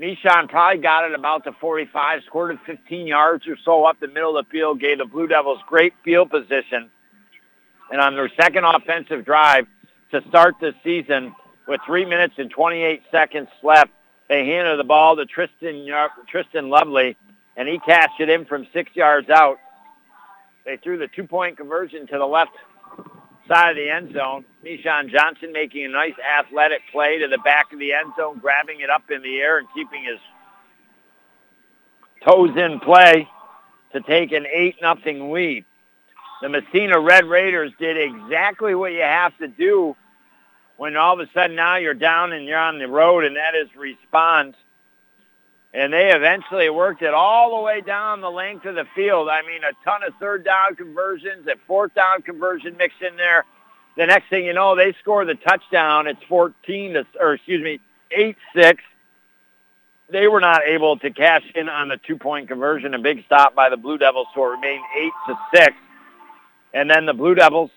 Nishan 0.00 0.48
probably 0.48 0.82
got 0.82 1.04
it 1.04 1.14
about 1.14 1.44
the 1.44 1.52
45, 1.52 2.22
scored 2.26 2.52
it 2.52 2.58
15 2.66 3.06
yards 3.06 3.46
or 3.46 3.56
so 3.64 3.84
up 3.84 4.00
the 4.00 4.08
middle 4.08 4.36
of 4.36 4.46
the 4.46 4.50
field, 4.50 4.80
gave 4.80 4.98
the 4.98 5.04
Blue 5.04 5.26
Devils 5.26 5.60
great 5.66 5.92
field 6.04 6.30
position. 6.30 6.90
And 7.90 8.00
on 8.00 8.14
their 8.14 8.30
second 8.40 8.64
offensive 8.64 9.24
drive 9.24 9.66
to 10.10 10.22
start 10.28 10.54
the 10.60 10.74
season 10.82 11.34
with 11.68 11.80
3 11.86 12.04
minutes 12.06 12.34
and 12.38 12.50
28 12.50 13.02
seconds 13.10 13.48
left, 13.62 13.90
they 14.28 14.46
handed 14.46 14.78
the 14.78 14.84
ball 14.84 15.16
to 15.16 15.26
Tristan, 15.26 15.86
Tristan 16.28 16.68
Lovely, 16.70 17.16
and 17.56 17.68
he 17.68 17.78
cashed 17.78 18.20
it 18.20 18.28
in 18.28 18.44
from 18.44 18.66
six 18.72 18.94
yards 18.94 19.28
out. 19.28 19.58
They 20.64 20.76
threw 20.76 20.98
the 20.98 21.08
two-point 21.08 21.56
conversion 21.56 22.06
to 22.08 22.18
the 22.18 22.26
left 22.26 22.52
side 23.48 23.70
of 23.70 23.76
the 23.76 23.90
end 23.90 24.12
zone. 24.12 24.44
Nishan 24.64 25.10
Johnson 25.10 25.52
making 25.52 25.84
a 25.84 25.88
nice 25.88 26.14
athletic 26.38 26.82
play 26.92 27.18
to 27.18 27.28
the 27.28 27.38
back 27.38 27.72
of 27.72 27.78
the 27.78 27.92
end 27.92 28.12
zone, 28.16 28.38
grabbing 28.38 28.80
it 28.80 28.90
up 28.90 29.10
in 29.10 29.22
the 29.22 29.38
air 29.38 29.58
and 29.58 29.66
keeping 29.74 30.04
his 30.04 30.18
toes 32.24 32.56
in 32.56 32.78
play 32.80 33.28
to 33.92 34.00
take 34.02 34.32
an 34.32 34.46
8 34.46 34.76
nothing 34.82 35.32
lead. 35.32 35.64
The 36.42 36.48
Massena 36.48 37.00
Red 37.00 37.24
Raiders 37.26 37.72
did 37.78 37.96
exactly 37.96 38.74
what 38.74 38.92
you 38.92 39.02
have 39.02 39.36
to 39.38 39.48
do 39.48 39.96
when 40.76 40.96
all 40.96 41.20
of 41.20 41.20
a 41.20 41.30
sudden 41.32 41.56
now 41.56 41.76
you're 41.76 41.92
down 41.92 42.32
and 42.32 42.46
you're 42.46 42.58
on 42.58 42.78
the 42.78 42.88
road, 42.88 43.24
and 43.24 43.36
that 43.36 43.54
is 43.54 43.68
respond 43.76 44.54
and 45.72 45.92
they 45.92 46.12
eventually 46.12 46.68
worked 46.68 47.02
it 47.02 47.14
all 47.14 47.56
the 47.56 47.62
way 47.62 47.80
down 47.80 48.20
the 48.20 48.30
length 48.30 48.64
of 48.66 48.74
the 48.74 48.86
field. 48.94 49.28
I 49.28 49.42
mean, 49.42 49.62
a 49.62 49.72
ton 49.84 50.02
of 50.02 50.14
third 50.18 50.44
down 50.44 50.74
conversions, 50.74 51.46
a 51.46 51.54
fourth 51.66 51.94
down 51.94 52.22
conversion 52.22 52.76
mixed 52.76 53.00
in 53.02 53.16
there. 53.16 53.44
The 53.96 54.06
next 54.06 54.28
thing 54.30 54.44
you 54.44 54.52
know, 54.52 54.74
they 54.74 54.94
score 55.00 55.24
the 55.24 55.36
touchdown. 55.36 56.06
It's 56.06 56.22
14 56.28 56.94
to, 56.94 57.06
or 57.20 57.34
excuse 57.34 57.62
me, 57.62 57.80
8-6. 58.56 58.78
They 60.10 60.26
were 60.26 60.40
not 60.40 60.62
able 60.66 60.98
to 60.98 61.10
cash 61.10 61.44
in 61.54 61.68
on 61.68 61.88
the 61.88 61.96
two-point 62.04 62.48
conversion. 62.48 62.94
A 62.94 62.98
big 62.98 63.24
stop 63.26 63.54
by 63.54 63.68
the 63.68 63.76
Blue 63.76 63.96
Devils, 63.96 64.26
so 64.34 64.44
it 64.44 64.48
remained 64.48 64.82
8 64.96 65.12
to 65.28 65.38
6. 65.54 65.76
And 66.74 66.90
then 66.90 67.06
the 67.06 67.14
Blue 67.14 67.36
Devils, 67.36 67.70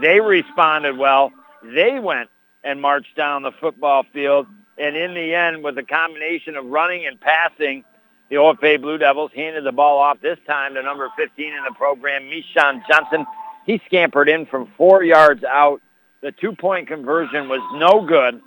they 0.00 0.20
responded 0.20 0.98
well. 0.98 1.32
They 1.62 1.98
went 1.98 2.28
and 2.62 2.80
marched 2.80 3.16
down 3.16 3.42
the 3.42 3.52
football 3.52 4.04
field 4.12 4.46
and 4.78 4.96
in 4.96 5.14
the 5.14 5.34
end, 5.34 5.62
with 5.62 5.76
a 5.78 5.82
combination 5.82 6.56
of 6.56 6.66
running 6.66 7.06
and 7.06 7.20
passing, 7.20 7.84
the 8.30 8.36
OFA 8.36 8.80
Blue 8.80 8.98
Devils 8.98 9.30
handed 9.34 9.64
the 9.64 9.72
ball 9.72 9.98
off 9.98 10.20
this 10.20 10.38
time 10.46 10.74
to 10.74 10.82
number 10.82 11.10
15 11.16 11.52
in 11.52 11.64
the 11.64 11.74
program, 11.74 12.22
Mishan 12.22 12.82
Johnson. 12.88 13.26
He 13.66 13.80
scampered 13.86 14.28
in 14.28 14.46
from 14.46 14.72
four 14.76 15.04
yards 15.04 15.44
out. 15.44 15.82
The 16.22 16.32
two-point 16.32 16.88
conversion 16.88 17.48
was 17.48 17.60
no 17.74 18.06
good, 18.06 18.40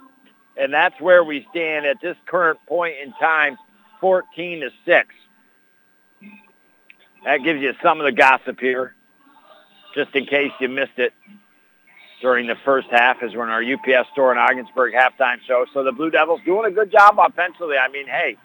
and 0.58 0.74
that's 0.74 1.00
where 1.00 1.24
we 1.24 1.46
stand 1.52 1.86
at 1.86 1.98
this 2.02 2.18
current 2.26 2.60
point 2.68 2.96
in 3.04 3.12
time, 3.14 3.58
14 4.02 4.62
to 4.62 4.70
6. 4.86 5.08
That 7.26 7.44
gives 7.44 7.62
you 7.62 7.74
some 7.84 8.00
of 8.00 8.06
the 8.06 8.12
gossip 8.12 8.60
here, 8.60 8.96
just 9.94 10.16
in 10.16 10.26
case 10.26 10.52
you 10.60 10.70
missed 10.70 10.98
it 10.98 11.14
during 12.26 12.48
the 12.48 12.56
first 12.66 12.88
half 12.90 13.22
is 13.22 13.36
we're 13.36 13.44
in 13.44 13.52
our 13.52 13.62
UPS 13.62 14.10
store 14.12 14.32
in 14.32 14.40
Ogdensburg 14.40 14.96
halftime 14.96 15.38
show. 15.48 15.64
So 15.76 15.84
the 15.84 15.92
Blue 15.92 16.10
Devils 16.10 16.42
doing 16.44 16.66
a 16.66 16.74
good 16.74 16.92
job 16.92 17.20
offensively. 17.20 17.78
I 17.78 17.88
mean, 17.88 18.08
hey, 18.08 18.36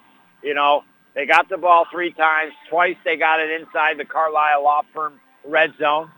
you 0.42 0.52
know, 0.52 0.84
they 1.14 1.24
got 1.24 1.48
the 1.48 1.56
ball 1.56 1.86
three 1.90 2.12
times. 2.12 2.52
Twice 2.68 2.96
they 3.06 3.16
got 3.16 3.40
it 3.40 3.58
inside 3.58 3.96
the 3.96 4.04
Carlisle 4.04 4.62
Law 4.64 4.82
Firm 4.92 5.14
red 5.46 5.72
zone. 5.78 6.10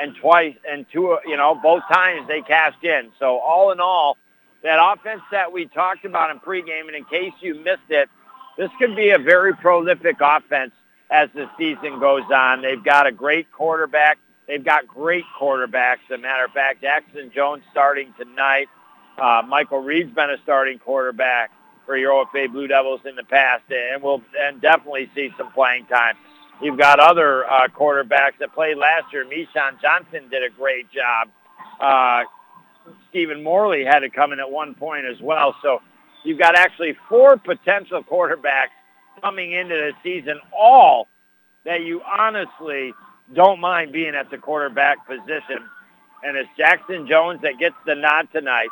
And 0.00 0.14
twice, 0.20 0.54
and 0.70 0.86
two, 0.92 1.18
you 1.26 1.36
know, 1.36 1.58
both 1.60 1.82
times 1.92 2.28
they 2.28 2.42
cashed 2.42 2.84
in. 2.84 3.10
So 3.18 3.38
all 3.38 3.72
in 3.72 3.80
all, 3.80 4.16
that 4.62 4.78
offense 4.80 5.22
that 5.32 5.50
we 5.50 5.66
talked 5.66 6.04
about 6.04 6.30
in 6.30 6.38
pregame, 6.38 6.86
and 6.86 6.94
in 6.94 7.04
case 7.06 7.32
you 7.40 7.56
missed 7.56 7.90
it, 7.90 8.08
this 8.56 8.70
could 8.78 8.94
be 8.94 9.10
a 9.10 9.18
very 9.18 9.52
prolific 9.52 10.18
offense 10.20 10.70
as 11.10 11.28
the 11.34 11.50
season 11.58 11.98
goes 11.98 12.22
on. 12.32 12.62
They've 12.62 12.84
got 12.84 13.08
a 13.08 13.12
great 13.12 13.50
quarterback 13.50 14.18
They've 14.50 14.64
got 14.64 14.88
great 14.88 15.24
quarterbacks. 15.40 16.00
As 16.10 16.18
a 16.18 16.18
matter 16.18 16.44
of 16.44 16.50
fact, 16.50 16.80
Jackson 16.80 17.30
Jones 17.32 17.62
starting 17.70 18.12
tonight. 18.18 18.66
Uh, 19.16 19.42
Michael 19.46 19.78
Reed's 19.78 20.12
been 20.12 20.28
a 20.28 20.38
starting 20.42 20.80
quarterback 20.80 21.52
for 21.86 21.96
your 21.96 22.12
OFA 22.12 22.50
Blue 22.50 22.66
Devils 22.66 23.00
in 23.04 23.14
the 23.14 23.22
past, 23.22 23.62
and 23.70 24.02
we'll 24.02 24.22
and 24.36 24.60
definitely 24.60 25.08
see 25.14 25.30
some 25.38 25.52
playing 25.52 25.86
time. 25.86 26.16
You've 26.60 26.78
got 26.78 26.98
other 26.98 27.48
uh, 27.48 27.68
quarterbacks 27.68 28.38
that 28.40 28.52
played 28.52 28.76
last 28.76 29.12
year. 29.12 29.24
Mishan 29.24 29.80
Johnson 29.80 30.28
did 30.28 30.42
a 30.42 30.50
great 30.50 30.90
job. 30.90 31.28
Uh, 31.78 32.24
Stephen 33.08 33.44
Morley 33.44 33.84
had 33.84 34.00
to 34.00 34.10
come 34.10 34.32
in 34.32 34.40
at 34.40 34.50
one 34.50 34.74
point 34.74 35.04
as 35.06 35.20
well. 35.20 35.54
So 35.62 35.80
you've 36.24 36.40
got 36.40 36.56
actually 36.56 36.96
four 37.08 37.36
potential 37.36 38.02
quarterbacks 38.10 38.74
coming 39.22 39.52
into 39.52 39.76
the 39.76 39.92
season, 40.02 40.40
all 40.52 41.06
that 41.64 41.82
you 41.82 42.02
honestly 42.02 42.92
don't 43.34 43.60
mind 43.60 43.92
being 43.92 44.14
at 44.14 44.30
the 44.30 44.38
quarterback 44.38 45.06
position. 45.06 45.58
And 46.22 46.36
it's 46.36 46.48
Jackson 46.56 47.06
Jones 47.06 47.40
that 47.42 47.58
gets 47.58 47.76
the 47.86 47.94
nod 47.94 48.28
tonight. 48.32 48.68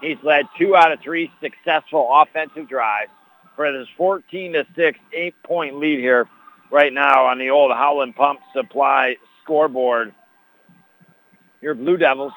He's 0.00 0.18
led 0.22 0.46
two 0.58 0.76
out 0.76 0.92
of 0.92 1.00
three 1.00 1.30
successful 1.40 2.08
offensive 2.12 2.68
drives 2.68 3.10
for 3.56 3.72
this 3.72 3.88
14 3.96 4.52
to 4.52 4.66
6 4.76 4.98
eight 5.12 5.34
point 5.42 5.76
lead 5.78 5.98
here 5.98 6.28
right 6.70 6.92
now 6.92 7.26
on 7.26 7.38
the 7.38 7.50
old 7.50 7.72
Howland 7.72 8.14
Pump 8.14 8.40
Supply 8.52 9.16
scoreboard. 9.42 10.14
Your 11.60 11.74
Blue 11.74 11.96
Devils 11.96 12.32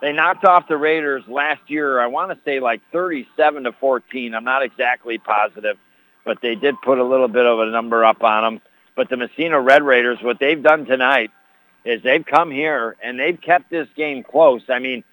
they 0.00 0.12
knocked 0.12 0.44
off 0.44 0.68
the 0.68 0.76
Raiders 0.76 1.24
last 1.26 1.62
year. 1.66 2.00
I 2.00 2.06
want 2.06 2.30
to 2.30 2.38
say 2.44 2.60
like 2.60 2.80
37 2.92 3.64
to 3.64 3.72
14. 3.72 4.34
I'm 4.34 4.44
not 4.44 4.62
exactly 4.62 5.18
positive, 5.18 5.76
but 6.24 6.40
they 6.40 6.54
did 6.54 6.80
put 6.82 6.98
a 6.98 7.04
little 7.04 7.28
bit 7.28 7.46
of 7.46 7.58
a 7.58 7.66
number 7.66 8.04
up 8.04 8.22
on 8.22 8.44
them. 8.44 8.62
But 8.98 9.08
the 9.10 9.16
Massena 9.16 9.60
Red 9.60 9.84
Raiders, 9.84 10.18
what 10.20 10.40
they've 10.40 10.60
done 10.60 10.84
tonight 10.84 11.30
is 11.84 12.02
they've 12.02 12.26
come 12.26 12.50
here 12.50 12.96
and 13.00 13.16
they've 13.16 13.40
kept 13.40 13.70
this 13.70 13.86
game 13.94 14.24
close. 14.24 14.62
I 14.68 14.80
mean, 14.80 15.04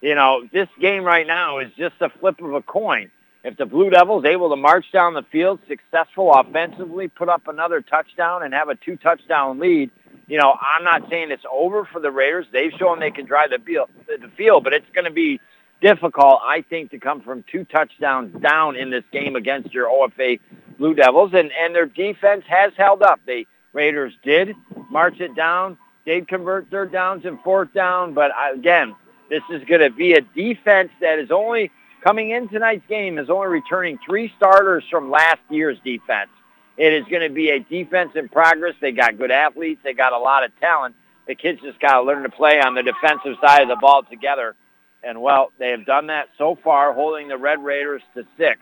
you 0.00 0.14
know, 0.14 0.48
this 0.50 0.68
game 0.80 1.04
right 1.04 1.26
now 1.26 1.58
is 1.58 1.70
just 1.76 1.96
a 2.00 2.08
flip 2.08 2.40
of 2.40 2.54
a 2.54 2.62
coin. 2.62 3.10
If 3.44 3.58
the 3.58 3.66
Blue 3.66 3.90
Devils 3.90 4.24
able 4.24 4.48
to 4.48 4.56
march 4.56 4.86
down 4.94 5.12
the 5.12 5.24
field 5.30 5.60
successful 5.68 6.32
offensively, 6.32 7.08
put 7.08 7.28
up 7.28 7.46
another 7.46 7.82
touchdown 7.82 8.44
and 8.44 8.54
have 8.54 8.70
a 8.70 8.76
two 8.76 8.96
touchdown 8.96 9.58
lead, 9.58 9.90
you 10.26 10.38
know, 10.38 10.56
I'm 10.58 10.82
not 10.82 11.10
saying 11.10 11.30
it's 11.30 11.44
over 11.52 11.84
for 11.84 12.00
the 12.00 12.10
Raiders. 12.10 12.46
They've 12.50 12.72
shown 12.78 12.98
they 12.98 13.10
can 13.10 13.26
drive 13.26 13.50
the 13.50 13.58
field, 13.58 13.90
the 14.06 14.30
field 14.38 14.64
but 14.64 14.72
it's 14.72 14.88
going 14.94 15.04
to 15.04 15.10
be 15.10 15.38
difficult, 15.82 16.40
I 16.42 16.62
think, 16.62 16.92
to 16.92 16.98
come 16.98 17.20
from 17.20 17.44
two 17.52 17.66
touchdowns 17.66 18.40
down 18.40 18.76
in 18.76 18.88
this 18.88 19.04
game 19.12 19.36
against 19.36 19.74
your 19.74 19.86
OFA 19.88 20.40
Blue 20.78 20.94
Devils. 20.94 21.32
And, 21.34 21.50
and 21.52 21.74
their 21.74 21.86
defense 21.86 22.44
has 22.48 22.72
held 22.76 23.02
up. 23.02 23.20
The 23.26 23.46
Raiders 23.72 24.12
did 24.22 24.54
march 24.90 25.20
it 25.20 25.34
down, 25.34 25.78
did 26.04 26.28
convert 26.28 26.70
third 26.70 26.92
downs 26.92 27.24
and 27.24 27.40
fourth 27.40 27.72
down. 27.72 28.14
But 28.14 28.30
uh, 28.30 28.54
again, 28.54 28.94
this 29.30 29.42
is 29.50 29.64
going 29.64 29.80
to 29.80 29.90
be 29.90 30.12
a 30.12 30.20
defense 30.20 30.90
that 31.00 31.18
is 31.18 31.30
only 31.30 31.70
coming 32.02 32.30
in 32.30 32.48
tonight's 32.48 32.86
game 32.88 33.18
is 33.18 33.30
only 33.30 33.48
returning 33.48 33.98
three 34.06 34.32
starters 34.36 34.84
from 34.90 35.10
last 35.10 35.40
year's 35.48 35.78
defense. 35.84 36.30
It 36.76 36.92
is 36.92 37.04
going 37.08 37.22
to 37.22 37.34
be 37.34 37.50
a 37.50 37.60
defense 37.60 38.12
in 38.14 38.28
progress. 38.28 38.74
They 38.80 38.92
got 38.92 39.16
good 39.16 39.30
athletes. 39.30 39.80
They 39.82 39.94
got 39.94 40.12
a 40.12 40.18
lot 40.18 40.44
of 40.44 40.50
talent. 40.60 40.94
The 41.26 41.34
kids 41.34 41.60
just 41.62 41.80
got 41.80 41.94
to 41.94 42.02
learn 42.02 42.24
to 42.24 42.28
play 42.28 42.60
on 42.60 42.74
the 42.74 42.82
defensive 42.82 43.36
side 43.40 43.62
of 43.62 43.68
the 43.68 43.76
ball 43.76 44.02
together. 44.02 44.54
And, 45.02 45.22
well, 45.22 45.52
they 45.58 45.70
have 45.70 45.86
done 45.86 46.08
that 46.08 46.28
so 46.36 46.58
far, 46.62 46.92
holding 46.92 47.28
the 47.28 47.38
Red 47.38 47.64
Raiders 47.64 48.02
to 48.14 48.26
six. 48.36 48.60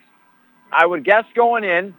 I 0.70 0.86
would 0.86 1.04
guess 1.04 1.24
going 1.34 1.64
in 1.64 1.94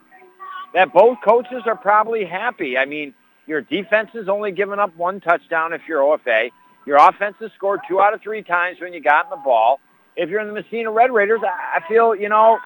that 0.73 0.93
both 0.93 1.17
coaches 1.23 1.63
are 1.65 1.75
probably 1.75 2.25
happy. 2.25 2.77
I 2.77 2.85
mean, 2.85 3.13
your 3.45 3.61
defense 3.61 4.09
has 4.13 4.29
only 4.29 4.51
given 4.51 4.79
up 4.79 4.95
one 4.95 5.19
touchdown 5.19 5.73
if 5.73 5.81
you're 5.87 6.01
OFA. 6.01 6.49
Your 6.85 6.97
offense 6.97 7.35
has 7.39 7.51
scored 7.55 7.81
two 7.87 8.01
out 8.01 8.13
of 8.13 8.21
three 8.21 8.43
times 8.43 8.79
when 8.81 8.93
you 8.93 9.01
got 9.01 9.25
in 9.25 9.29
the 9.29 9.37
ball. 9.37 9.79
If 10.15 10.29
you're 10.29 10.41
in 10.41 10.47
the 10.47 10.53
Massena 10.53 10.91
Red 10.91 11.11
Raiders, 11.11 11.41
I 11.43 11.81
feel, 11.87 12.15
you 12.15 12.29
know, 12.29 12.59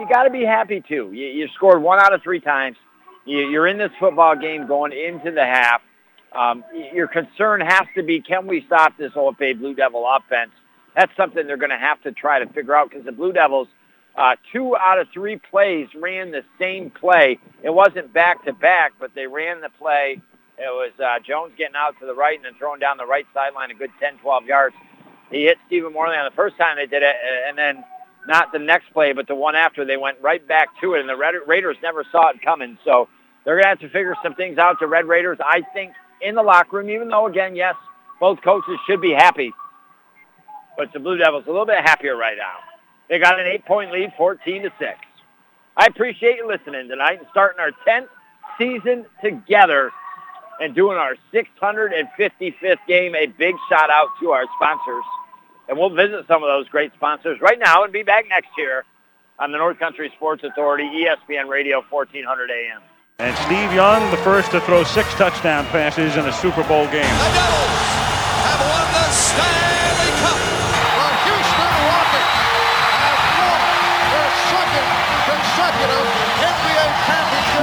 you 0.00 0.08
got 0.08 0.24
to 0.24 0.30
be 0.30 0.44
happy 0.44 0.82
too. 0.86 1.10
You, 1.12 1.26
you 1.26 1.48
scored 1.54 1.82
one 1.82 2.00
out 2.00 2.14
of 2.14 2.22
three 2.22 2.40
times. 2.40 2.76
You, 3.26 3.38
you're 3.48 3.66
in 3.66 3.78
this 3.78 3.90
football 4.00 4.36
game 4.36 4.66
going 4.66 4.92
into 4.92 5.30
the 5.30 5.44
half. 5.44 5.82
Um, 6.34 6.64
your 6.94 7.08
concern 7.08 7.60
has 7.60 7.82
to 7.94 8.02
be, 8.02 8.20
can 8.20 8.46
we 8.46 8.64
stop 8.66 8.96
this 8.96 9.12
OFA 9.12 9.58
Blue 9.58 9.74
Devil 9.74 10.06
offense? 10.08 10.50
That's 10.96 11.14
something 11.16 11.46
they're 11.46 11.58
going 11.58 11.70
to 11.70 11.78
have 11.78 12.02
to 12.02 12.12
try 12.12 12.38
to 12.38 12.46
figure 12.52 12.74
out 12.74 12.90
because 12.90 13.04
the 13.04 13.12
Blue 13.12 13.32
Devils, 13.32 13.68
uh, 14.16 14.36
two 14.52 14.76
out 14.76 14.98
of 14.98 15.08
three 15.12 15.36
plays 15.36 15.88
ran 15.94 16.30
the 16.30 16.44
same 16.58 16.90
play. 16.90 17.38
It 17.62 17.70
wasn't 17.70 18.12
back-to-back, 18.12 18.92
but 19.00 19.14
they 19.14 19.26
ran 19.26 19.60
the 19.60 19.70
play. 19.78 20.20
It 20.58 20.70
was 20.70 20.92
uh, 21.00 21.18
Jones 21.26 21.52
getting 21.56 21.76
out 21.76 21.98
to 22.00 22.06
the 22.06 22.14
right 22.14 22.36
and 22.36 22.44
then 22.44 22.54
throwing 22.58 22.78
down 22.78 22.98
the 22.98 23.06
right 23.06 23.26
sideline 23.32 23.70
a 23.70 23.74
good 23.74 23.90
10, 24.00 24.18
12 24.18 24.44
yards. 24.44 24.76
He 25.30 25.44
hit 25.44 25.56
Stephen 25.66 25.92
Morley 25.92 26.16
on 26.16 26.26
the 26.30 26.36
first 26.36 26.58
time 26.58 26.76
they 26.76 26.86
did 26.86 27.02
it, 27.02 27.14
and 27.48 27.56
then 27.56 27.82
not 28.28 28.52
the 28.52 28.58
next 28.58 28.92
play, 28.92 29.12
but 29.12 29.26
the 29.26 29.34
one 29.34 29.56
after, 29.56 29.84
they 29.84 29.96
went 29.96 30.18
right 30.20 30.46
back 30.46 30.68
to 30.82 30.94
it, 30.94 31.00
and 31.00 31.08
the 31.08 31.16
Red 31.16 31.34
Raiders 31.46 31.76
never 31.82 32.04
saw 32.12 32.28
it 32.28 32.42
coming. 32.44 32.78
So 32.84 33.08
they're 33.44 33.54
going 33.54 33.64
to 33.64 33.68
have 33.70 33.80
to 33.80 33.88
figure 33.88 34.14
some 34.22 34.34
things 34.34 34.58
out. 34.58 34.78
The 34.78 34.86
Red 34.86 35.06
Raiders, 35.06 35.38
I 35.40 35.62
think, 35.72 35.94
in 36.20 36.34
the 36.34 36.42
locker 36.42 36.76
room, 36.76 36.90
even 36.90 37.08
though, 37.08 37.26
again, 37.26 37.56
yes, 37.56 37.74
both 38.20 38.40
coaches 38.42 38.78
should 38.86 39.00
be 39.00 39.12
happy, 39.12 39.52
but 40.76 40.92
the 40.92 41.00
Blue 41.00 41.16
Devils 41.16 41.44
a 41.46 41.50
little 41.50 41.66
bit 41.66 41.80
happier 41.80 42.14
right 42.14 42.36
now. 42.36 42.71
They 43.12 43.18
got 43.18 43.38
an 43.38 43.46
eight-point 43.46 43.92
lead, 43.92 44.14
14 44.16 44.62
to 44.62 44.72
6. 44.78 44.98
I 45.76 45.84
appreciate 45.84 46.36
you 46.36 46.48
listening 46.48 46.88
tonight 46.88 47.18
and 47.18 47.26
starting 47.30 47.60
our 47.60 47.72
10th 47.86 48.08
season 48.56 49.04
together 49.22 49.90
and 50.58 50.74
doing 50.74 50.96
our 50.96 51.16
655th 51.30 52.78
game. 52.88 53.14
A 53.14 53.26
big 53.26 53.54
shout 53.68 53.90
out 53.90 54.08
to 54.22 54.30
our 54.30 54.46
sponsors. 54.56 55.04
And 55.68 55.76
we'll 55.76 55.94
visit 55.94 56.26
some 56.26 56.42
of 56.42 56.48
those 56.48 56.66
great 56.70 56.94
sponsors 56.94 57.38
right 57.42 57.58
now 57.58 57.84
and 57.84 57.92
be 57.92 58.02
back 58.02 58.24
next 58.30 58.48
year 58.56 58.82
on 59.38 59.52
the 59.52 59.58
North 59.58 59.78
Country 59.78 60.10
Sports 60.16 60.42
Authority, 60.42 60.84
ESPN 60.84 61.50
Radio, 61.50 61.84
1400 61.90 62.50
AM. 62.50 62.80
And 63.18 63.36
Steve 63.36 63.74
Young, 63.74 64.10
the 64.10 64.16
first 64.16 64.52
to 64.52 64.60
throw 64.62 64.84
six 64.84 65.12
touchdown 65.16 65.66
passes 65.66 66.16
in 66.16 66.24
a 66.24 66.32
Super 66.32 66.62
Bowl 66.62 66.86
game. 66.86 67.02
The 67.02 67.32
Devils 67.34 67.82
have 68.40 68.60
won 68.72 68.92
the 68.94 69.10
Stanley 69.12 69.81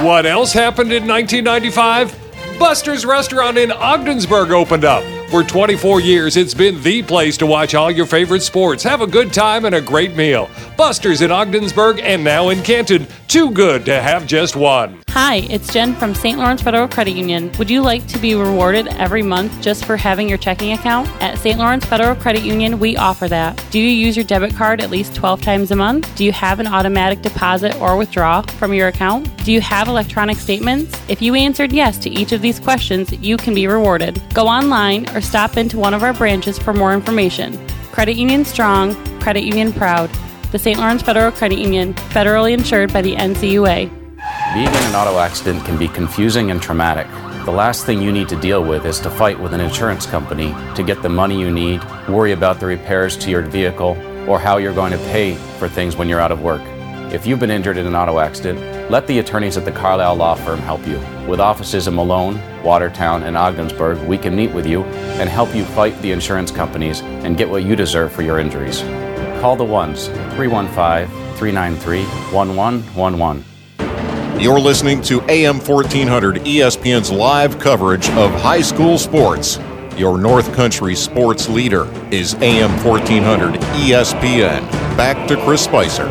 What 0.02 0.24
else 0.24 0.54
happened 0.54 0.94
in 0.94 1.06
1995? 1.06 2.58
Buster's 2.58 3.04
Restaurant 3.04 3.58
in 3.58 3.70
Ogdensburg 3.70 4.50
opened 4.50 4.86
up. 4.86 5.04
For 5.30 5.44
24 5.44 6.00
years, 6.00 6.38
it's 6.38 6.54
been 6.54 6.82
the 6.82 7.02
place 7.02 7.36
to 7.36 7.46
watch 7.46 7.74
all 7.74 7.90
your 7.90 8.06
favorite 8.06 8.40
sports, 8.40 8.82
have 8.82 9.02
a 9.02 9.06
good 9.06 9.30
time, 9.30 9.66
and 9.66 9.74
a 9.74 9.80
great 9.80 10.16
meal. 10.16 10.48
Buster's 10.80 11.20
in 11.20 11.30
Ogdensburg 11.30 12.00
and 12.00 12.24
now 12.24 12.48
in 12.48 12.62
Canton. 12.62 13.06
Too 13.28 13.50
good 13.50 13.84
to 13.84 14.00
have 14.00 14.26
just 14.26 14.56
one. 14.56 15.02
Hi, 15.10 15.46
it's 15.50 15.70
Jen 15.70 15.94
from 15.94 16.14
St. 16.14 16.38
Lawrence 16.38 16.62
Federal 16.62 16.88
Credit 16.88 17.10
Union. 17.10 17.52
Would 17.58 17.68
you 17.68 17.82
like 17.82 18.06
to 18.06 18.18
be 18.18 18.34
rewarded 18.34 18.88
every 18.94 19.22
month 19.22 19.60
just 19.60 19.84
for 19.84 19.98
having 19.98 20.26
your 20.26 20.38
checking 20.38 20.72
account? 20.72 21.06
At 21.20 21.36
St. 21.36 21.58
Lawrence 21.58 21.84
Federal 21.84 22.14
Credit 22.14 22.42
Union, 22.42 22.78
we 22.78 22.96
offer 22.96 23.28
that. 23.28 23.62
Do 23.70 23.78
you 23.78 23.90
use 23.90 24.16
your 24.16 24.24
debit 24.24 24.54
card 24.56 24.80
at 24.80 24.88
least 24.88 25.14
12 25.14 25.42
times 25.42 25.70
a 25.70 25.76
month? 25.76 26.16
Do 26.16 26.24
you 26.24 26.32
have 26.32 26.60
an 26.60 26.66
automatic 26.66 27.20
deposit 27.20 27.78
or 27.78 27.98
withdraw 27.98 28.40
from 28.40 28.72
your 28.72 28.88
account? 28.88 29.28
Do 29.44 29.52
you 29.52 29.60
have 29.60 29.86
electronic 29.86 30.38
statements? 30.38 30.98
If 31.10 31.20
you 31.20 31.34
answered 31.34 31.72
yes 31.72 31.98
to 31.98 32.08
each 32.08 32.32
of 32.32 32.40
these 32.40 32.58
questions, 32.58 33.12
you 33.12 33.36
can 33.36 33.52
be 33.52 33.66
rewarded. 33.66 34.18
Go 34.32 34.46
online 34.46 35.06
or 35.14 35.20
stop 35.20 35.58
into 35.58 35.78
one 35.78 35.92
of 35.92 36.02
our 36.02 36.14
branches 36.14 36.58
for 36.58 36.72
more 36.72 36.94
information. 36.94 37.58
Credit 37.92 38.16
Union 38.16 38.46
Strong, 38.46 38.94
Credit 39.20 39.44
Union 39.44 39.74
Proud. 39.74 40.08
The 40.52 40.58
St. 40.58 40.78
Lawrence 40.80 41.02
Federal 41.02 41.30
Credit 41.30 41.60
Union, 41.60 41.94
federally 41.94 42.52
insured 42.52 42.92
by 42.92 43.02
the 43.02 43.14
NCUA. 43.14 43.88
Being 44.52 44.66
in 44.66 44.74
an 44.74 44.94
auto 44.96 45.18
accident 45.20 45.64
can 45.64 45.78
be 45.78 45.86
confusing 45.86 46.50
and 46.50 46.60
traumatic. 46.60 47.06
The 47.44 47.52
last 47.52 47.86
thing 47.86 48.02
you 48.02 48.10
need 48.10 48.28
to 48.30 48.40
deal 48.40 48.64
with 48.64 48.84
is 48.84 48.98
to 49.00 49.10
fight 49.10 49.38
with 49.38 49.54
an 49.54 49.60
insurance 49.60 50.06
company 50.06 50.52
to 50.74 50.82
get 50.82 51.02
the 51.02 51.08
money 51.08 51.38
you 51.38 51.52
need, 51.52 51.84
worry 52.08 52.32
about 52.32 52.58
the 52.58 52.66
repairs 52.66 53.16
to 53.18 53.30
your 53.30 53.42
vehicle, 53.42 53.96
or 54.28 54.40
how 54.40 54.56
you're 54.56 54.74
going 54.74 54.90
to 54.90 54.98
pay 54.98 55.36
for 55.60 55.68
things 55.68 55.94
when 55.94 56.08
you're 56.08 56.20
out 56.20 56.32
of 56.32 56.42
work. 56.42 56.62
If 57.12 57.28
you've 57.28 57.38
been 57.38 57.52
injured 57.52 57.76
in 57.76 57.86
an 57.86 57.94
auto 57.94 58.18
accident, 58.18 58.90
let 58.90 59.06
the 59.06 59.20
attorneys 59.20 59.56
at 59.56 59.64
the 59.64 59.72
Carlisle 59.72 60.16
Law 60.16 60.34
Firm 60.34 60.58
help 60.58 60.84
you. 60.84 60.98
With 61.28 61.38
offices 61.38 61.86
in 61.86 61.94
Malone, 61.94 62.40
Watertown, 62.64 63.22
and 63.22 63.36
Ogdensburg, 63.36 63.98
we 64.08 64.18
can 64.18 64.34
meet 64.34 64.52
with 64.52 64.66
you 64.66 64.82
and 64.82 65.30
help 65.30 65.54
you 65.54 65.64
fight 65.64 66.00
the 66.02 66.10
insurance 66.10 66.50
companies 66.50 67.02
and 67.02 67.38
get 67.38 67.48
what 67.48 67.62
you 67.62 67.76
deserve 67.76 68.10
for 68.10 68.22
your 68.22 68.40
injuries. 68.40 68.82
Call 69.40 69.56
the 69.56 69.64
ones 69.64 70.08
315 70.36 71.08
393 71.36 72.04
1111. 72.32 73.44
You're 74.40 74.60
listening 74.60 75.02
to 75.02 75.20
AM 75.30 75.58
1400 75.58 76.36
ESPN's 76.36 77.10
live 77.10 77.58
coverage 77.58 78.08
of 78.10 78.30
high 78.32 78.62
school 78.62 78.98
sports. 78.98 79.58
Your 79.96 80.16
North 80.16 80.54
Country 80.54 80.94
sports 80.94 81.48
leader 81.48 81.84
is 82.10 82.34
AM 82.36 82.70
1400 82.82 83.60
ESPN. 83.60 84.60
Back 84.96 85.28
to 85.28 85.36
Chris 85.44 85.64
Spicer. 85.64 86.06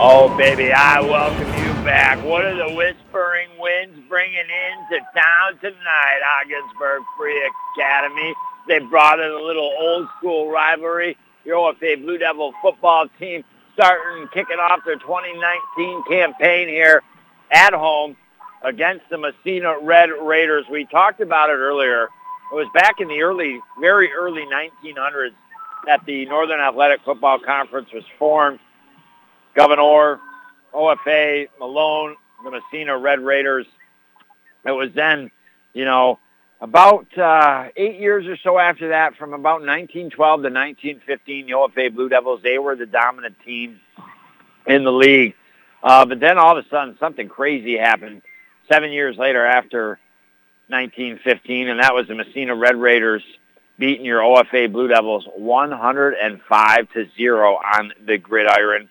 Oh, 0.00 0.34
baby, 0.36 0.72
I 0.72 1.00
welcome 1.00 1.48
you 1.48 1.72
back. 1.84 2.24
What 2.24 2.44
are 2.44 2.56
the 2.56 2.74
whispering 2.74 3.48
winds 3.58 3.98
bringing 4.08 4.38
into 4.38 5.04
town 5.14 5.58
tonight, 5.60 6.20
Ogdensburg 6.40 7.02
Free 7.16 7.50
Academy? 7.76 8.34
They 8.68 8.78
brought 8.80 9.18
in 9.18 9.30
a 9.30 9.42
little 9.42 9.72
old 9.78 10.08
school 10.18 10.50
rivalry. 10.50 11.16
Your 11.44 11.56
OFA 11.56 12.00
Blue 12.02 12.18
Devil 12.18 12.52
football 12.62 13.06
team 13.18 13.42
starting, 13.72 14.28
kicking 14.34 14.58
off 14.58 14.80
their 14.84 14.96
2019 14.96 16.04
campaign 16.04 16.68
here 16.68 17.02
at 17.50 17.72
home 17.72 18.16
against 18.62 19.08
the 19.08 19.16
Massena 19.16 19.78
Red 19.80 20.10
Raiders. 20.10 20.66
We 20.70 20.84
talked 20.86 21.20
about 21.20 21.48
it 21.48 21.54
earlier. 21.54 22.08
It 22.52 22.54
was 22.54 22.68
back 22.74 23.00
in 23.00 23.08
the 23.08 23.22
early, 23.22 23.60
very 23.80 24.12
early 24.12 24.44
1900s 24.44 25.34
that 25.86 26.04
the 26.06 26.26
Northern 26.26 26.60
Athletic 26.60 27.00
Football 27.04 27.38
Conference 27.38 27.88
was 27.92 28.04
formed. 28.18 28.58
Gouverneur, 29.54 30.20
OFA, 30.74 31.48
Malone, 31.58 32.16
the 32.44 32.50
Massena 32.50 32.98
Red 32.98 33.20
Raiders. 33.20 33.66
It 34.66 34.72
was 34.72 34.90
then, 34.94 35.30
you 35.72 35.84
know, 35.84 36.18
about 36.60 37.06
uh, 37.16 37.68
eight 37.76 38.00
years 38.00 38.26
or 38.26 38.36
so 38.36 38.58
after 38.58 38.88
that, 38.88 39.16
from 39.16 39.32
about 39.32 39.60
1912 39.60 40.10
to 40.42 40.48
1915, 40.48 41.46
the 41.46 41.52
OFA 41.52 41.94
Blue 41.94 42.08
Devils, 42.08 42.40
they 42.42 42.58
were 42.58 42.74
the 42.74 42.86
dominant 42.86 43.36
team 43.44 43.80
in 44.66 44.84
the 44.84 44.92
league. 44.92 45.34
Uh, 45.82 46.04
but 46.04 46.18
then 46.18 46.38
all 46.38 46.58
of 46.58 46.64
a 46.64 46.68
sudden, 46.68 46.96
something 46.98 47.28
crazy 47.28 47.76
happened. 47.76 48.22
Seven 48.70 48.90
years 48.90 49.16
later, 49.16 49.44
after 49.44 49.98
1915, 50.68 51.68
and 51.68 51.80
that 51.80 51.94
was 51.94 52.08
the 52.08 52.14
Massena 52.14 52.54
Red 52.54 52.76
Raiders 52.76 53.22
beating 53.78 54.04
your 54.04 54.20
OFA 54.20 54.70
Blue 54.70 54.88
Devils 54.88 55.26
105 55.36 56.92
to 56.92 57.06
0 57.16 57.54
on 57.54 57.92
the 58.04 58.18
gridiron. 58.18 58.88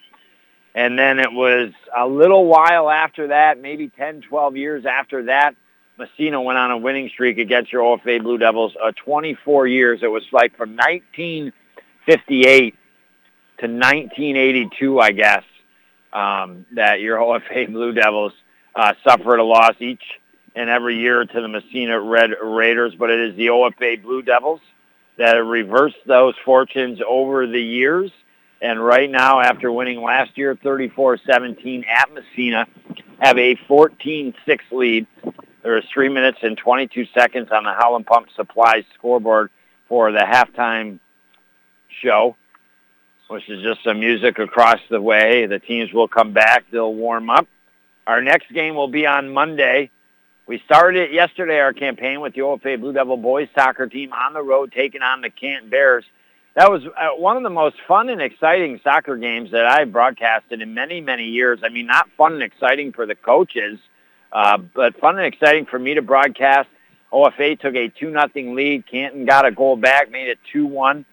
And 0.73 0.97
then 0.97 1.19
it 1.19 1.31
was 1.31 1.71
a 1.95 2.07
little 2.07 2.45
while 2.45 2.89
after 2.89 3.27
that, 3.27 3.59
maybe 3.59 3.89
10, 3.89 4.21
12 4.21 4.55
years 4.55 4.85
after 4.85 5.25
that, 5.25 5.55
Massena 5.97 6.41
went 6.41 6.59
on 6.59 6.71
a 6.71 6.77
winning 6.77 7.09
streak 7.09 7.39
against 7.39 7.71
your 7.71 7.81
OFA 7.81 8.21
Blue 8.21 8.37
Devils. 8.37 8.75
Uh, 8.81 8.91
24 9.03 9.67
years. 9.67 9.99
It 10.03 10.07
was 10.07 10.23
like 10.31 10.55
from 10.55 10.75
1958 10.75 12.75
to 13.59 13.65
1982, 13.65 14.99
I 14.99 15.11
guess, 15.11 15.43
um, 16.13 16.65
that 16.75 17.01
your 17.01 17.17
OFA 17.17 17.71
Blue 17.71 17.93
Devils 17.93 18.33
uh, 18.75 18.93
suffered 19.03 19.39
a 19.39 19.43
loss 19.43 19.73
each 19.79 20.03
and 20.55 20.69
every 20.69 20.99
year 20.99 21.25
to 21.25 21.41
the 21.41 21.47
Massena 21.47 21.99
Red 21.99 22.31
Raiders. 22.43 22.93
But 22.95 23.09
it 23.09 23.19
is 23.19 23.35
the 23.35 23.47
OFA 23.47 24.01
Blue 24.01 24.21
Devils 24.21 24.61
that 25.17 25.35
have 25.35 25.47
reversed 25.47 25.97
those 26.05 26.35
fortunes 26.45 26.99
over 27.07 27.47
the 27.47 27.61
years. 27.61 28.11
And 28.61 28.83
right 28.83 29.09
now, 29.09 29.39
after 29.39 29.71
winning 29.71 30.01
last 30.01 30.37
year 30.37 30.55
34-17 30.55 31.87
at 31.87 32.11
Massena, 32.11 32.67
have 33.19 33.37
a 33.37 33.55
14-6 33.67 34.33
lead. 34.71 35.07
There 35.63 35.77
is 35.77 35.83
3 35.93 36.09
minutes 36.09 36.39
and 36.41 36.57
22 36.57 37.05
seconds 37.13 37.49
on 37.51 37.63
the 37.63 37.73
Howland 37.73 38.05
Pump 38.05 38.27
Supplies 38.35 38.83
scoreboard 38.93 39.49
for 39.89 40.11
the 40.11 40.19
halftime 40.19 40.99
show, 42.01 42.35
which 43.29 43.49
is 43.49 43.63
just 43.63 43.83
some 43.83 43.99
music 43.99 44.39
across 44.39 44.79
the 44.89 45.01
way. 45.01 45.45
The 45.45 45.59
teams 45.59 45.91
will 45.93 46.07
come 46.07 46.33
back. 46.33 46.65
They'll 46.71 46.93
warm 46.93 47.29
up. 47.29 47.47
Our 48.05 48.21
next 48.21 48.53
game 48.53 48.75
will 48.75 48.87
be 48.87 49.05
on 49.05 49.33
Monday. 49.33 49.91
We 50.47 50.61
started 50.65 51.09
it 51.09 51.11
yesterday, 51.11 51.59
our 51.59 51.73
campaign, 51.73 52.21
with 52.21 52.33
the 52.33 52.41
OFA 52.41 52.79
Blue 52.79 52.93
Devil 52.93 53.17
boys 53.17 53.49
soccer 53.53 53.87
team 53.87 54.13
on 54.13 54.33
the 54.33 54.41
road 54.41 54.71
taking 54.71 55.01
on 55.01 55.19
the 55.19 55.29
Canton 55.29 55.69
Bears. 55.69 56.05
That 56.55 56.71
was 56.71 56.83
uh, 56.85 57.09
one 57.17 57.35
of 57.35 57.43
the 57.43 57.49
most 57.49 57.75
fun 57.85 58.07
and 58.09 58.21
exciting 58.21 58.79
soccer 58.81 59.17
games 59.17 59.51
that 59.51 59.65
I've 59.65 59.91
broadcasted 59.91 60.61
in 60.61 60.73
many, 60.73 61.01
many 61.01 61.25
years. 61.25 61.59
I 61.63 61.69
mean, 61.69 61.85
not 61.85 62.09
fun 62.17 62.33
and 62.33 62.41
exciting 62.41 62.93
for 62.93 63.05
the 63.05 63.13
coaches, 63.13 63.77
uh, 64.31 64.57
but 64.57 64.99
fun 64.99 65.17
and 65.17 65.25
exciting 65.25 65.65
for 65.65 65.79
me 65.79 65.95
to 65.95 66.01
broadcast. 66.01 66.69
OFA 67.11 67.59
took 67.59 67.75
a 67.75 67.89
2 67.89 68.09
nothing 68.11 68.55
lead. 68.55 68.85
Canton 68.87 69.25
got 69.25 69.45
a 69.45 69.51
goal 69.51 69.77
back, 69.77 70.11
made 70.11 70.27
it 70.27 70.39
2-1. 70.53 71.05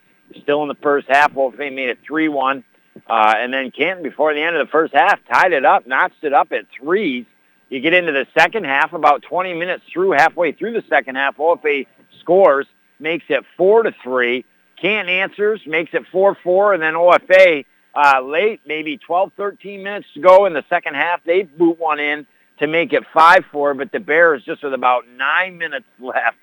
Still 0.43 0.63
in 0.63 0.69
the 0.69 0.75
first 0.77 1.07
half, 1.09 1.33
OFA 1.35 1.73
made 1.73 1.91
it 1.91 1.99
3-1. 2.11 2.65
Uh, 3.09 3.35
and 3.37 3.53
then 3.53 3.71
Canton, 3.71 4.03
before 4.03 4.35
the 4.35 4.43
end 4.43 4.57
of 4.57 4.67
the 4.67 4.71
first 4.71 4.95
half, 4.95 5.19
tied 5.31 5.53
it 5.53 5.65
up, 5.65 5.87
notched 5.87 6.23
it 6.23 6.33
up 6.33 6.53
at 6.53 6.67
threes. 6.81 7.27
You 7.69 7.81
get 7.81 7.95
into 7.95 8.13
the 8.13 8.27
second 8.39 8.65
half, 8.65 8.93
about 8.93 9.23
20 9.23 9.55
minutes 9.55 9.85
through, 9.93 10.13
halfway 10.13 10.53
through 10.53 10.73
the 10.73 10.85
second 10.89 11.17
half, 11.17 11.37
OFA 11.37 11.87
scores, 12.21 12.67
makes 12.99 13.25
it 13.29 13.45
4 13.57 13.85
to 13.85 13.95
3. 14.03 14.45
Canton 14.81 15.13
answers, 15.13 15.61
makes 15.67 15.93
it 15.95 16.03
4-4, 16.13 16.75
and 16.75 16.83
then 16.83 16.95
OFA 16.95 17.65
uh, 17.95 18.21
late, 18.23 18.61
maybe 18.67 18.99
12, 18.99 19.33
13 19.37 19.83
minutes 19.83 20.07
to 20.15 20.21
go 20.21 20.47
in 20.47 20.53
the 20.53 20.65
second 20.69 20.95
half, 20.95 21.23
they 21.25 21.43
boot 21.43 21.79
one 21.79 22.01
in 22.01 22.27
to 22.59 22.67
make 22.67 22.93
it 22.93 23.05
5-4, 23.15 23.77
but 23.77 23.93
the 23.93 24.01
Bears, 24.01 24.45
just 24.45 24.63
with 24.63 24.75
about 24.75 25.05
nine 25.09 25.59
minutes 25.59 25.87
left, 25.99 26.37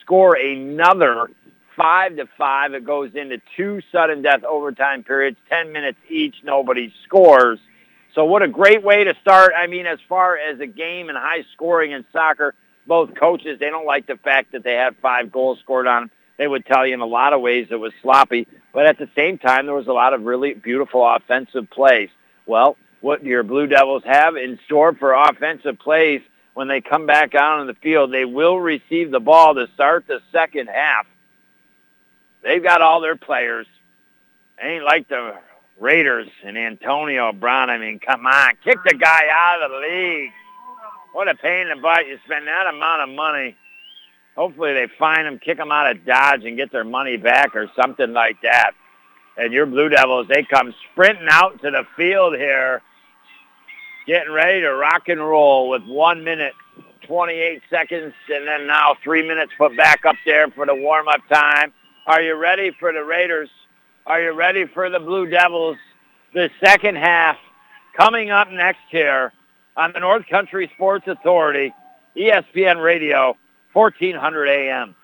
score 0.00 0.34
another 0.34 1.28
5 1.76 2.16
to 2.16 2.28
5. 2.36 2.74
It 2.74 2.84
goes 2.84 3.10
into 3.14 3.40
two 3.56 3.80
sudden 3.92 4.22
death 4.22 4.44
overtime 4.44 5.04
periods, 5.04 5.36
10 5.50 5.72
minutes 5.72 5.98
each, 6.08 6.36
nobody 6.42 6.92
scores. 7.04 7.58
So 8.14 8.24
what 8.24 8.42
a 8.42 8.48
great 8.48 8.82
way 8.82 9.04
to 9.04 9.14
start. 9.20 9.52
I 9.56 9.66
mean, 9.66 9.86
as 9.86 9.98
far 10.08 10.36
as 10.36 10.58
a 10.60 10.66
game 10.66 11.08
and 11.08 11.16
high 11.16 11.44
scoring 11.52 11.92
in 11.92 12.04
soccer, 12.12 12.54
both 12.86 13.14
coaches, 13.14 13.58
they 13.60 13.68
don't 13.68 13.86
like 13.86 14.06
the 14.06 14.16
fact 14.16 14.52
that 14.52 14.64
they 14.64 14.74
had 14.74 14.96
five 15.02 15.30
goals 15.30 15.58
scored 15.60 15.86
on 15.86 16.02
them. 16.02 16.10
They 16.38 16.48
would 16.48 16.64
tell 16.64 16.86
you 16.86 16.94
in 16.94 17.00
a 17.00 17.06
lot 17.06 17.32
of 17.32 17.40
ways 17.40 17.68
it 17.70 17.76
was 17.76 17.92
sloppy, 18.00 18.46
but 18.72 18.86
at 18.86 18.98
the 18.98 19.08
same 19.14 19.38
time, 19.38 19.66
there 19.66 19.74
was 19.74 19.88
a 19.88 19.92
lot 19.92 20.14
of 20.14 20.22
really 20.22 20.54
beautiful 20.54 21.06
offensive 21.06 21.68
plays. 21.68 22.08
Well, 22.46 22.76
what 23.00 23.24
your 23.24 23.42
Blue 23.42 23.66
Devils 23.66 24.02
have 24.04 24.36
in 24.36 24.58
store 24.66 24.92
for 24.94 25.12
offensive 25.12 25.78
plays 25.78 26.20
when 26.54 26.68
they 26.68 26.80
come 26.80 27.06
back 27.06 27.34
out 27.34 27.60
on 27.60 27.66
the 27.66 27.74
field? 27.74 28.12
They 28.12 28.24
will 28.24 28.58
receive 28.58 29.10
the 29.10 29.20
ball 29.20 29.54
to 29.54 29.68
start 29.74 30.06
the 30.06 30.20
second 30.32 30.68
half. 30.68 31.06
They've 32.42 32.62
got 32.62 32.82
all 32.82 33.00
their 33.00 33.16
players. 33.16 33.66
They 34.60 34.68
ain't 34.68 34.84
like 34.84 35.08
the 35.08 35.34
Raiders 35.78 36.28
and 36.44 36.58
Antonio 36.58 37.32
Brown. 37.32 37.70
I 37.70 37.78
mean, 37.78 38.00
come 38.00 38.26
on, 38.26 38.54
kick 38.64 38.78
the 38.84 38.94
guy 38.94 39.28
out 39.30 39.62
of 39.62 39.70
the 39.70 39.78
league. 39.78 40.30
What 41.12 41.28
a 41.28 41.34
pain 41.34 41.68
in 41.68 41.76
the 41.76 41.82
butt. 41.82 42.06
You 42.06 42.18
spend 42.24 42.46
that 42.46 42.66
amount 42.66 43.02
of 43.02 43.14
money. 43.14 43.56
Hopefully 44.36 44.72
they 44.72 44.86
find 44.98 45.26
him, 45.26 45.38
kick 45.38 45.58
him 45.58 45.72
out 45.72 45.90
of 45.90 46.04
Dodge 46.04 46.44
and 46.44 46.56
get 46.56 46.70
their 46.70 46.84
money 46.84 47.16
back 47.16 47.56
or 47.56 47.68
something 47.74 48.12
like 48.12 48.40
that. 48.42 48.72
And 49.36 49.52
your 49.52 49.66
Blue 49.66 49.88
Devils, 49.88 50.28
they 50.28 50.42
come 50.42 50.74
sprinting 50.90 51.28
out 51.30 51.60
to 51.62 51.70
the 51.70 51.84
field 51.96 52.36
here, 52.36 52.82
getting 54.08 54.32
ready 54.32 54.62
to 54.62 54.74
rock 54.74 55.08
and 55.08 55.20
roll 55.20 55.68
with 55.68 55.84
one 55.84 56.24
minute, 56.24 56.54
28 57.06 57.60
seconds, 57.68 58.14
and 58.30 58.48
then 58.48 58.66
now 58.66 58.96
three 59.04 59.26
minutes 59.26 59.52
put 59.58 59.76
back 59.76 60.06
up 60.06 60.16
there 60.24 60.48
for 60.48 60.64
the 60.64 60.74
warm-up 60.74 61.20
time. 61.30 61.74
Are 62.06 62.22
you 62.22 62.34
ready 62.36 62.70
for 62.80 62.90
the 62.90 63.04
Raiders? 63.04 63.50
Are 64.06 64.22
you 64.22 64.32
ready 64.32 64.64
for 64.64 64.88
the 64.88 64.98
Blue 64.98 65.28
Devils? 65.28 65.76
The 66.32 66.48
second 66.64 66.96
half 66.96 67.36
coming 67.94 68.30
up 68.30 68.50
next 68.50 68.80
here 68.90 69.34
on 69.76 69.92
the 69.92 70.00
North 70.00 70.26
Country 70.30 70.70
Sports 70.74 71.06
Authority, 71.06 71.74
ESPN 72.16 72.82
Radio, 72.82 73.36
1400 73.74 74.48
AM. 74.48 74.94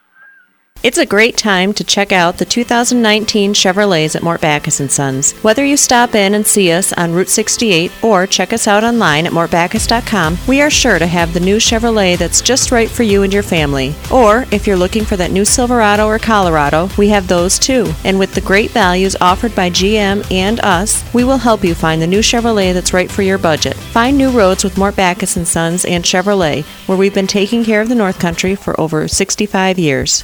It's 0.84 0.98
a 0.98 1.06
great 1.06 1.38
time 1.38 1.72
to 1.74 1.82
check 1.82 2.12
out 2.12 2.36
the 2.36 2.44
2019 2.44 3.54
Chevrolets 3.54 4.14
at 4.14 4.22
Mort 4.22 4.42
Backus 4.42 4.82
& 4.84 4.88
Sons. 4.92 5.32
Whether 5.42 5.64
you 5.64 5.78
stop 5.78 6.14
in 6.14 6.34
and 6.34 6.46
see 6.46 6.70
us 6.72 6.92
on 6.92 7.14
Route 7.14 7.30
68 7.30 7.90
or 8.04 8.26
check 8.26 8.52
us 8.52 8.68
out 8.68 8.84
online 8.84 9.26
at 9.26 9.32
mortbackus.com, 9.32 10.36
we 10.46 10.60
are 10.60 10.68
sure 10.68 10.98
to 10.98 11.06
have 11.06 11.32
the 11.32 11.40
new 11.40 11.56
Chevrolet 11.56 12.18
that's 12.18 12.42
just 12.42 12.70
right 12.70 12.90
for 12.90 13.02
you 13.02 13.22
and 13.22 13.32
your 13.32 13.42
family. 13.42 13.94
Or 14.12 14.44
if 14.50 14.66
you're 14.66 14.76
looking 14.76 15.06
for 15.06 15.16
that 15.16 15.30
new 15.30 15.46
Silverado 15.46 16.06
or 16.06 16.18
Colorado, 16.18 16.90
we 16.98 17.08
have 17.08 17.28
those 17.28 17.58
too. 17.58 17.90
And 18.04 18.18
with 18.18 18.34
the 18.34 18.42
great 18.42 18.70
values 18.70 19.16
offered 19.22 19.54
by 19.54 19.70
GM 19.70 20.30
and 20.30 20.60
us, 20.60 21.02
we 21.14 21.24
will 21.24 21.38
help 21.38 21.64
you 21.64 21.74
find 21.74 22.02
the 22.02 22.06
new 22.06 22.20
Chevrolet 22.20 22.74
that's 22.74 22.92
right 22.92 23.10
for 23.10 23.22
your 23.22 23.38
budget. 23.38 23.74
Find 23.74 24.18
new 24.18 24.28
roads 24.28 24.62
with 24.62 24.76
Mort 24.76 24.96
Backus 24.96 25.32
& 25.32 25.46
Sons 25.48 25.86
and 25.86 26.04
Chevrolet, 26.04 26.62
where 26.86 26.98
we've 26.98 27.14
been 27.14 27.26
taking 27.26 27.64
care 27.64 27.80
of 27.80 27.88
the 27.88 27.94
North 27.94 28.18
Country 28.18 28.54
for 28.54 28.78
over 28.78 29.08
65 29.08 29.78
years. 29.78 30.22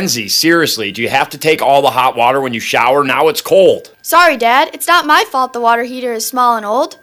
Mackenzie, 0.00 0.28
seriously, 0.28 0.92
do 0.92 1.02
you 1.02 1.10
have 1.10 1.28
to 1.28 1.36
take 1.36 1.60
all 1.60 1.82
the 1.82 1.90
hot 1.90 2.16
water 2.16 2.40
when 2.40 2.54
you 2.54 2.60
shower? 2.60 3.04
Now 3.04 3.28
it's 3.28 3.42
cold. 3.42 3.94
Sorry, 4.00 4.38
Dad. 4.38 4.70
It's 4.72 4.88
not 4.88 5.04
my 5.04 5.24
fault 5.30 5.52
the 5.52 5.60
water 5.60 5.82
heater 5.82 6.14
is 6.14 6.26
small 6.26 6.56
and 6.56 6.64
old. 6.64 6.96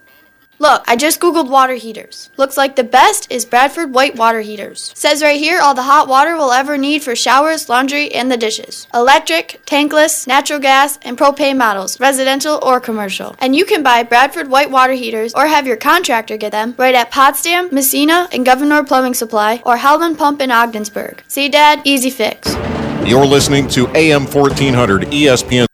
Look, 0.58 0.84
I 0.88 0.96
just 0.96 1.20
googled 1.20 1.48
water 1.48 1.76
heaters. 1.76 2.32
Looks 2.38 2.58
like 2.58 2.76
the 2.76 2.84
best 2.84 3.32
is 3.32 3.46
Bradford 3.46 3.94
White 3.94 4.16
water 4.16 4.42
heaters. 4.42 4.92
Says 4.96 5.22
right 5.22 5.40
here 5.40 5.60
all 5.62 5.76
the 5.76 5.84
hot 5.84 6.08
water 6.08 6.36
we'll 6.36 6.52
ever 6.52 6.76
need 6.76 7.04
for 7.04 7.16
showers, 7.16 7.70
laundry, 7.70 8.12
and 8.12 8.32
the 8.32 8.38
dishes. 8.38 8.88
Electric, 8.96 9.62
tankless, 9.68 10.26
natural 10.26 10.60
gas, 10.60 10.98
and 11.04 11.20
propane 11.20 11.58
models, 11.58 12.00
residential 12.00 12.60
or 12.64 12.80
commercial. 12.80 13.36
And 13.38 13.56
you 13.56 13.64
can 13.64 13.84
buy 13.84 14.02
Bradford 14.02 14.50
White 14.50 14.72
water 14.72 14.94
heaters 14.94 15.36
or 15.36 15.46
have 15.46 15.68
your 15.68 15.78
contractor 15.78 16.38
get 16.38 16.52
them 16.52 16.74
right 16.80 16.96
at 16.96 17.12
Potsdam, 17.12 17.70
Massena, 17.72 18.28
and 18.32 18.44
Gouverneur 18.44 18.84
Plumbing 18.84 19.14
Supply 19.14 19.62
or 19.68 19.78
Howland 19.78 20.18
Pump 20.18 20.42
in 20.42 20.50
Ogdensburg. 20.50 21.22
See, 21.28 21.48
Dad? 21.48 21.82
Easy 21.84 22.10
fix. 22.10 22.56
You're 23.08 23.26
listening 23.26 23.70
to 23.70 23.88
AM 23.96 24.26
1400 24.26 25.04
ESPN. 25.04 25.67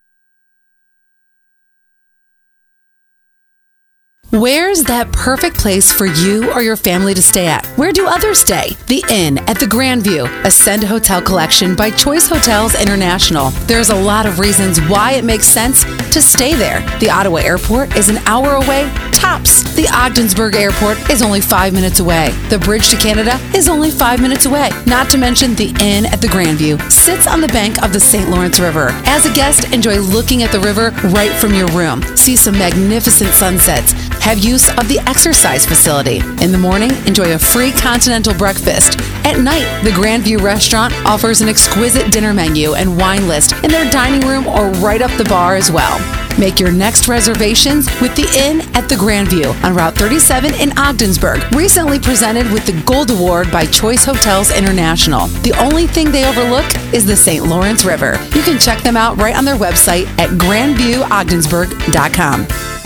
Where's 4.34 4.82
that 4.86 5.12
perfect 5.12 5.60
place 5.60 5.92
for 5.92 6.08
you 6.08 6.52
or 6.54 6.64
your 6.64 6.76
family 6.76 7.14
to 7.14 7.22
stay 7.22 7.46
at? 7.46 7.68
Where 7.78 7.92
do 7.92 8.08
others 8.08 8.40
stay? 8.40 8.76
The 8.88 9.04
Inn 9.12 9.38
at 9.48 9.60
the 9.60 9.68
Grandview, 9.68 10.28
Ascend 10.44 10.84
Hotel 10.84 11.22
Collection 11.22 11.76
by 11.76 11.92
Choice 11.92 12.30
Hotels 12.30 12.74
International. 12.74 13.52
There's 13.68 13.92
a 13.92 13.96
lot 13.96 14.26
of 14.26 14.40
reasons 14.40 14.82
why 14.88 15.12
it 15.12 15.24
makes 15.24 15.46
sense 15.46 15.84
to 16.12 16.20
stay 16.20 16.56
there. 16.56 16.80
The 16.98 17.12
Ottawa 17.12 17.42
Airport 17.42 17.96
is 17.96 18.10
an 18.10 18.18
hour 18.26 18.54
away, 18.54 18.92
tops. 19.14 19.62
The 19.76 19.88
Ogdensburg 19.94 20.56
Airport 20.56 21.12
is 21.12 21.22
only 21.22 21.40
five 21.40 21.72
minutes 21.72 22.00
away. 22.00 22.32
The 22.50 22.58
bridge 22.58 22.90
to 22.90 22.98
Canada 22.98 23.40
is 23.56 23.70
only 23.70 23.92
five 23.92 24.20
minutes 24.20 24.48
away. 24.48 24.72
Not 24.88 25.12
to 25.12 25.20
mention 25.20 25.54
the 25.54 25.76
Inn 25.80 26.08
at 26.08 26.22
the 26.22 26.28
Grandview 26.28 26.92
sits 26.92 27.28
on 27.28 27.40
the 27.40 27.48
bank 27.50 27.84
of 27.84 27.94
the 27.94 28.00
St. 28.00 28.30
Lawrence 28.30 28.60
River. 28.60 28.90
As 29.06 29.28
a 29.28 29.34
guest, 29.34 29.72
enjoy 29.72 30.00
looking 30.00 30.42
at 30.42 30.52
the 30.52 30.60
river 30.60 30.90
right 31.10 31.32
from 31.32 31.54
your 31.54 31.68
room. 31.68 32.02
See 32.18 32.36
some 32.36 32.58
magnificent 32.58 33.32
sunsets 33.34 33.94
have 34.24 34.40
use 34.40 34.70
of 34.78 34.88
the 34.88 35.00
exercise 35.06 35.66
facility. 35.66 36.20
In 36.42 36.54
the 36.54 36.58
morning, 36.58 36.92
enjoy 37.06 37.34
a 37.34 37.40
free 37.40 37.72
continental 37.72 38.34
breakfast. 38.34 38.98
At 39.26 39.40
night, 39.40 39.82
the 39.84 39.90
Grandview 39.90 40.42
Restaurant 40.42 40.94
offers 41.06 41.42
an 41.42 41.50
exquisite 41.50 42.10
dinner 42.12 42.34
menu 42.34 42.74
and 42.74 42.98
wine 42.98 43.28
list 43.28 43.52
in 43.64 43.72
their 43.72 43.90
dining 43.92 44.26
room 44.28 44.48
or 44.48 44.70
right 44.80 45.02
up 45.02 45.12
the 45.18 45.26
bar 45.26 45.56
as 45.56 45.70
well. 45.72 46.00
Make 46.40 46.60
your 46.60 46.72
next 46.72 47.10
reservations 47.10 47.88
with 48.02 48.16
the 48.16 48.26
Inn 48.36 48.62
at 48.76 48.90
the 48.90 48.96
Grandview 48.96 49.54
on 49.64 49.76
Route 49.76 49.94
37 49.96 50.56
in 50.56 50.76
Ogdensburg. 50.80 51.44
Recently 51.54 52.00
presented 52.00 52.52
with 52.52 52.66
the 52.66 52.74
Gold 52.86 53.12
Award 53.12 53.52
by 53.52 53.66
Choice 53.66 54.06
Hotels 54.06 54.50
International. 54.52 55.28
The 55.44 55.54
only 55.60 55.86
thing 55.86 56.12
they 56.12 56.26
overlook 56.28 56.66
is 56.94 57.06
the 57.06 57.18
St. 57.18 57.46
Lawrence 57.46 57.84
River. 57.84 58.18
You 58.34 58.42
can 58.42 58.58
check 58.58 58.82
them 58.84 58.96
out 58.98 59.18
right 59.18 59.36
on 59.36 59.46
their 59.46 59.58
website 59.58 60.08
at 60.18 60.30
grandviewogdensburg.com. 60.32 62.83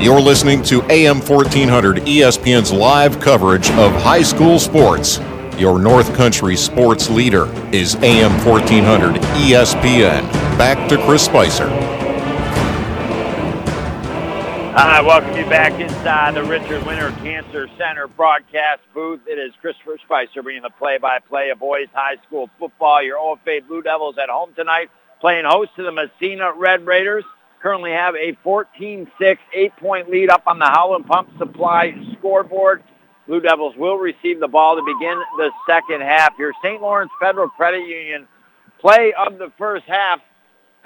You're 0.00 0.18
listening 0.18 0.62
to 0.62 0.82
AM 0.84 1.18
1400 1.20 1.98
ESPN's 1.98 2.72
live 2.72 3.20
coverage 3.20 3.68
of 3.72 3.92
high 3.92 4.22
school 4.22 4.58
sports. 4.58 5.20
Your 5.58 5.78
North 5.78 6.14
Country 6.14 6.56
sports 6.56 7.10
leader 7.10 7.44
is 7.70 7.96
AM 7.96 8.32
1400 8.42 9.20
ESPN. 9.20 10.22
Back 10.56 10.88
to 10.88 10.96
Chris 11.04 11.26
Spicer. 11.26 11.68
I 14.74 15.02
welcome 15.02 15.36
you 15.36 15.44
back 15.50 15.78
inside 15.78 16.34
the 16.34 16.44
Richard 16.44 16.82
Winter 16.86 17.10
Cancer 17.18 17.68
Center 17.76 18.08
broadcast 18.08 18.80
booth. 18.94 19.20
It 19.26 19.38
is 19.38 19.52
Christopher 19.60 19.98
Spicer 20.02 20.42
bringing 20.42 20.62
the 20.62 20.70
play-by-play 20.70 21.50
of 21.50 21.58
boys 21.58 21.88
high 21.92 22.16
school 22.26 22.48
football. 22.58 23.02
Your 23.02 23.18
OFA 23.18 23.68
Blue 23.68 23.82
Devils 23.82 24.16
at 24.16 24.30
home 24.30 24.54
tonight, 24.54 24.88
playing 25.20 25.44
host 25.44 25.76
to 25.76 25.82
the 25.82 25.92
Massena 25.92 26.54
Red 26.54 26.86
Raiders. 26.86 27.24
Currently 27.62 27.90
have 27.90 28.14
a 28.14 28.36
14-6, 28.44 29.08
eight-point 29.54 30.10
lead 30.10 30.30
up 30.30 30.44
on 30.46 30.58
the 30.58 30.66
Howland 30.66 31.06
Pump 31.06 31.28
Supply 31.38 31.94
scoreboard. 32.18 32.82
Blue 33.26 33.40
Devils 33.40 33.76
will 33.76 33.96
receive 33.96 34.40
the 34.40 34.48
ball 34.48 34.76
to 34.76 34.82
begin 34.82 35.20
the 35.36 35.50
second 35.68 36.00
half. 36.00 36.32
Your 36.38 36.52
St. 36.64 36.80
Lawrence 36.80 37.10
Federal 37.20 37.48
Credit 37.50 37.86
Union 37.86 38.26
play 38.80 39.12
of 39.12 39.38
the 39.38 39.52
first 39.58 39.84
half 39.86 40.20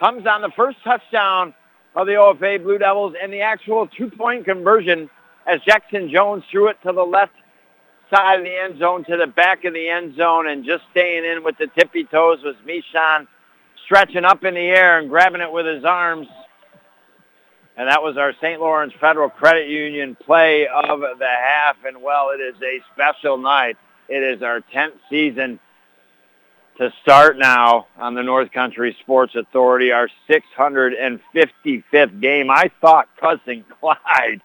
comes 0.01 0.27
on 0.27 0.43
the 0.43 0.51
first 0.57 0.79
touchdown 0.83 1.55
of 1.95 2.07
the 2.07 2.15
OFA 2.15 2.63
Blue 2.63 2.79
Devils 2.79 3.15
and 3.23 3.33
the 3.33 3.41
actual 3.41 3.87
two-point 3.87 4.45
conversion 4.45 5.09
as 5.47 5.61
Jackson 5.63 6.11
Jones 6.11 6.43
threw 6.51 6.69
it 6.69 6.77
to 6.85 6.93
the 6.93 7.03
left 7.03 7.33
side 8.11 8.41
of 8.41 8.45
the 8.45 8.55
end 8.55 8.79
zone 8.79 9.05
to 9.05 9.17
the 9.17 9.27
back 9.27 9.65
of 9.65 9.75
the 9.75 9.89
end 9.89 10.17
zone 10.17 10.49
and 10.49 10.65
just 10.65 10.83
staying 10.91 11.25
in 11.25 11.45
with 11.45 11.57
the 11.59 11.69
tippy 11.79 12.05
toes 12.05 12.39
was 12.43 12.57
Mishan 12.67 13.27
stretching 13.85 14.25
up 14.25 14.45
in 14.45 14.55
the 14.55 14.61
air 14.61 14.99
and 14.99 15.09
grabbing 15.09 15.41
it 15.41 15.53
with 15.53 15.67
his 15.67 15.85
arms. 15.85 16.27
And 17.77 17.89
that 17.89 18.03
was 18.03 18.17
our 18.17 18.33
St. 18.41 18.61
Lawrence 18.61 18.93
Federal 19.01 19.31
Credit 19.31 19.69
Union 19.69 20.17
play 20.17 20.69
of 20.69 21.01
the 21.01 21.27
half. 21.27 21.77
And 21.85 22.03
well, 22.03 22.31
it 22.31 22.41
is 22.41 22.55
a 22.63 22.81
special 22.93 23.37
night. 23.37 23.77
It 24.09 24.23
is 24.23 24.43
our 24.43 24.61
10th 24.61 24.99
season 25.11 25.59
to 26.79 26.93
start 27.03 27.39
now 27.39 27.87
on 27.97 28.15
the 28.15 28.23
North 28.23 28.53
Country 28.53 28.97
Sports 29.01 29.35
Authority, 29.35 29.93
our 29.93 30.09
655th 30.29 32.21
game. 32.21 32.51
I 32.51 32.71
thought 32.81 33.09
Cousin 33.21 33.65
Clyde 33.81 34.41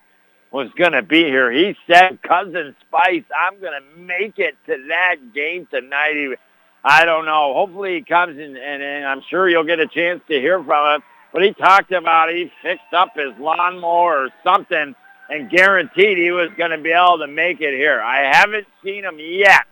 was 0.52 0.70
going 0.78 0.94
to 0.94 1.02
be 1.02 1.24
here. 1.26 1.52
He 1.52 1.76
said, 1.88 2.22
Cousin 2.22 2.76
Spice, 2.88 3.24
I'm 3.38 3.60
going 3.60 3.80
to 3.80 4.00
make 4.00 4.40
it 4.40 4.56
to 4.66 4.86
that 4.90 5.18
game 5.34 5.68
tonight. 5.70 6.38
I 6.84 7.06
don't 7.06 7.26
know. 7.26 7.54
Hopefully 7.54 7.96
he 7.96 8.02
comes 8.02 8.38
and, 8.38 8.58
and, 8.58 8.82
and 8.82 9.06
I'm 9.06 9.22
sure 9.30 9.50
you'll 9.50 9.66
get 9.66 9.80
a 9.80 9.88
chance 9.88 10.22
to 10.30 10.40
hear 10.40 10.64
from 10.64 10.96
him. 10.96 11.04
But 11.32 11.44
he 11.44 11.54
talked 11.54 11.92
about 11.92 12.30
he 12.30 12.52
fixed 12.62 12.94
up 12.94 13.16
his 13.16 13.38
lawnmower 13.40 14.26
or 14.26 14.30
something 14.44 14.96
and 15.30 15.50
guaranteed 15.50 16.18
he 16.18 16.32
was 16.32 16.50
going 16.58 16.72
to 16.72 16.80
be 16.80 16.92
able 16.92 17.20
to 17.20 17.28
make 17.28 17.62
it 17.62 17.74
here. 17.74 18.02
I 18.02 18.36
haven't 18.36 18.68
seen 18.84 19.04
him 19.04 19.20
yet. 19.20 19.66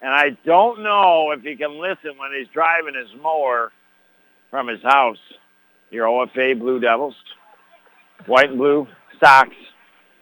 And 0.00 0.12
I 0.12 0.30
don't 0.44 0.82
know 0.82 1.32
if 1.32 1.42
he 1.42 1.56
can 1.56 1.80
listen 1.80 2.18
when 2.18 2.32
he's 2.38 2.48
driving 2.48 2.94
his 2.94 3.08
mower 3.20 3.72
from 4.50 4.68
his 4.68 4.82
house. 4.82 5.18
Your 5.90 6.06
OFA 6.06 6.58
Blue 6.58 6.80
Devils, 6.80 7.14
white 8.26 8.50
and 8.50 8.58
blue 8.58 8.86
socks. 9.18 9.56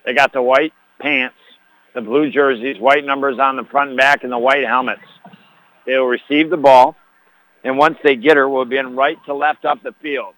They 0.05 0.15
got 0.15 0.33
the 0.33 0.41
white 0.41 0.73
pants, 1.01 1.37
the 1.93 2.01
blue 2.01 2.31
jerseys, 2.31 2.79
white 2.79 3.05
numbers 3.05 3.41
on 3.41 3.57
the 3.57 3.65
front 3.65 3.91
and 3.91 3.99
back, 3.99 4.23
and 4.23 4.31
the 4.31 4.39
white 4.39 4.65
helmets. 4.65 5.03
They 5.85 5.99
will 5.99 6.07
receive 6.07 6.51
the 6.51 6.57
ball, 6.57 6.95
and 7.65 7.77
once 7.77 7.99
they 8.05 8.15
get 8.15 8.37
her, 8.37 8.49
we'll 8.49 8.65
be 8.65 8.77
in 8.77 8.95
right 8.95 9.19
to 9.27 9.35
left 9.35 9.65
up 9.65 9.83
the 9.83 9.93
field. 10.01 10.36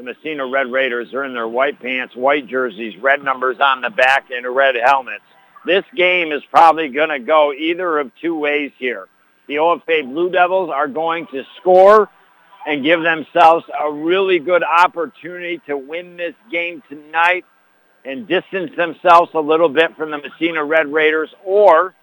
The 0.00 0.14
Massena 0.14 0.46
Red 0.46 0.72
Raiders 0.72 1.12
are 1.12 1.24
in 1.24 1.34
their 1.34 1.46
white 1.46 1.78
pants, 1.78 2.16
white 2.16 2.46
jerseys, 2.46 2.96
red 3.02 3.22
numbers 3.22 3.58
on 3.60 3.82
the 3.82 3.90
back, 3.90 4.30
and 4.30 4.46
red 4.46 4.74
helmets. 4.74 5.24
This 5.66 5.84
game 5.94 6.32
is 6.32 6.42
probably 6.50 6.88
going 6.88 7.10
to 7.10 7.18
go 7.18 7.52
either 7.52 7.98
of 7.98 8.10
two 8.18 8.34
ways 8.34 8.72
here. 8.78 9.08
The 9.46 9.56
OFA 9.56 10.10
Blue 10.10 10.30
Devils 10.30 10.70
are 10.70 10.88
going 10.88 11.26
to 11.32 11.42
score 11.58 12.08
and 12.66 12.82
give 12.82 13.02
themselves 13.02 13.66
a 13.78 13.92
really 13.92 14.38
good 14.38 14.62
opportunity 14.62 15.60
to 15.66 15.76
win 15.76 16.16
this 16.16 16.34
game 16.50 16.82
tonight 16.88 17.44
and 18.02 18.26
distance 18.26 18.70
themselves 18.78 19.30
a 19.34 19.40
little 19.40 19.68
bit 19.68 19.94
from 19.98 20.12
the 20.12 20.16
Massena 20.16 20.64
Red 20.64 20.90
Raiders, 20.90 21.28
or 21.44 21.94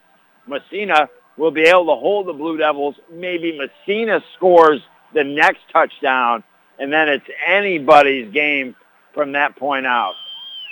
Massena 0.45 1.09
will 1.35 1.49
be 1.49 1.63
able 1.63 1.87
to 1.87 1.95
hold 1.95 2.27
the 2.27 2.33
Blue 2.33 2.57
Devils. 2.57 2.93
Maybe 3.11 3.57
Massena 3.57 4.23
scores 4.35 4.81
the 5.15 5.23
next 5.23 5.61
touchdown, 5.73 6.43
and 6.79 6.91
then 6.91 7.09
it's 7.09 7.25
anybody's 7.45 8.31
game 8.33 8.75
from 9.13 9.33
that 9.33 9.55
point 9.55 9.85
out. 9.85 10.13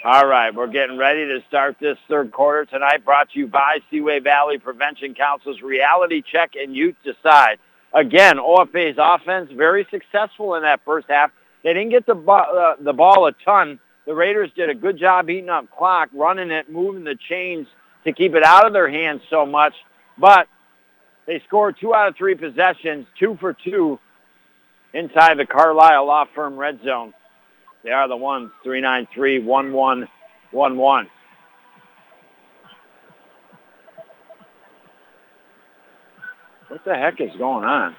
All 0.04 0.28
right, 0.28 0.54
we're 0.54 0.68
getting 0.68 0.98
ready 0.98 1.26
to 1.26 1.40
start 1.48 1.78
this 1.80 1.98
third 2.08 2.32
quarter 2.32 2.66
tonight, 2.66 3.04
brought 3.04 3.32
to 3.32 3.40
you 3.40 3.48
by 3.48 3.80
Seaway 3.90 4.20
Valley 4.20 4.60
Prevention 4.60 5.16
Council's 5.16 5.64
Reality 5.64 6.22
Check 6.22 6.52
and 6.56 6.76
Youth 6.76 6.96
Decide. 7.04 7.58
Again, 7.92 8.38
OFA's 8.38 8.98
offense 9.00 9.50
very 9.52 9.88
successful 9.90 10.56
in 10.56 10.62
that 10.62 10.82
first 10.86 11.08
half. 11.10 11.32
They 11.64 11.74
didn't 11.74 11.90
get 11.90 12.06
the, 12.06 12.16
uh, 12.16 12.76
the 12.80 12.94
ball 12.94 13.26
a 13.26 13.32
ton. 13.44 13.80
The 14.06 14.14
Raiders 14.14 14.52
did 14.56 14.70
a 14.70 14.76
good 14.76 15.00
job 15.00 15.28
eating 15.30 15.50
up 15.50 15.72
clock, 15.76 16.10
running 16.14 16.52
it, 16.52 16.70
moving 16.70 17.04
the 17.04 17.18
chains 17.28 17.66
to 18.04 18.14
keep 18.14 18.36
it 18.36 18.44
out 18.44 18.68
of 18.68 18.74
their 18.74 18.88
hands 18.88 19.22
so 19.32 19.46
much. 19.46 19.74
But 20.20 20.48
they 21.26 21.42
scored 21.48 21.78
two 21.82 21.96
out 21.96 22.10
of 22.10 22.16
three 22.16 22.36
possessions, 22.36 23.08
two 23.18 23.38
for 23.40 23.54
two 23.54 24.00
inside 24.96 25.38
the 25.38 25.46
Carlisle 25.46 26.08
Law 26.08 26.26
Firm 26.34 26.56
red 26.58 26.80
zone. 26.84 27.14
They 27.84 27.92
are 27.92 28.08
the 28.08 28.16
ones, 28.16 28.50
393-1111. 28.66 30.08
What 36.68 36.84
the 36.84 36.96
heck 36.96 37.22
is 37.22 37.30
going 37.38 37.66
on? 37.66 37.96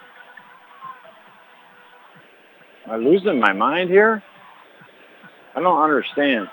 Am 2.86 2.92
I 2.92 2.96
losing 2.96 3.38
my 3.38 3.52
mind 3.52 3.90
here? 3.90 4.22
I 5.54 5.60
don't 5.60 5.82
understand. 5.82 6.48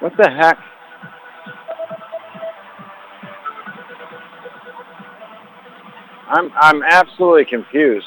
What 0.00 0.16
the 0.16 0.30
heck? 0.30 0.58
I'm 6.28 6.52
I'm 6.60 6.82
absolutely 6.82 7.46
confused. 7.46 8.06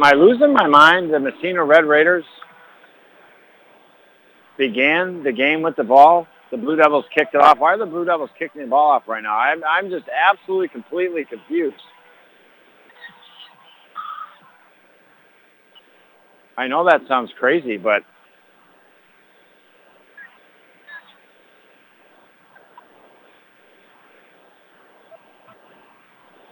Am 0.00 0.04
I 0.04 0.12
losing 0.12 0.54
my 0.54 0.66
mind? 0.66 1.12
The 1.12 1.20
Massena 1.20 1.62
Red 1.62 1.84
Raiders 1.84 2.24
began 4.56 5.22
the 5.22 5.30
game 5.30 5.60
with 5.60 5.76
the 5.76 5.84
ball. 5.84 6.26
The 6.50 6.56
Blue 6.56 6.74
Devils 6.74 7.04
kicked 7.14 7.34
it 7.34 7.40
off. 7.42 7.58
Why 7.58 7.74
are 7.74 7.78
the 7.78 7.84
Blue 7.84 8.06
Devils 8.06 8.30
kicking 8.38 8.62
the 8.62 8.66
ball 8.66 8.92
off 8.92 9.02
right 9.06 9.22
now? 9.22 9.36
I'm, 9.36 9.62
I'm 9.62 9.90
just 9.90 10.06
absolutely, 10.08 10.68
completely 10.68 11.26
confused. 11.26 11.76
I 16.56 16.66
know 16.66 16.86
that 16.86 17.02
sounds 17.06 17.30
crazy, 17.38 17.76
but 17.76 18.02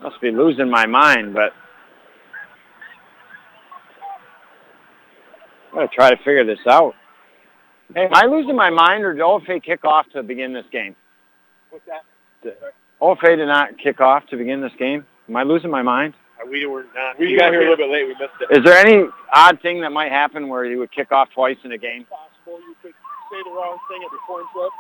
must 0.02 0.20
be 0.20 0.32
losing 0.32 0.68
my 0.68 0.84
mind, 0.84 1.32
but 1.32 1.54
I'm 5.78 5.86
going 5.86 5.90
to 5.90 5.94
try 5.94 6.10
to 6.10 6.16
figure 6.16 6.44
this 6.44 6.58
out. 6.66 6.94
Hey, 7.94 8.06
am 8.06 8.10
I 8.12 8.24
losing 8.24 8.56
my 8.56 8.68
mind 8.68 9.04
or 9.04 9.14
did 9.14 9.22
OFA 9.22 9.62
kick 9.62 9.84
off 9.84 10.06
to 10.12 10.24
begin 10.24 10.52
this 10.52 10.66
game? 10.72 10.96
What's 11.70 11.84
that? 11.86 12.02
OFA 13.00 13.36
did 13.36 13.46
not 13.46 13.78
kick 13.78 14.00
off 14.00 14.26
to 14.30 14.36
begin 14.36 14.60
this 14.60 14.72
game? 14.76 15.06
Am 15.28 15.36
I 15.36 15.44
losing 15.44 15.70
my 15.70 15.82
mind? 15.82 16.14
Uh, 16.34 16.50
we 16.50 16.66
were 16.66 16.84
not. 16.96 17.16
We 17.20 17.38
got 17.38 17.52
here 17.52 17.60
a 17.60 17.70
little 17.70 17.76
bit 17.76 17.90
late. 17.90 18.08
We 18.08 18.14
missed 18.14 18.42
it. 18.50 18.58
Is 18.58 18.64
there 18.64 18.76
any 18.76 19.06
odd 19.32 19.60
thing 19.62 19.80
that 19.82 19.90
might 19.90 20.10
happen 20.10 20.48
where 20.48 20.64
you 20.64 20.80
would 20.80 20.90
kick 20.90 21.12
off 21.12 21.28
twice 21.32 21.58
in 21.62 21.70
a 21.70 21.78
game? 21.78 22.06
Possible. 22.10 22.58
You 22.58 22.74
could 22.82 22.94
say 23.30 23.38
the 23.44 23.54
wrong 23.54 23.78
thing 23.88 24.02
at 24.02 24.10
the 24.10 24.18
coin 24.26 24.42
flip. 24.52 24.72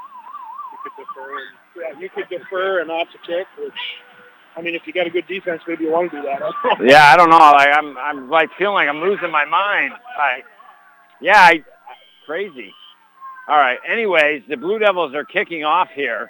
You 0.72 0.78
could 0.82 1.06
defer. 1.06 1.38
And, 1.38 1.94
yeah, 1.94 2.00
you 2.00 2.10
could 2.10 2.28
defer 2.28 2.80
and 2.80 2.90
opt 2.90 3.12
to 3.12 3.18
kick, 3.18 3.46
which 3.56 3.72
I 4.56 4.62
mean, 4.62 4.74
if 4.74 4.82
you 4.84 4.92
got 4.92 5.06
a 5.06 5.10
good 5.10 5.28
defense, 5.28 5.62
maybe 5.68 5.84
you 5.84 5.92
want 5.92 6.10
to 6.10 6.20
do 6.20 6.26
that. 6.26 6.42
yeah, 6.82 7.12
I 7.12 7.16
don't 7.16 7.30
know. 7.30 7.38
Like 7.38 7.68
I'm, 7.72 7.96
I'm 7.96 8.28
like 8.28 8.50
feeling 8.58 8.74
like 8.74 8.88
I'm 8.88 9.00
losing 9.00 9.30
my 9.30 9.44
mind. 9.44 9.92
I, 10.18 10.42
Yeah, 11.20 11.38
I, 11.38 11.64
crazy. 12.26 12.72
All 13.48 13.56
right. 13.56 13.78
Anyways, 13.88 14.42
the 14.48 14.56
Blue 14.56 14.78
Devils 14.78 15.14
are 15.14 15.24
kicking 15.24 15.64
off 15.64 15.88
here. 15.94 16.28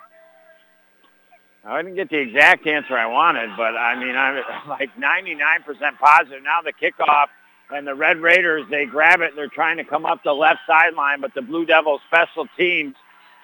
I 1.65 1.83
didn't 1.83 1.97
get 1.97 2.09
the 2.09 2.19
exact 2.19 2.67
answer 2.67 2.97
I 2.97 3.07
wanted, 3.07 3.51
but 3.57 3.77
I 3.77 3.99
mean, 3.99 4.17
I'm 4.17 4.43
like 4.69 4.91
99% 4.97 5.99
positive. 5.99 6.43
Now 6.43 6.61
the 6.63 6.73
kickoff 6.73 7.27
and 7.71 7.87
the 7.87 7.95
Red 7.95 8.19
Raiders, 8.19 8.65
they 8.71 8.87
grab 8.87 9.21
it 9.21 9.31
and 9.31 9.39
they're 9.39 9.49
trying 9.49 9.77
to 9.77 9.85
come 9.85 10.07
up 10.07 10.23
the 10.23 10.33
left 10.33 10.61
sideline, 10.67 11.21
but 11.21 11.35
the 11.35 11.43
Blue 11.43 11.67
Devils 11.67 12.01
special 12.07 12.47
teams, 12.57 12.95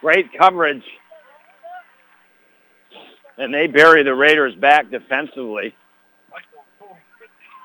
great 0.01 0.33
coverage. 0.37 0.83
And 3.37 3.53
they 3.53 3.67
bury 3.67 4.03
the 4.03 4.15
Raiders 4.15 4.55
back 4.55 4.89
defensively. 4.89 5.75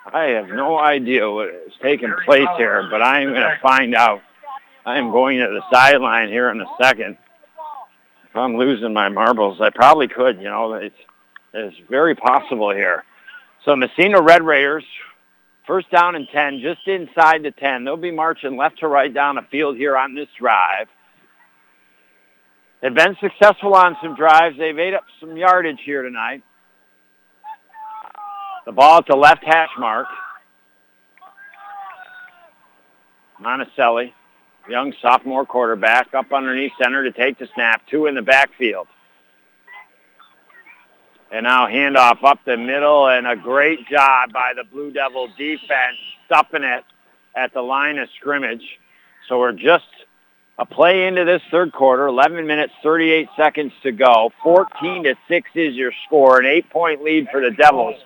I 0.07 0.25
have 0.31 0.49
no 0.49 0.79
idea 0.79 1.31
what 1.31 1.49
is 1.49 1.73
taking 1.83 2.13
place 2.25 2.49
here, 2.57 2.89
but 2.91 3.03
I 3.03 3.21
am 3.21 3.31
going 3.31 3.43
to 3.43 3.59
find 3.63 3.95
out. 3.95 4.23
I 4.87 4.99
am 4.99 5.11
going 5.11 5.39
to 5.39 5.47
the 5.47 5.63
sideline 5.71 6.29
here 6.29 6.51
in 6.51 6.61
a 6.61 6.67
second. 6.81 7.19
If 8.29 8.37
I'm 8.37 8.57
losing 8.57 8.93
my 8.93 9.09
marbles, 9.09 9.61
I 9.61 9.71
probably 9.71 10.09
could. 10.09 10.39
You 10.39 10.45
know, 10.45 10.75
it's, 10.75 10.97
it's 11.53 11.77
very 11.89 12.15
possible 12.15 12.71
here. 12.71 13.05
So 13.65 13.77
Massena 13.77 14.23
Red 14.23 14.43
Raiders, 14.43 14.85
first 15.67 15.91
down 15.91 16.17
and 16.17 16.27
10, 16.33 16.61
just 16.61 16.87
inside 16.89 17.43
the 17.43 17.51
10. 17.51 17.85
They'll 17.85 17.97
be 17.97 18.11
marching 18.11 18.57
left 18.57 18.79
to 18.81 18.89
right 18.89 19.13
down 19.13 19.35
the 19.35 19.43
field 19.51 19.77
here 19.77 19.97
on 19.97 20.15
this 20.15 20.29
drive. 20.39 20.89
They've 22.81 22.95
been 22.95 23.17
successful 23.21 23.75
on 23.75 23.97
some 24.03 24.17
drives. 24.17 24.57
They've 24.57 24.79
ate 24.79 24.95
up 24.95 25.05
some 25.21 25.37
yardage 25.37 25.81
here 25.85 26.03
tonight. 26.03 26.43
The 28.67 28.73
ball 28.73 28.99
at 28.99 29.07
the 29.07 29.17
left 29.17 29.45
hash 29.45 29.71
mark. 29.79 30.07
Monticelli, 33.43 34.13
young 34.69 34.93
sophomore 35.01 35.47
quarterback, 35.47 36.13
up 36.15 36.33
underneath 36.33 36.73
center 36.81 37.05
to 37.05 37.13
take 37.13 37.39
the 37.39 37.49
snap. 37.55 37.83
Two 37.91 38.07
in 38.07 38.15
the 38.15 38.23
backfield. 38.23 38.87
And 41.33 41.45
now 41.45 41.67
handoff 41.67 42.23
up 42.25 42.41
the 42.45 42.57
middle 42.57 43.09
and 43.09 43.27
a 43.27 43.37
great 43.37 43.87
job 43.89 44.33
by 44.33 44.53
the 44.57 44.65
Blue 44.65 44.91
Devil 44.91 45.29
defense 45.39 45.97
stuffing 46.27 46.65
it 46.65 46.85
at 47.37 47.55
the 47.55 47.63
line 47.63 47.99
of 47.99 48.09
scrimmage. 48.19 48.65
So 49.29 49.39
we're 49.39 49.53
just 49.53 49.85
a 50.59 50.67
play 50.67 51.07
into 51.07 51.25
this 51.25 51.41
third 51.51 51.73
quarter, 51.73 52.07
11 52.07 52.47
minutes, 52.47 52.75
38 52.83 53.29
seconds 53.37 53.73
to 53.85 53.93
go. 53.93 54.33
14 54.43 55.05
to 55.05 55.15
6 55.29 55.51
is 55.55 55.75
your 55.75 55.93
score, 56.07 56.41
an 56.41 56.47
eight-point 56.47 57.03
lead 57.03 57.29
for 57.31 57.41
the 57.41 57.53
Devils. 57.53 57.97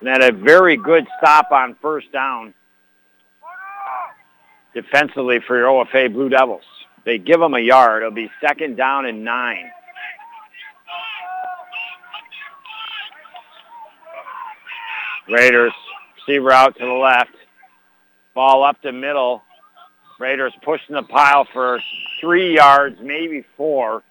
And 0.00 0.08
then 0.08 0.22
a 0.22 0.32
very 0.32 0.76
good 0.76 1.06
stop 1.18 1.50
on 1.52 1.76
first 1.80 2.12
down 2.12 2.54
defensively 4.74 5.40
for 5.46 5.56
your 5.56 5.68
OFA 5.68 6.12
Blue 6.12 6.28
Devils. 6.28 6.64
They 7.04 7.18
give 7.18 7.40
them 7.40 7.54
a 7.54 7.60
yard. 7.60 8.02
It'll 8.02 8.14
be 8.14 8.30
second 8.40 8.76
down 8.76 9.06
and 9.06 9.24
nine. 9.24 9.70
Raiders, 15.28 15.72
receiver 16.16 16.52
out 16.52 16.76
to 16.76 16.84
the 16.84 16.92
left. 16.92 17.30
Ball 18.34 18.64
up 18.64 18.76
the 18.82 18.92
middle. 18.92 19.42
Raiders 20.20 20.52
pushing 20.62 20.94
the 20.94 21.02
pile 21.02 21.46
for 21.52 21.80
three 22.20 22.54
yards, 22.54 22.98
maybe 23.00 23.44
four. 23.56 24.02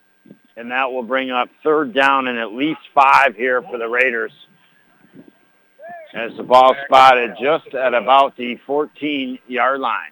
And 0.57 0.71
that 0.71 0.91
will 0.91 1.03
bring 1.03 1.31
up 1.31 1.49
third 1.63 1.93
down 1.93 2.27
and 2.27 2.39
at 2.39 2.53
least 2.53 2.79
five 2.93 3.35
here 3.35 3.61
for 3.61 3.77
the 3.77 3.87
Raiders. 3.87 4.31
As 6.15 6.31
the 6.37 6.43
ball 6.43 6.73
spotted 6.85 7.31
just 7.41 7.75
at 7.75 7.93
about 7.93 8.37
the 8.37 8.57
14-yard 8.65 9.81
line. 9.81 10.11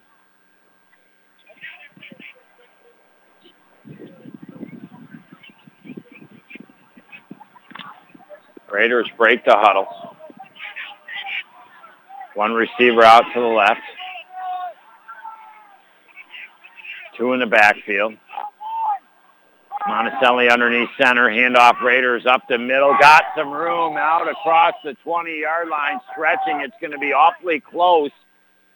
Raiders 8.70 9.08
break 9.18 9.46
the 9.46 9.56
huddle. 9.56 9.88
One 12.34 12.52
receiver 12.52 13.04
out 13.04 13.24
to 13.34 13.40
the 13.40 13.46
left. 13.46 13.80
Two 17.18 17.32
in 17.32 17.40
the 17.40 17.46
backfield. 17.46 18.16
Monticelli 19.88 20.50
underneath 20.52 20.90
center. 20.98 21.30
Handoff 21.30 21.82
Raiders 21.82 22.26
up 22.26 22.48
the 22.48 22.58
middle. 22.58 22.96
Got 23.00 23.24
some 23.36 23.52
room 23.52 23.98
out 23.98 24.30
across 24.30 24.74
the 24.84 24.96
20-yard 25.06 25.68
line. 25.68 26.00
Stretching. 26.12 26.62
It's 26.62 26.76
going 26.80 26.92
to 26.92 26.98
be 26.98 27.14
awfully 27.14 27.60
close. 27.60 28.12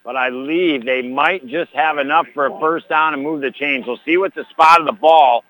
But 0.04 0.16
I 0.16 0.30
believe 0.30 0.84
they 0.84 1.02
might 1.02 1.46
just 1.46 1.72
have 1.72 1.98
enough 1.98 2.26
for 2.34 2.46
a 2.46 2.60
first 2.60 2.88
down 2.88 3.14
and 3.14 3.22
move 3.22 3.40
the 3.40 3.50
chains. 3.50 3.86
We'll 3.86 4.00
see 4.04 4.16
what 4.16 4.34
the 4.34 4.44
spot 4.50 4.80
of 4.80 4.86
the 4.86 4.92
ball. 4.92 5.44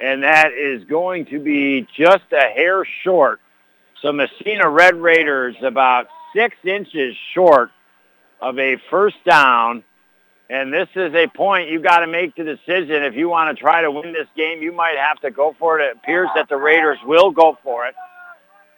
And 0.00 0.22
that 0.24 0.52
is 0.52 0.84
going 0.84 1.26
to 1.26 1.38
be 1.38 1.86
just 1.96 2.24
a 2.32 2.50
hair 2.52 2.84
short. 3.02 3.40
So 4.02 4.12
Massena 4.12 4.68
Red 4.68 4.96
Raiders 4.96 5.56
about 5.62 6.08
six 6.34 6.56
inches 6.64 7.16
short 7.32 7.70
of 8.40 8.58
a 8.58 8.76
first 8.90 9.16
down. 9.24 9.84
And 10.50 10.72
this 10.72 10.88
is 10.94 11.14
a 11.14 11.26
point 11.26 11.70
you've 11.70 11.82
got 11.82 12.00
to 12.00 12.06
make 12.06 12.36
the 12.36 12.44
decision. 12.44 13.02
If 13.02 13.14
you 13.14 13.30
want 13.30 13.56
to 13.56 13.60
try 13.60 13.80
to 13.80 13.90
win 13.90 14.12
this 14.12 14.28
game, 14.36 14.60
you 14.60 14.72
might 14.72 14.96
have 14.98 15.18
to 15.20 15.30
go 15.30 15.56
for 15.58 15.80
it. 15.80 15.84
It 15.84 15.96
appears 15.96 16.28
that 16.34 16.48
the 16.50 16.56
Raiders 16.56 16.98
will 17.06 17.30
go 17.30 17.58
for 17.62 17.86
it. 17.86 17.94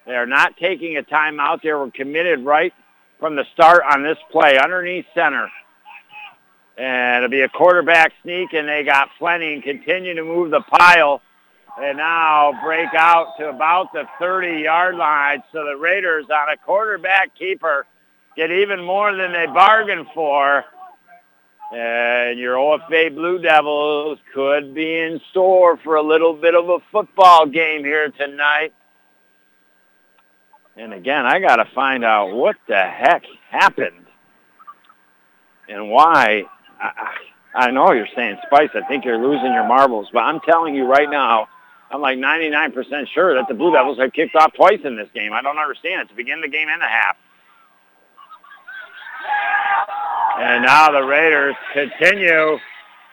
They're 0.07 0.27
not 0.27 0.57
taking 0.57 0.97
a 0.97 1.03
timeout. 1.03 1.63
They 1.63 1.73
were 1.73 1.91
committed 1.91 2.45
right 2.45 2.73
from 3.19 3.35
the 3.35 3.45
start 3.53 3.83
on 3.91 4.05
this 4.05 4.19
play 4.31 4.59
underneath 4.59 5.07
center. 5.13 5.49
And 6.79 7.25
it'll 7.25 7.31
be 7.31 7.41
a 7.41 7.49
quarterback 7.49 8.13
sneak, 8.23 8.53
and 8.53 8.69
they 8.69 8.85
got 8.85 9.09
plenty 9.19 9.55
and 9.55 9.63
continue 9.63 10.15
to 10.15 10.23
move 10.23 10.53
the 10.53 10.61
pile. 10.61 11.21
And 11.79 11.99
now 11.99 12.59
break 12.63 12.95
out 12.95 13.37
to 13.39 13.49
about 13.49 13.93
the 13.93 14.05
30-yard 14.21 14.95
line. 14.95 15.43
So 15.53 15.65
the 15.65 15.77
Raiders 15.77 16.27
on 16.31 16.49
a 16.49 16.57
quarterback 16.57 17.35
keeper 17.35 17.87
get 18.37 18.53
even 18.53 18.85
more 18.85 19.15
than 19.17 19.33
they 19.33 19.47
bargained 19.47 20.07
for. 20.15 20.65
And 21.73 22.39
your 22.39 22.55
OFA 22.57 23.15
Blue 23.15 23.41
Devils 23.41 24.19
could 24.33 24.73
be 24.73 25.01
in 25.01 25.21
store 25.31 25.77
for 25.79 25.97
a 25.97 26.03
little 26.03 26.33
bit 26.33 26.55
of 26.55 26.69
a 26.69 26.79
football 26.93 27.47
game 27.47 27.85
here 27.85 28.09
tonight. 28.11 28.73
And 30.77 30.93
again, 30.93 31.27
I 31.27 31.41
got 31.41 31.57
to 31.57 31.65
find 31.75 32.05
out 32.05 32.35
what 32.35 32.57
the 32.69 32.77
heck 32.77 33.25
happened 33.51 34.07
and 35.69 35.91
why. 35.91 36.45
I, 36.81 37.17
I 37.55 37.71
know 37.71 37.93
you're 37.93 38.07
saying 38.15 38.37
Spice. 38.47 38.69
I 38.75 38.87
think 38.87 39.05
you're 39.05 39.19
losing 39.19 39.53
your 39.53 39.67
marbles, 39.67 40.09
but 40.13 40.21
I'm 40.21 40.41
telling 40.41 40.75
you 40.75 40.85
right 40.85 41.09
now, 41.11 41.49
I'm 41.91 42.01
like 42.01 42.19
99% 42.19 43.09
sure 43.15 43.35
that 43.35 43.49
the 43.49 43.55
Blue 43.55 43.73
Devils 43.73 43.99
have 43.99 44.13
kicked 44.13 44.37
off 44.37 44.53
twice 44.55 44.81
in 44.85 44.97
this 44.97 45.09
game. 45.15 45.33
I 45.33 45.41
don't 45.41 45.59
understand 45.59 46.03
it 46.03 46.09
to 46.11 46.15
begin 46.15 46.41
the 46.43 46.49
game 46.49 46.69
and 46.69 46.83
a 46.83 46.87
half. 46.87 47.17
And 50.39 50.65
now 50.65 50.91
the 50.91 51.03
Raiders 51.03 51.57
continue, 51.73 52.59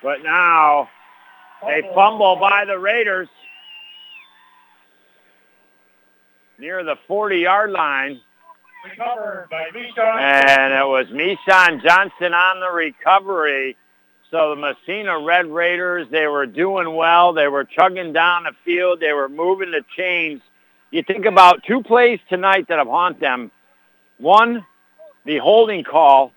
but 0.02 0.24
now 0.24 0.90
a 1.64 1.82
fumble 1.96 2.36
by 2.36 2.66
the 2.66 2.78
Raiders 2.78 3.30
near 6.60 6.84
the 6.84 6.96
40-yard 7.10 7.72
line. 7.72 8.20
Recovered 8.84 9.48
by 9.50 9.70
And 10.20 10.74
it 10.74 10.86
was 10.86 11.08
Mishan 11.08 11.82
Johnson 11.82 12.34
on 12.34 12.60
the 12.60 12.70
recovery. 12.70 13.78
So 14.30 14.50
the 14.50 14.56
Massena 14.58 15.20
Red 15.20 15.46
Raiders, 15.46 16.08
they 16.12 16.28
were 16.28 16.46
doing 16.46 16.94
well. 16.94 17.32
They 17.32 17.48
were 17.48 17.64
chugging 17.64 18.12
down 18.12 18.44
the 18.44 18.52
field. 18.66 19.00
They 19.00 19.14
were 19.14 19.30
moving 19.30 19.72
the 19.72 19.86
chains. 19.96 20.42
You 20.92 21.04
think 21.04 21.26
about 21.26 21.64
two 21.64 21.84
plays 21.84 22.20
tonight 22.28 22.68
that 22.68 22.80
have 22.80 22.88
haunt 22.88 23.22
them. 23.22 23.50
One, 24.18 24.66
the 25.26 25.38
holding 25.38 25.86
call 25.86 26.33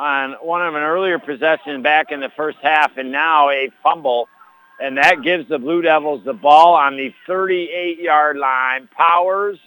on 0.00 0.32
one 0.40 0.66
of 0.66 0.74
an 0.74 0.82
earlier 0.82 1.18
possession 1.18 1.82
back 1.82 2.10
in 2.10 2.20
the 2.20 2.30
first 2.34 2.56
half, 2.62 2.96
and 2.96 3.12
now 3.12 3.50
a 3.50 3.70
fumble. 3.82 4.28
And 4.80 4.96
that 4.96 5.22
gives 5.22 5.46
the 5.48 5.58
Blue 5.58 5.82
Devils 5.82 6.24
the 6.24 6.32
ball 6.32 6.74
on 6.74 6.96
the 6.96 7.14
38-yard 7.28 8.38
line. 8.38 8.88
Powers, 8.96 9.58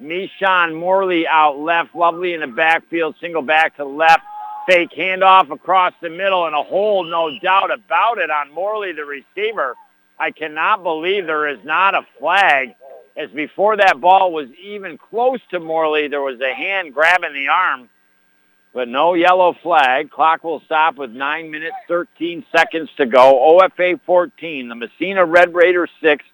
Mishan 0.00 0.74
Morley 0.74 1.26
out 1.26 1.58
left, 1.58 1.94
Lovely 1.94 2.32
in 2.32 2.40
the 2.40 2.46
backfield, 2.46 3.16
single 3.20 3.42
back 3.42 3.76
to 3.76 3.84
left, 3.84 4.22
fake 4.66 4.92
handoff 4.96 5.50
across 5.50 5.92
the 6.00 6.08
middle, 6.08 6.46
and 6.46 6.54
a 6.56 6.62
hold, 6.62 7.08
no 7.08 7.38
doubt 7.40 7.70
about 7.70 8.16
it, 8.16 8.30
on 8.30 8.50
Morley, 8.54 8.92
the 8.92 9.04
receiver. 9.04 9.76
I 10.18 10.30
cannot 10.30 10.82
believe 10.82 11.26
there 11.26 11.48
is 11.48 11.62
not 11.64 11.94
a 11.94 12.06
flag, 12.18 12.74
as 13.14 13.28
before 13.30 13.76
that 13.76 14.00
ball 14.00 14.32
was 14.32 14.48
even 14.52 14.96
close 14.96 15.40
to 15.50 15.60
Morley, 15.60 16.08
there 16.08 16.22
was 16.22 16.40
a 16.40 16.54
hand 16.54 16.94
grabbing 16.94 17.34
the 17.34 17.48
arm 17.48 17.90
but 18.72 18.88
no 18.88 19.14
yellow 19.14 19.54
flag. 19.62 20.10
Clock 20.10 20.44
will 20.44 20.60
stop 20.64 20.96
with 20.96 21.10
9 21.10 21.50
minutes, 21.50 21.76
13 21.88 22.44
seconds 22.54 22.90
to 22.96 23.06
go. 23.06 23.58
OFA 23.60 24.00
14, 24.04 24.68
the 24.68 24.74
Massena 24.74 25.24
Red 25.24 25.54
Raiders 25.54 25.90
6 26.00 26.24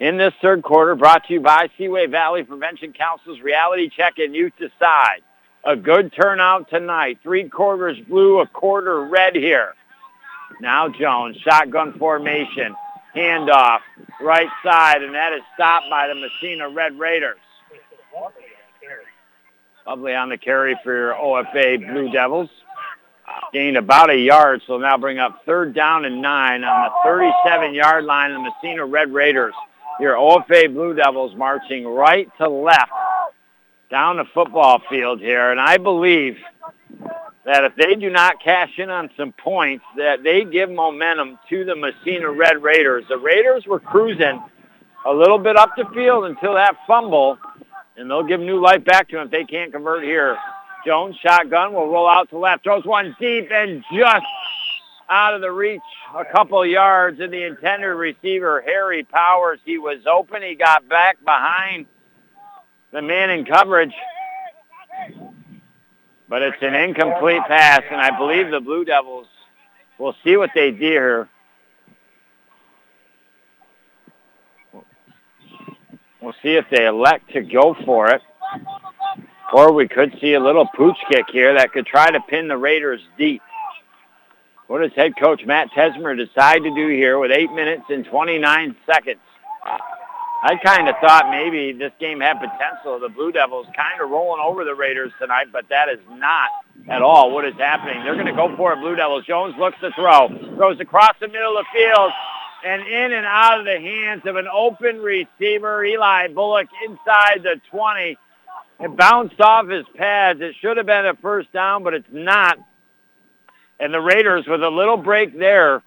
in 0.00 0.16
this 0.16 0.34
third 0.42 0.62
quarter, 0.62 0.94
brought 0.94 1.26
to 1.26 1.34
you 1.34 1.40
by 1.40 1.68
Seaway 1.78 2.06
Valley 2.06 2.42
Prevention 2.42 2.92
Council's 2.92 3.40
Reality 3.40 3.88
Check 3.88 4.18
and 4.18 4.34
Youth 4.34 4.52
Decide. 4.58 5.22
A 5.64 5.76
good 5.76 6.12
turnout 6.12 6.68
tonight. 6.68 7.18
Three 7.22 7.48
quarters 7.48 7.98
blue, 8.06 8.40
a 8.40 8.46
quarter 8.46 9.02
red 9.06 9.34
here. 9.34 9.74
Now 10.60 10.88
Jones, 10.88 11.38
shotgun 11.38 11.94
formation, 11.98 12.76
handoff, 13.16 13.80
right 14.20 14.50
side, 14.62 15.02
and 15.02 15.14
that 15.14 15.32
is 15.32 15.40
stopped 15.54 15.86
by 15.88 16.08
the 16.08 16.14
Massena 16.14 16.68
Red 16.68 16.98
Raiders. 16.98 17.38
Lovely 19.86 20.14
on 20.14 20.30
the 20.30 20.38
carry 20.38 20.78
for 20.82 20.96
your 20.96 21.12
OFA 21.12 21.76
Blue 21.92 22.10
Devils. 22.10 22.48
Gained 23.52 23.76
about 23.76 24.08
a 24.08 24.16
yard, 24.16 24.62
so 24.66 24.78
now 24.78 24.96
bring 24.96 25.18
up 25.18 25.42
third 25.44 25.74
down 25.74 26.06
and 26.06 26.22
nine 26.22 26.64
on 26.64 26.90
the 26.90 27.10
37-yard 27.10 28.04
line 28.04 28.30
of 28.30 28.38
the 28.38 28.50
Massena 28.50 28.86
Red 28.86 29.12
Raiders. 29.12 29.52
Your 30.00 30.14
OFA 30.14 30.72
Blue 30.72 30.94
Devils 30.94 31.36
marching 31.36 31.86
right 31.86 32.28
to 32.38 32.48
left 32.48 32.92
down 33.90 34.16
the 34.16 34.24
football 34.32 34.80
field 34.88 35.20
here, 35.20 35.50
and 35.50 35.60
I 35.60 35.76
believe 35.76 36.38
that 37.44 37.64
if 37.64 37.76
they 37.76 37.94
do 37.94 38.08
not 38.08 38.42
cash 38.42 38.78
in 38.78 38.88
on 38.88 39.10
some 39.18 39.32
points, 39.32 39.84
that 39.98 40.22
they 40.22 40.44
give 40.44 40.70
momentum 40.70 41.38
to 41.50 41.66
the 41.66 41.76
Massena 41.76 42.30
Red 42.30 42.62
Raiders. 42.62 43.04
The 43.10 43.18
Raiders 43.18 43.66
were 43.66 43.80
cruising 43.80 44.42
a 45.04 45.12
little 45.12 45.38
bit 45.38 45.56
up 45.56 45.72
the 45.76 45.84
field 45.94 46.24
until 46.24 46.54
that 46.54 46.78
fumble, 46.86 47.38
and 47.96 48.10
they'll 48.10 48.22
give 48.22 48.40
new 48.40 48.60
life 48.60 48.84
back 48.84 49.08
to 49.08 49.18
him 49.18 49.26
if 49.26 49.30
they 49.30 49.44
can't 49.44 49.72
convert 49.72 50.02
here. 50.02 50.36
Jones, 50.86 51.16
shotgun, 51.22 51.72
will 51.72 51.88
roll 51.88 52.08
out 52.08 52.28
to 52.30 52.38
left, 52.38 52.64
throws 52.64 52.84
one 52.84 53.16
deep 53.18 53.48
and 53.50 53.82
just 53.92 54.26
out 55.08 55.34
of 55.34 55.40
the 55.40 55.50
reach 55.50 55.80
a 56.14 56.24
couple 56.24 56.64
yards 56.64 57.20
in 57.20 57.30
the 57.30 57.44
intended 57.44 57.94
receiver, 57.94 58.62
Harry 58.62 59.04
Powers. 59.04 59.60
He 59.64 59.78
was 59.78 59.98
open. 60.06 60.42
He 60.42 60.54
got 60.54 60.88
back 60.88 61.22
behind 61.24 61.86
the 62.92 63.02
man 63.02 63.30
in 63.30 63.44
coverage. 63.44 63.92
But 66.28 66.42
it's 66.42 66.62
an 66.62 66.74
incomplete 66.74 67.42
pass, 67.46 67.82
and 67.90 68.00
I 68.00 68.16
believe 68.16 68.50
the 68.50 68.60
Blue 68.60 68.84
Devils 68.84 69.26
will 69.98 70.14
see 70.24 70.36
what 70.36 70.50
they 70.54 70.70
do 70.70 70.78
here. 70.78 71.28
We'll 76.24 76.34
see 76.42 76.54
if 76.54 76.64
they 76.70 76.86
elect 76.86 77.32
to 77.34 77.42
go 77.42 77.76
for 77.84 78.10
it. 78.10 78.22
Or 79.52 79.72
we 79.72 79.86
could 79.86 80.16
see 80.22 80.32
a 80.32 80.40
little 80.40 80.66
pooch 80.74 80.96
kick 81.10 81.26
here 81.30 81.52
that 81.54 81.72
could 81.72 81.84
try 81.84 82.10
to 82.10 82.18
pin 82.20 82.48
the 82.48 82.56
Raiders 82.56 83.00
deep. 83.18 83.42
What 84.66 84.80
does 84.80 84.92
head 84.96 85.12
coach 85.20 85.44
Matt 85.44 85.68
Tesmer 85.76 86.16
decide 86.16 86.62
to 86.62 86.74
do 86.74 86.88
here 86.88 87.18
with 87.18 87.30
8 87.30 87.52
minutes 87.52 87.82
and 87.90 88.06
29 88.06 88.74
seconds? 88.86 89.20
I 90.42 90.56
kind 90.64 90.88
of 90.88 90.94
thought 91.00 91.30
maybe 91.30 91.72
this 91.72 91.92
game 92.00 92.20
had 92.20 92.40
potential. 92.40 92.98
The 92.98 93.10
Blue 93.10 93.30
Devils 93.30 93.66
kind 93.76 94.00
of 94.00 94.08
rolling 94.08 94.42
over 94.42 94.64
the 94.64 94.74
Raiders 94.74 95.12
tonight, 95.20 95.46
but 95.52 95.68
that 95.68 95.88
is 95.90 96.00
not 96.10 96.48
at 96.88 97.02
all 97.02 97.32
what 97.32 97.44
is 97.44 97.54
happening. 97.58 98.02
They're 98.02 98.14
going 98.14 98.26
to 98.26 98.32
go 98.32 98.56
for 98.56 98.72
it, 98.72 98.80
Blue 98.80 98.96
Devils. 98.96 99.26
Jones 99.26 99.54
looks 99.58 99.76
to 99.82 99.90
throw. 99.92 100.28
Throws 100.56 100.80
across 100.80 101.12
the 101.20 101.28
middle 101.28 101.58
of 101.58 101.66
the 101.72 101.78
field 101.78 102.12
and 102.64 102.82
in 102.82 103.12
and 103.12 103.26
out 103.26 103.60
of 103.60 103.66
the 103.66 103.78
hands 103.78 104.22
of 104.26 104.36
an 104.36 104.46
open 104.48 104.98
receiver, 104.98 105.84
Eli 105.84 106.28
Bullock, 106.28 106.68
inside 106.86 107.42
the 107.42 107.60
20. 107.70 108.16
It 108.80 108.96
bounced 108.96 109.40
off 109.40 109.68
his 109.68 109.84
pads. 109.94 110.40
It 110.40 110.54
should 110.60 110.76
have 110.78 110.86
been 110.86 111.06
a 111.06 111.14
first 111.14 111.52
down, 111.52 111.84
but 111.84 111.94
it's 111.94 112.08
not. 112.10 112.58
And 113.78 113.92
the 113.92 114.00
Raiders, 114.00 114.46
with 114.46 114.62
a 114.62 114.68
little 114.68 114.96
break 114.96 115.38
there, 115.38 115.82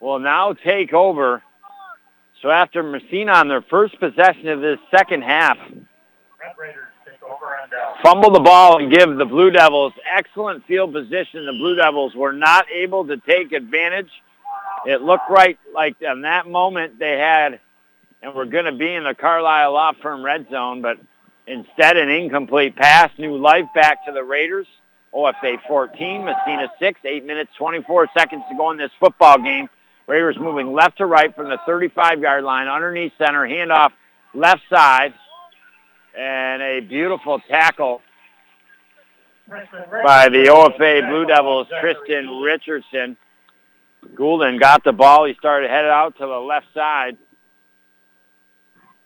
will 0.00 0.18
now 0.18 0.52
take 0.52 0.92
over. 0.92 1.42
So 2.40 2.50
after 2.50 2.82
Massena 2.82 3.32
on 3.32 3.48
their 3.48 3.62
first 3.62 3.98
possession 4.00 4.48
of 4.48 4.60
this 4.60 4.78
second 4.90 5.22
half, 5.22 5.58
fumble 8.02 8.30
the 8.30 8.40
ball 8.40 8.78
and 8.78 8.92
give 8.92 9.16
the 9.16 9.24
Blue 9.24 9.50
Devils 9.50 9.92
excellent 10.12 10.66
field 10.66 10.92
position. 10.92 11.46
The 11.46 11.52
Blue 11.52 11.76
Devils 11.76 12.14
were 12.14 12.32
not 12.32 12.66
able 12.70 13.06
to 13.06 13.16
take 13.16 13.52
advantage. 13.52 14.10
It 14.86 15.02
looked 15.02 15.30
right 15.30 15.58
like 15.74 15.96
in 16.00 16.22
that 16.22 16.46
moment 16.46 16.98
they 16.98 17.18
had, 17.18 17.60
and 18.22 18.34
we're 18.34 18.46
going 18.46 18.64
to 18.64 18.72
be 18.72 18.92
in 18.92 19.04
the 19.04 19.14
Carlisle 19.14 19.72
Law 19.72 19.92
Firm 20.00 20.24
red 20.24 20.48
zone, 20.50 20.82
but 20.82 20.98
instead 21.46 21.96
an 21.96 22.08
incomplete 22.08 22.76
pass, 22.76 23.10
new 23.18 23.36
life 23.36 23.66
back 23.74 24.04
to 24.06 24.12
the 24.12 24.22
Raiders. 24.22 24.66
OFA 25.14 25.58
14, 25.68 26.24
Massena 26.24 26.72
6, 26.78 27.00
8 27.04 27.24
minutes, 27.26 27.50
24 27.58 28.08
seconds 28.16 28.42
to 28.50 28.56
go 28.56 28.70
in 28.70 28.78
this 28.78 28.90
football 28.98 29.38
game. 29.38 29.68
Raiders 30.06 30.36
moving 30.38 30.72
left 30.72 30.98
to 30.98 31.06
right 31.06 31.34
from 31.34 31.50
the 31.50 31.58
35-yard 31.68 32.42
line, 32.42 32.66
underneath 32.66 33.12
center, 33.18 33.46
handoff 33.46 33.90
left 34.34 34.62
side, 34.70 35.12
and 36.18 36.62
a 36.62 36.80
beautiful 36.80 37.40
tackle 37.40 38.00
by 39.48 40.28
the 40.30 40.46
OFA 40.48 41.08
Blue 41.08 41.26
Devils, 41.26 41.66
Tristan 41.80 42.40
Richardson. 42.40 43.16
Goulden 44.14 44.58
got 44.58 44.84
the 44.84 44.92
ball. 44.92 45.26
He 45.26 45.34
started 45.34 45.70
headed 45.70 45.90
out 45.90 46.16
to 46.18 46.26
the 46.26 46.38
left 46.38 46.66
side. 46.74 47.16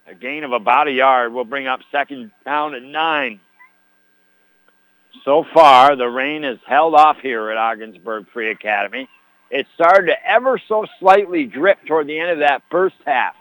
A 0.09 0.14
gain 0.14 0.44
of 0.44 0.52
about 0.52 0.89
a 0.89 0.93
yard 0.93 1.32
will 1.32 1.44
bring 1.44 1.66
up 1.66 1.81
second 1.90 2.31
down 2.44 2.74
at 2.74 2.82
nine. 2.82 3.40
So 5.24 5.44
far, 5.52 5.97
the 5.97 6.06
rain 6.06 6.43
has 6.44 6.59
held 6.66 6.94
off 6.94 7.18
here 7.20 7.51
at 7.51 7.56
Ogdensburg 7.56 8.27
Free 8.32 8.51
Academy. 8.51 9.09
It 9.51 9.66
started 9.74 10.06
to 10.06 10.27
ever 10.28 10.60
so 10.68 10.86
slightly 11.01 11.44
drip 11.47 11.78
toward 11.86 12.06
the 12.06 12.18
end 12.18 12.31
of 12.31 12.39
that 12.40 12.62
first 12.70 12.97
half. 13.05 13.35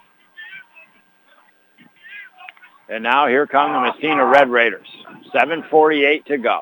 And 2.87 3.03
now 3.03 3.27
here 3.27 3.47
come 3.47 3.73
the 3.73 3.91
Massena 3.91 4.25
Red 4.25 4.49
Raiders. 4.49 4.87
7.48 5.33 6.25
to 6.25 6.37
go. 6.37 6.61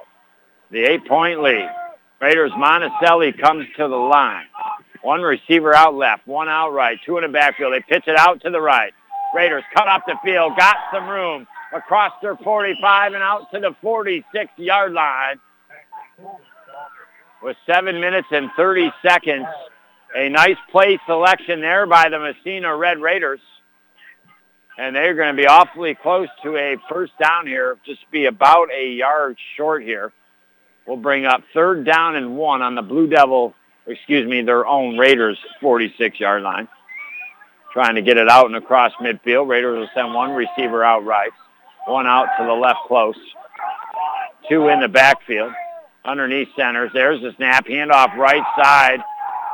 The 0.71 0.83
eight-point 0.83 1.41
lead. 1.41 1.69
Raiders 2.21 2.51
Monticelli 2.51 3.37
comes 3.39 3.65
to 3.77 3.87
the 3.87 3.95
line. 3.95 4.45
One 5.03 5.21
receiver 5.21 5.75
out 5.75 5.95
left, 5.95 6.25
one 6.25 6.47
out 6.47 6.69
right, 6.69 6.97
two 7.05 7.17
in 7.17 7.23
the 7.23 7.29
backfield. 7.29 7.73
They 7.73 7.81
pitch 7.81 8.07
it 8.07 8.17
out 8.17 8.41
to 8.41 8.49
the 8.49 8.61
right. 8.61 8.93
Raiders 9.35 9.63
cut 9.75 9.87
up 9.87 10.03
the 10.07 10.15
field, 10.23 10.53
got 10.57 10.77
some 10.93 11.09
room 11.09 11.45
across 11.73 12.13
their 12.21 12.37
45 12.37 13.13
and 13.13 13.21
out 13.21 13.51
to 13.51 13.59
the 13.59 13.75
46-yard 13.83 14.93
line. 14.93 15.39
With 17.41 17.57
seven 17.65 17.99
minutes 17.99 18.29
and 18.31 18.49
30 18.55 18.93
seconds, 19.01 19.45
a 20.15 20.29
nice 20.29 20.55
play 20.71 20.97
selection 21.05 21.59
there 21.59 21.85
by 21.85 22.07
the 22.07 22.19
Massena 22.19 22.73
Red 22.75 22.99
Raiders. 23.01 23.41
And 24.77 24.95
they're 24.95 25.15
going 25.15 25.35
to 25.35 25.41
be 25.41 25.47
awfully 25.47 25.95
close 25.95 26.29
to 26.43 26.55
a 26.55 26.77
first 26.89 27.11
down 27.19 27.45
here, 27.45 27.77
just 27.85 28.09
be 28.09 28.25
about 28.25 28.71
a 28.71 28.87
yard 28.87 29.37
short 29.57 29.83
here. 29.83 30.13
We'll 30.87 30.97
bring 30.97 31.25
up 31.25 31.43
third 31.53 31.85
down 31.85 32.15
and 32.15 32.37
one 32.37 32.61
on 32.61 32.75
the 32.75 32.81
Blue 32.81 33.07
Devil, 33.07 33.53
excuse 33.87 34.27
me, 34.27 34.41
their 34.41 34.65
own 34.65 34.97
Raiders 34.97 35.37
46-yard 35.61 36.43
line. 36.43 36.67
Trying 37.71 37.95
to 37.95 38.01
get 38.01 38.17
it 38.17 38.29
out 38.29 38.45
and 38.45 38.55
across 38.55 38.93
midfield. 39.01 39.47
Raiders 39.47 39.79
will 39.79 39.89
send 39.95 40.13
one 40.13 40.31
receiver 40.31 40.83
out 40.83 41.03
right, 41.05 41.31
one 41.85 42.05
out 42.05 42.27
to 42.37 42.45
the 42.45 42.53
left 42.53 42.81
close, 42.87 43.17
two 44.47 44.67
in 44.67 44.79
the 44.79 44.87
backfield. 44.87 45.53
Underneath 46.05 46.49
centers, 46.55 46.91
there's 46.93 47.21
the 47.21 47.31
snap, 47.37 47.65
handoff 47.65 48.15
right 48.15 48.43
side, 48.61 49.01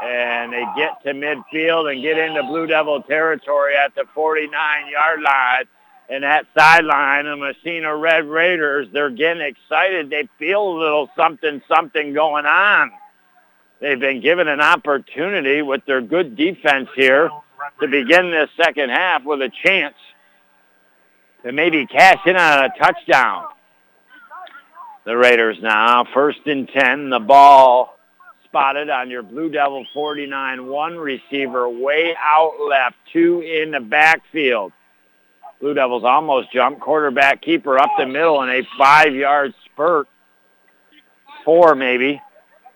and 0.03 0.51
they 0.51 0.65
get 0.75 1.01
to 1.03 1.13
midfield 1.13 1.91
and 1.91 2.01
get 2.01 2.17
into 2.17 2.43
Blue 2.43 2.67
Devil 2.67 3.03
territory 3.03 3.75
at 3.77 3.95
the 3.95 4.03
49-yard 4.15 5.21
line. 5.21 5.65
And 6.09 6.23
that 6.23 6.47
sideline, 6.57 7.25
the 7.25 7.37
Massena 7.37 7.95
Red 7.95 8.25
Raiders, 8.25 8.87
they're 8.91 9.11
getting 9.11 9.43
excited. 9.43 10.09
They 10.09 10.27
feel 10.39 10.67
a 10.67 10.77
little 10.77 11.09
something, 11.15 11.61
something 11.67 12.13
going 12.13 12.47
on. 12.47 12.91
They've 13.79 13.99
been 13.99 14.21
given 14.21 14.47
an 14.47 14.59
opportunity 14.59 15.61
with 15.61 15.85
their 15.85 16.01
good 16.01 16.35
defense 16.35 16.89
here 16.95 17.29
to 17.79 17.87
begin 17.87 18.31
this 18.31 18.49
second 18.57 18.89
half 18.89 19.23
with 19.23 19.41
a 19.41 19.49
chance 19.63 19.95
to 21.43 21.51
maybe 21.51 21.85
cash 21.85 22.19
in 22.25 22.35
on 22.35 22.65
a 22.65 22.69
touchdown. 22.77 23.45
The 25.05 25.15
Raiders 25.15 25.57
now, 25.61 26.05
first 26.13 26.39
and 26.45 26.67
10, 26.67 27.09
the 27.09 27.19
ball 27.19 27.97
spotted 28.43 28.89
on 28.89 29.09
your 29.09 29.23
Blue 29.23 29.49
Devil 29.49 29.85
49. 29.93 30.67
One 30.67 30.97
receiver 30.97 31.69
way 31.69 32.15
out 32.19 32.55
left, 32.69 32.95
two 33.13 33.41
in 33.41 33.71
the 33.71 33.79
backfield. 33.79 34.73
Blue 35.61 35.73
Devils 35.73 36.03
almost 36.03 36.51
jump. 36.51 36.79
Quarterback 36.79 37.41
keeper 37.41 37.79
up 37.79 37.89
the 37.97 38.05
middle 38.05 38.41
in 38.43 38.49
a 38.49 38.61
five-yard 38.77 39.53
spurt. 39.65 40.07
Four 41.45 41.75
maybe. 41.75 42.21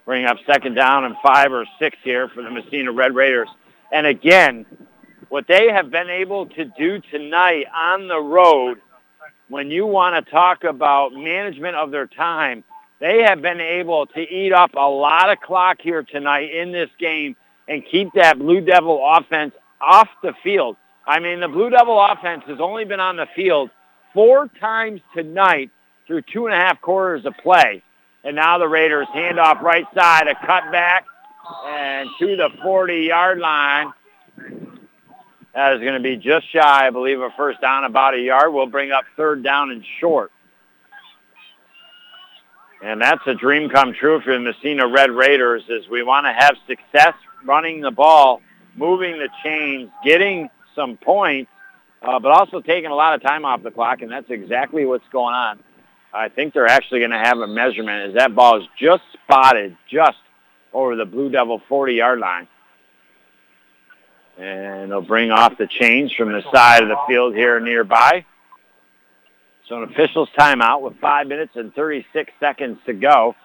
Bring 0.06 0.26
up 0.26 0.38
second 0.46 0.76
down 0.76 1.06
and 1.06 1.16
five 1.24 1.52
or 1.52 1.66
six 1.80 1.98
here 2.04 2.28
for 2.28 2.44
the 2.44 2.52
Massena 2.52 2.92
Red 2.92 3.16
Raiders. 3.16 3.48
And 3.92 4.06
again, 4.06 4.66
what 5.30 5.48
they 5.48 5.70
have 5.72 5.90
been 5.90 6.10
able 6.10 6.48
to 6.48 6.66
do 6.66 7.00
tonight 7.12 7.66
on 7.74 8.08
the 8.08 8.20
road, 8.20 8.82
when 9.48 9.72
you 9.72 9.86
want 9.86 10.24
to 10.24 10.32
talk 10.32 10.64
about 10.64 11.14
management 11.14 11.76
of 11.76 11.92
their 11.92 12.08
time, 12.08 12.64
they 13.00 13.24
have 13.24 13.42
been 13.42 13.60
able 13.60 14.06
to 14.08 14.20
eat 14.20 14.54
up 14.54 14.76
a 14.76 14.90
lot 14.90 15.32
of 15.32 15.40
clock 15.40 15.78
here 15.82 16.04
tonight 16.04 16.54
in 16.54 16.72
this 16.72 16.90
game 17.00 17.36
and 17.68 17.84
keep 17.90 18.14
that 18.14 18.40
Blue 18.40 18.62
Devil 18.62 19.02
offense 19.06 19.54
off 19.82 20.10
the 20.22 20.34
field. 20.44 20.76
I 21.06 21.20
mean, 21.20 21.40
the 21.40 21.48
Blue 21.48 21.70
Devil 21.70 22.00
offense 22.00 22.44
has 22.48 22.60
only 22.60 22.86
been 22.86 23.00
on 23.00 23.16
the 23.16 23.28
field 23.36 23.70
four 24.14 24.48
times 24.60 25.02
tonight 25.16 25.72
through 26.08 26.22
two 26.32 26.46
and 26.46 26.54
a 26.54 26.58
half 26.58 26.80
quarters 26.82 27.26
of 27.26 27.34
play. 27.42 27.84
And 28.24 28.36
now 28.36 28.58
the 28.58 28.68
Raiders 28.68 29.08
hand 29.14 29.40
off 29.40 29.62
right 29.62 29.86
side, 29.94 30.28
a 30.28 30.36
cutback, 30.36 31.02
and 31.68 32.10
to 32.20 32.36
the 32.36 32.50
40-yard 32.64 33.40
line. 33.40 33.94
That 35.54 35.74
is 35.74 35.82
going 35.82 35.94
to 35.94 36.00
be 36.00 36.18
just 36.18 36.50
shy, 36.52 36.88
I 36.88 36.90
believe, 36.90 37.20
a 37.20 37.30
first 37.38 37.62
down, 37.62 37.84
about 37.84 38.16
a 38.16 38.20
yard. 38.20 38.54
We'll 38.54 38.66
bring 38.66 38.92
up 38.92 39.04
third 39.16 39.44
down 39.44 39.72
and 39.72 39.84
short. 40.00 40.32
And 42.82 43.02
that's 43.02 43.22
a 43.28 43.36
dream 43.36 43.70
come 43.70 43.94
true 43.94 44.20
for 44.22 44.34
the 44.34 44.40
Massena 44.40 44.88
Red 44.88 45.12
Raiders 45.12 45.64
is 45.70 45.88
we 45.88 46.04
want 46.04 46.26
to 46.26 46.34
have 46.34 46.56
success 46.68 47.14
running 47.46 47.82
the 47.82 47.92
ball, 47.92 48.42
moving 48.76 49.20
the 49.20 49.30
chains, 49.44 49.90
getting 50.04 50.50
some 50.76 50.98
points, 50.98 51.52
uh, 52.02 52.20
but 52.20 52.32
also 52.32 52.60
taking 52.60 52.90
a 52.90 52.96
lot 52.96 53.14
of 53.14 53.22
time 53.22 53.46
off 53.46 53.64
the 53.64 53.72
clock, 53.72 54.02
and 54.02 54.12
that's 54.12 54.30
exactly 54.30 54.86
what's 54.86 55.08
going 55.12 55.34
on. 55.34 55.60
I 56.14 56.30
think 56.30 56.54
they're 56.54 56.68
actually 56.68 57.00
going 57.00 57.12
to 57.12 57.18
have 57.18 57.40
a 57.40 57.48
measurement 57.48 58.10
as 58.10 58.16
that 58.16 58.36
ball 58.36 58.62
is 58.62 58.68
just 58.78 59.02
spotted 59.14 59.76
just 59.90 60.18
over 60.72 60.96
the 60.96 61.06
Blue 61.06 61.30
Devil 61.30 61.62
40-yard 61.70 62.20
line. 62.20 62.48
And 64.38 64.92
they'll 64.92 65.02
bring 65.02 65.32
off 65.32 65.58
the 65.58 65.68
chains 65.68 66.12
from 66.14 66.32
the 66.32 66.44
side 66.52 66.84
of 66.84 66.90
the 66.90 66.98
field 67.08 67.36
here 67.36 67.60
nearby. 67.60 68.26
So 69.68 69.82
an 69.82 69.90
official's 69.90 70.30
timeout 70.38 70.82
with 70.82 71.00
5 71.00 71.28
minutes 71.28 71.56
and 71.56 71.74
36 71.74 72.32
seconds 72.40 72.80
to 72.86 72.94
go. 72.94 73.36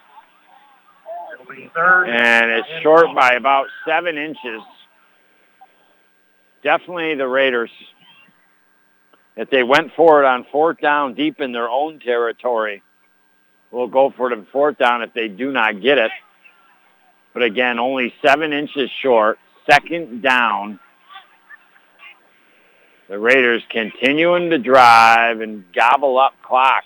And 1.49 2.51
it's 2.51 2.69
short 2.83 3.15
by 3.15 3.35
about 3.35 3.67
7 3.87 4.19
inches. 4.19 4.61
Definitely 6.63 7.15
the 7.15 7.29
Raiders. 7.29 7.71
If 9.39 9.49
they 9.49 9.63
went 9.63 9.93
for 9.97 10.23
it 10.23 10.27
on 10.27 10.45
fourth 10.53 10.81
down 10.81 11.15
deep 11.15 11.41
in 11.41 11.53
their 11.53 11.71
own 11.71 12.01
territory, 12.01 12.83
We'll 13.71 13.89
go 13.89 14.13
for 14.17 14.33
it 14.33 14.37
on 14.37 14.47
fourth 14.51 14.79
down 14.79 15.03
if 15.03 15.13
they 15.13 15.29
do 15.29 15.53
not 15.53 15.83
get 15.83 15.99
it. 15.99 16.11
But 17.35 17.43
again, 17.43 17.79
only 17.79 18.15
7 18.25 18.53
inches 18.53 18.91
short. 19.03 19.39
Second 19.71 20.23
down 20.23 20.81
the 23.09 23.19
Raiders 23.19 23.63
continuing 23.71 24.51
to 24.51 24.59
drive 24.59 25.41
and 25.41 25.65
gobble 25.75 26.19
up 26.19 26.33
clock. 26.43 26.85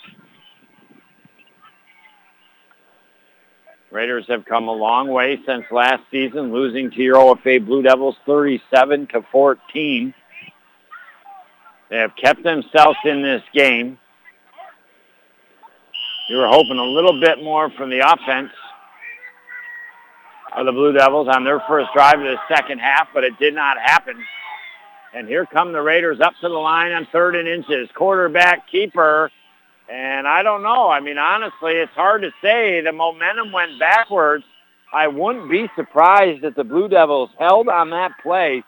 Raiders 3.91 4.25
have 4.29 4.45
come 4.45 4.69
a 4.69 4.73
long 4.73 5.09
way 5.09 5.39
since 5.47 5.65
last 5.71 6.03
season, 6.11 6.53
losing 6.53 6.91
to 6.93 7.03
your 7.03 7.17
OFA 7.17 7.65
Blue 7.65 7.83
Devils 7.83 8.17
37 8.25 9.09
to 9.09 9.23
14. 9.31 10.15
They 11.93 11.99
have 11.99 12.17
kept 12.17 12.43
themselves 12.43 12.97
in 13.05 13.21
this 13.21 13.43
game. 13.53 13.99
You 16.31 16.39
were 16.39 16.49
hoping 16.49 16.79
a 16.79 16.85
little 16.85 17.21
bit 17.21 17.45
more 17.45 17.69
from 17.69 17.91
the 17.91 17.99
offense 17.99 18.49
of 20.57 20.65
the 20.65 20.73
Blue 20.73 20.95
Devils 20.95 21.29
on 21.31 21.45
their 21.45 21.61
first 21.69 21.91
drive 21.95 22.15
of 22.15 22.25
the 22.25 22.39
second 22.49 22.79
half, 22.79 23.09
but 23.13 23.25
it 23.25 23.39
did 23.39 23.55
not 23.55 23.77
happen. 23.79 24.17
And 25.13 25.29
here 25.29 25.45
come 25.45 25.73
the 25.75 25.83
Raiders 25.83 26.19
up 26.19 26.33
to 26.41 26.49
the 26.49 26.55
line 26.55 26.93
on 26.93 27.07
third 27.13 27.37
and 27.37 27.47
inches. 27.47 27.91
Quarterback, 27.95 28.71
keeper. 28.71 29.31
And 29.93 30.27
I 30.27 30.43
don't 30.43 30.63
know. 30.63 30.89
I 30.89 31.01
mean, 31.01 31.19
honestly, 31.19 31.73
it's 31.73 31.93
hard 31.93 32.23
to 32.23 32.31
say. 32.41 32.81
The 32.81 32.93
momentum 32.93 33.53
went 33.53 33.79
backwards. 33.79 34.45
I 34.95 35.09
wouldn't 35.09 35.51
be 35.51 35.69
surprised 35.77 36.43
if 36.43 36.55
the 36.55 36.65
Blue 36.65 36.89
Devils 36.89 37.29
held 37.39 37.69
on 37.69 37.91
that 37.91 38.13
play. 38.23 38.65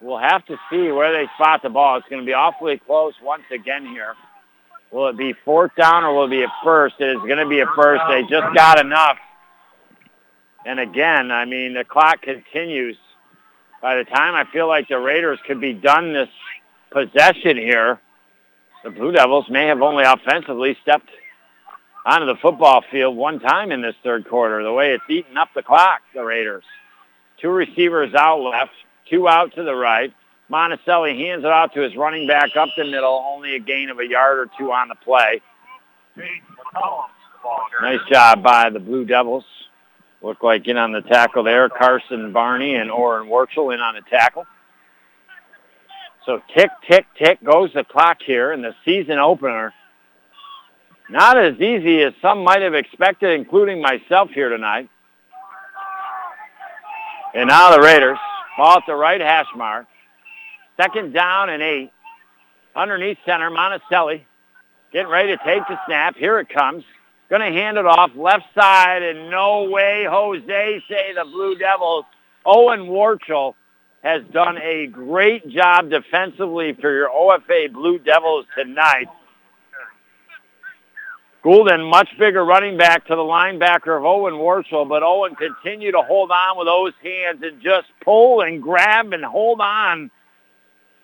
We'll 0.00 0.18
have 0.18 0.44
to 0.46 0.56
see 0.70 0.90
where 0.90 1.12
they 1.12 1.30
spot 1.34 1.62
the 1.62 1.68
ball. 1.68 1.98
It's 1.98 2.08
going 2.08 2.22
to 2.22 2.26
be 2.26 2.32
awfully 2.32 2.78
close 2.78 3.14
once 3.22 3.44
again 3.52 3.86
here. 3.86 4.14
Will 4.90 5.08
it 5.08 5.16
be 5.16 5.34
fourth 5.44 5.74
down 5.76 6.04
or 6.04 6.14
will 6.14 6.24
it 6.24 6.30
be 6.30 6.42
a 6.42 6.52
first? 6.64 6.96
It 6.98 7.10
is 7.10 7.18
going 7.18 7.38
to 7.38 7.48
be 7.48 7.60
a 7.60 7.66
first. 7.76 8.02
They 8.08 8.22
just 8.22 8.54
got 8.54 8.80
enough. 8.80 9.18
And 10.64 10.80
again, 10.80 11.30
I 11.30 11.44
mean, 11.44 11.74
the 11.74 11.84
clock 11.84 12.22
continues 12.22 12.96
by 13.80 13.96
the 13.96 14.04
time 14.04 14.34
I 14.34 14.50
feel 14.52 14.68
like 14.68 14.88
the 14.88 14.98
Raiders 14.98 15.38
could 15.46 15.60
be 15.60 15.72
done 15.72 16.12
this 16.12 16.28
possession 16.90 17.56
here, 17.56 17.98
the 18.84 18.90
Blue 18.90 19.12
Devils 19.12 19.48
may 19.48 19.66
have 19.66 19.80
only 19.80 20.04
offensively 20.04 20.76
stepped 20.82 21.08
onto 22.04 22.26
the 22.26 22.36
football 22.36 22.82
field 22.90 23.16
one 23.16 23.40
time 23.40 23.72
in 23.72 23.80
this 23.80 23.94
third 24.02 24.28
quarter, 24.28 24.62
the 24.62 24.72
way 24.72 24.92
it's 24.92 25.04
eating 25.08 25.36
up 25.36 25.48
the 25.54 25.62
clock, 25.62 26.00
the 26.14 26.22
Raiders. 26.22 26.64
Two 27.40 27.50
receivers 27.50 28.14
out 28.14 28.40
left, 28.40 28.72
two 29.10 29.28
out 29.28 29.54
to 29.56 29.62
the 29.62 29.74
right. 29.74 30.12
Monticelli 30.50 31.16
hands 31.16 31.44
it 31.44 31.50
out 31.50 31.74
to 31.74 31.80
his 31.80 31.96
running 31.96 32.26
back 32.26 32.56
up 32.56 32.68
the 32.76 32.84
middle, 32.84 33.24
only 33.28 33.54
a 33.54 33.60
gain 33.60 33.88
of 33.88 33.98
a 33.98 34.06
yard 34.06 34.38
or 34.38 34.46
two 34.58 34.72
on 34.72 34.88
the 34.88 34.96
play. 34.96 35.40
Nice 37.82 38.00
job 38.10 38.42
by 38.42 38.70
the 38.70 38.80
Blue 38.80 39.04
Devils. 39.04 39.44
Look 40.22 40.42
like 40.42 40.66
in 40.66 40.76
on 40.76 40.92
the 40.92 41.00
tackle 41.02 41.44
there. 41.44 41.68
Carson 41.68 42.32
Barney 42.32 42.74
and 42.74 42.90
Owen 42.90 43.28
Warchel 43.28 43.72
in 43.72 43.80
on 43.80 43.94
the 43.94 44.02
tackle. 44.10 44.44
So 46.26 46.42
tick, 46.54 46.70
tick, 46.88 47.06
tick 47.16 47.42
goes 47.42 47.70
the 47.72 47.84
clock 47.84 48.18
here 48.24 48.52
in 48.52 48.60
the 48.60 48.74
season 48.84 49.18
opener. 49.18 49.72
Not 51.08 51.38
as 51.38 51.54
easy 51.54 52.02
as 52.02 52.12
some 52.20 52.44
might 52.44 52.62
have 52.62 52.74
expected, 52.74 53.40
including 53.40 53.80
myself 53.80 54.30
here 54.30 54.50
tonight. 54.50 54.88
And 57.34 57.48
now 57.48 57.74
the 57.74 57.80
Raiders 57.80 58.18
ball 58.56 58.78
at 58.78 58.84
the 58.86 58.94
right 58.94 59.20
hash 59.20 59.46
mark. 59.56 59.86
Second 60.76 61.12
down 61.12 61.50
and 61.50 61.62
eight. 61.62 61.90
Underneath 62.74 63.18
center, 63.26 63.50
Monticelli 63.50 64.22
getting 64.92 65.10
ready 65.10 65.36
to 65.36 65.44
take 65.44 65.66
the 65.68 65.78
snap. 65.86 66.16
Here 66.16 66.38
it 66.38 66.48
comes. 66.48 66.84
Going 67.28 67.42
to 67.42 67.58
hand 67.58 67.78
it 67.78 67.86
off 67.86 68.10
left 68.16 68.46
side, 68.54 69.02
and 69.02 69.30
no 69.30 69.68
way, 69.70 70.04
Jose, 70.08 70.82
say 70.88 71.12
the 71.14 71.24
Blue 71.24 71.56
Devils. 71.56 72.04
Owen 72.44 72.88
Warchel 72.88 73.54
has 74.02 74.22
done 74.32 74.58
a 74.58 74.86
great 74.86 75.48
job 75.48 75.90
defensively 75.90 76.72
for 76.72 76.92
your 76.92 77.08
OFA 77.08 77.72
Blue 77.72 77.98
Devils 77.98 78.46
tonight. 78.56 79.06
Goulden, 81.42 81.88
much 81.88 82.08
bigger 82.18 82.44
running 82.44 82.76
back 82.76 83.06
to 83.06 83.16
the 83.16 83.22
linebacker 83.22 83.96
of 83.96 84.04
Owen 84.04 84.34
Warchel, 84.34 84.86
but 84.86 85.02
Owen 85.02 85.34
continued 85.34 85.92
to 85.92 86.02
hold 86.02 86.30
on 86.30 86.58
with 86.58 86.66
those 86.66 86.92
hands 87.02 87.42
and 87.42 87.62
just 87.62 87.88
pull 88.04 88.42
and 88.42 88.62
grab 88.62 89.12
and 89.12 89.24
hold 89.24 89.60
on. 89.60 90.10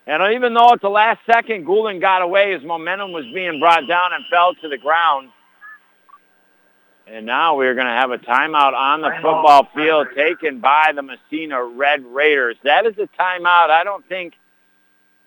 And 0.06 0.34
even 0.34 0.52
though 0.52 0.72
at 0.72 0.82
the 0.82 0.90
last 0.90 1.20
second 1.30 1.64
Goulden 1.64 2.00
got 2.00 2.20
away, 2.20 2.52
his 2.52 2.62
momentum 2.62 3.12
was 3.12 3.24
being 3.32 3.58
brought 3.58 3.88
down 3.88 4.12
and 4.12 4.24
fell 4.30 4.54
to 4.54 4.68
the 4.68 4.78
ground. 4.78 5.30
And 7.08 7.24
now 7.24 7.56
we're 7.56 7.74
going 7.74 7.86
to 7.86 7.92
have 7.92 8.10
a 8.10 8.18
timeout 8.18 8.74
on 8.74 9.00
the 9.00 9.10
football 9.22 9.68
field 9.74 10.08
taken 10.14 10.60
by 10.60 10.92
the 10.94 11.02
Massena 11.02 11.64
Red 11.64 12.04
Raiders. 12.04 12.56
That 12.64 12.84
is 12.84 12.94
a 12.98 13.08
timeout 13.20 13.70
I 13.70 13.82
don't 13.84 14.06
think 14.08 14.34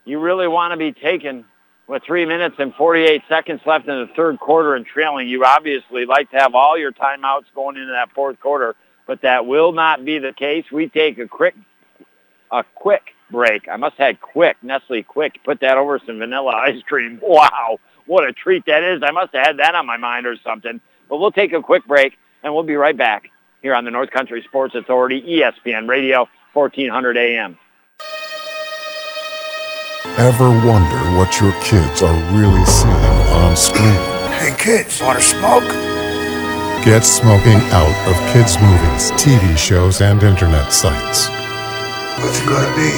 you 0.06 0.20
really 0.20 0.48
want 0.48 0.72
to 0.72 0.78
be 0.78 0.92
taken 0.92 1.46
with 1.90 2.04
three 2.04 2.24
minutes 2.24 2.56
and 2.60 2.74
48 2.76 3.24
seconds 3.28 3.62
left 3.66 3.88
in 3.88 4.00
the 4.00 4.14
third 4.16 4.40
quarter 4.40 4.76
and 4.76 4.86
trailing. 4.86 5.28
You 5.28 5.44
obviously 5.44 6.06
like 6.06 6.30
to 6.30 6.38
have 6.38 6.54
all 6.54 6.78
your 6.78 6.92
timeouts 6.92 7.46
going 7.56 7.78
into 7.78 7.92
that 7.92 8.12
fourth 8.14 8.40
quarter, 8.40 8.76
but 9.08 9.24
that 9.24 9.48
will 9.48 9.72
not 9.72 10.06
be 10.06 10.20
the 10.20 10.32
case. 10.32 10.66
We 10.72 10.88
take 10.88 11.18
a 11.18 11.28
quick, 11.28 11.56
a 12.52 12.64
quick 12.76 13.02
break. 13.32 13.68
I 13.68 13.78
must 13.78 13.96
have 13.98 14.22
quick, 14.22 14.58
Nestle 14.62 15.02
quick. 15.02 15.44
Put 15.44 15.62
that 15.62 15.78
over 15.78 16.00
some 16.06 16.20
vanilla 16.20 16.52
ice 16.56 16.82
cream. 16.84 17.20
Wow, 17.24 17.80
what 18.06 18.24
a 18.24 18.34
treat 18.34 18.68
that 18.68 18.84
is. 18.84 19.02
I 19.04 19.10
must 19.10 19.34
have 19.34 19.48
had 19.48 19.58
that 19.58 19.74
on 19.74 19.88
my 19.88 19.98
mind 19.98 20.28
or 20.28 20.36
something. 20.44 20.80
But 21.10 21.18
we'll 21.18 21.32
take 21.32 21.54
a 21.54 21.62
quick 21.62 21.88
break, 21.88 22.14
and 22.44 22.54
we'll 22.54 22.62
be 22.62 22.76
right 22.76 22.96
back 22.96 23.32
here 23.64 23.74
on 23.74 23.84
the 23.84 23.92
North 23.92 24.12
Country 24.12 24.44
Sports 24.48 24.76
Authority, 24.76 25.24
ESPN 25.24 25.90
Radio, 25.90 26.30
1400 26.54 27.18
AM. 27.18 27.58
Ever 30.06 30.48
wonder 30.66 30.98
what 31.18 31.42
your 31.42 31.52
kids 31.62 32.02
are 32.02 32.16
really 32.32 32.64
seeing 32.64 32.94
on 33.36 33.54
screen? 33.58 34.00
Hey 34.32 34.56
kids, 34.58 35.02
wanna 35.02 35.20
smoke? 35.20 35.68
Get 36.86 37.04
smoking 37.04 37.60
out 37.74 37.94
of 38.08 38.16
kids' 38.32 38.58
movies, 38.62 39.12
TV 39.22 39.58
shows, 39.58 40.00
and 40.00 40.24
internet 40.24 40.72
sites. 40.72 41.28
What's 42.18 42.40
it 42.40 42.48
gonna 42.48 42.74
be? 42.78 42.92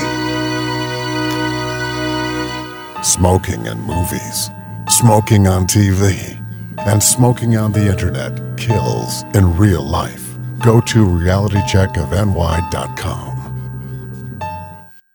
Smoking 3.04 3.66
in 3.66 3.80
movies, 3.82 4.52
smoking 4.88 5.48
on 5.48 5.66
TV, 5.66 6.38
and 6.86 7.02
smoking 7.02 7.58
on 7.58 7.72
the 7.72 7.88
internet 7.90 8.40
kills 8.58 9.24
in 9.34 9.58
real 9.58 9.82
life. 9.82 10.38
Go 10.60 10.80
to 10.82 11.04
realitycheckofny.com. 11.04 13.31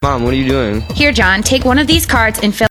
Mom, 0.03 0.23
what 0.23 0.31
are 0.31 0.37
you 0.37 0.47
doing? 0.47 0.81
Here, 0.93 1.11
John, 1.11 1.41
take 1.41 1.65
one 1.65 1.79
of 1.79 1.87
these 1.87 2.05
cards 2.05 2.39
and 2.43 2.53
fill. 2.53 2.67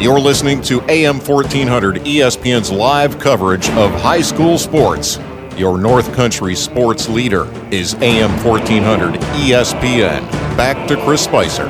You're 0.00 0.18
listening 0.18 0.60
to 0.62 0.82
AM 0.90 1.20
1400 1.20 1.98
ESPN's 1.98 2.72
live 2.72 3.20
coverage 3.20 3.70
of 3.70 3.92
high 3.92 4.20
school 4.20 4.58
sports. 4.58 5.20
Your 5.56 5.78
North 5.78 6.12
Country 6.12 6.56
sports 6.56 7.08
leader 7.08 7.44
is 7.72 7.94
AM 8.02 8.30
1400 8.44 9.14
ESPN. 9.14 10.28
Back 10.56 10.88
to 10.88 10.96
Chris 11.04 11.22
Spicer. 11.22 11.68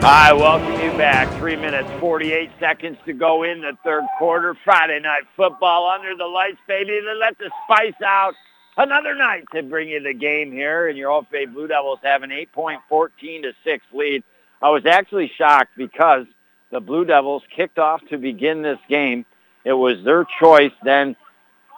Hi, 0.00 0.32
welcome 0.32 0.80
you 0.80 0.96
back. 0.96 1.28
Three 1.38 1.56
minutes, 1.56 1.90
48 1.98 2.50
seconds 2.60 2.98
to 3.04 3.12
go 3.12 3.42
in 3.42 3.62
the 3.62 3.76
third 3.82 4.04
quarter. 4.18 4.56
Friday 4.64 5.00
night 5.00 5.24
football 5.36 5.90
under 5.90 6.16
the 6.16 6.26
lights, 6.26 6.58
baby. 6.68 7.00
Let 7.18 7.36
the 7.38 7.50
spice 7.66 8.00
out 8.04 8.34
another 8.76 9.14
night 9.14 9.44
to 9.54 9.62
bring 9.62 9.88
you 9.88 10.02
the 10.02 10.14
game 10.14 10.52
here, 10.52 10.88
and 10.88 10.98
your 10.98 11.10
OFA 11.10 11.52
Blue 11.52 11.66
Devils 11.66 11.98
have 12.02 12.22
an 12.22 12.30
8.14 12.30 13.08
to 13.42 13.52
6 13.64 13.86
lead. 13.92 14.24
I 14.60 14.70
was 14.70 14.86
actually 14.86 15.30
shocked 15.36 15.72
because 15.76 16.26
the 16.70 16.80
Blue 16.80 17.04
Devils 17.04 17.42
kicked 17.54 17.78
off 17.78 18.00
to 18.10 18.18
begin 18.18 18.62
this 18.62 18.78
game. 18.88 19.26
It 19.64 19.72
was 19.72 20.02
their 20.04 20.26
choice 20.40 20.72
then 20.84 21.16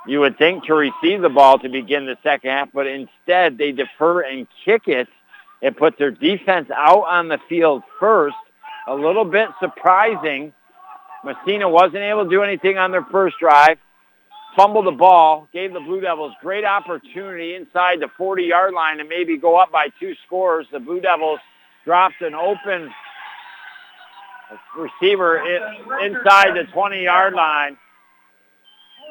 you 0.07 0.21
would 0.21 0.37
think 0.37 0.65
to 0.65 0.75
receive 0.75 1.23
the 1.23 1.29
ball 1.29 1.59
to 1.59 1.69
begin 1.69 2.07
the 2.07 2.16
second 2.23 2.51
half, 2.51 2.69
but 2.73 2.87
instead 2.87 3.57
they 3.57 3.73
defer 3.73 4.21
and 4.21 4.47
kick 4.65 4.83
it 4.87 5.09
and 5.62 5.77
put 5.77 5.97
their 5.99 6.11
defense 6.11 6.69
out 6.75 7.05
on 7.05 7.29
the 7.29 7.39
field 7.49 7.83
first. 7.99 8.37
A 8.87 8.95
little 8.95 9.25
bit 9.25 9.49
surprising. 9.61 10.53
Massena 11.25 11.69
wasn't 11.69 12.03
able 12.03 12.25
to 12.25 12.31
do 12.31 12.43
anything 12.43 12.77
on 12.77 12.91
their 12.91 13.05
first 13.05 13.37
drive. 13.39 13.79
Fumbled 14.56 14.86
the 14.86 14.93
ball, 14.93 15.48
gave 15.52 15.72
the 15.72 15.81
Blue 15.81 16.01
Devils 16.01 16.32
great 16.40 16.64
opportunity 16.64 17.55
inside 17.55 18.01
the 18.01 18.09
40-yard 18.18 18.72
line 18.72 18.98
to 18.98 19.05
maybe 19.05 19.36
go 19.36 19.56
up 19.56 19.72
by 19.72 19.89
two 19.98 20.14
scores. 20.26 20.66
The 20.70 20.78
Blue 20.78 21.01
Devils 21.01 21.40
dropped 21.85 22.20
an 22.22 22.35
open 22.35 22.93
receiver 24.76 25.39
inside 26.01 26.55
the 26.55 26.66
20-yard 26.72 27.35
line 27.35 27.76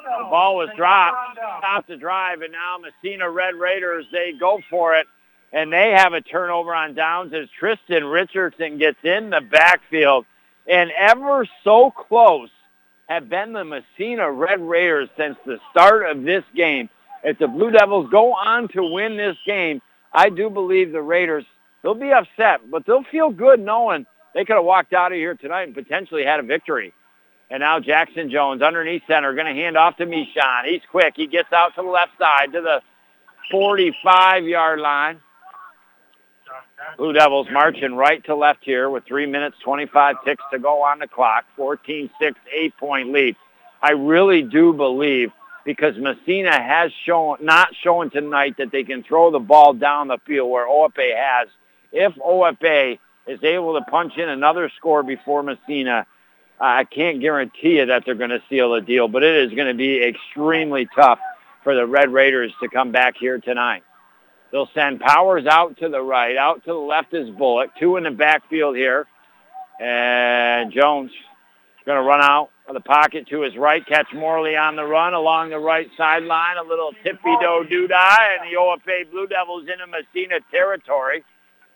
the 0.04 0.26
ball 0.30 0.58
was 0.58 0.70
dropped, 0.76 1.38
stopped 1.60 1.88
the 1.88 1.98
drive, 1.98 2.42
and 2.42 2.52
now 2.52 2.78
Massena 2.78 3.30
Red 3.30 3.56
Raiders, 3.56 4.06
they 4.12 4.34
go 4.38 4.60
for 4.70 4.96
it, 4.96 5.08
and 5.52 5.72
they 5.72 5.92
have 5.92 6.14
a 6.14 6.22
turnover 6.22 6.74
on 6.74 6.94
downs 6.94 7.34
as 7.34 7.48
Tristan 7.58 8.06
Richardson 8.06 8.78
gets 8.78 8.98
in 9.04 9.30
the 9.30 9.42
backfield. 9.42 10.26
And 10.68 10.92
ever 10.98 11.46
so 11.64 11.92
close 11.92 12.50
have 13.08 13.30
been 13.30 13.54
the 13.54 13.64
Massena 13.64 14.32
Red 14.32 14.62
Raiders 14.62 15.10
since 15.18 15.38
the 15.46 15.60
start 15.72 16.10
of 16.10 16.24
this 16.24 16.44
game. 16.56 16.90
If 17.24 17.40
the 17.40 17.48
Blue 17.48 17.72
Devils 17.72 18.10
go 18.10 18.34
on 18.34 18.68
to 18.70 18.84
win 18.84 19.18
this 19.18 19.38
game, 19.46 19.82
I 20.12 20.30
do 20.30 20.50
believe 20.50 20.92
the 20.92 21.02
Raiders, 21.02 21.46
they'll 21.82 21.94
be 21.96 22.12
upset, 22.12 22.70
but 22.70 22.86
they'll 22.86 23.04
feel 23.04 23.30
good 23.30 23.60
knowing 23.60 24.06
they 24.34 24.46
could 24.46 24.56
have 24.56 24.66
walked 24.66 24.94
out 24.94 25.12
of 25.12 25.18
here 25.18 25.36
tonight 25.36 25.64
and 25.64 25.74
potentially 25.74 26.24
had 26.24 26.40
a 26.40 26.44
victory. 26.44 26.94
And 27.50 27.62
now 27.62 27.80
Jackson 27.80 28.32
Jones 28.32 28.62
underneath 28.62 29.04
center 29.08 29.34
going 29.34 29.54
to 29.54 29.54
hand 29.54 29.78
off 29.78 29.98
to 29.98 30.06
Michon. 30.06 30.66
He's 30.66 30.82
quick. 30.90 31.14
He 31.16 31.28
gets 31.28 31.52
out 31.54 31.76
to 31.76 31.82
the 31.82 31.88
left 31.88 32.18
side 32.18 32.52
to 32.54 32.62
the 32.62 32.82
45-yard 33.54 34.80
line. 34.80 35.20
Blue 36.98 37.14
Devils 37.14 37.48
marching 37.52 37.96
right 37.96 38.24
to 38.26 38.36
left 38.36 38.64
here 38.64 38.90
with 38.90 39.06
3 39.06 39.26
minutes 39.26 39.58
25 39.64 40.16
ticks 40.26 40.44
to 40.52 40.60
go 40.60 40.84
on 40.84 41.00
the 41.00 41.08
clock. 41.08 41.46
14-6, 41.58 42.10
8-point 42.22 43.12
lead. 43.12 43.36
I 43.82 43.92
really 43.92 44.42
do 44.42 44.74
believe 44.74 45.32
because 45.66 45.98
Massena 45.98 46.52
has 46.52 46.92
shown, 47.06 47.38
not 47.42 47.70
shown 47.76 48.10
tonight 48.10 48.56
that 48.58 48.72
they 48.72 48.84
can 48.84 49.04
throw 49.04 49.32
the 49.32 49.40
ball 49.40 49.74
down 49.74 50.08
the 50.08 50.18
field 50.26 50.50
where 50.50 50.68
OFA 50.68 51.16
has. 51.16 51.48
If 51.92 52.14
OFA 52.16 53.00
is 53.28 53.44
able 53.44 53.80
to 53.80 53.86
punch 53.86 54.18
in 54.18 54.30
another 54.30 54.72
score 54.78 55.04
before 55.04 55.44
Massena, 55.44 56.06
I 56.60 56.84
can't 56.84 57.20
guarantee 57.20 57.78
you 57.78 57.88
that 57.88 58.04
they're 58.06 58.16
going 58.16 58.30
to 58.30 58.42
seal 58.50 58.74
the 58.74 58.82
deal, 58.82 59.08
but 59.08 59.24
it 59.24 59.48
is 59.48 59.54
going 59.54 59.68
to 59.68 59.74
be 59.74 60.04
extremely 60.04 60.88
tough 60.96 61.20
for 61.64 61.76
the 61.76 61.86
Red 61.86 62.12
Raiders 62.12 62.54
to 62.62 62.70
come 62.70 62.92
back 62.92 63.16
here 63.18 63.40
tonight. 63.40 63.84
They'll 64.54 64.70
send 64.76 65.02
Powers 65.02 65.48
out 65.48 65.78
to 65.80 65.90
the 65.90 66.00
right. 66.00 66.38
Out 66.38 66.64
to 66.66 66.72
the 66.72 66.78
left 66.78 67.14
is 67.16 67.30
Bullock. 67.32 67.72
Two 67.80 67.98
in 67.98 68.04
the 68.04 68.12
backfield 68.12 68.78
here. 68.78 69.08
And 69.82 70.72
Jones 70.72 71.10
is 71.10 71.86
going 71.88 71.98
to 71.98 72.08
run 72.08 72.22
out 72.22 72.52
of 72.68 72.76
the 72.76 72.80
pocket 72.80 73.28
to 73.28 73.42
his 73.42 73.58
right, 73.58 73.86
catch 73.86 74.14
Morley 74.14 74.56
on 74.56 74.76
the 74.76 74.86
run 74.86 75.16
along 75.16 75.50
the 75.50 75.58
right 75.58 75.90
sideline. 75.98 76.58
A 76.58 76.64
little 76.64 76.92
tippy-do 77.04 77.66
doo-dah, 77.68 78.18
and 78.40 78.50
the 78.50 78.58
OFA 78.58 79.10
Blue 79.12 79.26
Devils 79.28 79.64
into 79.64 79.88
Massena 79.88 80.40
territory. 80.52 81.24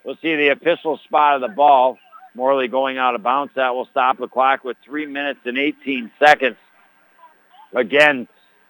We'll 0.04 0.16
see 0.22 0.36
the 0.36 0.50
official 0.50 0.98
spot 1.04 1.34
of 1.34 1.40
the 1.42 1.48
ball. 1.48 1.98
Morley 2.34 2.68
going 2.68 2.96
out 2.96 3.16
of 3.16 3.24
bounds. 3.24 3.52
That 3.56 3.74
will 3.74 3.86
stop 3.90 4.18
the 4.18 4.28
clock 4.28 4.62
with 4.62 4.76
3 4.84 5.06
minutes 5.06 5.40
and 5.44 5.58
18 5.58 6.12
seconds. 6.20 6.56
Again, 7.74 8.28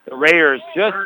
the 0.08 0.16
Raiders 0.16 0.62
just, 0.74 0.96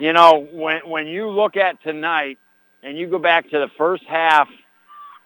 you 0.00 0.12
know, 0.12 0.48
when, 0.52 0.80
when 0.88 1.06
you 1.06 1.28
look 1.30 1.56
at 1.56 1.82
tonight 1.82 2.38
and 2.82 2.98
you 2.98 3.06
go 3.06 3.18
back 3.18 3.50
to 3.50 3.58
the 3.58 3.68
first 3.76 4.04
half, 4.04 4.48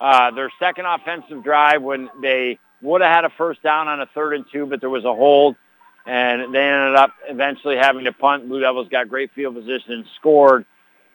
uh, 0.01 0.33
their 0.33 0.51
second 0.59 0.85
offensive 0.87 1.43
drive 1.45 1.81
when 1.81 2.11
they 2.21 2.59
would 2.83 3.01
have 3.01 3.11
had 3.11 3.25
a 3.25 3.31
first 3.31 3.63
down 3.63 3.89
on 3.89 4.01
a 4.01 4.07
third 4.07 4.35
and 4.35 4.45
two, 4.53 4.67
but 4.67 4.81
there 4.81 4.91
was 4.91 5.05
a 5.05 5.15
hold, 5.15 5.57
and 6.05 6.55
they 6.55 6.69
ended 6.69 6.97
up 6.97 7.13
eventually 7.29 7.77
having 7.77 8.05
to 8.05 8.13
punt. 8.13 8.49
Blue 8.49 8.61
Devils 8.61 8.89
got 8.89 9.09
great 9.09 9.31
field 9.33 9.55
position 9.55 9.93
and 9.93 10.05
scored. 10.17 10.67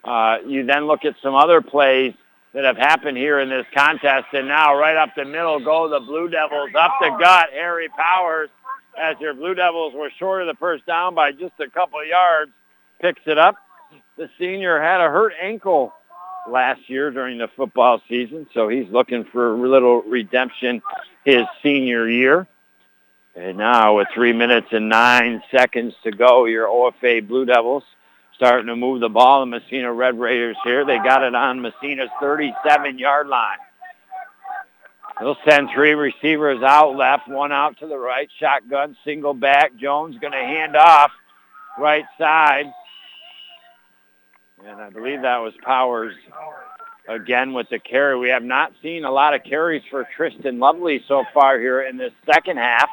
Uh, 0.03 0.37
you 0.47 0.65
then 0.65 0.87
look 0.87 1.05
at 1.05 1.15
some 1.21 1.35
other 1.35 1.61
plays 1.61 2.13
that 2.53 2.63
have 2.63 2.77
happened 2.77 3.17
here 3.17 3.39
in 3.39 3.49
this 3.49 3.65
contest. 3.75 4.27
And 4.33 4.47
now 4.47 4.75
right 4.75 4.95
up 4.95 5.09
the 5.15 5.25
middle 5.25 5.59
go 5.59 5.89
the 5.89 5.99
Blue 5.99 6.29
Devils. 6.29 6.69
Up 6.73 6.93
the 7.01 7.15
gut, 7.19 7.49
Harry 7.51 7.89
Powers, 7.89 8.49
as 8.97 9.15
your 9.19 9.33
Blue 9.33 9.53
Devils 9.53 9.93
were 9.93 10.09
short 10.17 10.41
of 10.41 10.47
the 10.47 10.57
first 10.59 10.85
down 10.85 11.13
by 11.13 11.31
just 11.31 11.53
a 11.59 11.69
couple 11.69 12.03
yards, 12.05 12.51
picks 13.01 13.21
it 13.25 13.37
up. 13.37 13.55
The 14.17 14.29
senior 14.37 14.81
had 14.81 15.01
a 15.01 15.09
hurt 15.09 15.33
ankle 15.41 15.93
last 16.49 16.89
year 16.89 17.11
during 17.11 17.37
the 17.37 17.47
football 17.55 18.01
season, 18.09 18.47
so 18.53 18.67
he's 18.67 18.89
looking 18.89 19.23
for 19.25 19.53
a 19.53 19.69
little 19.69 20.01
redemption 20.01 20.81
his 21.23 21.43
senior 21.63 22.09
year. 22.09 22.47
And 23.35 23.57
now 23.57 23.97
with 23.97 24.07
three 24.13 24.33
minutes 24.33 24.67
and 24.71 24.89
nine 24.89 25.41
seconds 25.51 25.93
to 26.03 26.11
go, 26.11 26.45
your 26.45 26.67
OFA 26.67 27.25
Blue 27.25 27.45
Devils 27.45 27.83
starting 28.39 28.67
to 28.67 28.75
move 28.75 29.01
the 29.01 29.09
ball. 29.09 29.41
The 29.41 29.45
Massena 29.45 29.91
Red 29.91 30.19
Raiders 30.19 30.57
here. 30.63 30.85
They 30.85 30.97
got 30.97 31.23
it 31.23 31.35
on 31.35 31.61
Massena's 31.61 32.09
37-yard 32.21 33.27
line. 33.27 33.57
They'll 35.19 35.37
send 35.45 35.69
three 35.75 35.91
receivers 35.91 36.63
out 36.63 36.95
left, 36.95 37.27
one 37.27 37.51
out 37.51 37.77
to 37.79 37.87
the 37.87 37.97
right. 37.97 38.29
Shotgun, 38.39 38.95
single 39.03 39.33
back. 39.33 39.75
Jones 39.75 40.17
going 40.19 40.31
to 40.31 40.37
hand 40.37 40.77
off 40.77 41.11
right 41.77 42.05
side. 42.17 42.71
And 44.65 44.81
I 44.81 44.89
believe 44.89 45.21
that 45.21 45.37
was 45.37 45.53
Powers 45.63 46.13
again 47.07 47.53
with 47.53 47.69
the 47.69 47.79
carry. 47.79 48.17
We 48.19 48.29
have 48.29 48.43
not 48.43 48.73
seen 48.83 49.05
a 49.05 49.11
lot 49.11 49.33
of 49.33 49.43
carries 49.43 49.83
for 49.89 50.07
Tristan 50.15 50.59
Lovely 50.59 51.03
so 51.07 51.23
far 51.33 51.59
here 51.59 51.81
in 51.81 51.97
this 51.97 52.11
second 52.25 52.57
half. 52.57 52.89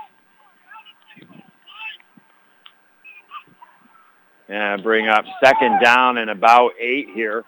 And 4.49 4.83
bring 4.83 5.09
up 5.09 5.25
second 5.43 5.81
down 5.83 6.19
and 6.19 6.31
about 6.31 6.73
eight 6.79 7.09
here. 7.15 7.45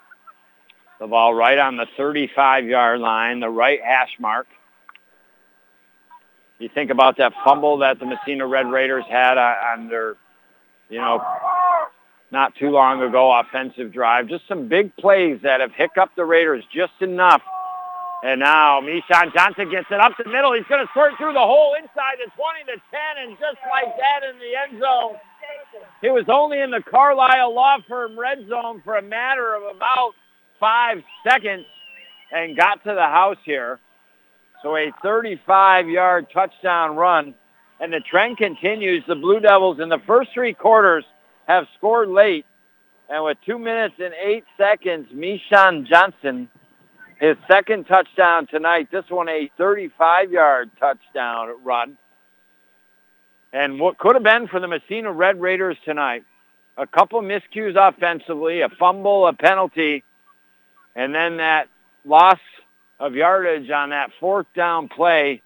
The 0.99 1.07
ball 1.07 1.33
right 1.33 1.59
on 1.59 1.77
the 1.77 1.87
35-yard 1.97 2.99
line, 2.99 3.39
the 3.39 3.49
right 3.49 3.81
hash 3.81 4.11
mark. 4.19 4.49
You 6.59 6.69
think 6.75 6.91
about 6.91 7.19
that 7.19 7.33
fumble 7.45 7.79
that 7.79 8.01
the 8.01 8.07
Massena 8.07 8.49
Red 8.49 8.69
Raiders 8.69 9.05
had 9.09 9.39
uh, 9.39 9.55
on 9.73 9.87
their, 9.87 10.17
you 10.91 10.99
know, 10.99 11.23
not 12.31 12.55
too 12.57 12.71
long 12.71 13.03
ago 13.03 13.33
offensive 13.39 13.93
drive. 13.93 14.29
Just 14.29 14.47
some 14.49 14.69
big 14.69 14.95
plays 14.97 15.41
that 15.43 15.61
have 15.61 15.73
hiccuped 15.73 16.17
the 16.17 16.25
Raiders 16.25 16.65
just 16.75 16.93
enough. 17.01 17.43
And 18.23 18.41
now 18.41 18.81
Mishan 18.81 19.33
Johnson 19.33 19.71
gets 19.71 19.87
it 19.91 20.01
up 20.01 20.13
the 20.19 20.29
middle. 20.29 20.53
He's 20.53 20.67
going 20.69 20.85
to 20.85 20.91
squirt 20.91 21.13
through 21.19 21.35
the 21.35 21.39
hole 21.39 21.75
inside 21.79 22.19
the 22.19 22.31
20 22.35 22.65
to 22.67 22.83
10, 22.91 23.29
and 23.29 23.39
just 23.39 23.59
like 23.71 23.97
that 23.97 24.29
in 24.29 24.39
the 24.39 24.57
end 24.57 24.83
zone, 24.83 25.17
he 26.03 26.11
was 26.11 26.25
only 26.29 26.61
in 26.61 26.71
the 26.71 26.83
Carlisle 26.83 27.55
Law 27.55 27.79
Firm 27.89 28.19
red 28.19 28.47
zone 28.49 28.83
for 28.85 28.97
a 28.97 29.03
matter 29.03 29.55
of 29.55 29.77
about 29.77 30.13
five 30.59 30.99
seconds 31.23 31.65
and 32.33 32.57
got 32.57 32.83
to 32.85 32.95
the 32.95 33.01
house 33.01 33.39
here. 33.45 33.79
So 34.63 34.77
a 34.77 34.91
35-yard 35.05 36.27
touchdown 36.33 36.97
run. 36.97 37.35
And 37.81 37.93
the 37.93 38.01
trend 38.01 38.39
continues. 38.39 39.05
The 39.07 39.15
Blue 39.15 39.39
Devils 39.39 39.79
in 39.79 39.89
the 39.89 40.01
first 40.05 40.31
three 40.35 40.53
quarters 40.53 41.05
have 41.49 41.65
scored 41.77 42.09
late. 42.09 42.47
And 43.09 43.25
with 43.25 43.39
two 43.47 43.59
minutes 43.59 43.95
and 43.99 44.13
eight 44.23 44.45
seconds, 44.59 45.09
Mishan 45.13 45.87
Johnson, 45.89 46.49
his 47.19 47.37
second 47.51 47.85
touchdown 47.85 48.47
tonight. 48.47 48.89
This 48.93 49.05
one 49.09 49.29
a 49.29 49.51
35-yard 49.59 50.71
touchdown 50.79 51.65
run. 51.65 51.97
And 53.53 53.81
what 53.81 53.97
could 53.99 54.15
have 54.15 54.23
been 54.23 54.47
for 54.47 54.61
the 54.61 54.69
Massena 54.69 55.11
Red 55.11 55.41
Raiders 55.41 55.79
tonight, 55.85 56.25
a 56.77 56.87
couple 56.87 57.21
miscues 57.23 57.77
offensively, 57.77 58.61
a 58.61 58.69
fumble, 58.69 59.27
a 59.27 59.33
penalty, 59.33 60.05
and 60.95 61.15
then 61.15 61.39
that 61.39 61.69
loss 62.05 62.39
of 63.01 63.15
yardage 63.15 63.71
on 63.71 63.91
that 63.91 64.11
fourth 64.21 64.47
down 64.55 64.89
play 64.89 65.41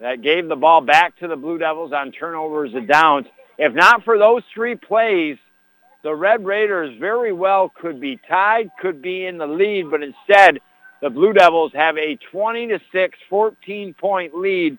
that 0.00 0.22
gave 0.22 0.48
the 0.48 0.56
ball 0.56 0.80
back 0.80 1.16
to 1.18 1.28
the 1.28 1.36
Blue 1.36 1.58
Devils 1.58 1.92
on 1.92 2.10
turnovers 2.10 2.72
and 2.74 2.88
downs. 2.88 3.26
If 3.62 3.74
not 3.74 4.04
for 4.04 4.18
those 4.18 4.42
three 4.54 4.74
plays, 4.74 5.38
the 6.02 6.14
Red 6.14 6.44
Raiders 6.44 6.98
very 6.98 7.32
well 7.32 7.72
could 7.74 8.00
be 8.00 8.18
tied, 8.28 8.70
could 8.80 9.00
be 9.00 9.26
in 9.26 9.38
the 9.38 9.46
lead, 9.46 9.90
but 9.90 10.02
instead 10.02 10.58
the 11.00 11.10
Blue 11.10 11.32
Devils 11.32 11.72
have 11.74 11.96
a 11.96 12.18
20 12.32 12.68
to 12.68 12.80
6, 12.92 13.18
14 13.28 13.94
point 13.94 14.34
lead 14.34 14.78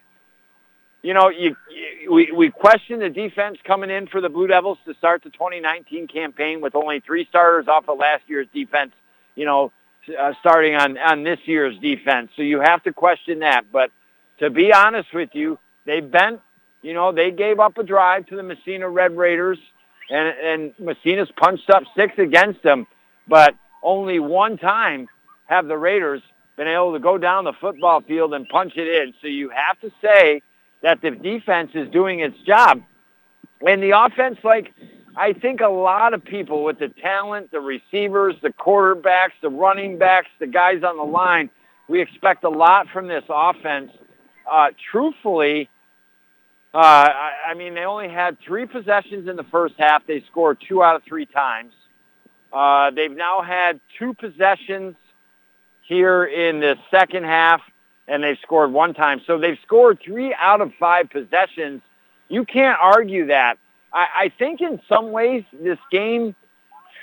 you 1.03 1.13
know, 1.13 1.29
you, 1.29 1.55
you 1.69 2.13
we 2.13 2.31
we 2.31 2.49
question 2.49 2.99
the 2.99 3.09
defense 3.09 3.57
coming 3.67 3.89
in 3.89 4.07
for 4.07 4.21
the 4.21 4.29
Blue 4.29 4.47
Devils 4.47 4.77
to 4.85 4.93
start 4.95 5.21
the 5.21 5.29
2019 5.31 6.07
campaign 6.07 6.61
with 6.61 6.75
only 6.75 7.01
three 7.01 7.25
starters 7.29 7.67
off 7.67 7.89
of 7.89 7.97
last 7.99 8.23
year's 8.27 8.47
defense. 8.53 8.93
You 9.35 9.45
know, 9.45 9.71
uh, 10.17 10.31
starting 10.39 10.75
on 10.75 10.97
on 10.97 11.23
this 11.23 11.39
year's 11.43 11.77
defense. 11.79 12.31
So 12.37 12.41
you 12.41 12.61
have 12.61 12.81
to 12.83 12.93
question 12.93 13.39
that. 13.39 13.65
But 13.69 13.91
to 14.39 14.49
be 14.49 14.71
honest 14.73 15.13
with 15.13 15.29
you, 15.33 15.59
they 15.85 15.99
bent. 15.99 16.39
You 16.83 16.93
know, 16.93 17.11
they 17.11 17.31
gave 17.31 17.59
up 17.59 17.77
a 17.77 17.83
drive 17.83 18.27
to 18.27 18.35
the 18.35 18.43
Massena 18.43 18.87
Red 18.89 19.17
Raiders, 19.17 19.57
and 20.09 20.27
and 20.27 20.73
Massena's 20.77 21.29
punched 21.35 21.69
up 21.69 21.83
six 21.97 22.13
against 22.17 22.61
them, 22.61 22.85
but 23.27 23.55
only 23.81 24.19
one 24.19 24.57
time 24.57 25.07
have 25.45 25.67
the 25.67 25.77
Raiders 25.77 26.21
been 26.57 26.67
able 26.67 26.93
to 26.93 26.99
go 26.99 27.17
down 27.17 27.45
the 27.45 27.53
football 27.59 28.01
field 28.01 28.33
and 28.33 28.47
punch 28.47 28.73
it 28.75 28.87
in. 28.87 29.13
So 29.21 29.27
you 29.27 29.49
have 29.49 29.79
to 29.81 29.91
say 30.01 30.41
that 30.83 31.01
the 31.01 31.11
defense 31.11 31.71
is 31.73 31.89
doing 31.89 32.19
its 32.19 32.37
job. 32.45 32.83
And 33.65 33.81
the 33.81 33.91
offense, 33.97 34.37
like 34.43 34.73
I 35.15 35.33
think 35.33 35.61
a 35.61 35.69
lot 35.69 36.13
of 36.13 36.23
people 36.23 36.63
with 36.63 36.79
the 36.79 36.89
talent, 36.89 37.51
the 37.51 37.59
receivers, 37.59 38.35
the 38.41 38.49
quarterbacks, 38.49 39.33
the 39.41 39.49
running 39.49 39.97
backs, 39.97 40.27
the 40.39 40.47
guys 40.47 40.83
on 40.83 40.97
the 40.97 41.03
line, 41.03 41.49
we 41.87 42.01
expect 42.01 42.43
a 42.43 42.49
lot 42.49 42.87
from 42.91 43.07
this 43.07 43.23
offense. 43.29 43.91
Uh, 44.49 44.67
truthfully, 44.91 45.69
uh, 46.73 46.77
I, 46.77 47.31
I 47.49 47.53
mean, 47.53 47.75
they 47.75 47.85
only 47.85 48.09
had 48.09 48.37
three 48.39 48.65
possessions 48.65 49.27
in 49.27 49.35
the 49.35 49.43
first 49.43 49.75
half. 49.77 50.07
They 50.07 50.23
scored 50.31 50.57
two 50.67 50.81
out 50.81 50.95
of 50.95 51.03
three 51.03 51.27
times. 51.27 51.73
Uh, 52.51 52.89
they've 52.91 53.15
now 53.15 53.41
had 53.41 53.79
two 53.99 54.13
possessions 54.15 54.95
here 55.83 56.23
in 56.23 56.59
the 56.59 56.77
second 56.89 57.25
half, 57.25 57.61
and 58.07 58.23
they've 58.23 58.37
scored 58.41 58.71
one 58.71 58.95
time. 58.95 59.21
So 59.27 59.37
they've 59.37 59.57
scored 59.63 59.99
three 60.03 60.33
out 60.33 60.61
of 60.61 60.71
five 60.79 61.09
possessions. 61.11 61.81
You 62.27 62.43
can't 62.43 62.79
argue 62.81 63.27
that. 63.27 63.59
I, 63.91 64.07
I 64.15 64.31
think 64.39 64.61
in 64.61 64.81
some 64.89 65.11
ways 65.11 65.43
this 65.51 65.79
game 65.91 66.35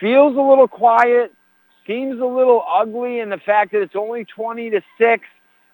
feels 0.00 0.36
a 0.36 0.40
little 0.40 0.66
quiet, 0.68 1.32
seems 1.86 2.20
a 2.20 2.24
little 2.24 2.64
ugly 2.68 3.20
in 3.20 3.28
the 3.28 3.38
fact 3.38 3.70
that 3.72 3.82
it's 3.82 3.96
only 3.96 4.24
20 4.24 4.70
to 4.70 4.82
6, 4.98 5.24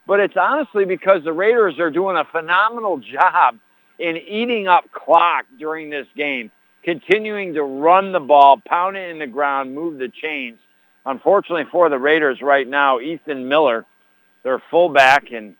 but 0.07 0.21
it's 0.21 0.37
honestly 0.37 0.85
because 0.85 1.25
the 1.25 1.33
Raiders 1.33 1.79
are 1.79 1.91
doing 1.91 2.17
a 2.17 2.25
phenomenal 2.25 2.99
job 2.99 3.59
in 3.99 4.17
eating 4.17 4.69
up 4.69 4.91
clock 4.93 5.47
during 5.59 5.91
this 5.91 6.07
game, 6.17 6.51
continuing 6.85 7.55
to 7.55 7.63
run 7.63 8.13
the 8.13 8.21
ball, 8.21 8.61
pound 8.65 8.97
it 8.97 9.11
in 9.11 9.19
the 9.19 9.27
ground, 9.27 9.75
move 9.75 9.99
the 9.99 10.09
chains. 10.09 10.59
Unfortunately 11.05 11.65
for 11.71 11.89
the 11.89 11.99
Raiders 11.99 12.43
right 12.43 12.67
now, 12.67 13.01
Ethan 13.01 13.49
Miller, 13.49 13.85
their 14.43 14.63
fullback 14.71 15.33
and 15.33 15.55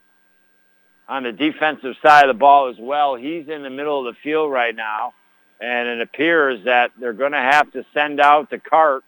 on 1.09 1.23
the 1.23 1.33
defensive 1.33 1.95
side 2.03 2.29
of 2.29 2.35
the 2.35 2.39
ball 2.39 2.69
as 2.69 2.77
well, 2.79 3.15
he's 3.15 3.49
in 3.49 3.63
the 3.63 3.71
middle 3.71 4.07
of 4.07 4.15
the 4.15 4.21
field 4.23 4.51
right 4.51 4.75
now. 4.75 5.15
And 5.61 5.89
it 5.89 6.01
appears 6.01 6.65
that 6.65 6.91
they're 6.99 7.13
going 7.13 7.33
to 7.33 7.39
have 7.39 7.73
to 7.73 7.85
send 7.95 8.21
out 8.21 8.51
the 8.51 8.59
cart 8.59 9.05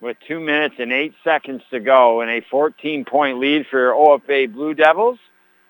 with 0.00 0.16
two 0.26 0.40
minutes 0.40 0.76
and 0.78 0.92
eight 0.92 1.14
seconds 1.24 1.62
to 1.70 1.80
go 1.80 2.20
and 2.20 2.30
a 2.30 2.40
14-point 2.42 3.38
lead 3.38 3.66
for 3.70 3.90
OFA 3.90 4.52
Blue 4.52 4.74
Devils. 4.74 5.18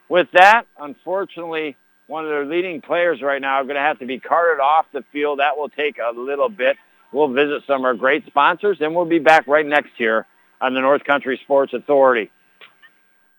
With 0.09 0.29
that, 0.33 0.67
unfortunately, 0.79 1.77
one 2.07 2.25
of 2.25 2.31
their 2.31 2.45
leading 2.45 2.81
players 2.81 3.21
right 3.23 3.41
now 3.41 3.57
are 3.57 3.65
going 3.65 3.77
to 3.77 3.81
have 3.81 3.99
to 3.99 4.07
be 4.07 4.19
carted 4.19 4.61
off 4.61 4.87
the 4.93 5.03
field. 5.13 5.41
That 5.41 5.57
will 5.57 5.69
take 5.69 5.99
a 5.99 6.17
little 6.17 6.49
bit. 6.49 6.77
We'll 7.13 7.29
visit 7.29 7.63
some 7.67 7.81
of 7.81 7.85
our 7.85 7.95
great 7.95 8.27
sponsors, 8.27 8.79
and 8.81 8.95
we'll 8.95 9.05
be 9.05 9.19
back 9.19 9.47
right 9.47 9.67
next 9.67 9.99
year 9.99 10.27
on 10.61 10.75
the 10.75 10.81
North 10.81 11.05
Country 11.05 11.41
Sports 11.43 11.73
Authority. 11.73 12.31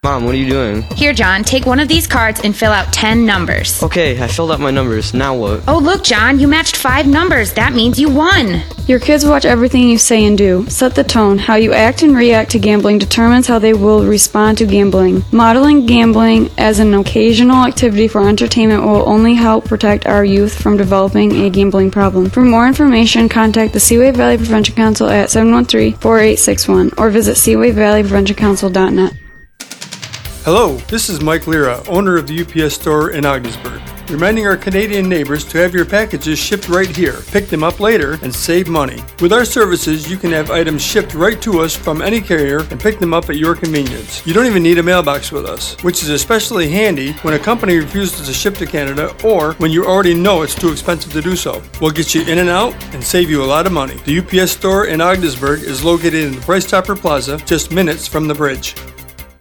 Mom, 0.08 0.24
what 0.24 0.36
are 0.36 0.38
you 0.38 0.48
doing? 0.48 0.84
Here, 0.96 1.12
John, 1.12 1.44
take 1.44 1.66
one 1.66 1.82
of 1.82 1.90
these 1.90 2.08
cards 2.08 2.40
and 2.44 2.56
fill 2.56 2.72
out 2.72 2.94
10 2.94 3.26
numbers. 3.26 3.84
Okay, 3.84 4.22
I 4.24 4.28
filled 4.28 4.52
out 4.52 4.60
my 4.62 4.72
numbers. 4.72 5.14
Now 5.14 5.36
what? 5.36 5.64
Oh, 5.68 5.80
look, 5.80 6.02
John, 6.04 6.40
you 6.40 6.48
matched 6.48 6.78
five 6.78 7.06
numbers. 7.06 7.52
That 7.56 7.74
means 7.74 8.00
you 8.00 8.08
won. 8.10 8.62
Your 8.88 9.00
kids 9.02 9.26
watch 9.26 9.44
everything 9.44 9.90
you 9.90 9.98
say 9.98 10.24
and 10.26 10.38
do. 10.38 10.66
Set 10.70 10.96
the 10.96 11.04
tone. 11.04 11.38
How 11.40 11.56
you 11.56 11.74
act 11.74 12.04
and 12.04 12.16
react 12.16 12.52
to 12.52 12.60
gambling 12.60 13.00
determines 13.00 13.48
how 13.48 13.60
they 13.60 13.74
will 13.74 14.06
respond 14.06 14.60
to 14.60 14.66
gambling. 14.66 15.24
Modeling 15.34 15.86
gambling 15.86 16.52
as 16.58 16.80
an 16.80 16.94
occasional 16.94 17.66
activity 17.66 18.08
for 18.08 18.30
entertainment 18.30 18.84
will 18.84 19.10
only 19.10 19.34
help 19.34 19.66
protect 19.66 20.06
our 20.06 20.24
youth 20.24 20.62
from 20.62 20.78
developing 20.78 21.34
a 21.44 21.50
gambling 21.50 21.92
problem. 21.92 22.30
For 22.30 22.44
more 22.44 22.66
information, 22.66 23.28
contact 23.28 23.74
the 23.74 23.82
Seaway 23.82 24.12
Valley 24.12 24.38
Prevention 24.38 24.76
Council 24.76 25.10
at 25.10 25.30
713-4861 25.30 26.98
or 26.98 27.10
visit 27.10 27.36
seawayvalleypreventioncouncil.net. 27.36 29.14
Hello, 30.48 30.78
this 30.88 31.10
is 31.10 31.20
Mike 31.20 31.46
Lira, 31.46 31.84
owner 31.90 32.16
of 32.16 32.26
the 32.26 32.40
UPS 32.40 32.76
store 32.76 33.12
in 33.12 33.26
Ogdensburg. 33.26 33.82
Reminding 34.10 34.48
our 34.48 34.56
Canadian 34.56 35.10
neighbors 35.10 35.44
to 35.44 35.58
have 35.58 35.74
your 35.74 35.84
packages 35.84 36.40
shipped 36.40 36.70
right 36.70 36.88
here. 36.88 37.18
Pick 37.34 37.48
them 37.48 37.66
up 37.66 37.82
later 37.82 38.18
and 38.22 38.34
save 38.34 38.70
money. 38.70 39.04
With 39.20 39.34
our 39.34 39.44
services, 39.44 40.10
you 40.10 40.16
can 40.16 40.32
have 40.32 40.50
items 40.50 40.82
shipped 40.82 41.14
right 41.14 41.42
to 41.42 41.60
us 41.60 41.76
from 41.76 42.02
any 42.02 42.22
carrier 42.22 42.62
and 42.72 42.80
pick 42.80 42.98
them 42.98 43.14
up 43.14 43.30
at 43.30 43.36
your 43.36 43.56
convenience. 43.56 44.26
You 44.26 44.34
don't 44.34 44.46
even 44.46 44.64
need 44.64 44.78
a 44.78 44.84
mailbox 44.84 45.34
with 45.34 45.46
us, 45.46 45.76
which 45.84 46.02
is 46.02 46.08
especially 46.08 46.70
handy 46.70 47.12
when 47.24 47.34
a 47.34 47.40
company 47.40 47.76
refuses 47.76 48.26
to 48.26 48.34
ship 48.34 48.56
to 48.56 48.66
Canada 48.66 49.14
or 49.26 49.52
when 49.56 49.72
you 49.72 49.84
already 49.84 50.14
know 50.14 50.44
it's 50.44 50.56
too 50.56 50.72
expensive 50.72 51.12
to 51.12 51.22
do 51.22 51.36
so. 51.36 51.62
We'll 51.82 51.92
get 51.92 52.16
you 52.16 52.22
in 52.22 52.38
and 52.38 52.48
out 52.48 52.74
and 52.94 53.04
save 53.04 53.30
you 53.30 53.44
a 53.44 53.52
lot 53.52 53.66
of 53.66 53.74
money. 53.74 53.98
The 54.06 54.20
UPS 54.20 54.54
store 54.54 54.86
in 54.86 55.02
Ogdensburg 55.02 55.64
is 55.64 55.84
located 55.84 56.24
in 56.24 56.36
the 56.36 56.42
Price 56.42 56.70
Chopper 56.70 56.96
Plaza, 56.96 57.36
just 57.40 57.74
minutes 57.74 58.08
from 58.08 58.30
the 58.30 58.34
bridge. 58.34 58.76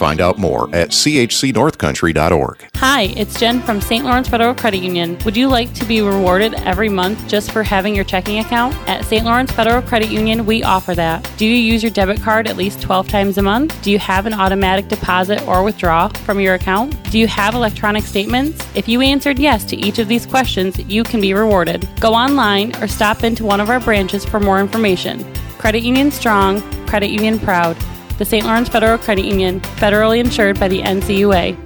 Find 0.00 0.22
out 0.22 0.38
more 0.38 0.64
at 0.74 0.88
chcnorthcountry.org. 0.88 2.70
Hi, 2.76 3.02
it's 3.02 3.38
Jen 3.38 3.60
from 3.60 3.82
St. 3.82 4.02
Lawrence 4.02 4.28
Federal 4.30 4.54
Credit 4.54 4.78
Union. 4.78 5.18
Would 5.26 5.36
you 5.36 5.46
like 5.46 5.74
to 5.74 5.84
be 5.84 6.00
rewarded 6.00 6.54
every 6.54 6.88
month 6.88 7.28
just 7.28 7.52
for 7.52 7.62
having 7.62 7.94
your 7.94 8.06
checking 8.06 8.38
account? 8.38 8.74
At 8.88 9.04
St. 9.04 9.26
Lawrence 9.26 9.52
Federal 9.52 9.82
Credit 9.82 10.08
Union, 10.08 10.46
we 10.46 10.62
offer 10.62 10.94
that. 10.94 11.30
Do 11.36 11.44
you 11.44 11.54
use 11.54 11.82
your 11.82 11.92
debit 11.92 12.22
card 12.22 12.48
at 12.48 12.56
least 12.56 12.80
12 12.80 13.08
times 13.08 13.36
a 13.36 13.42
month? 13.42 13.78
Do 13.82 13.90
you 13.90 13.98
have 13.98 14.24
an 14.24 14.32
automatic 14.32 14.88
deposit 14.88 15.46
or 15.46 15.62
withdraw 15.62 16.08
from 16.08 16.40
your 16.40 16.54
account? 16.54 16.96
Do 17.10 17.18
you 17.18 17.26
have 17.26 17.54
electronic 17.54 18.04
statements? 18.04 18.66
If 18.74 18.88
you 18.88 19.02
answered 19.02 19.38
yes 19.38 19.66
to 19.66 19.76
each 19.76 19.98
of 19.98 20.08
these 20.08 20.24
questions, 20.24 20.78
you 20.78 21.04
can 21.04 21.20
be 21.20 21.34
rewarded. 21.34 21.86
Go 22.00 22.14
online 22.14 22.74
or 22.76 22.88
stop 22.88 23.22
into 23.22 23.44
one 23.44 23.60
of 23.60 23.68
our 23.68 23.80
branches 23.80 24.24
for 24.24 24.40
more 24.40 24.60
information. 24.60 25.30
Credit 25.58 25.82
Union 25.82 26.10
Strong, 26.10 26.62
Credit 26.86 27.10
Union 27.10 27.38
Proud 27.38 27.76
the 28.20 28.26
St. 28.26 28.44
Lawrence 28.44 28.68
Federal 28.68 28.98
Credit 28.98 29.24
Union, 29.24 29.60
federally 29.60 30.20
insured 30.20 30.60
by 30.60 30.68
the 30.68 30.82
NCUA. 30.82 31.56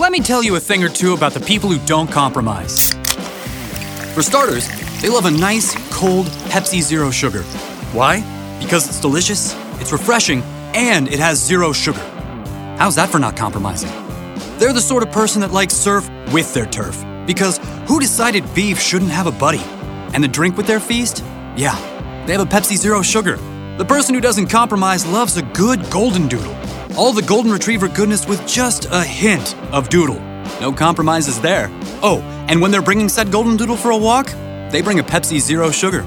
Let 0.00 0.10
me 0.10 0.18
tell 0.18 0.42
you 0.42 0.56
a 0.56 0.60
thing 0.60 0.82
or 0.82 0.88
two 0.88 1.14
about 1.14 1.32
the 1.32 1.38
people 1.38 1.70
who 1.70 1.78
don't 1.86 2.10
compromise. 2.10 2.92
For 4.14 4.22
starters, 4.22 4.68
they 5.00 5.08
love 5.08 5.26
a 5.26 5.30
nice, 5.30 5.76
cold 5.94 6.26
Pepsi 6.50 6.82
Zero 6.82 7.12
Sugar. 7.12 7.42
Why? 7.92 8.20
Because 8.60 8.88
it's 8.88 9.00
delicious, 9.00 9.54
it's 9.80 9.92
refreshing, 9.92 10.42
and 10.74 11.06
it 11.06 11.20
has 11.20 11.40
zero 11.40 11.72
sugar. 11.72 12.00
How's 12.76 12.96
that 12.96 13.08
for 13.08 13.20
not 13.20 13.36
compromising? 13.36 13.90
They're 14.58 14.72
the 14.72 14.80
sort 14.80 15.04
of 15.04 15.12
person 15.12 15.40
that 15.42 15.52
likes 15.52 15.74
surf 15.74 16.10
with 16.32 16.52
their 16.52 16.66
turf. 16.66 17.00
Because 17.28 17.60
who 17.86 18.00
decided 18.00 18.42
beef 18.56 18.80
shouldn't 18.80 19.12
have 19.12 19.28
a 19.28 19.32
buddy? 19.32 19.62
And 20.14 20.24
the 20.24 20.28
drink 20.28 20.56
with 20.56 20.66
their 20.66 20.80
feast? 20.80 21.22
Yeah, 21.56 21.76
they 22.26 22.32
have 22.32 22.42
a 22.42 22.44
Pepsi 22.44 22.76
Zero 22.76 23.02
Sugar. 23.02 23.38
The 23.76 23.84
person 23.84 24.14
who 24.14 24.20
doesn't 24.20 24.50
compromise 24.50 25.04
loves 25.04 25.36
a 25.36 25.42
good 25.42 25.90
golden 25.90 26.28
doodle. 26.28 26.54
All 26.96 27.12
the 27.12 27.22
golden 27.22 27.50
retriever 27.50 27.88
goodness 27.88 28.24
with 28.24 28.46
just 28.46 28.86
a 28.92 29.02
hint 29.02 29.56
of 29.72 29.88
doodle. 29.88 30.20
No 30.60 30.72
compromises 30.72 31.40
there. 31.40 31.66
Oh, 32.00 32.20
and 32.48 32.62
when 32.62 32.70
they're 32.70 32.82
bringing 32.82 33.08
said 33.08 33.32
golden 33.32 33.56
doodle 33.56 33.76
for 33.76 33.90
a 33.90 33.96
walk, 33.96 34.28
they 34.70 34.80
bring 34.80 35.00
a 35.00 35.02
Pepsi 35.02 35.40
Zero 35.40 35.72
Sugar. 35.72 36.02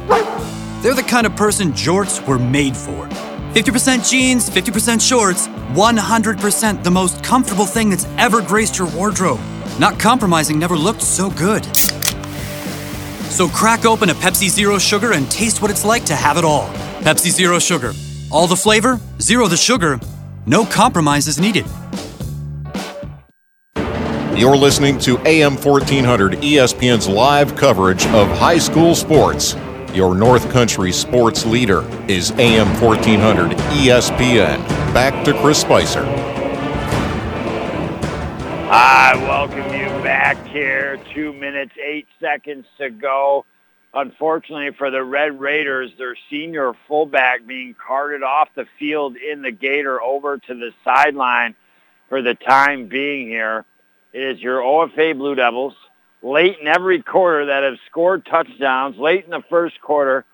They're 0.82 0.94
the 0.94 1.04
kind 1.06 1.28
of 1.28 1.36
person 1.36 1.74
jorts 1.74 2.26
were 2.26 2.40
made 2.40 2.78
for. 2.78 3.06
50% 3.54 4.10
jeans, 4.10 4.50
50% 4.50 5.06
shorts, 5.06 5.48
100% 5.48 6.84
the 6.86 6.92
most 6.92 7.22
comfortable 7.22 7.66
thing 7.66 7.90
that's 7.90 8.06
ever 8.18 8.42
graced 8.42 8.78
your 8.78 8.88
wardrobe. 8.92 9.42
Not 9.78 10.00
compromising 10.00 10.58
never 10.58 10.78
looked 10.78 11.02
so 11.02 11.30
good. 11.32 11.66
So 13.26 13.50
crack 13.50 13.86
open 13.86 14.10
a 14.10 14.14
Pepsi 14.14 14.48
Zero 14.48 14.78
Sugar 14.78 15.12
and 15.12 15.30
taste 15.30 15.62
what 15.62 15.70
it's 15.70 15.84
like 15.84 16.06
to 16.06 16.16
have 16.16 16.38
it 16.38 16.46
all. 16.46 16.74
Pepsi 17.08 17.32
Zero 17.32 17.58
Sugar. 17.58 17.94
All 18.30 18.48
the 18.48 18.56
flavor, 18.58 19.00
zero 19.22 19.48
the 19.48 19.56
sugar, 19.56 19.98
no 20.46 20.66
compromises 20.66 21.40
needed. 21.40 21.66
You're 24.36 24.58
listening 24.58 25.00
to 25.00 25.18
AM 25.20 25.56
1400 25.56 26.34
ESPN's 26.34 27.08
live 27.08 27.56
coverage 27.56 28.06
of 28.08 28.28
high 28.38 28.58
school 28.58 28.94
sports. 28.94 29.56
Your 29.94 30.16
North 30.16 30.52
Country 30.52 30.92
sports 30.92 31.46
leader 31.46 31.86
is 32.10 32.32
AM 32.32 32.68
1400 32.82 33.52
ESPN. 33.52 34.58
Back 34.94 35.24
to 35.24 35.34
Chris 35.40 35.62
Spicer. 35.62 36.04
I 38.70 39.14
welcome 39.16 39.74
you 39.74 39.88
back 40.04 40.46
here. 40.48 41.00
Two 41.14 41.32
minutes, 41.32 41.72
eight 41.82 42.08
seconds 42.20 42.66
to 42.80 42.90
go. 42.90 43.46
Unfortunately 43.98 44.70
for 44.78 44.92
the 44.92 45.04
Red 45.04 45.40
Raiders, 45.40 45.90
their 45.98 46.16
senior 46.30 46.74
fullback 46.88 47.48
being 47.48 47.74
carted 47.74 48.22
off 48.22 48.48
the 48.54 48.68
field 48.78 49.18
in 49.18 49.42
the 49.42 49.50
Gator 49.50 50.00
over 50.00 50.38
to 50.38 50.54
the 50.54 50.72
sideline 50.84 51.56
for 52.08 52.22
the 52.22 52.36
time 52.36 52.90
being 52.90 53.28
here. 53.28 53.66
It 54.14 54.22
is 54.22 54.40
your 54.40 54.62
OFA 54.62 55.18
Blue 55.18 55.34
Devils 55.34 55.74
late 56.22 56.60
in 56.62 56.68
every 56.68 57.02
quarter 57.02 57.48
that 57.48 57.64
have 57.64 57.80
scored 57.90 58.24
touchdowns. 58.28 58.98
Late 58.98 59.26
in 59.26 59.32
the 59.32 59.44
first 59.50 59.82
quarter, 59.82 60.26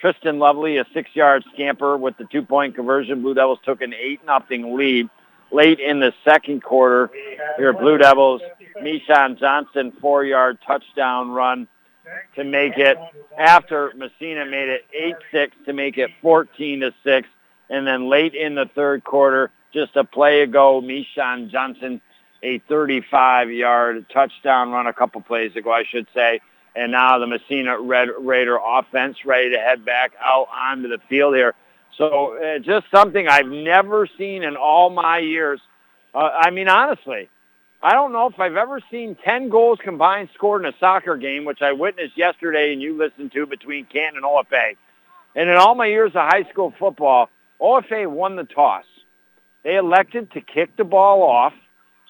Tristan 0.00 0.40
Lovely, 0.40 0.78
a 0.78 0.84
six-yard 0.92 1.44
scamper 1.52 1.96
with 1.96 2.18
the 2.18 2.24
two-point 2.24 2.74
conversion. 2.74 3.22
Blue 3.22 3.34
Devils 3.34 3.60
took 3.64 3.80
an 3.80 3.92
8-nothing 3.92 4.76
lead. 4.76 5.08
Late 5.52 5.78
in 5.78 6.00
the 6.00 6.12
second 6.24 6.64
quarter, 6.64 7.10
your 7.60 7.74
Blue 7.74 7.96
Devils, 7.96 8.42
Mishan 8.82 9.38
Johnson, 9.38 9.92
four-yard 10.00 10.58
touchdown 10.66 11.30
run 11.30 11.68
to 12.36 12.44
make 12.44 12.76
it 12.76 12.98
after 13.38 13.92
Massena 13.96 14.44
made 14.46 14.68
it 14.68 14.84
8-6 15.32 15.50
to 15.66 15.72
make 15.72 15.98
it 15.98 16.10
14 16.22 16.80
to 16.80 16.94
6 17.02 17.28
And 17.70 17.86
then 17.86 18.08
late 18.08 18.34
in 18.34 18.54
the 18.54 18.66
third 18.74 19.04
quarter, 19.04 19.50
just 19.72 19.96
a 19.96 20.04
play 20.04 20.42
ago, 20.42 20.80
Mishan 20.80 21.50
Johnson, 21.50 22.00
a 22.42 22.58
35-yard 22.60 24.06
touchdown 24.12 24.70
run 24.70 24.86
a 24.86 24.92
couple 24.92 25.20
plays 25.22 25.56
ago, 25.56 25.72
I 25.72 25.84
should 25.84 26.06
say. 26.14 26.40
And 26.76 26.92
now 26.92 27.18
the 27.18 27.26
Massena 27.26 27.80
Red 27.80 28.08
Raider 28.20 28.58
offense 28.62 29.24
ready 29.24 29.50
to 29.50 29.58
head 29.58 29.84
back 29.84 30.12
out 30.20 30.48
onto 30.52 30.88
the 30.88 30.98
field 31.08 31.34
here. 31.34 31.54
So 31.96 32.36
uh, 32.36 32.58
just 32.58 32.86
something 32.90 33.28
I've 33.28 33.46
never 33.46 34.08
seen 34.18 34.42
in 34.42 34.56
all 34.56 34.90
my 34.90 35.18
years. 35.18 35.60
Uh, 36.12 36.30
I 36.36 36.50
mean, 36.50 36.68
honestly, 36.68 37.28
I 37.84 37.92
don't 37.92 38.12
know 38.12 38.26
if 38.28 38.40
I've 38.40 38.56
ever 38.56 38.80
seen 38.90 39.14
10 39.26 39.50
goals 39.50 39.78
combined 39.84 40.30
scored 40.32 40.64
in 40.64 40.72
a 40.72 40.76
soccer 40.80 41.18
game, 41.18 41.44
which 41.44 41.60
I 41.60 41.72
witnessed 41.72 42.16
yesterday 42.16 42.72
and 42.72 42.80
you 42.80 42.96
listened 42.96 43.32
to 43.32 43.44
between 43.44 43.84
Canton 43.84 44.16
and 44.16 44.24
OFA. 44.24 44.76
And 45.36 45.50
in 45.50 45.56
all 45.56 45.74
my 45.74 45.84
years 45.84 46.12
of 46.14 46.26
high 46.26 46.44
school 46.50 46.72
football, 46.78 47.28
OFA 47.60 48.10
won 48.10 48.36
the 48.36 48.44
toss. 48.44 48.86
They 49.64 49.76
elected 49.76 50.32
to 50.32 50.40
kick 50.40 50.74
the 50.78 50.84
ball 50.84 51.22
off. 51.22 51.52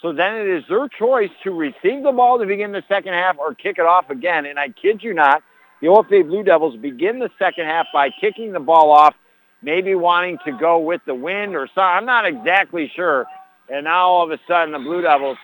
So 0.01 0.13
then 0.13 0.37
it 0.37 0.47
is 0.47 0.63
their 0.69 0.87
choice 0.87 1.31
to 1.43 1.51
receive 1.51 2.05
the 2.05 2.13
ball 2.13 2.39
to 2.39 2.47
begin 2.47 2.71
the 2.71 2.85
second 2.89 3.15
half 3.15 3.37
or 3.39 3.53
kick 3.53 3.79
it 3.79 3.85
off 3.85 4.11
again. 4.11 4.47
And 4.47 4.61
I 4.61 4.69
kid 4.69 5.03
you 5.03 5.13
not, 5.13 5.43
the 5.81 5.89
OFA 5.89 6.25
Blue 6.25 6.45
Devils 6.45 6.77
begin 6.77 7.19
the 7.19 7.31
second 7.37 7.65
half 7.65 7.87
by 7.93 8.11
kicking 8.21 8.53
the 8.53 8.61
ball 8.61 8.93
off, 8.93 9.17
maybe 9.61 9.97
wanting 9.97 10.39
to 10.45 10.53
go 10.53 10.79
with 10.79 11.01
the 11.05 11.17
wind 11.17 11.57
or 11.57 11.67
something. 11.67 11.83
I'm 11.83 12.07
not 12.07 12.27
exactly 12.27 12.93
sure. 12.95 13.27
And 13.69 13.85
now 13.85 14.07
all 14.09 14.23
of 14.25 14.31
a 14.31 14.39
sudden 14.47 14.71
the 14.71 14.79
Blue 14.79 15.03
Devils, 15.03 15.39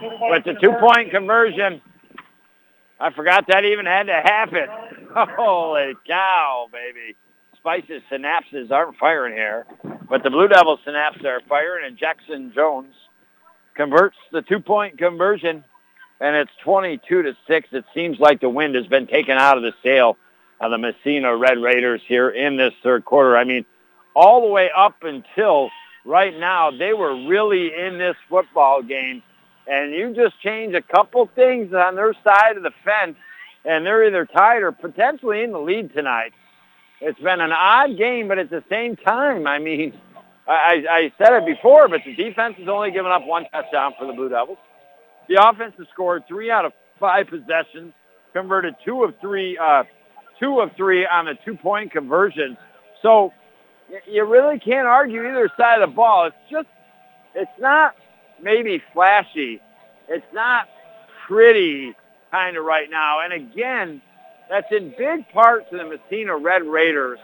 with 0.00 0.44
the 0.44 0.54
two-point 0.60 1.10
conversion, 1.10 1.80
I 3.00 3.12
forgot 3.12 3.46
that 3.48 3.64
even 3.64 3.86
had 3.86 4.04
to 4.04 4.12
happen. 4.12 4.66
Holy 5.14 5.94
cow, 6.06 6.68
baby. 6.72 7.16
Spice's 7.56 8.02
synapses 8.10 8.70
aren't 8.70 8.96
firing 8.96 9.34
here. 9.34 9.66
But 10.08 10.22
the 10.22 10.30
Blue 10.30 10.48
Devils 10.48 10.80
synapses 10.86 11.24
are 11.24 11.40
firing, 11.48 11.86
and 11.86 11.96
Jackson 11.96 12.52
Jones 12.54 12.94
converts 13.74 14.16
the 14.32 14.42
two-point 14.42 14.98
conversion, 14.98 15.64
and 16.20 16.36
it's 16.36 16.50
22 16.64 17.22
to 17.22 17.36
6. 17.46 17.68
It 17.72 17.84
seems 17.94 18.18
like 18.18 18.40
the 18.40 18.48
wind 18.48 18.74
has 18.74 18.86
been 18.86 19.06
taken 19.06 19.36
out 19.36 19.56
of 19.56 19.62
the 19.62 19.74
sail 19.82 20.16
of 20.60 20.70
the 20.70 20.78
Massena 20.78 21.36
Red 21.36 21.58
Raiders 21.58 22.00
here 22.06 22.28
in 22.30 22.56
this 22.56 22.74
third 22.82 23.04
quarter. 23.04 23.36
I 23.36 23.44
mean, 23.44 23.64
all 24.14 24.40
the 24.40 24.48
way 24.48 24.70
up 24.76 24.96
until 25.02 25.70
right 26.04 26.36
now, 26.36 26.70
they 26.70 26.92
were 26.92 27.26
really 27.28 27.72
in 27.72 27.98
this 27.98 28.16
football 28.28 28.82
game, 28.82 29.22
and 29.68 29.92
you 29.92 30.14
just 30.14 30.40
change 30.40 30.74
a 30.74 30.82
couple 30.82 31.28
things 31.34 31.72
on 31.74 31.94
their 31.94 32.14
side 32.24 32.56
of 32.56 32.62
the 32.62 32.72
fence, 32.84 33.16
and 33.64 33.84
they're 33.84 34.06
either 34.06 34.24
tied 34.24 34.62
or 34.62 34.72
potentially 34.72 35.42
in 35.42 35.52
the 35.52 35.58
lead 35.58 35.92
tonight. 35.92 36.32
It's 37.00 37.20
been 37.20 37.40
an 37.40 37.52
odd 37.52 37.96
game, 37.96 38.26
but 38.28 38.38
at 38.38 38.50
the 38.50 38.64
same 38.68 38.96
time, 38.96 39.46
I 39.46 39.58
mean, 39.58 39.92
I, 40.48 40.84
I 40.90 41.12
said 41.18 41.34
it 41.34 41.46
before, 41.46 41.88
but 41.88 42.00
the 42.04 42.14
defense 42.14 42.56
has 42.58 42.68
only 42.68 42.90
given 42.90 43.12
up 43.12 43.24
one 43.24 43.44
touchdown 43.52 43.92
for 43.98 44.06
the 44.06 44.14
Blue 44.14 44.30
Devils. 44.30 44.58
The 45.28 45.46
offense 45.46 45.74
has 45.78 45.86
scored 45.92 46.24
three 46.26 46.50
out 46.50 46.64
of 46.64 46.72
five 46.98 47.28
possessions, 47.28 47.92
converted 48.32 48.74
two 48.84 49.04
of 49.04 49.14
three, 49.20 49.58
uh, 49.58 49.84
two 50.40 50.60
of 50.60 50.70
three 50.76 51.06
on 51.06 51.26
the 51.26 51.34
two-point 51.44 51.92
conversions. 51.92 52.56
So 53.02 53.32
you 54.10 54.24
really 54.24 54.58
can't 54.58 54.88
argue 54.88 55.20
either 55.28 55.50
side 55.56 55.82
of 55.82 55.90
the 55.90 55.94
ball. 55.94 56.26
It's 56.26 56.36
just, 56.50 56.68
it's 57.34 57.60
not 57.60 57.94
maybe 58.42 58.82
flashy. 58.92 59.60
It's 60.08 60.26
not 60.32 60.68
pretty 61.26 61.94
kind 62.30 62.56
of 62.56 62.64
right 62.64 62.90
now. 62.90 63.20
And 63.20 63.32
again, 63.32 64.00
that's 64.48 64.66
in 64.70 64.94
big 64.96 65.28
part 65.32 65.70
to 65.70 65.76
the 65.76 65.84
Massena 65.84 66.36
Red 66.36 66.64
Raiders 66.64 67.18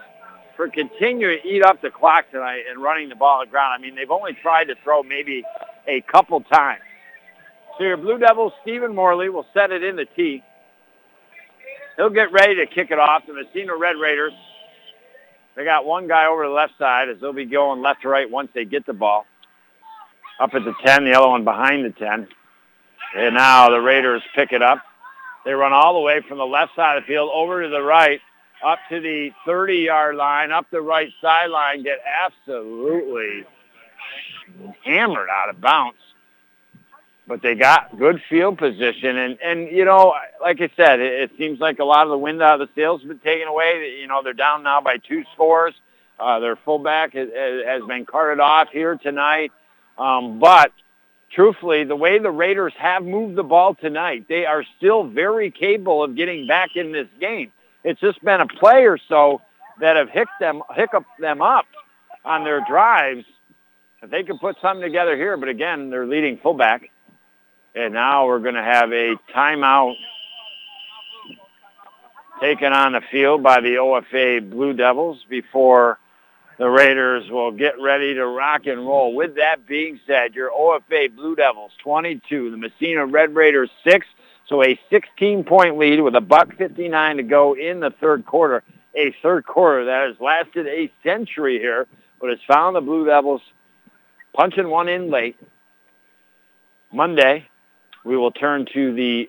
for 0.56 0.68
continuing 0.68 1.40
to 1.42 1.48
eat 1.48 1.62
up 1.62 1.80
the 1.82 1.90
clock 1.90 2.30
tonight 2.30 2.62
and 2.70 2.82
running 2.82 3.08
the 3.08 3.14
ball 3.14 3.40
the 3.40 3.50
ground. 3.50 3.74
I 3.76 3.82
mean, 3.82 3.94
they've 3.94 4.10
only 4.10 4.34
tried 4.34 4.64
to 4.64 4.74
throw 4.84 5.02
maybe 5.02 5.42
a 5.88 6.00
couple 6.02 6.40
times. 6.42 6.82
So 7.78 7.84
your 7.84 7.96
Blue 7.96 8.18
Devils, 8.18 8.52
Stephen 8.62 8.94
Morley, 8.94 9.28
will 9.28 9.46
set 9.52 9.72
it 9.72 9.82
in 9.82 9.96
the 9.96 10.06
tee. 10.16 10.42
He'll 11.96 12.10
get 12.10 12.32
ready 12.32 12.56
to 12.56 12.66
kick 12.66 12.90
it 12.90 12.98
off. 12.98 13.22
The 13.26 13.34
Massena 13.34 13.76
Red 13.76 13.96
Raiders, 14.00 14.32
they 15.56 15.64
got 15.64 15.84
one 15.84 16.06
guy 16.06 16.26
over 16.26 16.46
the 16.46 16.52
left 16.52 16.74
side 16.78 17.08
as 17.08 17.20
they'll 17.20 17.32
be 17.32 17.46
going 17.46 17.82
left 17.82 18.02
to 18.02 18.08
right 18.08 18.30
once 18.30 18.50
they 18.54 18.64
get 18.64 18.86
the 18.86 18.92
ball. 18.92 19.26
Up 20.40 20.54
at 20.54 20.64
the 20.64 20.74
10, 20.84 21.04
the 21.04 21.12
other 21.12 21.28
one 21.28 21.44
behind 21.44 21.84
the 21.84 21.90
10. 21.90 22.28
And 23.16 23.34
now 23.34 23.70
the 23.70 23.80
Raiders 23.80 24.22
pick 24.34 24.52
it 24.52 24.62
up. 24.62 24.82
They 25.44 25.52
run 25.52 25.72
all 25.72 25.94
the 25.94 26.00
way 26.00 26.20
from 26.26 26.38
the 26.38 26.46
left 26.46 26.74
side 26.74 26.96
of 26.96 27.04
the 27.04 27.06
field 27.06 27.30
over 27.32 27.62
to 27.62 27.68
the 27.68 27.82
right, 27.82 28.20
up 28.64 28.78
to 28.88 29.00
the 29.00 29.30
30-yard 29.46 30.16
line, 30.16 30.50
up 30.50 30.66
the 30.70 30.80
right 30.80 31.12
sideline, 31.20 31.82
get 31.82 31.98
absolutely 32.24 33.44
hammered 34.84 35.28
out 35.30 35.50
of 35.50 35.60
bounds. 35.60 35.98
But 37.26 37.40
they 37.40 37.54
got 37.54 37.98
good 37.98 38.20
field 38.28 38.58
position, 38.58 39.16
and 39.16 39.38
and 39.42 39.70
you 39.70 39.86
know, 39.86 40.12
like 40.42 40.60
I 40.60 40.68
said, 40.76 41.00
it, 41.00 41.22
it 41.22 41.30
seems 41.38 41.58
like 41.58 41.78
a 41.78 41.84
lot 41.84 42.02
of 42.02 42.10
the 42.10 42.18
wind 42.18 42.42
out 42.42 42.60
of 42.60 42.68
the 42.68 42.74
sails 42.78 43.00
has 43.00 43.08
been 43.08 43.18
taken 43.20 43.48
away. 43.48 43.96
You 43.98 44.06
know, 44.06 44.22
they're 44.22 44.34
down 44.34 44.62
now 44.62 44.82
by 44.82 44.98
two 44.98 45.24
scores. 45.32 45.72
Uh, 46.20 46.38
their 46.40 46.56
fullback 46.56 47.14
has, 47.14 47.30
has 47.66 47.82
been 47.88 48.04
carted 48.04 48.40
off 48.40 48.68
here 48.70 48.96
tonight, 48.96 49.52
um, 49.98 50.38
but 50.38 50.72
truthfully, 51.34 51.84
the 51.84 51.96
way 51.96 52.18
the 52.18 52.30
Raiders 52.30 52.72
have 52.78 53.04
moved 53.04 53.36
the 53.36 53.42
ball 53.42 53.74
tonight, 53.74 54.26
they 54.28 54.46
are 54.46 54.64
still 54.76 55.04
very 55.04 55.50
capable 55.50 56.02
of 56.02 56.16
getting 56.16 56.46
back 56.46 56.76
in 56.76 56.92
this 56.92 57.08
game. 57.20 57.52
It's 57.82 58.00
just 58.00 58.22
been 58.24 58.40
a 58.40 58.46
play 58.46 58.86
or 58.86 58.98
so 59.08 59.42
that 59.80 59.96
have 59.96 60.08
hicked 60.08 60.38
them, 60.40 60.62
hiccuped 60.74 61.18
them 61.18 61.42
up 61.42 61.66
on 62.24 62.44
their 62.44 62.64
drives. 62.66 63.24
If 64.02 64.10
they 64.10 64.22
could 64.22 64.40
put 64.40 64.56
something 64.60 64.82
together 64.82 65.16
here, 65.16 65.36
but 65.36 65.48
again, 65.48 65.90
they're 65.90 66.06
leading 66.06 66.38
fullback. 66.38 66.90
And 67.74 67.94
now 67.94 68.26
we're 68.26 68.38
going 68.38 68.54
to 68.54 68.62
have 68.62 68.92
a 68.92 69.16
timeout 69.34 69.94
taken 72.40 72.72
on 72.72 72.92
the 72.92 73.00
field 73.10 73.42
by 73.42 73.60
the 73.60 73.76
OFA 73.76 74.48
Blue 74.48 74.72
Devils 74.74 75.24
before 75.28 75.98
the 76.58 76.68
Raiders 76.68 77.28
will 77.30 77.50
get 77.50 77.80
ready 77.80 78.14
to 78.14 78.26
rock 78.26 78.66
and 78.66 78.86
roll. 78.86 79.14
With 79.14 79.36
that 79.36 79.66
being 79.66 79.98
said, 80.06 80.34
your 80.34 80.50
OFA 80.50 81.14
Blue 81.14 81.34
Devils 81.34 81.72
22, 81.82 82.50
the 82.50 82.56
Massena 82.56 83.06
Red 83.06 83.34
Raiders 83.34 83.70
6, 83.84 84.06
so 84.48 84.62
a 84.62 84.78
16-point 84.90 85.78
lead 85.78 86.00
with 86.00 86.14
a 86.14 86.20
buck 86.20 86.56
59 86.56 87.16
to 87.16 87.22
go 87.22 87.54
in 87.54 87.80
the 87.80 87.90
third 88.00 88.26
quarter. 88.26 88.62
A 88.94 89.14
third 89.22 89.44
quarter 89.44 89.86
that 89.86 90.06
has 90.08 90.20
lasted 90.20 90.66
a 90.68 90.92
century 91.02 91.58
here, 91.58 91.86
but 92.20 92.30
has 92.30 92.38
found 92.46 92.76
the 92.76 92.80
Blue 92.80 93.04
Devils 93.06 93.42
punching 94.34 94.68
one 94.68 94.88
in 94.88 95.10
late. 95.10 95.36
Monday, 96.92 97.48
we 98.04 98.16
will 98.16 98.30
turn 98.30 98.66
to 98.72 98.94
the 98.94 99.28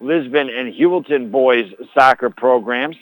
Lisbon 0.00 0.48
and 0.48 0.72
Heuvelton 0.74 1.30
boys 1.30 1.70
soccer 1.92 2.30
programs 2.30 2.96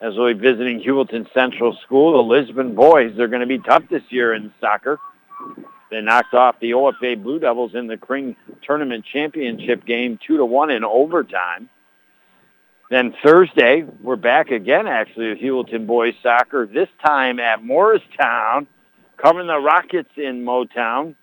as 0.00 0.14
we'll 0.16 0.32
be 0.32 0.38
visiting 0.38 0.80
Heuvelton 0.80 1.32
Central 1.32 1.76
School. 1.84 2.12
The 2.12 2.28
Lisbon 2.28 2.74
boys, 2.74 3.14
they're 3.16 3.28
going 3.28 3.40
to 3.40 3.46
be 3.46 3.58
tough 3.58 3.82
this 3.90 4.02
year 4.10 4.34
in 4.34 4.52
soccer. 4.60 4.98
They 5.90 6.00
knocked 6.00 6.34
off 6.34 6.60
the 6.60 6.72
OFA 6.72 7.20
Blue 7.22 7.38
Devils 7.38 7.74
in 7.74 7.86
the 7.86 7.96
Kring 7.96 8.36
Tournament 8.62 9.04
Championship 9.10 9.84
game 9.86 10.18
2 10.26 10.36
to 10.36 10.44
one 10.44 10.70
in 10.70 10.84
overtime. 10.84 11.68
Then 12.90 13.14
Thursday, 13.22 13.84
we're 14.02 14.16
back 14.16 14.50
again 14.50 14.86
actually 14.86 15.30
with 15.30 15.38
Heuvelton 15.38 15.86
boys 15.86 16.14
soccer, 16.22 16.66
this 16.66 16.88
time 17.04 17.38
at 17.38 17.62
Morristown, 17.62 18.66
covering 19.16 19.46
the 19.46 19.58
Rockets 19.58 20.10
in 20.16 20.44
Motown. 20.44 21.14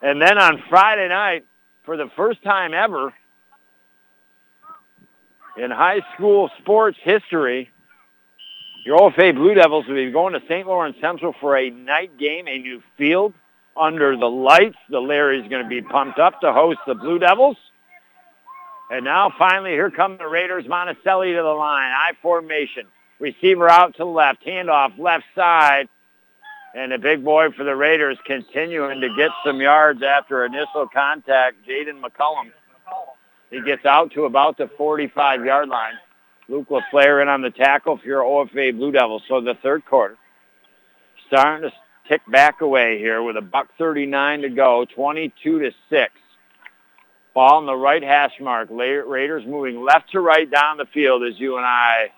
And 0.00 0.22
then 0.22 0.38
on 0.38 0.62
Friday 0.70 1.08
night, 1.08 1.44
for 1.84 1.96
the 1.96 2.08
first 2.16 2.42
time 2.42 2.72
ever 2.72 3.12
in 5.58 5.70
high 5.70 6.00
school 6.14 6.50
sports 6.58 6.98
history, 7.02 7.70
your 8.84 8.98
OFA 8.98 9.34
Blue 9.34 9.54
Devils 9.54 9.86
will 9.86 9.96
be 9.96 10.10
going 10.10 10.32
to 10.34 10.40
St. 10.48 10.66
Lawrence 10.66 10.96
Central 11.00 11.34
for 11.40 11.56
a 11.56 11.70
night 11.70 12.16
game, 12.18 12.46
a 12.46 12.58
new 12.58 12.82
field 12.96 13.34
under 13.76 14.16
the 14.16 14.26
lights. 14.26 14.76
The 14.88 15.00
Larry's 15.00 15.48
going 15.48 15.62
to 15.62 15.68
be 15.68 15.82
pumped 15.82 16.18
up 16.18 16.40
to 16.40 16.52
host 16.52 16.78
the 16.86 16.94
Blue 16.94 17.18
Devils. 17.18 17.56
And 18.90 19.04
now 19.04 19.30
finally, 19.38 19.72
here 19.72 19.90
come 19.90 20.16
the 20.16 20.26
Raiders. 20.26 20.64
Monticelli 20.64 21.36
to 21.36 21.42
the 21.42 21.48
line. 21.48 21.92
I 21.92 22.12
formation. 22.22 22.84
Receiver 23.18 23.68
out 23.68 23.92
to 23.96 23.98
the 23.98 24.04
left. 24.06 24.46
Handoff 24.46 24.98
left 24.98 25.24
side. 25.34 25.88
And 26.74 26.92
the 26.92 26.98
big 26.98 27.24
boy 27.24 27.50
for 27.50 27.64
the 27.64 27.74
Raiders 27.74 28.18
continuing 28.24 29.00
to 29.00 29.08
get 29.16 29.30
some 29.44 29.60
yards 29.60 30.02
after 30.02 30.44
initial 30.44 30.86
contact, 30.92 31.56
Jaden 31.68 32.00
McCullum. 32.00 32.52
He 33.50 33.62
gets 33.62 33.84
out 33.86 34.12
to 34.12 34.24
about 34.24 34.58
the 34.58 34.64
45-yard 34.64 35.68
line. 35.68 35.94
Luke 36.48 36.68
LaFleur 36.68 37.22
in 37.22 37.28
on 37.28 37.42
the 37.42 37.50
tackle 37.50 37.98
for 37.98 38.06
your 38.06 38.22
OFA 38.22 38.76
Blue 38.76 38.92
Devils. 38.92 39.22
So 39.28 39.40
the 39.40 39.54
third 39.62 39.84
quarter 39.84 40.16
starting 41.26 41.68
to 41.68 41.76
tick 42.08 42.22
back 42.30 42.62
away 42.62 42.98
here 42.98 43.22
with 43.22 43.36
a 43.36 43.42
buck 43.42 43.68
39 43.78 44.42
to 44.42 44.48
go, 44.48 44.86
22 44.94 45.58
to 45.60 45.70
6. 45.90 46.12
Ball 47.34 47.60
in 47.60 47.66
the 47.66 47.76
right 47.76 48.02
hash 48.02 48.32
mark. 48.40 48.68
Raiders 48.70 49.44
moving 49.46 49.84
left 49.84 50.10
to 50.12 50.20
right 50.20 50.50
down 50.50 50.78
the 50.78 50.86
field 50.86 51.22
as 51.22 51.38
you 51.38 51.56
and 51.56 51.66
I 51.66 52.10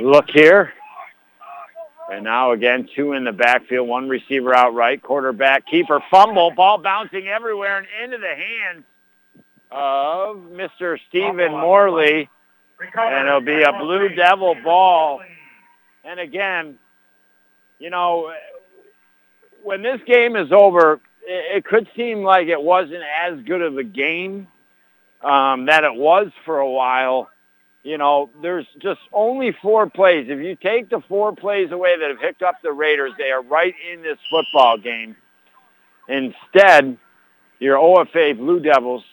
look 0.00 0.28
here. 0.28 0.72
And 2.10 2.24
now 2.24 2.52
again, 2.52 2.88
two 2.94 3.12
in 3.12 3.24
the 3.24 3.32
backfield, 3.32 3.86
one 3.86 4.08
receiver 4.08 4.54
out 4.54 4.74
right, 4.74 5.00
quarterback, 5.00 5.66
keeper, 5.66 6.02
fumble, 6.10 6.50
ball 6.50 6.78
bouncing 6.78 7.28
everywhere 7.28 7.78
and 7.78 7.86
into 8.02 8.18
the 8.18 8.34
hands 8.34 8.84
of 9.70 10.36
Mr. 10.36 10.98
Stephen 11.08 11.52
Morley. 11.52 12.28
And 12.80 13.28
it'll 13.28 13.40
be 13.40 13.62
a 13.62 13.72
Blue 13.72 14.08
Devil 14.10 14.56
ball. 14.62 15.20
And 16.04 16.20
again, 16.20 16.78
you 17.78 17.90
know, 17.90 18.32
when 19.62 19.82
this 19.82 20.00
game 20.06 20.36
is 20.36 20.52
over, 20.52 21.00
it, 21.26 21.64
could 21.64 21.88
seem 21.96 22.22
like 22.22 22.48
it 22.48 22.62
wasn't 22.62 23.02
as 23.22 23.40
good 23.40 23.62
of 23.62 23.76
a 23.76 23.84
game 23.84 24.48
um, 25.22 25.66
that 25.66 25.84
it 25.84 25.94
was 25.94 26.28
for 26.44 26.58
a 26.58 26.70
while. 26.70 27.28
You 27.82 27.98
know, 27.98 28.30
there's 28.42 28.66
just 28.78 29.00
only 29.12 29.52
four 29.62 29.88
plays. 29.88 30.26
If 30.28 30.38
you 30.40 30.56
take 30.56 30.90
the 30.90 31.00
four 31.08 31.34
plays 31.34 31.70
away 31.70 31.98
that 31.98 32.10
have 32.10 32.20
picked 32.20 32.42
up 32.42 32.56
the 32.62 32.72
Raiders, 32.72 33.12
they 33.18 33.30
are 33.30 33.42
right 33.42 33.74
in 33.92 34.02
this 34.02 34.18
football 34.30 34.78
game. 34.78 35.16
Instead, 36.08 36.96
your 37.58 37.76
OFA 37.76 38.36
Blue 38.36 38.60
Devils 38.60 39.04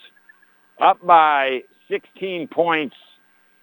up 0.80 1.06
by 1.06 1.64
16 1.90 2.48
points, 2.48 2.96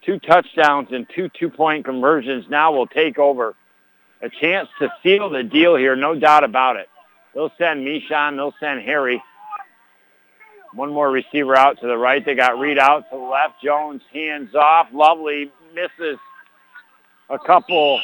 two 0.04 0.18
touchdowns 0.18 0.88
and 0.92 1.06
two 1.14 1.28
two-point 1.38 1.84
conversions 1.84 2.46
now 2.48 2.72
will 2.72 2.86
take 2.86 3.18
over. 3.18 3.54
A 4.22 4.28
chance 4.28 4.68
to 4.78 4.92
seal 5.02 5.30
the 5.30 5.42
deal 5.42 5.74
here, 5.74 5.96
no 5.96 6.14
doubt 6.18 6.44
about 6.44 6.76
it. 6.76 6.88
They'll 7.34 7.52
send 7.58 7.86
Mishan. 7.86 8.36
They'll 8.36 8.54
send 8.60 8.82
Harry. 8.82 9.22
One 10.74 10.92
more 10.92 11.10
receiver 11.10 11.56
out 11.56 11.80
to 11.80 11.86
the 11.86 11.96
right. 11.96 12.24
They 12.24 12.34
got 12.34 12.58
Reed 12.58 12.78
out 12.78 13.10
to 13.10 13.16
the 13.16 13.22
left. 13.22 13.62
Jones 13.62 14.02
hands 14.12 14.54
off. 14.54 14.88
Lovely 14.92 15.50
misses 15.74 16.18
a 17.28 17.38
couple 17.38 18.00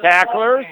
tacklers. 0.00 0.66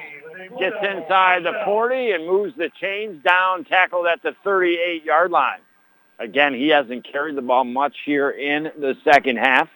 Gets 0.59 0.77
inside 0.81 1.43
the 1.43 1.53
40 1.65 2.11
and 2.11 2.25
moves 2.25 2.55
the 2.55 2.69
chains 2.79 3.23
down, 3.23 3.65
tackled 3.65 4.07
at 4.07 4.21
the 4.23 4.33
38-yard 4.45 5.29
line. 5.29 5.59
Again, 6.21 6.53
he 6.53 6.67
hasn't 6.67 7.03
carried 7.11 7.35
the 7.35 7.41
ball 7.41 7.63
much 7.63 7.95
here 8.05 8.29
in 8.29 8.71
the 8.77 8.95
second 9.03 9.37
half. 9.37 9.67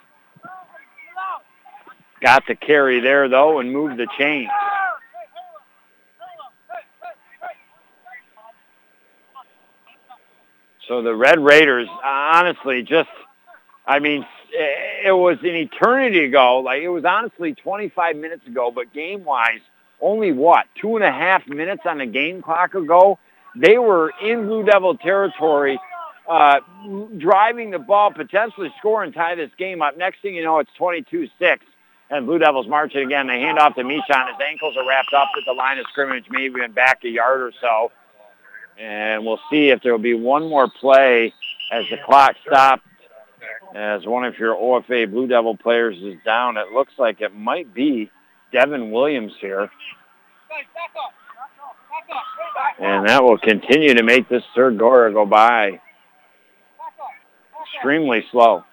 Got 2.22 2.44
the 2.48 2.54
carry 2.54 3.00
there, 3.00 3.28
though, 3.28 3.60
and 3.60 3.74
moved 3.74 3.98
the 3.98 4.08
chains. 4.16 4.50
So 10.88 11.02
the 11.02 11.16
Red 11.16 11.40
Raiders, 11.40 11.88
honestly, 12.04 12.84
just, 12.84 13.10
I 13.88 13.98
mean, 13.98 14.24
it 14.54 15.12
was 15.12 15.40
an 15.42 15.56
eternity 15.56 16.26
ago. 16.26 16.60
Like, 16.60 16.84
it 16.84 16.90
was 16.90 17.06
honestly 17.06 17.56
25 17.56 18.18
minutes 18.18 18.46
ago, 18.46 18.70
but 18.70 18.94
game-wise, 18.94 19.62
only 20.00 20.32
what, 20.32 20.68
two 20.80 20.96
and 20.96 21.04
a 21.04 21.12
half 21.12 21.48
minutes 21.48 21.82
on 21.86 21.98
the 21.98 22.06
game 22.06 22.44
clock 22.44 22.76
ago? 22.76 23.18
They 23.56 23.80
were 23.80 24.14
in 24.22 24.46
Blue 24.46 24.64
Devil 24.64 24.96
territory, 24.98 25.80
uh, 26.28 26.60
driving 27.18 27.72
the 27.72 27.80
ball, 27.80 28.12
potentially 28.12 28.74
score 28.80 29.04
and 29.04 29.14
tie 29.14 29.36
this 29.36 29.52
game 29.58 29.82
up. 29.82 29.98
Next 29.98 30.22
thing 30.22 30.36
you 30.36 30.44
know, 30.44 30.60
it's 30.60 30.72
22-6, 30.80 31.30
and 32.10 32.26
Blue 32.26 32.40
Devils 32.40 32.68
marching 32.68 33.04
again. 33.06 33.28
They 33.28 33.40
hand 33.40 33.60
off 33.60 33.76
to 33.76 33.84
Michon. 33.84 34.28
His 34.28 34.38
ankles 34.48 34.76
are 34.78 34.88
wrapped 34.88 35.14
up 35.14 35.30
at 35.38 35.44
the 35.46 35.54
line 35.54 35.78
of 35.78 35.86
scrimmage, 35.92 36.26
maybe 36.30 36.56
even 36.58 36.72
back 36.72 37.04
a 37.04 37.10
yard 37.10 37.42
or 37.42 37.52
so. 37.62 37.92
And 38.78 39.26
we'll 39.26 39.40
see 39.50 39.70
if 39.70 39.82
there 39.82 39.92
will 39.92 40.00
be 40.00 40.14
one 40.14 40.50
more 40.50 40.68
play 40.68 41.34
as 41.72 41.86
the 41.90 41.98
clock 42.06 42.36
stops. 42.46 42.84
as 43.74 44.06
one 44.06 44.26
of 44.26 44.38
your 44.38 44.56
OFA 44.56 45.10
Blue 45.10 45.28
Devil 45.28 45.56
players 45.56 45.98
is 46.02 46.16
down. 46.26 46.58
It 46.58 46.72
looks 46.74 46.94
like 46.98 47.22
it 47.22 47.34
might 47.34 47.74
be 47.74 48.10
Devin 48.52 48.92
Williams 48.92 49.34
here. 49.40 49.70
And 52.80 53.08
that 53.08 53.24
will 53.24 53.38
continue 53.38 53.94
to 53.94 54.04
make 54.04 54.28
this 54.28 54.44
third 54.54 54.78
quarter 54.78 55.12
go 55.12 55.26
by 55.26 55.80
extremely 57.76 58.26
slow. 58.32 58.64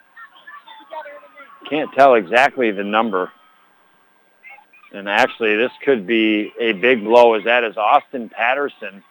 Can't 1.69 1.91
tell 1.93 2.15
exactly 2.15 2.71
the 2.71 2.83
number. 2.83 3.31
And 4.91 5.09
actually, 5.09 5.55
this 5.55 5.71
could 5.83 6.05
be 6.05 6.51
a 6.59 6.73
big 6.73 7.03
blow 7.03 7.33
as 7.33 7.43
that 7.45 7.63
is 7.63 7.77
Austin 7.77 8.29
Patterson 8.29 9.03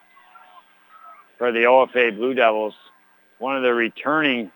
for 1.39 1.51
the 1.51 1.61
OFA 1.61 2.17
Blue 2.17 2.35
Devils, 2.35 2.75
one 3.39 3.57
of 3.57 3.63
the 3.63 3.75
returning 3.75 4.53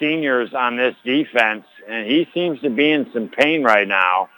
seniors 0.00 0.52
on 0.54 0.76
this 0.76 0.96
defense, 1.04 1.64
and 1.88 2.04
he 2.06 2.26
seems 2.34 2.60
to 2.62 2.70
be 2.70 2.90
in 2.90 3.08
some 3.12 3.28
pain 3.28 3.62
right 3.62 3.86
now. 3.86 4.28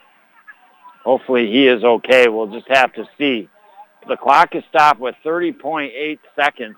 Hopefully 1.02 1.50
he 1.50 1.66
is 1.66 1.82
okay. 1.82 2.28
We'll 2.28 2.52
just 2.52 2.68
have 2.68 2.92
to 2.94 3.08
see. 3.16 3.48
The 4.06 4.16
clock 4.18 4.54
is 4.54 4.64
stopped 4.68 5.00
with 5.00 5.14
30.8 5.24 6.18
seconds. 6.36 6.76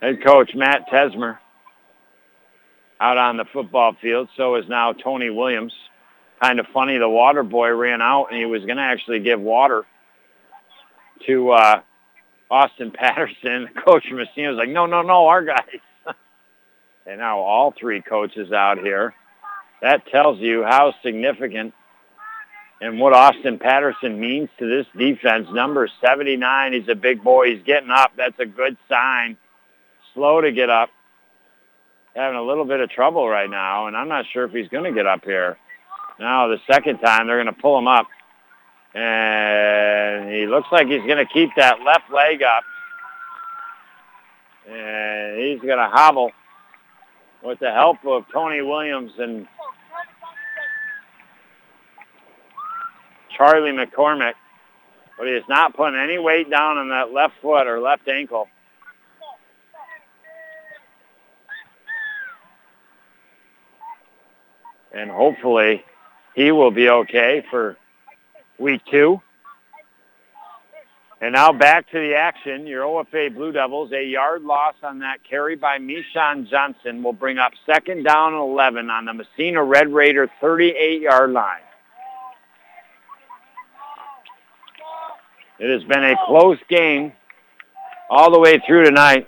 Head 0.00 0.22
coach 0.22 0.54
Matt 0.54 0.88
Tesmer 0.88 1.38
out 3.00 3.18
on 3.18 3.36
the 3.36 3.44
football 3.44 3.94
field. 4.00 4.28
So 4.36 4.56
is 4.56 4.68
now 4.68 4.92
Tony 4.92 5.30
Williams 5.30 5.72
kind 6.40 6.60
of 6.60 6.66
funny. 6.72 6.98
The 6.98 7.08
water 7.08 7.42
boy 7.42 7.70
ran 7.70 8.00
out 8.00 8.26
and 8.30 8.38
he 8.38 8.46
was 8.46 8.64
going 8.64 8.76
to 8.76 8.82
actually 8.82 9.20
give 9.20 9.40
water 9.40 9.84
to 11.26 11.50
uh, 11.50 11.80
Austin 12.50 12.90
Patterson. 12.94 13.68
Coach 13.84 14.04
Messina 14.10 14.50
was 14.50 14.58
like, 14.58 14.68
no, 14.68 14.86
no, 14.86 15.02
no, 15.02 15.26
our 15.26 15.44
guys. 15.44 15.80
and 17.06 17.18
now 17.18 17.38
all 17.38 17.74
three 17.78 18.00
coaches 18.00 18.52
out 18.52 18.78
here. 18.78 19.14
That 19.80 20.06
tells 20.08 20.38
you 20.40 20.64
how 20.64 20.94
significant 21.02 21.72
and 22.80 23.00
what 23.00 23.12
Austin 23.12 23.58
Patterson 23.58 24.18
means 24.20 24.48
to 24.58 24.66
this 24.66 24.86
defense. 24.96 25.48
Number 25.52 25.88
79, 26.00 26.72
he's 26.72 26.88
a 26.88 26.94
big 26.94 27.22
boy. 27.22 27.54
He's 27.54 27.62
getting 27.64 27.90
up. 27.90 28.12
That's 28.16 28.38
a 28.38 28.46
good 28.46 28.76
sign. 28.88 29.36
Slow 30.18 30.40
to 30.40 30.50
get 30.50 30.68
up. 30.68 30.90
Having 32.16 32.40
a 32.40 32.42
little 32.42 32.64
bit 32.64 32.80
of 32.80 32.90
trouble 32.90 33.28
right 33.28 33.48
now, 33.48 33.86
and 33.86 33.96
I'm 33.96 34.08
not 34.08 34.24
sure 34.32 34.42
if 34.42 34.50
he's 34.50 34.66
going 34.66 34.82
to 34.82 34.90
get 34.90 35.06
up 35.06 35.24
here. 35.24 35.56
Now 36.18 36.48
the 36.48 36.58
second 36.68 36.98
time 36.98 37.28
they're 37.28 37.40
going 37.40 37.54
to 37.54 37.62
pull 37.62 37.78
him 37.78 37.86
up. 37.86 38.08
And 38.94 40.28
he 40.28 40.48
looks 40.48 40.66
like 40.72 40.88
he's 40.88 41.02
going 41.02 41.24
to 41.24 41.32
keep 41.32 41.50
that 41.56 41.82
left 41.86 42.10
leg 42.12 42.42
up. 42.42 42.64
And 44.68 45.38
he's 45.38 45.60
going 45.60 45.78
to 45.78 45.88
hobble 45.88 46.32
with 47.44 47.60
the 47.60 47.70
help 47.70 47.98
of 48.04 48.24
Tony 48.32 48.60
Williams 48.60 49.12
and 49.18 49.46
Charlie 53.36 53.70
McCormick. 53.70 54.34
But 55.16 55.28
he's 55.28 55.48
not 55.48 55.76
putting 55.76 56.00
any 56.00 56.18
weight 56.18 56.50
down 56.50 56.76
on 56.76 56.88
that 56.88 57.12
left 57.12 57.34
foot 57.40 57.68
or 57.68 57.78
left 57.78 58.08
ankle. 58.08 58.48
And 64.92 65.10
hopefully 65.10 65.84
he 66.34 66.50
will 66.52 66.70
be 66.70 66.88
okay 66.88 67.44
for 67.50 67.76
week 68.58 68.82
two. 68.90 69.20
And 71.20 71.32
now 71.32 71.52
back 71.52 71.90
to 71.90 71.98
the 71.98 72.14
action. 72.14 72.66
Your 72.66 72.84
OFA 72.84 73.34
Blue 73.34 73.50
Devils, 73.50 73.90
a 73.92 74.04
yard 74.04 74.42
loss 74.42 74.74
on 74.84 75.00
that 75.00 75.18
carry 75.28 75.56
by 75.56 75.78
Mishan 75.78 76.48
Johnson 76.48 77.02
will 77.02 77.12
bring 77.12 77.38
up 77.38 77.52
second 77.66 78.04
down 78.04 78.34
and 78.34 78.42
11 78.42 78.88
on 78.88 79.04
the 79.04 79.14
Massena 79.14 79.62
Red 79.64 79.92
Raider 79.92 80.30
38-yard 80.40 81.32
line. 81.32 81.60
It 85.58 85.72
has 85.72 85.82
been 85.88 86.04
a 86.04 86.14
close 86.26 86.58
game 86.68 87.12
all 88.08 88.30
the 88.30 88.38
way 88.38 88.62
through 88.64 88.84
tonight 88.84 89.26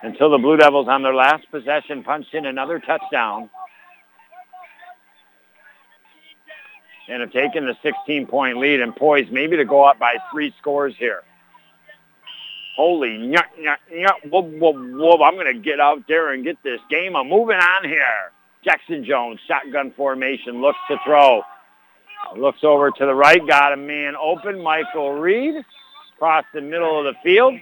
until 0.00 0.30
the 0.30 0.38
Blue 0.38 0.56
Devils 0.56 0.86
on 0.88 1.02
their 1.02 1.14
last 1.14 1.50
possession 1.50 2.04
punched 2.04 2.34
in 2.34 2.46
another 2.46 2.78
touchdown 2.78 3.50
and 7.08 7.20
have 7.20 7.32
taken 7.32 7.66
the 7.66 7.76
16-point 7.84 8.58
lead 8.58 8.80
and 8.80 8.94
poised 8.94 9.30
maybe 9.30 9.56
to 9.56 9.64
go 9.64 9.84
up 9.84 9.98
by 9.98 10.16
three 10.32 10.54
scores 10.58 10.94
here. 10.98 11.22
Holy 12.76 13.10
nyut, 13.10 13.44
nyut, 13.60 13.76
nyut, 13.92 14.30
whoop, 14.30 14.46
whoop, 14.46 14.76
whoop. 14.76 15.20
I'm 15.24 15.34
going 15.34 15.52
to 15.52 15.60
get 15.60 15.80
out 15.80 16.08
there 16.08 16.32
and 16.32 16.42
get 16.42 16.60
this 16.62 16.80
game. 16.90 17.14
I'm 17.14 17.28
moving 17.28 17.56
on 17.56 17.84
here. 17.84 18.32
Jackson 18.64 19.04
Jones, 19.04 19.38
shotgun 19.46 19.92
formation, 19.92 20.60
looks 20.60 20.78
to 20.88 20.96
throw. 21.04 21.42
Looks 22.36 22.64
over 22.64 22.90
to 22.90 23.06
the 23.06 23.14
right, 23.14 23.46
got 23.46 23.74
a 23.74 23.76
man 23.76 24.16
open, 24.16 24.62
Michael 24.62 25.12
Reed, 25.12 25.62
across 26.16 26.44
the 26.54 26.62
middle 26.62 26.98
of 26.98 27.04
the 27.04 27.20
field. 27.22 27.54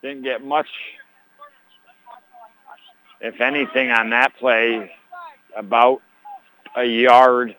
Didn't 0.00 0.22
get 0.22 0.44
much, 0.44 0.68
if 3.20 3.40
anything, 3.40 3.90
on 3.90 4.10
that 4.10 4.36
play. 4.36 4.92
About 5.56 6.02
a 6.76 6.84
yard, 6.84 7.56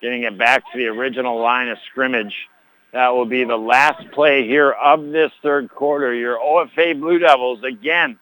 getting 0.00 0.24
it 0.24 0.36
back 0.36 0.62
to 0.72 0.78
the 0.78 0.86
original 0.86 1.40
line 1.40 1.68
of 1.68 1.78
scrimmage. 1.90 2.34
That 2.92 3.14
will 3.14 3.26
be 3.26 3.44
the 3.44 3.56
last 3.56 4.10
play 4.12 4.46
here 4.46 4.70
of 4.70 5.10
this 5.10 5.32
third 5.42 5.70
quarter. 5.70 6.14
Your 6.14 6.38
OFA 6.38 6.98
Blue 6.98 7.18
Devils, 7.18 7.62
again, 7.62 8.18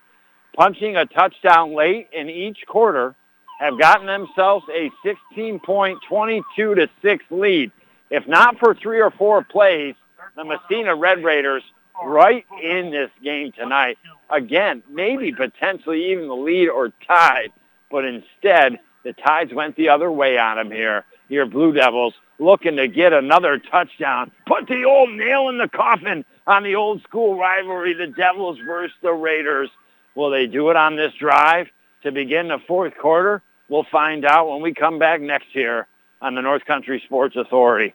punching 0.57 0.97
a 0.97 1.07
touchdown 1.07 1.75
late 1.75 2.09
in 2.13 2.29
each 2.29 2.59
quarter, 2.67 3.15
have 3.61 3.79
gotten 3.79 4.07
themselves 4.07 4.65
a 4.75 4.91
16-point, 5.05 5.99
22 6.09 6.75
to 6.75 6.89
6 7.03 7.25
lead. 7.31 7.71
If 8.11 8.27
not 8.27 8.59
for 8.59 8.75
three 8.75 9.01
or 9.01 9.11
four 9.11 9.45
plays, 9.45 9.95
the 10.37 10.45
Massena 10.45 10.95
Red 10.95 11.23
Raiders 11.23 11.63
right 12.05 12.45
in 12.63 12.91
this 12.91 13.11
game 13.23 13.53
tonight. 13.53 13.99
Again, 14.31 14.83
maybe 14.91 15.33
potentially 15.33 16.13
even 16.13 16.27
the 16.27 16.35
lead 16.35 16.69
or 16.69 16.93
tied, 17.07 17.53
but 17.95 18.05
instead 18.05 18.81
the 19.05 19.13
Tides 19.13 19.55
went 19.55 19.77
the 19.77 19.91
other 19.91 20.11
way 20.11 20.37
on 20.37 20.57
them 20.57 20.73
here. 20.73 21.05
Your 21.29 21.47
Blue 21.47 21.73
Devils 21.73 22.13
looking 22.41 22.75
to 22.75 22.89
get 22.89 23.13
another 23.13 23.57
touchdown. 23.57 24.33
Put 24.49 24.67
the 24.67 24.83
old 24.83 25.11
nail 25.11 25.49
in 25.49 25.59
the 25.59 25.69
coffin 25.69 26.25
on 26.45 26.65
the 26.65 26.75
old 26.75 27.05
school 27.05 27.39
rivalry, 27.39 27.95
the 27.95 28.09
Devils 28.09 28.59
versus 28.67 28.97
the 29.01 29.13
Raiders. 29.13 29.71
Will 30.17 30.31
they 30.31 30.49
do 30.49 30.71
it 30.71 30.77
on 30.77 30.97
this 30.97 31.13
drive 31.15 31.69
to 32.03 32.11
begin 32.11 32.49
the 32.49 32.59
fourth 32.67 32.97
quarter? 32.97 33.43
We'll 33.69 33.87
find 33.93 34.25
out 34.25 34.51
when 34.51 34.61
we 34.61 34.75
come 34.75 34.99
back 34.99 35.21
next 35.21 35.55
year 35.55 35.87
on 36.21 36.35
the 36.35 36.43
North 36.43 36.65
Country 36.65 37.01
Sports 37.07 37.37
Authority. 37.37 37.95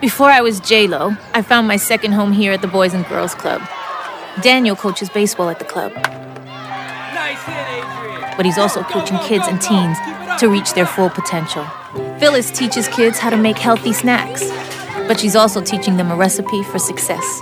Before 0.00 0.30
I 0.30 0.40
was 0.40 0.58
J-Lo, 0.58 1.14
I 1.34 1.42
found 1.42 1.68
my 1.68 1.76
second 1.76 2.12
home 2.12 2.32
here 2.32 2.52
at 2.52 2.62
the 2.62 2.66
Boys 2.66 2.94
and 2.94 3.06
Girls 3.08 3.34
Club. 3.34 3.60
Daniel 4.40 4.74
coaches 4.74 5.10
baseball 5.10 5.50
at 5.50 5.58
the 5.58 5.66
club. 5.66 5.92
Nice 8.38 8.38
hit, 8.38 8.38
Adrian. 8.38 8.38
But 8.38 8.46
he's 8.46 8.58
also 8.58 8.82
coaching 8.82 9.18
kids 9.18 9.46
and 9.48 9.60
teens 9.60 9.98
to 10.40 10.48
reach 10.48 10.74
their 10.74 10.86
full 10.86 11.10
potential. 11.10 11.64
Phyllis 12.18 12.50
teaches 12.50 12.88
kids 12.88 13.18
how 13.18 13.30
to 13.30 13.36
make 13.36 13.58
healthy 13.58 13.92
snacks, 13.92 14.50
but 15.08 15.20
she's 15.20 15.36
also 15.36 15.60
teaching 15.60 15.96
them 15.96 16.10
a 16.10 16.16
recipe 16.16 16.62
for 16.64 16.78
success. 16.78 17.40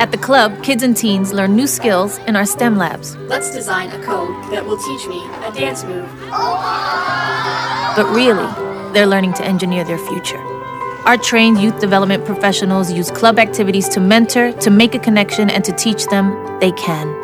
At 0.00 0.10
the 0.10 0.18
club, 0.18 0.62
kids 0.62 0.82
and 0.82 0.96
teens 0.96 1.32
learn 1.32 1.54
new 1.54 1.66
skills 1.66 2.18
in 2.26 2.36
our 2.36 2.44
STEM 2.44 2.76
labs. 2.76 3.16
Let's 3.16 3.50
design 3.52 3.90
a 3.90 4.02
code 4.04 4.52
that 4.52 4.64
will 4.66 4.76
teach 4.76 5.06
me 5.06 5.24
a 5.44 5.52
dance 5.52 5.84
move. 5.84 6.08
But 7.96 8.06
really, 8.12 8.92
they're 8.92 9.06
learning 9.06 9.34
to 9.34 9.44
engineer 9.44 9.84
their 9.84 9.98
future. 9.98 10.42
Our 11.06 11.16
trained 11.16 11.60
youth 11.60 11.78
development 11.80 12.24
professionals 12.24 12.90
use 12.92 13.10
club 13.10 13.38
activities 13.38 13.88
to 13.90 14.00
mentor, 14.00 14.52
to 14.52 14.70
make 14.70 14.94
a 14.94 14.98
connection, 14.98 15.50
and 15.50 15.64
to 15.64 15.72
teach 15.72 16.06
them 16.06 16.58
they 16.60 16.72
can. 16.72 17.23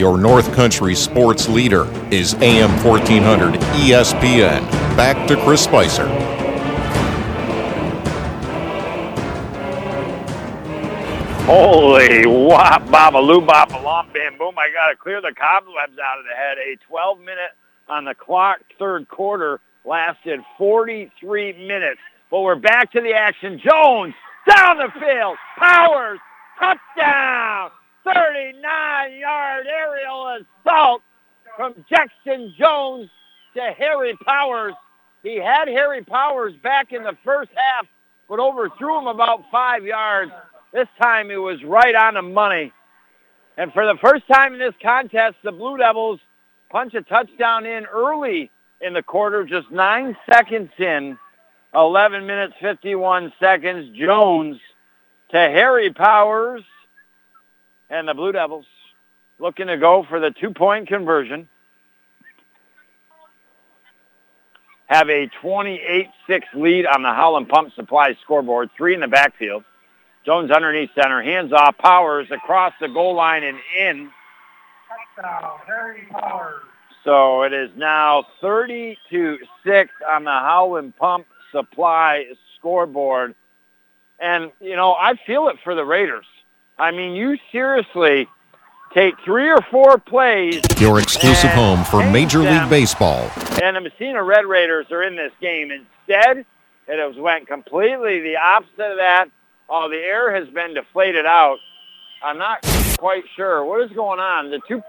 Your 0.00 0.16
North 0.16 0.54
Country 0.54 0.94
sports 0.94 1.46
leader 1.46 1.86
is 2.10 2.32
AM 2.36 2.70
1400 2.82 3.60
ESPN. 3.82 4.62
Back 4.96 5.28
to 5.28 5.36
Chris 5.44 5.62
Spicer. 5.62 6.08
Holy 11.44 12.26
wop, 12.26 12.82
babaloo, 12.84 13.46
babalom, 13.46 14.10
bam, 14.14 14.38
boom. 14.38 14.54
I 14.58 14.70
got 14.72 14.88
to 14.88 14.96
clear 14.96 15.20
the 15.20 15.34
cobwebs 15.38 15.98
out 16.02 16.18
of 16.18 16.24
the 16.24 16.34
head. 16.34 16.56
A 16.56 16.78
12-minute 16.90 17.50
on 17.90 18.06
the 18.06 18.14
clock 18.14 18.60
third 18.78 19.06
quarter 19.06 19.60
lasted 19.84 20.40
43 20.56 21.66
minutes. 21.68 22.00
But 22.30 22.40
we're 22.40 22.54
back 22.54 22.90
to 22.92 23.02
the 23.02 23.12
action. 23.12 23.60
Jones 23.62 24.14
down 24.48 24.78
the 24.78 24.90
field. 24.98 25.36
Powers, 25.58 26.20
touchdown. 26.58 27.70
39-yard 28.06 29.66
aerial 29.66 30.38
assault 30.38 31.02
from 31.56 31.84
Jackson 31.88 32.54
Jones 32.58 33.10
to 33.54 33.60
Harry 33.76 34.16
Powers. 34.24 34.74
He 35.22 35.36
had 35.36 35.68
Harry 35.68 36.02
Powers 36.02 36.54
back 36.62 36.92
in 36.92 37.02
the 37.02 37.16
first 37.24 37.50
half, 37.54 37.86
but 38.28 38.40
overthrew 38.40 38.98
him 38.98 39.06
about 39.06 39.44
five 39.50 39.84
yards. 39.84 40.32
This 40.72 40.88
time 41.00 41.30
it 41.30 41.36
was 41.36 41.62
right 41.64 41.94
on 41.94 42.14
the 42.14 42.22
money. 42.22 42.72
And 43.56 43.72
for 43.72 43.84
the 43.84 43.98
first 44.00 44.26
time 44.32 44.54
in 44.54 44.58
this 44.58 44.74
contest, 44.82 45.36
the 45.42 45.52
Blue 45.52 45.76
Devils 45.76 46.20
punch 46.70 46.94
a 46.94 47.02
touchdown 47.02 47.66
in 47.66 47.84
early 47.86 48.50
in 48.80 48.94
the 48.94 49.02
quarter, 49.02 49.44
just 49.44 49.70
nine 49.70 50.16
seconds 50.32 50.70
in, 50.78 51.18
11 51.74 52.26
minutes, 52.26 52.54
51 52.60 53.32
seconds. 53.38 53.96
Jones 53.96 54.58
to 55.30 55.36
Harry 55.36 55.92
Powers. 55.92 56.62
And 57.90 58.06
the 58.06 58.14
Blue 58.14 58.32
Devils 58.32 58.66
looking 59.40 59.66
to 59.66 59.76
go 59.76 60.06
for 60.08 60.20
the 60.20 60.30
two-point 60.30 60.86
conversion. 60.86 61.48
Have 64.86 65.08
a 65.08 65.28
28-6 65.42 66.08
lead 66.54 66.86
on 66.86 67.02
the 67.02 67.12
Howland 67.12 67.48
Pump 67.48 67.74
Supply 67.74 68.16
scoreboard, 68.22 68.70
three 68.76 68.94
in 68.94 69.00
the 69.00 69.08
backfield. 69.08 69.64
Jones 70.24 70.50
underneath 70.50 70.90
center, 70.94 71.22
hands 71.22 71.52
off, 71.52 71.76
Powers 71.78 72.28
across 72.30 72.72
the 72.80 72.88
goal 72.88 73.14
line 73.14 73.42
and 73.42 73.58
in. 73.78 74.10
So 77.04 77.42
it 77.42 77.52
is 77.52 77.70
now 77.76 78.26
30 78.40 78.98
to 79.10 79.38
6 79.64 79.90
on 80.08 80.24
the 80.24 80.30
Howland 80.30 80.96
Pump 80.96 81.26
Supply 81.50 82.24
scoreboard. 82.58 83.34
And, 84.18 84.52
you 84.60 84.76
know, 84.76 84.92
I 84.92 85.14
feel 85.26 85.48
it 85.48 85.56
for 85.64 85.74
the 85.74 85.84
Raiders. 85.84 86.26
I 86.80 86.92
mean, 86.92 87.14
you 87.14 87.36
seriously 87.52 88.26
take 88.94 89.14
three 89.22 89.50
or 89.50 89.60
four 89.70 89.98
plays. 89.98 90.62
Your 90.78 90.98
exclusive 90.98 91.50
home 91.50 91.84
for 91.84 92.02
Major 92.10 92.38
League 92.38 92.70
Baseball. 92.70 93.30
And 93.62 93.76
the 93.76 93.82
Massena 93.82 94.22
Red 94.22 94.46
Raiders 94.46 94.86
are 94.90 95.02
in 95.02 95.14
this 95.14 95.32
game. 95.42 95.70
Instead, 95.70 96.46
it 96.88 96.98
has 96.98 97.16
went 97.16 97.46
completely 97.46 98.20
the 98.20 98.36
opposite 98.36 98.92
of 98.92 98.96
that. 98.96 99.26
Oh, 99.68 99.90
the 99.90 99.98
air 99.98 100.34
has 100.34 100.48
been 100.48 100.72
deflated 100.72 101.26
out. 101.26 101.58
I'm 102.24 102.38
not 102.38 102.62
quite 102.98 103.24
sure. 103.36 103.62
What 103.62 103.82
is 103.82 103.90
going 103.94 104.18
on? 104.18 104.50
The 104.50 104.60
two 104.66 104.82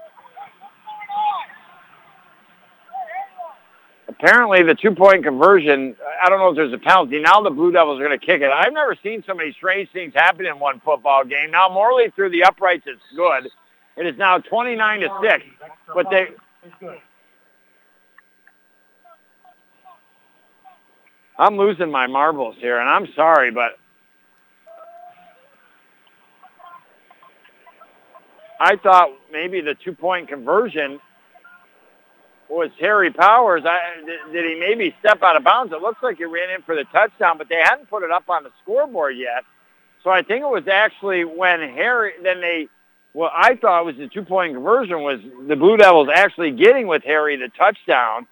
apparently 4.22 4.62
the 4.62 4.74
two-point 4.74 5.24
conversion, 5.24 5.96
I 6.22 6.28
don't 6.28 6.38
know 6.38 6.50
if 6.50 6.56
there's 6.56 6.72
a 6.72 6.78
penalty. 6.78 7.18
Now 7.18 7.42
the 7.42 7.50
Blue 7.50 7.72
Devils 7.72 8.00
are 8.00 8.06
going 8.06 8.18
to 8.18 8.24
kick 8.24 8.40
it. 8.40 8.50
I've 8.50 8.72
never 8.72 8.96
seen 9.02 9.24
so 9.26 9.34
many 9.34 9.52
strange 9.52 9.90
things 9.90 10.14
happen 10.14 10.46
in 10.46 10.60
one 10.60 10.80
football 10.84 11.24
game. 11.24 11.50
Now 11.50 11.68
Morley 11.68 12.12
through 12.14 12.30
the 12.30 12.44
uprights 12.44 12.86
is 12.86 12.98
good. 13.16 13.50
It 13.96 14.06
is 14.06 14.16
now 14.16 14.38
29 14.38 15.00
to 15.00 15.08
6. 15.22 15.44
But 15.94 16.06
they 16.10 16.28
I'm 21.38 21.56
losing 21.56 21.90
my 21.90 22.06
marbles 22.06 22.54
here, 22.60 22.78
and 22.78 22.88
I'm 22.88 23.08
sorry, 23.16 23.50
but 23.50 23.72
I 28.60 28.76
thought 28.76 29.08
maybe 29.32 29.60
the 29.60 29.74
two-point 29.74 30.28
conversion 30.28 31.00
was 32.52 32.70
Harry 32.80 33.10
Powers. 33.10 33.62
I, 33.64 33.78
did, 34.32 34.44
he 34.44 34.58
maybe 34.58 34.94
step 35.00 35.22
out 35.22 35.36
of 35.36 35.44
bounds? 35.44 35.72
It 35.72 35.80
looks 35.80 36.02
like 36.02 36.18
he 36.18 36.24
ran 36.24 36.50
in 36.50 36.62
for 36.62 36.74
the 36.74 36.84
touchdown, 36.84 37.38
but 37.38 37.48
they 37.48 37.60
hadn't 37.62 37.88
put 37.88 38.02
it 38.02 38.10
up 38.10 38.28
on 38.28 38.44
the 38.44 38.50
scoreboard 38.62 39.16
yet. 39.16 39.44
So 40.04 40.10
I 40.10 40.22
think 40.22 40.42
it 40.42 40.48
was 40.48 40.68
actually 40.68 41.24
when 41.24 41.60
Harry, 41.60 42.12
then 42.22 42.40
they, 42.40 42.68
what 43.12 43.32
I 43.34 43.56
thought 43.56 43.84
was 43.84 43.96
the 43.96 44.08
two-point 44.08 44.54
conversion 44.54 45.02
was 45.02 45.20
the 45.48 45.56
Blue 45.56 45.76
Devils 45.76 46.08
actually 46.12 46.50
getting 46.50 46.86
with 46.86 47.02
Harry 47.04 47.36
the 47.36 47.48
touchdown. 47.56 48.26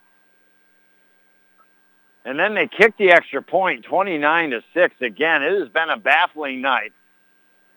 And 2.24 2.38
then 2.38 2.54
they 2.54 2.68
kicked 2.68 2.98
the 2.98 3.12
extra 3.12 3.42
point, 3.42 3.84
29 3.84 4.50
to 4.50 4.62
6. 4.74 4.94
Again, 5.00 5.42
it 5.42 5.58
has 5.58 5.68
been 5.68 5.88
a 5.88 5.96
baffling 5.96 6.60
night. 6.60 6.92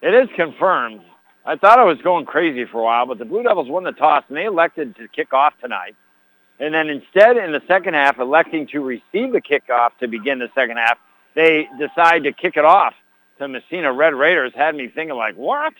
It 0.01 0.13
is 0.13 0.27
confirmed. 0.35 1.01
I 1.45 1.55
thought 1.55 1.79
I 1.79 1.83
was 1.83 1.97
going 2.01 2.25
crazy 2.25 2.65
for 2.65 2.79
a 2.79 2.83
while, 2.83 3.05
but 3.05 3.19
the 3.19 3.25
Blue 3.25 3.43
Devils 3.43 3.69
won 3.69 3.83
the 3.83 3.91
toss, 3.91 4.23
and 4.27 4.35
they 4.35 4.45
elected 4.45 4.95
to 4.97 5.07
kick 5.07 5.33
off 5.33 5.53
tonight. 5.61 5.95
And 6.63 6.73
then 6.73 6.87
instead, 6.87 7.35
in 7.35 7.51
the 7.51 7.61
second 7.67 7.93
half, 7.93 8.19
electing 8.19 8.67
to 8.67 8.79
receive 8.79 9.33
the 9.33 9.41
kickoff 9.41 9.89
to 9.99 10.07
begin 10.07 10.39
the 10.39 10.47
second 10.55 10.77
half, 10.77 10.97
they 11.35 11.67
decide 11.77 12.23
to 12.23 12.31
kick 12.31 12.55
it 12.55 12.63
off 12.63 12.93
to 13.39 13.49
Massena 13.49 13.91
Red 13.91 14.13
Raiders. 14.13 14.53
Had 14.55 14.73
me 14.73 14.87
thinking 14.87 15.17
like, 15.17 15.35
what? 15.35 15.73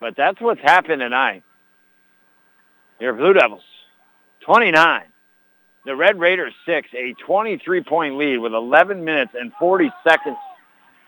But 0.00 0.16
that's 0.16 0.40
what's 0.40 0.62
happened 0.62 1.00
tonight. 1.00 1.42
Your 2.98 3.12
Blue 3.12 3.34
Devils, 3.34 3.64
29. 4.46 5.02
The 5.84 5.94
Red 5.94 6.18
Raiders 6.18 6.54
6, 6.64 6.88
a 6.94 7.12
23-point 7.28 8.16
lead 8.16 8.38
with 8.38 8.54
11 8.54 9.04
minutes 9.04 9.32
and 9.38 9.52
40 9.60 9.92
seconds, 10.08 10.38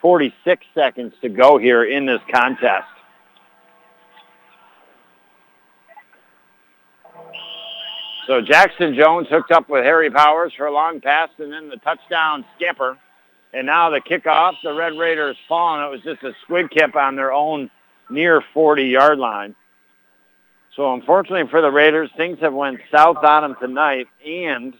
46 0.03 0.67
seconds 0.75 1.15
to 1.23 1.31
go 1.31 1.57
here 1.57 1.85
in 1.85 2.05
this 2.05 2.21
contest. 2.31 2.87
So 8.27 8.41
Jackson 8.41 8.95
Jones 8.97 9.29
hooked 9.31 9.53
up 9.53 9.69
with 9.69 9.85
Harry 9.85 10.11
Powers 10.11 10.53
for 10.57 10.67
a 10.67 10.73
long 10.73 11.01
pass 11.01 11.29
and 11.39 11.53
then 11.53 11.69
the 11.69 11.77
touchdown 11.77 12.45
skipper. 12.57 12.99
And 13.55 13.67
now 13.67 13.91
the 13.91 14.01
kickoff, 14.01 14.55
the 14.63 14.75
Red 14.75 14.99
Raiders 14.99 15.37
falling. 15.49 15.87
It 15.87 15.91
was 15.91 16.01
just 16.03 16.23
a 16.25 16.33
squib 16.43 16.71
kick 16.71 16.97
on 16.97 17.15
their 17.15 17.33
own 17.33 17.71
near 18.11 18.43
40-yard 18.55 19.19
line. 19.19 19.55
So 20.75 20.93
unfortunately 20.93 21.49
for 21.51 21.63
the 21.63 21.71
Raiders, 21.71 22.11
things 22.17 22.39
have 22.41 22.53
went 22.53 22.81
south 22.91 23.25
on 23.25 23.43
them 23.43 23.57
tonight, 23.61 24.09
and 24.27 24.75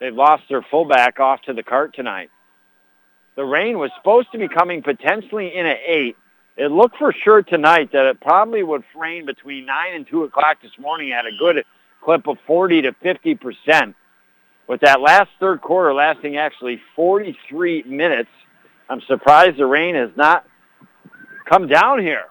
they've 0.00 0.14
lost 0.14 0.42
their 0.50 0.62
fullback 0.70 1.20
off 1.20 1.40
to 1.42 1.54
the 1.54 1.62
cart 1.62 1.94
tonight. 1.94 2.30
The 3.36 3.44
rain 3.44 3.78
was 3.78 3.90
supposed 3.96 4.30
to 4.32 4.38
be 4.38 4.48
coming 4.48 4.82
potentially 4.82 5.54
in 5.56 5.66
at 5.66 5.78
8, 5.86 6.16
it 6.56 6.70
looked 6.70 6.96
for 6.98 7.12
sure 7.12 7.42
tonight 7.42 7.90
that 7.92 8.06
it 8.06 8.20
probably 8.20 8.62
would 8.62 8.84
rain 8.94 9.26
between 9.26 9.66
9 9.66 9.94
and 9.94 10.06
2 10.06 10.24
o'clock 10.24 10.58
this 10.62 10.72
morning 10.78 11.12
at 11.12 11.26
a 11.26 11.30
good 11.38 11.64
clip 12.02 12.26
of 12.26 12.38
40 12.46 12.82
to 12.82 12.92
50 12.92 13.34
percent. 13.36 13.96
With 14.66 14.80
that 14.80 15.00
last 15.00 15.30
third 15.40 15.60
quarter 15.60 15.92
lasting 15.92 16.36
actually 16.36 16.80
43 16.96 17.82
minutes, 17.82 18.30
I'm 18.88 19.00
surprised 19.02 19.58
the 19.58 19.66
rain 19.66 19.94
has 19.94 20.10
not 20.16 20.46
come 21.46 21.66
down 21.66 22.00
here 22.00 22.24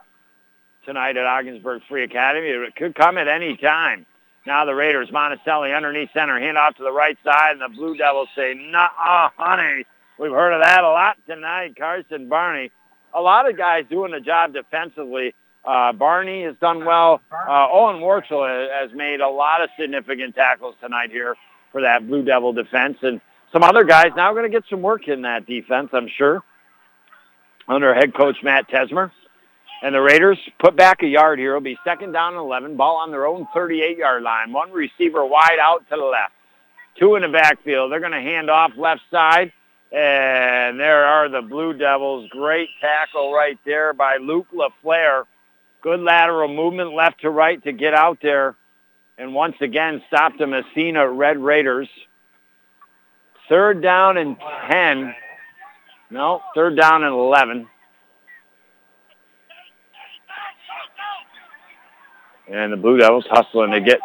tonight 0.85 1.17
at 1.17 1.25
Ogdensburg 1.25 1.81
Free 1.87 2.03
Academy. 2.03 2.47
It 2.47 2.75
could 2.75 2.95
come 2.95 3.17
at 3.17 3.27
any 3.27 3.57
time. 3.57 4.05
Now 4.45 4.65
the 4.65 4.73
Raiders, 4.73 5.09
Monticelli 5.09 5.75
underneath 5.75 6.09
center, 6.13 6.39
hand 6.39 6.57
off 6.57 6.75
to 6.75 6.83
the 6.83 6.91
right 6.91 7.17
side, 7.23 7.51
and 7.51 7.61
the 7.61 7.69
Blue 7.69 7.95
Devils 7.95 8.29
say, 8.35 8.53
nah, 8.53 9.29
honey. 9.37 9.85
We've 10.19 10.31
heard 10.31 10.53
of 10.53 10.61
that 10.61 10.83
a 10.83 10.89
lot 10.89 11.17
tonight. 11.27 11.75
Carson 11.77 12.29
Barney 12.29 12.71
a 13.13 13.21
lot 13.21 13.49
of 13.49 13.57
guys 13.57 13.85
doing 13.89 14.11
the 14.11 14.19
job 14.19 14.53
defensively. 14.53 15.33
Uh, 15.65 15.93
Barney 15.93 16.43
has 16.43 16.55
done 16.59 16.83
well. 16.83 17.21
Uh, 17.31 17.67
Owen 17.71 18.01
Warchel 18.01 18.69
has 18.81 18.91
made 18.93 19.21
a 19.21 19.29
lot 19.29 19.61
of 19.61 19.69
significant 19.79 20.35
tackles 20.35 20.75
tonight 20.81 21.09
here 21.11 21.35
for 21.71 21.81
that 21.81 22.05
Blue 22.05 22.23
Devil 22.23 22.53
defense. 22.53 22.97
And 23.01 23.21
some 23.51 23.63
other 23.63 23.83
guys 23.83 24.11
now 24.15 24.33
going 24.33 24.43
to 24.43 24.49
get 24.49 24.67
some 24.69 24.81
work 24.81 25.07
in 25.07 25.21
that 25.21 25.45
defense, 25.45 25.89
I'm 25.93 26.09
sure, 26.17 26.41
under 27.67 27.93
head 27.93 28.13
coach 28.13 28.37
Matt 28.43 28.69
Tesmer. 28.69 29.11
And 29.81 29.93
the 29.93 30.01
Raiders 30.01 30.37
put 30.59 30.75
back 30.75 31.03
a 31.03 31.07
yard 31.07 31.39
here. 31.39 31.51
It'll 31.51 31.61
be 31.61 31.77
second 31.83 32.13
down 32.13 32.33
and 32.33 32.41
11. 32.41 32.77
Ball 32.77 32.97
on 32.97 33.11
their 33.11 33.25
own 33.27 33.47
38-yard 33.53 34.23
line. 34.23 34.53
One 34.53 34.71
receiver 34.71 35.25
wide 35.25 35.59
out 35.61 35.87
to 35.89 35.97
the 35.97 36.03
left. 36.03 36.31
Two 36.97 37.15
in 37.15 37.21
the 37.21 37.27
backfield. 37.27 37.91
They're 37.91 37.99
going 37.99 38.13
to 38.13 38.21
hand 38.21 38.49
off 38.49 38.71
left 38.77 39.01
side. 39.11 39.51
And 39.93 40.79
there 40.79 41.05
are 41.05 41.29
the 41.29 41.43
Blue 41.43 41.73
Devils. 41.73 42.27
Great 42.31 42.69
tackle 42.81 43.31
right 43.31 43.59
there 43.63 43.93
by 43.93 44.17
Luke 44.17 44.47
LaFleur. 44.51 45.25
Good 45.83 45.99
lateral 45.99 46.47
movement 46.47 46.93
left 46.93 47.21
to 47.21 47.29
right 47.29 47.63
to 47.63 47.71
get 47.71 47.93
out 47.93 48.17
there. 48.19 48.55
And 49.19 49.35
once 49.35 49.55
again, 49.61 50.01
stop 50.07 50.33
the 50.39 50.47
Massena 50.47 51.07
Red 51.07 51.37
Raiders. 51.37 51.87
Third 53.47 53.83
down 53.83 54.17
and 54.17 54.35
10. 54.71 55.13
No, 56.09 56.41
third 56.55 56.75
down 56.75 57.03
and 57.03 57.13
11. 57.13 57.67
And 62.51 62.73
the 62.73 62.77
Blue 62.77 62.97
Devils 62.97 63.25
hustling 63.29 63.71
to 63.71 63.81
get 63.81 63.99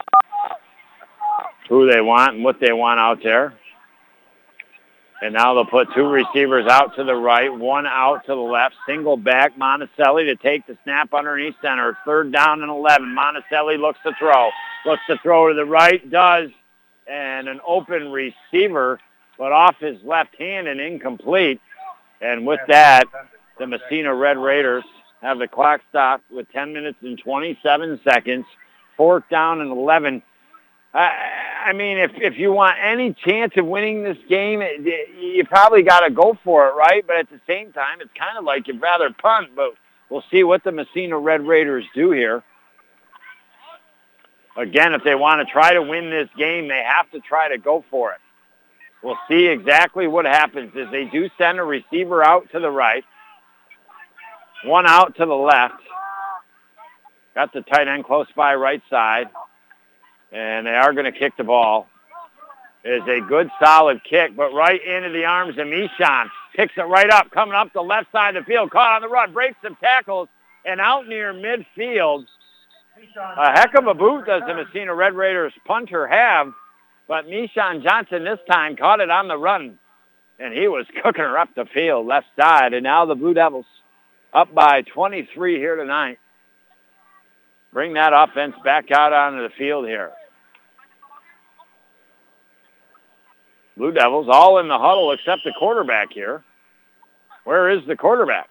who 1.71 1.91
they 1.91 2.03
want 2.03 2.35
and 2.35 2.45
what 2.45 2.61
they 2.61 2.73
want 2.73 3.01
out 3.01 3.21
there. 3.23 3.55
And 5.21 5.35
now 5.35 5.55
they'll 5.55 5.65
put 5.65 5.89
two 5.95 6.07
receivers 6.07 6.67
out 6.69 6.95
to 6.95 7.03
the 7.03 7.15
right, 7.15 7.53
one 7.53 7.87
out 7.87 8.25
to 8.27 8.35
the 8.35 8.41
left, 8.41 8.77
single 8.87 9.17
back. 9.17 9.59
Monticelli 9.59 10.27
to 10.27 10.37
take 10.37 10.67
the 10.67 10.79
snap 10.85 11.13
underneath 11.13 11.57
center. 11.61 11.99
Third 12.05 12.33
down 12.33 12.63
and 12.63 12.71
11. 12.71 13.17
Monticelli 13.17 13.79
looks 13.79 13.99
to 14.05 14.13
throw. 14.19 14.51
Looks 14.87 15.03
to 15.09 15.19
throw 15.19 15.49
to 15.49 15.55
the 15.55 15.65
right, 15.65 16.09
does. 16.09 16.51
And 17.11 17.49
an 17.49 17.61
open 17.67 18.13
receiver, 18.13 19.01
but 19.37 19.51
off 19.51 19.77
his 19.81 20.01
left 20.05 20.37
hand 20.37 20.69
and 20.69 20.81
incomplete. 20.81 21.61
And 22.21 22.47
with 22.47 22.61
that, 22.69 23.05
the 23.59 23.67
Massena 23.67 24.15
Red 24.15 24.39
Raiders 24.39 24.85
have 25.21 25.39
the 25.39 25.49
clock 25.49 25.81
stopped 25.89 26.31
with 26.31 26.51
10 26.53 26.73
minutes 26.73 26.99
and 27.03 27.19
27 27.19 28.01
seconds. 28.05 28.45
Fourth 28.97 29.25
down 29.31 29.61
and 29.61 29.71
11. 29.71 30.23
I 30.95 31.11
mean, 31.73 31.99
if 31.99 32.13
if 32.15 32.39
you 32.39 32.53
want 32.53 32.77
any 32.83 33.15
chance 33.15 33.53
of 33.57 33.67
winning 33.67 34.03
this 34.03 34.19
game, 34.29 34.63
you 34.63 35.45
probably 35.45 35.83
got 35.83 36.01
to 36.01 36.11
go 36.11 36.39
for 36.45 36.69
it, 36.69 36.73
right? 36.73 37.05
But 37.07 37.17
at 37.17 37.31
the 37.31 37.41
same 37.47 37.73
time, 37.73 38.01
it's 38.01 38.11
kind 38.19 38.39
of 38.39 38.45
like 38.45 38.69
you'd 38.69 38.81
rather 38.81 39.11
punt. 39.11 39.51
But 39.57 39.75
we'll 40.11 40.25
see 40.31 40.45
what 40.45 40.63
the 40.65 40.73
Massena 40.73 41.19
Red 41.19 41.47
Raiders 41.47 41.85
do 41.95 42.11
here. 42.11 42.43
Again, 44.57 44.95
if 44.95 45.05
they 45.05 45.15
want 45.15 45.47
to 45.47 45.53
try 45.53 45.75
to 45.75 45.83
win 45.83 46.11
this 46.11 46.29
game, 46.37 46.69
they 46.69 46.83
have 46.85 47.11
to 47.13 47.21
try 47.21 47.49
to 47.49 47.59
go 47.59 47.85
for 47.91 48.13
it. 48.13 48.19
We'll 49.03 49.19
see 49.29 49.47
exactly 49.47 50.09
what 50.09 50.25
happens 50.25 50.73
as 50.77 50.91
they 50.91 51.05
do 51.05 51.31
send 51.39 51.61
a 51.61 51.65
receiver 51.65 52.25
out 52.25 52.51
to 52.53 52.59
the 52.59 52.71
right, 52.71 53.05
one 54.65 54.87
out 54.87 55.17
to 55.17 55.25
the 55.25 55.35
left. 55.35 55.83
Got 57.35 57.53
the 57.53 57.61
tight 57.61 57.87
end 57.87 58.05
close 58.05 58.27
by 58.35 58.55
right 58.57 58.83
side 58.91 59.29
and 60.33 60.67
they 60.67 60.75
are 60.75 60.93
going 60.93 61.11
to 61.11 61.19
kick 61.19 61.37
the 61.37 61.45
ball. 61.45 61.89
It 62.85 63.03
is 63.03 63.09
a 63.09 63.21
good, 63.27 63.51
solid 63.63 64.03
kick, 64.05 64.37
but 64.37 64.53
right 64.53 64.81
into 64.83 65.11
the 65.11 65.25
arms 65.25 65.59
of 65.59 65.67
Mishon. 65.67 66.27
Picks 66.55 66.75
it 66.77 66.83
right 66.83 67.11
up, 67.11 67.31
coming 67.31 67.55
up 67.55 67.73
the 67.73 67.83
left 67.83 68.11
side 68.13 68.37
of 68.37 68.45
the 68.45 68.47
field, 68.47 68.71
caught 68.71 68.97
on 68.97 69.03
the 69.03 69.09
run, 69.09 69.33
breaks 69.33 69.57
some 69.63 69.77
tackles, 69.77 70.29
and 70.65 70.81
out 70.81 71.07
near 71.07 71.33
midfield. 71.33 72.27
A 73.37 73.53
heck 73.53 73.75
of 73.75 73.87
a 73.87 73.95
boot 73.95 74.27
does 74.27 74.43
the 74.47 74.55
Massena 74.55 74.95
Red 74.95 75.15
Raiders 75.15 75.53
punter 75.67 76.07
have, 76.07 76.53
but 77.07 77.27
Mishon 77.27 77.83
Johnson 77.83 78.25
this 78.25 78.41
time 78.51 78.77
caught 78.77 79.01
it 79.01 79.11
on 79.11 79.29
the 79.29 79.37
run, 79.37 79.79
and 80.39 80.53
he 80.53 80.69
was 80.69 80.87
cooking 81.03 81.25
her 81.25 81.39
up 81.39 81.51
the 81.55 81.67
field, 81.67 82.07
left 82.07 82.27
side, 82.39 82.75
and 82.75 82.85
now 82.85 83.07
the 83.07 83.15
Blue 83.15 83.35
Devils 83.35 83.67
up 84.33 84.55
by 84.55 84.83
23 84.83 85.57
here 85.57 85.77
tonight. 85.77 86.19
Bring 87.73 87.95
that 87.95 88.13
offense 88.15 88.55
back 88.65 88.91
out 88.91 89.13
onto 89.13 89.43
the 89.43 89.55
field 89.57 89.87
here. 89.87 90.11
Blue 93.79 93.93
Devils 93.93 94.27
all 94.29 94.59
in 94.59 94.67
the 94.67 94.79
huddle 94.79 95.13
except 95.13 95.45
the 95.45 95.53
quarterback 95.57 96.13
here. 96.13 96.43
Where 97.45 97.71
is 97.71 97.87
the 97.87 97.97
quarterback? 97.97 98.49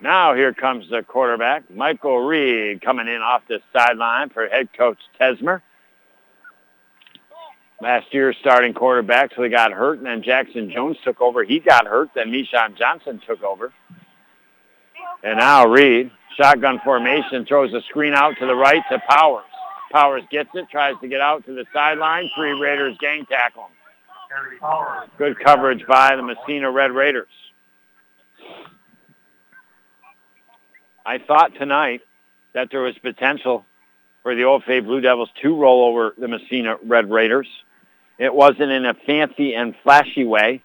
Now 0.00 0.34
here 0.34 0.54
comes 0.54 0.88
the 0.90 1.02
quarterback, 1.02 1.70
Michael 1.70 2.20
Reed, 2.20 2.80
coming 2.80 3.06
in 3.06 3.20
off 3.20 3.42
the 3.48 3.60
sideline 3.72 4.30
for 4.30 4.48
head 4.48 4.70
coach 4.76 4.98
Tesmer. 5.20 5.60
Last 7.80 8.12
year 8.14 8.32
starting 8.40 8.74
quarterback, 8.74 9.32
so 9.36 9.42
he 9.42 9.50
got 9.50 9.72
hurt, 9.72 9.98
and 9.98 10.06
then 10.06 10.22
Jackson 10.22 10.70
Jones 10.70 10.96
took 11.04 11.20
over. 11.20 11.44
He 11.44 11.58
got 11.60 11.86
hurt, 11.86 12.10
then 12.14 12.32
Mishon 12.32 12.76
Johnson 12.76 13.20
took 13.26 13.42
over. 13.42 13.72
And 15.22 15.38
now 15.38 15.66
Reed, 15.66 16.10
shotgun 16.36 16.80
formation, 16.84 17.44
throws 17.44 17.74
a 17.74 17.82
screen 17.82 18.14
out 18.14 18.36
to 18.38 18.46
the 18.46 18.54
right 18.54 18.82
to 18.90 19.02
Powers. 19.08 19.44
Powers 19.92 20.22
gets 20.30 20.50
it, 20.54 20.66
tries 20.70 20.94
to 21.02 21.08
get 21.08 21.20
out 21.20 21.44
to 21.44 21.54
the 21.54 21.66
sideline. 21.72 22.30
Three 22.34 22.58
Raiders 22.58 22.96
gang 22.98 23.26
tackle 23.26 23.64
him. 23.64 23.72
Good 25.18 25.38
coverage 25.40 25.86
by 25.86 26.16
the 26.16 26.22
Massena 26.22 26.70
Red 26.70 26.92
Raiders. 26.92 27.28
I 31.04 31.18
thought 31.18 31.54
tonight 31.54 32.00
that 32.54 32.68
there 32.70 32.80
was 32.80 32.96
potential 32.98 33.64
for 34.22 34.34
the 34.34 34.42
OFA 34.42 34.84
Blue 34.84 35.00
Devils 35.00 35.30
to 35.42 35.56
roll 35.56 35.84
over 35.84 36.14
the 36.16 36.28
Massena 36.28 36.76
Red 36.84 37.10
Raiders. 37.10 37.48
It 38.18 38.32
wasn't 38.32 38.70
in 38.70 38.86
a 38.86 38.94
fancy 38.94 39.54
and 39.54 39.74
flashy 39.82 40.24
way, 40.24 40.62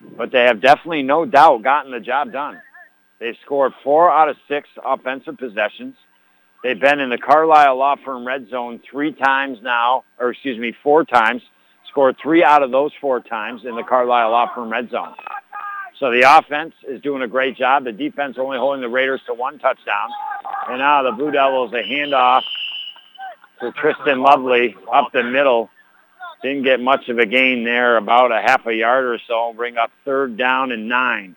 but 0.00 0.30
they 0.30 0.44
have 0.44 0.60
definitely 0.60 1.02
no 1.02 1.24
doubt 1.24 1.62
gotten 1.62 1.90
the 1.90 2.00
job 2.00 2.32
done. 2.32 2.60
They've 3.18 3.36
scored 3.44 3.72
four 3.82 4.10
out 4.10 4.28
of 4.28 4.36
six 4.46 4.68
offensive 4.84 5.38
possessions. 5.38 5.94
They've 6.62 6.78
been 6.78 7.00
in 7.00 7.10
the 7.10 7.18
Carlisle 7.18 7.76
Law 7.76 7.96
Firm 8.04 8.26
red 8.26 8.48
zone 8.48 8.80
three 8.90 9.12
times 9.12 9.58
now, 9.62 10.04
or 10.18 10.30
excuse 10.30 10.58
me, 10.58 10.74
four 10.82 11.04
times. 11.04 11.42
Scored 11.88 12.16
three 12.22 12.44
out 12.44 12.62
of 12.62 12.70
those 12.70 12.92
four 13.00 13.20
times 13.20 13.62
in 13.64 13.74
the 13.74 13.82
Carlisle 13.82 14.30
Law 14.30 14.54
Firm 14.54 14.70
red 14.70 14.90
zone. 14.90 15.14
So 15.98 16.10
the 16.10 16.22
offense 16.22 16.74
is 16.86 17.00
doing 17.00 17.22
a 17.22 17.28
great 17.28 17.56
job. 17.56 17.84
The 17.84 17.92
defense 17.92 18.36
only 18.38 18.58
holding 18.58 18.82
the 18.82 18.88
Raiders 18.88 19.20
to 19.26 19.34
one 19.34 19.58
touchdown. 19.58 20.10
And 20.68 20.78
now 20.78 21.02
the 21.02 21.12
Blue 21.12 21.30
Devils, 21.30 21.72
a 21.72 21.82
handoff 21.82 22.42
to 23.60 23.72
Tristan 23.72 24.20
Lovely 24.20 24.76
up 24.92 25.12
the 25.12 25.22
middle. 25.22 25.70
Didn't 26.42 26.64
get 26.64 26.80
much 26.80 27.08
of 27.08 27.18
a 27.18 27.24
gain 27.24 27.64
there, 27.64 27.96
about 27.96 28.30
a 28.30 28.40
half 28.40 28.66
a 28.66 28.74
yard 28.74 29.04
or 29.06 29.18
so. 29.26 29.54
Bring 29.56 29.78
up 29.78 29.90
third 30.04 30.36
down 30.36 30.70
and 30.70 30.88
nine. 30.88 31.34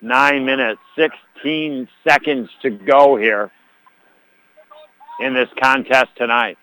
Nine 0.00 0.44
minutes, 0.44 0.80
16 0.96 1.88
seconds 2.06 2.50
to 2.62 2.70
go 2.70 3.16
here 3.16 3.50
in 5.20 5.34
this 5.34 5.48
contest 5.62 6.10
tonight. 6.16 6.58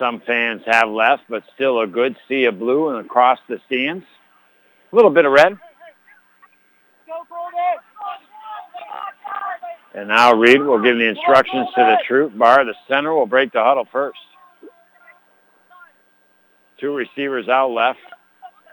Some 0.00 0.22
fans 0.26 0.62
have 0.64 0.88
left, 0.88 1.24
but 1.28 1.42
still 1.54 1.80
a 1.80 1.86
good 1.86 2.16
sea 2.26 2.46
of 2.46 2.58
blue 2.58 2.88
and 2.88 3.04
across 3.04 3.38
the 3.50 3.60
stands. 3.66 4.06
A 4.90 4.96
little 4.96 5.10
bit 5.10 5.26
of 5.26 5.32
red. 5.32 5.58
And 9.94 10.08
now 10.08 10.32
Reed 10.32 10.62
will 10.62 10.82
give 10.82 10.96
the 10.96 11.06
instructions 11.06 11.68
to 11.74 11.82
the 11.82 11.98
troop. 12.08 12.36
Bar, 12.36 12.64
the 12.64 12.74
center, 12.88 13.12
will 13.12 13.26
break 13.26 13.52
the 13.52 13.62
huddle 13.62 13.86
first. 13.92 14.18
Two 16.80 16.94
receivers 16.94 17.46
out 17.48 17.70
left, 17.70 17.98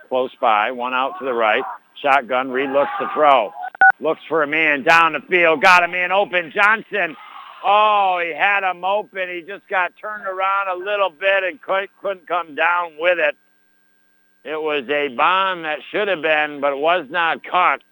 close 0.08 0.30
by. 0.40 0.70
One 0.70 0.94
out 0.94 1.18
to 1.18 1.26
the 1.26 1.34
right. 1.34 1.64
Shotgun. 2.00 2.50
Reed 2.50 2.70
looks 2.70 2.90
to 3.00 3.10
throw. 3.12 3.52
Looks 4.00 4.22
for 4.30 4.44
a 4.44 4.46
man 4.46 4.82
down 4.82 5.12
the 5.12 5.20
field. 5.28 5.60
Got 5.60 5.84
a 5.84 5.88
man 5.88 6.10
open. 6.10 6.52
Johnson. 6.54 7.16
Oh, 7.64 8.20
he 8.24 8.32
had 8.34 8.62
him 8.68 8.84
open. 8.84 9.28
He 9.28 9.42
just 9.42 9.66
got 9.68 9.92
turned 10.00 10.26
around 10.26 10.68
a 10.68 10.84
little 10.84 11.10
bit 11.10 11.44
and 11.44 11.60
couldn't 11.60 12.26
come 12.26 12.54
down 12.54 12.92
with 12.98 13.18
it. 13.18 13.36
It 14.44 14.60
was 14.60 14.88
a 14.88 15.08
bomb 15.08 15.62
that 15.62 15.80
should 15.90 16.08
have 16.08 16.22
been, 16.22 16.60
but 16.60 16.78
was 16.78 17.06
not 17.10 17.44
caught. 17.44 17.82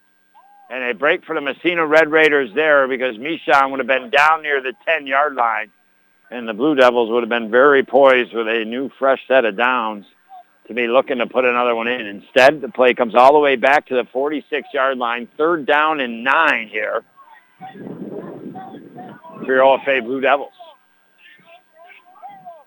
And 0.70 0.82
a 0.82 0.94
break 0.94 1.24
for 1.24 1.34
the 1.34 1.40
Massena 1.40 1.86
Red 1.86 2.10
Raiders 2.10 2.50
there 2.54 2.88
because 2.88 3.18
Michon 3.18 3.70
would 3.70 3.80
have 3.80 3.86
been 3.86 4.10
down 4.10 4.42
near 4.42 4.60
the 4.62 4.72
10-yard 4.88 5.34
line. 5.34 5.70
And 6.30 6.48
the 6.48 6.54
Blue 6.54 6.74
Devils 6.74 7.10
would 7.10 7.22
have 7.22 7.28
been 7.28 7.50
very 7.50 7.84
poised 7.84 8.34
with 8.34 8.48
a 8.48 8.64
new 8.64 8.90
fresh 8.98 9.20
set 9.28 9.44
of 9.44 9.56
downs 9.56 10.06
to 10.66 10.74
be 10.74 10.88
looking 10.88 11.18
to 11.18 11.26
put 11.26 11.44
another 11.44 11.74
one 11.74 11.86
in. 11.86 12.06
Instead, 12.06 12.60
the 12.60 12.68
play 12.68 12.94
comes 12.94 13.14
all 13.14 13.32
the 13.32 13.38
way 13.38 13.54
back 13.56 13.86
to 13.86 13.94
the 13.94 14.02
46-yard 14.04 14.98
line. 14.98 15.28
Third 15.36 15.66
down 15.66 16.00
and 16.00 16.24
nine 16.24 16.68
here 16.68 17.04
for 19.46 19.54
your 19.54 19.64
OFA 19.64 20.04
Blue 20.04 20.20
Devils. 20.20 20.52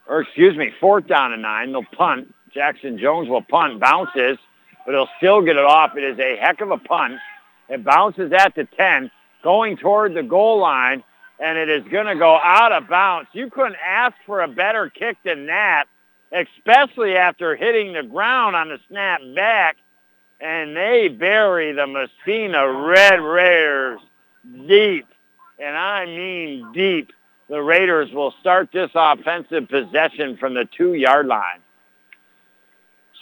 Or 0.08 0.22
excuse 0.22 0.58
me, 0.58 0.72
fourth 0.80 1.06
down 1.08 1.33
and 1.33 1.43
nine. 1.43 1.72
They'll 1.72 1.83
punt. 1.83 2.33
Jackson 2.51 2.98
Jones 2.98 3.30
will 3.30 3.43
punt. 3.43 3.80
Bounces, 3.80 4.40
but 4.85 4.93
he'll 4.93 5.09
still 5.17 5.41
get 5.41 5.56
it 5.56 5.64
off. 5.64 5.95
It 5.95 6.03
is 6.03 6.17
a 6.17 6.38
heck 6.38 6.61
of 6.61 6.72
a 6.72 6.77
punt. 6.77 7.19
It 7.69 7.83
bounces 7.83 8.32
at 8.32 8.56
the 8.56 8.66
10, 8.66 9.11
going 9.43 9.77
toward 9.77 10.16
the 10.16 10.24
goal 10.24 10.59
line, 10.59 11.03
and 11.40 11.58
it 11.58 11.69
is 11.69 11.83
going 11.91 12.08
to 12.08 12.16
go 12.16 12.38
out 12.38 12.72
of 12.72 12.88
bounds. 12.90 13.30
You 13.33 13.51
couldn't 13.51 13.77
ask 13.85 14.16
for 14.25 14.41
a 14.41 14.48
better 14.48 14.90
kick 14.90 15.17
than 15.24 15.45
that, 15.45 15.85
especially 16.32 17.16
after 17.16 17.56
hitting 17.56 17.93
the 17.93 18.01
ground 18.01 18.56
on 18.56 18.69
the 18.69 18.80
snap 18.88 19.22
back. 19.35 19.77
And 20.41 20.75
they 20.75 21.09
bury 21.09 21.74
the 21.74 21.85
Massena 21.85 22.72
Red 22.72 23.19
Raiders 23.19 23.99
deep, 24.67 25.06
and 25.60 25.78
I 25.78 26.06
mean 26.06 26.72
deep. 26.74 27.12
The 27.50 27.62
Raiders 27.62 28.12
will 28.14 28.34
start 28.40 28.70
this 28.72 28.92
offensive 28.94 29.68
possession 29.70 30.38
from 30.38 30.54
the 30.54 30.66
two-yard 30.78 31.26
line. 31.26 31.60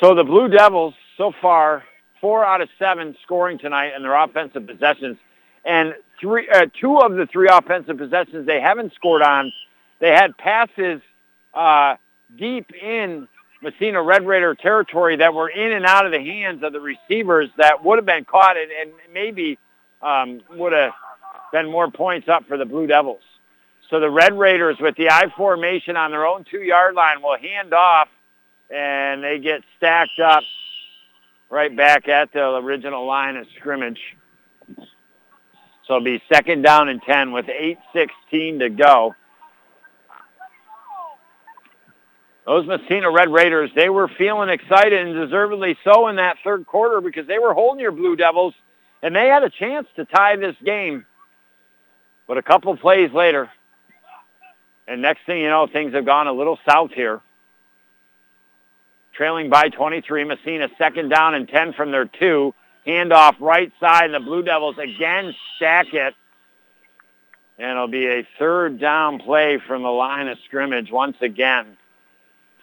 So 0.02 0.16
the 0.16 0.24
Blue 0.24 0.50
Devils, 0.50 0.94
so 1.18 1.32
far, 1.42 1.84
four 2.20 2.46
out 2.46 2.62
of 2.62 2.70
seven 2.78 3.16
scoring 3.24 3.58
tonight 3.58 3.94
in 3.96 4.04
their 4.04 4.16
offensive 4.16 4.68
possessions. 4.68 5.18
And 5.64 5.96
three, 6.20 6.48
uh, 6.50 6.66
two 6.80 6.98
of 6.98 7.14
the 7.16 7.26
three 7.26 7.48
offensive 7.50 7.98
possessions 7.98 8.46
they 8.46 8.60
haven't 8.60 8.94
scored 8.96 9.22
on, 9.22 9.52
they 10.00 10.10
had 10.10 10.38
passes 10.38 11.02
uh, 11.54 11.96
deep 12.38 12.72
in 12.74 13.28
Massena 13.62 14.02
Red 14.02 14.28
Raider 14.28 14.54
territory 14.56 15.16
that 15.16 15.34
were 15.34 15.50
in 15.50 15.72
and 15.72 15.86
out 15.86 16.06
of 16.06 16.12
the 16.12 16.20
hands 16.20 16.64
of 16.64 16.74
the 16.74 16.80
receivers 16.80 17.50
that 17.58 17.84
would 17.84 17.98
have 17.98 18.06
been 18.06 18.26
caught 18.26 18.56
and, 18.58 18.72
and 18.72 18.92
maybe 19.14 19.58
um, 20.02 20.42
would 20.52 20.74
have 20.74 20.92
been 21.52 21.70
more 21.72 21.90
points 21.90 22.28
up 22.28 22.48
for 22.48 22.58
the 22.58 22.66
Blue 22.66 22.88
Devils. 22.88 23.22
So 23.90 24.00
the 24.00 24.10
Red 24.10 24.38
Raiders 24.38 24.78
with 24.80 24.96
the 24.98 25.10
I 25.10 25.30
formation 25.36 25.96
on 25.96 26.12
their 26.12 26.26
own 26.26 26.46
two-yard 26.50 26.94
line 26.96 27.22
will 27.22 27.38
hand 27.38 27.74
off 27.74 28.10
and 28.70 29.24
they 29.24 29.40
get 29.40 29.62
stacked 29.78 30.20
up 30.20 30.44
right 31.50 31.76
back 31.76 32.10
at 32.10 32.34
the 32.34 32.56
original 32.56 33.06
line 33.06 33.38
of 33.38 33.48
scrimmage. 33.58 34.00
So 35.88 35.96
it'll 35.96 36.04
be 36.04 36.22
second 36.32 36.64
down 36.64 36.90
and 36.90 37.02
10 37.02 37.32
with 37.32 37.46
8.16 37.46 38.60
to 38.60 38.70
go. 38.70 39.16
Those 42.46 42.66
Massena 42.66 43.12
Red 43.12 43.30
Raiders, 43.30 43.72
they 43.76 43.90
were 43.90 44.10
feeling 44.18 44.50
excited 44.50 45.06
and 45.06 45.16
deservedly 45.16 45.78
so 45.84 46.08
in 46.08 46.18
that 46.18 46.38
third 46.44 46.66
quarter 46.66 47.02
because 47.02 47.28
they 47.28 47.40
were 47.40 47.54
holding 47.54 47.82
your 47.82 47.92
Blue 47.92 48.16
Devils 48.16 48.54
and 49.02 49.16
they 49.16 49.28
had 49.28 49.44
a 49.44 49.50
chance 49.50 49.88
to 49.96 50.06
tie 50.06 50.36
this 50.38 50.56
game. 50.64 51.06
But 52.28 52.38
a 52.38 52.44
couple 52.44 52.76
plays 52.78 53.12
later, 53.14 53.50
and 54.88 55.02
next 55.02 55.26
thing 55.26 55.42
you 55.42 55.50
know, 55.50 55.68
things 55.68 55.94
have 55.94 56.06
gone 56.06 56.28
a 56.28 56.34
little 56.34 56.60
south 56.68 56.92
here 56.92 57.22
trailing 59.18 59.50
by 59.50 59.70
23. 59.70 60.24
Massena 60.24 60.70
second 60.78 61.10
down 61.10 61.34
and 61.34 61.50
10 61.50 61.74
from 61.74 61.92
their 61.92 62.06
two. 62.06 62.54
Handoff 62.86 63.36
right 63.42 63.74
side, 63.82 64.06
and 64.06 64.14
the 64.14 64.20
Blue 64.20 64.44
Devils 64.44 64.78
again 64.78 65.36
stack 65.58 65.88
it. 65.94 66.14
And 67.60 67.72
it'll 67.72 67.88
be 67.88 68.06
a 68.06 68.28
third 68.40 68.80
down 68.80 69.20
play 69.20 69.60
from 69.68 69.82
the 69.82 69.90
line 69.90 70.28
of 70.28 70.38
scrimmage 70.46 70.90
once 70.92 71.18
again. 71.22 71.76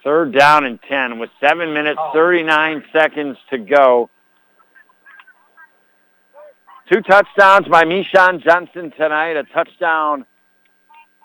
Third 0.03 0.33
down 0.33 0.65
and 0.65 0.79
10 0.81 1.19
with 1.19 1.29
7 1.41 1.73
minutes, 1.73 1.99
39 2.13 2.85
seconds 2.93 3.37
to 3.49 3.57
go. 3.57 4.09
Two 6.91 7.01
touchdowns 7.01 7.67
by 7.67 7.83
Mishon 7.83 8.43
Johnson 8.43 8.91
tonight, 8.95 9.35
a 9.37 9.43
touchdown 9.43 10.23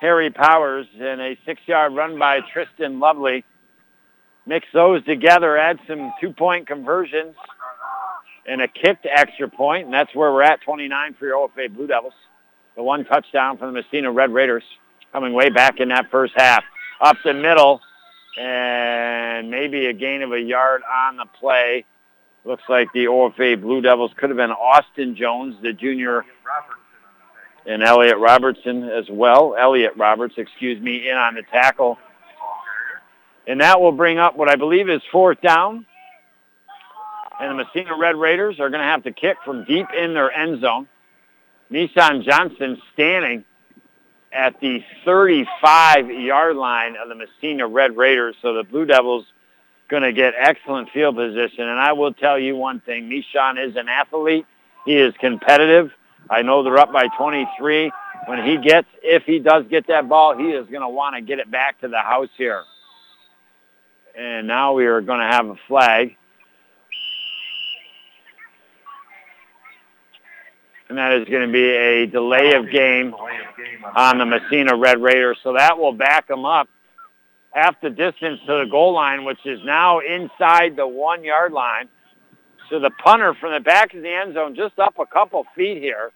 Harry 0.00 0.30
Powers, 0.30 0.86
and 0.98 1.20
a 1.20 1.36
six-yard 1.44 1.94
run 1.94 2.18
by 2.18 2.40
Tristan 2.50 2.98
Lovely 2.98 3.44
mix 4.46 4.66
those 4.72 5.04
together, 5.04 5.58
add 5.58 5.78
some 5.86 6.14
two-point 6.18 6.66
conversions 6.66 7.34
and 8.46 8.62
a 8.62 8.68
kicked 8.68 9.06
extra 9.06 9.50
point, 9.50 9.84
and 9.84 9.92
that's 9.92 10.14
where 10.14 10.32
we're 10.32 10.42
at, 10.42 10.62
29 10.62 11.14
for 11.18 11.26
your 11.26 11.36
OFA 11.36 11.68
Blue 11.68 11.86
Devils. 11.86 12.14
The 12.74 12.82
one 12.82 13.04
touchdown 13.04 13.58
from 13.58 13.74
the 13.74 13.82
Massena 13.82 14.10
Red 14.10 14.32
Raiders 14.32 14.64
coming 15.12 15.34
way 15.34 15.50
back 15.50 15.78
in 15.78 15.90
that 15.90 16.10
first 16.10 16.32
half. 16.36 16.64
Up 17.02 17.18
the 17.22 17.34
middle, 17.34 17.82
and 18.38 19.50
maybe 19.50 19.86
a 19.86 19.92
gain 19.92 20.22
of 20.22 20.32
a 20.32 20.40
yard 20.40 20.80
on 20.90 21.18
the 21.18 21.26
play. 21.38 21.84
Looks 22.44 22.62
like 22.68 22.88
the 22.92 23.06
OFA 23.06 23.60
Blue 23.60 23.82
Devils 23.82 24.12
could 24.16 24.30
have 24.30 24.36
been 24.36 24.50
Austin 24.50 25.14
Jones, 25.14 25.56
the 25.62 25.72
junior, 25.72 26.24
and 27.66 27.82
Elliot 27.82 28.16
Robertson 28.18 28.84
as 28.84 29.04
well. 29.10 29.54
Elliot 29.58 29.92
Roberts, 29.96 30.34
excuse 30.38 30.80
me, 30.80 31.08
in 31.08 31.16
on 31.16 31.34
the 31.34 31.42
tackle. 31.42 31.98
And 33.46 33.60
that 33.60 33.80
will 33.80 33.92
bring 33.92 34.18
up 34.18 34.36
what 34.36 34.48
I 34.48 34.56
believe 34.56 34.88
is 34.88 35.02
fourth 35.12 35.40
down. 35.40 35.84
And 37.38 37.58
the 37.58 37.64
Massena 37.64 37.96
Red 37.96 38.16
Raiders 38.16 38.60
are 38.60 38.70
going 38.70 38.80
to 38.80 38.86
have 38.86 39.02
to 39.04 39.12
kick 39.12 39.36
from 39.44 39.64
deep 39.64 39.86
in 39.96 40.14
their 40.14 40.30
end 40.30 40.60
zone. 40.60 40.88
Nissan 41.70 42.22
Johnson 42.22 42.80
standing 42.92 43.44
at 44.32 44.60
the 44.60 44.82
35-yard 45.06 46.56
line 46.56 46.96
of 46.96 47.08
the 47.08 47.14
Massena 47.14 47.66
Red 47.66 47.96
Raiders. 47.96 48.36
So 48.40 48.54
the 48.54 48.62
Blue 48.62 48.84
Devils 48.86 49.26
going 49.90 50.02
to 50.02 50.12
get 50.12 50.34
excellent 50.38 50.88
field 50.90 51.16
position. 51.16 51.68
And 51.68 51.78
I 51.78 51.92
will 51.92 52.14
tell 52.14 52.38
you 52.38 52.56
one 52.56 52.80
thing. 52.80 53.10
Nishan 53.10 53.62
is 53.68 53.76
an 53.76 53.88
athlete. 53.88 54.46
He 54.86 54.96
is 54.96 55.12
competitive. 55.20 55.90
I 56.30 56.42
know 56.42 56.62
they're 56.62 56.78
up 56.78 56.92
by 56.92 57.08
23. 57.18 57.92
When 58.26 58.44
he 58.44 58.58
gets, 58.58 58.86
if 59.02 59.24
he 59.24 59.40
does 59.40 59.64
get 59.68 59.88
that 59.88 60.08
ball, 60.08 60.36
he 60.38 60.50
is 60.50 60.66
going 60.68 60.82
to 60.82 60.88
want 60.88 61.16
to 61.16 61.22
get 61.22 61.38
it 61.38 61.50
back 61.50 61.80
to 61.80 61.88
the 61.88 61.98
house 61.98 62.28
here. 62.36 62.62
And 64.16 64.46
now 64.46 64.74
we 64.74 64.86
are 64.86 65.00
going 65.00 65.20
to 65.20 65.26
have 65.26 65.46
a 65.46 65.56
flag. 65.66 66.16
And 70.88 70.98
that 70.98 71.12
is 71.12 71.28
going 71.28 71.46
to 71.46 71.52
be 71.52 71.64
a 71.64 72.06
delay 72.06 72.54
of 72.54 72.70
game 72.70 73.14
on 73.94 74.18
the 74.18 74.26
Massena 74.26 74.76
Red 74.76 75.00
Raiders. 75.00 75.38
So 75.42 75.54
that 75.54 75.78
will 75.78 75.92
back 75.92 76.26
them 76.26 76.44
up 76.44 76.68
half 77.50 77.80
the 77.80 77.90
distance 77.90 78.40
to 78.46 78.58
the 78.58 78.66
goal 78.70 78.92
line, 78.94 79.24
which 79.24 79.44
is 79.44 79.60
now 79.64 80.00
inside 80.00 80.76
the 80.76 80.86
one-yard 80.86 81.52
line. 81.52 81.88
So 82.68 82.78
the 82.78 82.90
punter 82.90 83.34
from 83.34 83.52
the 83.52 83.60
back 83.60 83.94
of 83.94 84.02
the 84.02 84.12
end 84.12 84.34
zone, 84.34 84.54
just 84.54 84.78
up 84.78 84.98
a 84.98 85.06
couple 85.06 85.44
feet 85.56 85.82
here. 85.82 86.12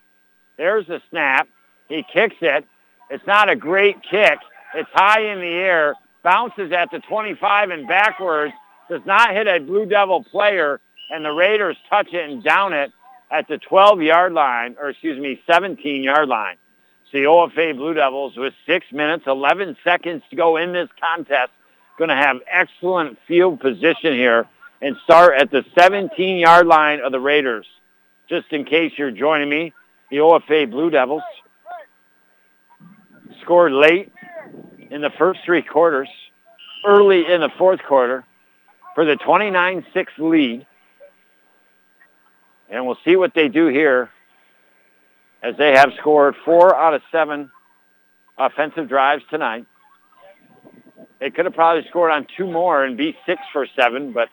There's 0.56 0.86
the 0.86 1.00
snap. 1.10 1.48
He 1.88 2.04
kicks 2.12 2.36
it. 2.40 2.64
It's 3.10 3.26
not 3.26 3.50
a 3.50 3.56
great 3.56 3.96
kick. 4.08 4.38
It's 4.74 4.88
high 4.92 5.32
in 5.32 5.40
the 5.40 5.46
air, 5.46 5.94
bounces 6.22 6.72
at 6.72 6.90
the 6.90 7.00
25 7.00 7.70
and 7.70 7.86
backwards, 7.86 8.52
does 8.88 9.02
not 9.04 9.32
hit 9.32 9.46
a 9.46 9.60
Blue 9.60 9.86
Devil 9.86 10.24
player, 10.24 10.80
and 11.10 11.24
the 11.24 11.30
Raiders 11.30 11.76
touch 11.88 12.12
it 12.12 12.28
and 12.28 12.42
down 12.42 12.72
it 12.72 12.92
at 13.30 13.48
the 13.48 13.58
12-yard 13.58 14.32
line, 14.32 14.76
or 14.80 14.90
excuse 14.90 15.18
me, 15.18 15.40
17-yard 15.48 16.28
line. 16.28 16.56
The 17.14 17.26
OFA 17.26 17.76
Blue 17.76 17.94
Devils 17.94 18.36
with 18.36 18.54
6 18.66 18.86
minutes, 18.90 19.22
11 19.28 19.76
seconds 19.84 20.24
to 20.30 20.36
go 20.36 20.56
in 20.56 20.72
this 20.72 20.88
contest, 21.00 21.52
going 21.96 22.08
to 22.08 22.16
have 22.16 22.38
excellent 22.50 23.18
field 23.28 23.60
position 23.60 24.14
here 24.14 24.48
and 24.82 24.96
start 25.04 25.34
at 25.38 25.52
the 25.52 25.64
17-yard 25.76 26.66
line 26.66 26.98
of 26.98 27.12
the 27.12 27.20
Raiders. 27.20 27.66
Just 28.28 28.52
in 28.52 28.64
case 28.64 28.94
you're 28.96 29.12
joining 29.12 29.48
me, 29.48 29.72
the 30.10 30.16
OFA 30.16 30.68
Blue 30.68 30.90
Devils 30.90 31.22
scored 33.42 33.70
late 33.70 34.10
in 34.90 35.00
the 35.00 35.10
first 35.10 35.38
three 35.44 35.62
quarters, 35.62 36.08
early 36.84 37.32
in 37.32 37.40
the 37.40 37.50
fourth 37.56 37.80
quarter 37.86 38.24
for 38.96 39.04
the 39.04 39.14
29-6 39.14 39.84
lead. 40.18 40.66
And 42.68 42.84
we'll 42.84 42.98
see 43.04 43.14
what 43.14 43.34
they 43.34 43.46
do 43.46 43.68
here 43.68 44.10
as 45.44 45.54
they 45.58 45.72
have 45.72 45.92
scored 46.00 46.34
four 46.44 46.74
out 46.74 46.94
of 46.94 47.02
seven 47.12 47.50
offensive 48.38 48.88
drives 48.88 49.22
tonight. 49.28 49.66
They 51.20 51.30
could 51.30 51.44
have 51.44 51.54
probably 51.54 51.86
scored 51.88 52.10
on 52.10 52.26
two 52.36 52.46
more 52.46 52.82
and 52.82 52.96
be 52.96 53.16
six 53.26 53.40
for 53.52 53.66
seven, 53.76 54.12
but 54.12 54.28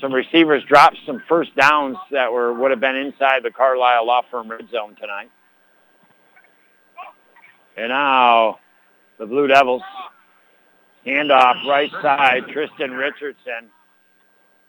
some 0.00 0.14
receivers 0.14 0.62
dropped 0.64 0.96
some 1.04 1.22
first 1.28 1.54
downs 1.56 1.96
that 2.12 2.32
were 2.32 2.54
would 2.54 2.70
have 2.70 2.80
been 2.80 2.96
inside 2.96 3.42
the 3.42 3.50
Carlisle 3.50 4.06
Law 4.06 4.22
Firm 4.30 4.50
red 4.50 4.70
zone 4.70 4.96
tonight. 4.98 5.30
And 7.76 7.88
now 7.88 8.58
the 9.18 9.26
Blue 9.26 9.48
Devils 9.48 9.82
handoff 11.04 11.66
right 11.66 11.90
side. 12.00 12.44
Tristan 12.52 12.92
Richardson 12.92 13.70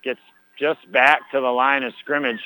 gets 0.04 0.20
just 0.60 0.92
back 0.92 1.20
to 1.32 1.40
the 1.40 1.48
line 1.48 1.84
of 1.84 1.94
scrimmage. 2.00 2.42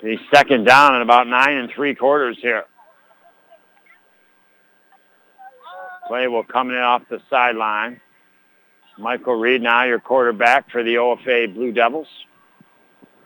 He's 0.00 0.18
second 0.32 0.64
down 0.64 0.94
at 0.94 1.02
about 1.02 1.26
nine 1.26 1.56
and 1.56 1.70
three 1.74 1.94
quarters 1.94 2.38
here. 2.40 2.64
Play 6.08 6.26
will 6.26 6.44
come 6.44 6.70
in 6.70 6.76
off 6.76 7.02
the 7.08 7.20
sideline. 7.28 8.00
Michael 8.98 9.34
Reed 9.34 9.62
now 9.62 9.84
your 9.84 10.00
quarterback 10.00 10.70
for 10.70 10.82
the 10.82 10.96
OFA 10.96 11.54
Blue 11.54 11.72
Devils. 11.72 12.08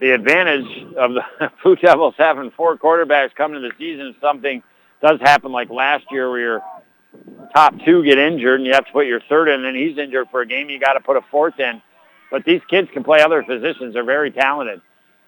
The 0.01 0.11
advantage 0.11 0.95
of 0.97 1.15
the 1.15 1.23
Blue 1.63 1.77
Devils 1.77 2.15
having 2.19 2.51
four 2.51 2.77
quarterbacks 2.77 3.35
coming 3.35 3.63
to 3.63 3.69
the 3.69 3.75
season 3.79 4.09
is 4.09 4.15
something 4.21 4.63
does 5.01 5.21
happen 5.21 5.53
like 5.53 5.71
last 5.71 6.05
year 6.11 6.31
where 6.31 6.41
your 6.41 6.63
top 7.55 7.75
two 7.85 8.05
get 8.05 8.19
injured 8.19 8.61
and 8.61 8.67
you 8.67 8.73
have 8.73 8.87
to 8.87 8.93
put 8.93 9.07
your 9.07 9.21
third 9.29 9.49
in 9.49 9.65
and 9.65 9.77
he's 9.77 9.97
injured 9.97 10.27
for 10.31 10.41
a 10.41 10.47
game. 10.47 10.69
You 10.69 10.79
got 10.79 10.95
to 10.95 11.01
put 11.01 11.17
a 11.17 11.23
fourth 11.31 11.59
in. 11.61 11.81
But 12.31 12.45
these 12.45 12.63
kids 12.69 12.89
can 12.93 13.05
play 13.05 13.21
other 13.23 13.43
positions. 13.43 13.95
They're 13.95 14.05
very 14.05 14.31
talented. 14.31 14.81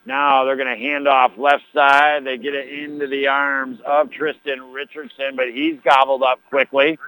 Now 0.04 0.44
they're 0.44 0.56
going 0.56 0.68
to 0.68 0.80
hand 0.80 1.08
off 1.08 1.32
left 1.36 1.64
side. 1.74 2.24
They 2.24 2.38
get 2.38 2.54
it 2.54 2.68
into 2.68 3.08
the 3.08 3.26
arms 3.26 3.80
of 3.84 4.10
Tristan 4.10 4.72
Richardson, 4.72 5.34
but 5.34 5.48
he's 5.48 5.78
gobbled 5.84 6.22
up 6.22 6.40
quickly. 6.48 6.98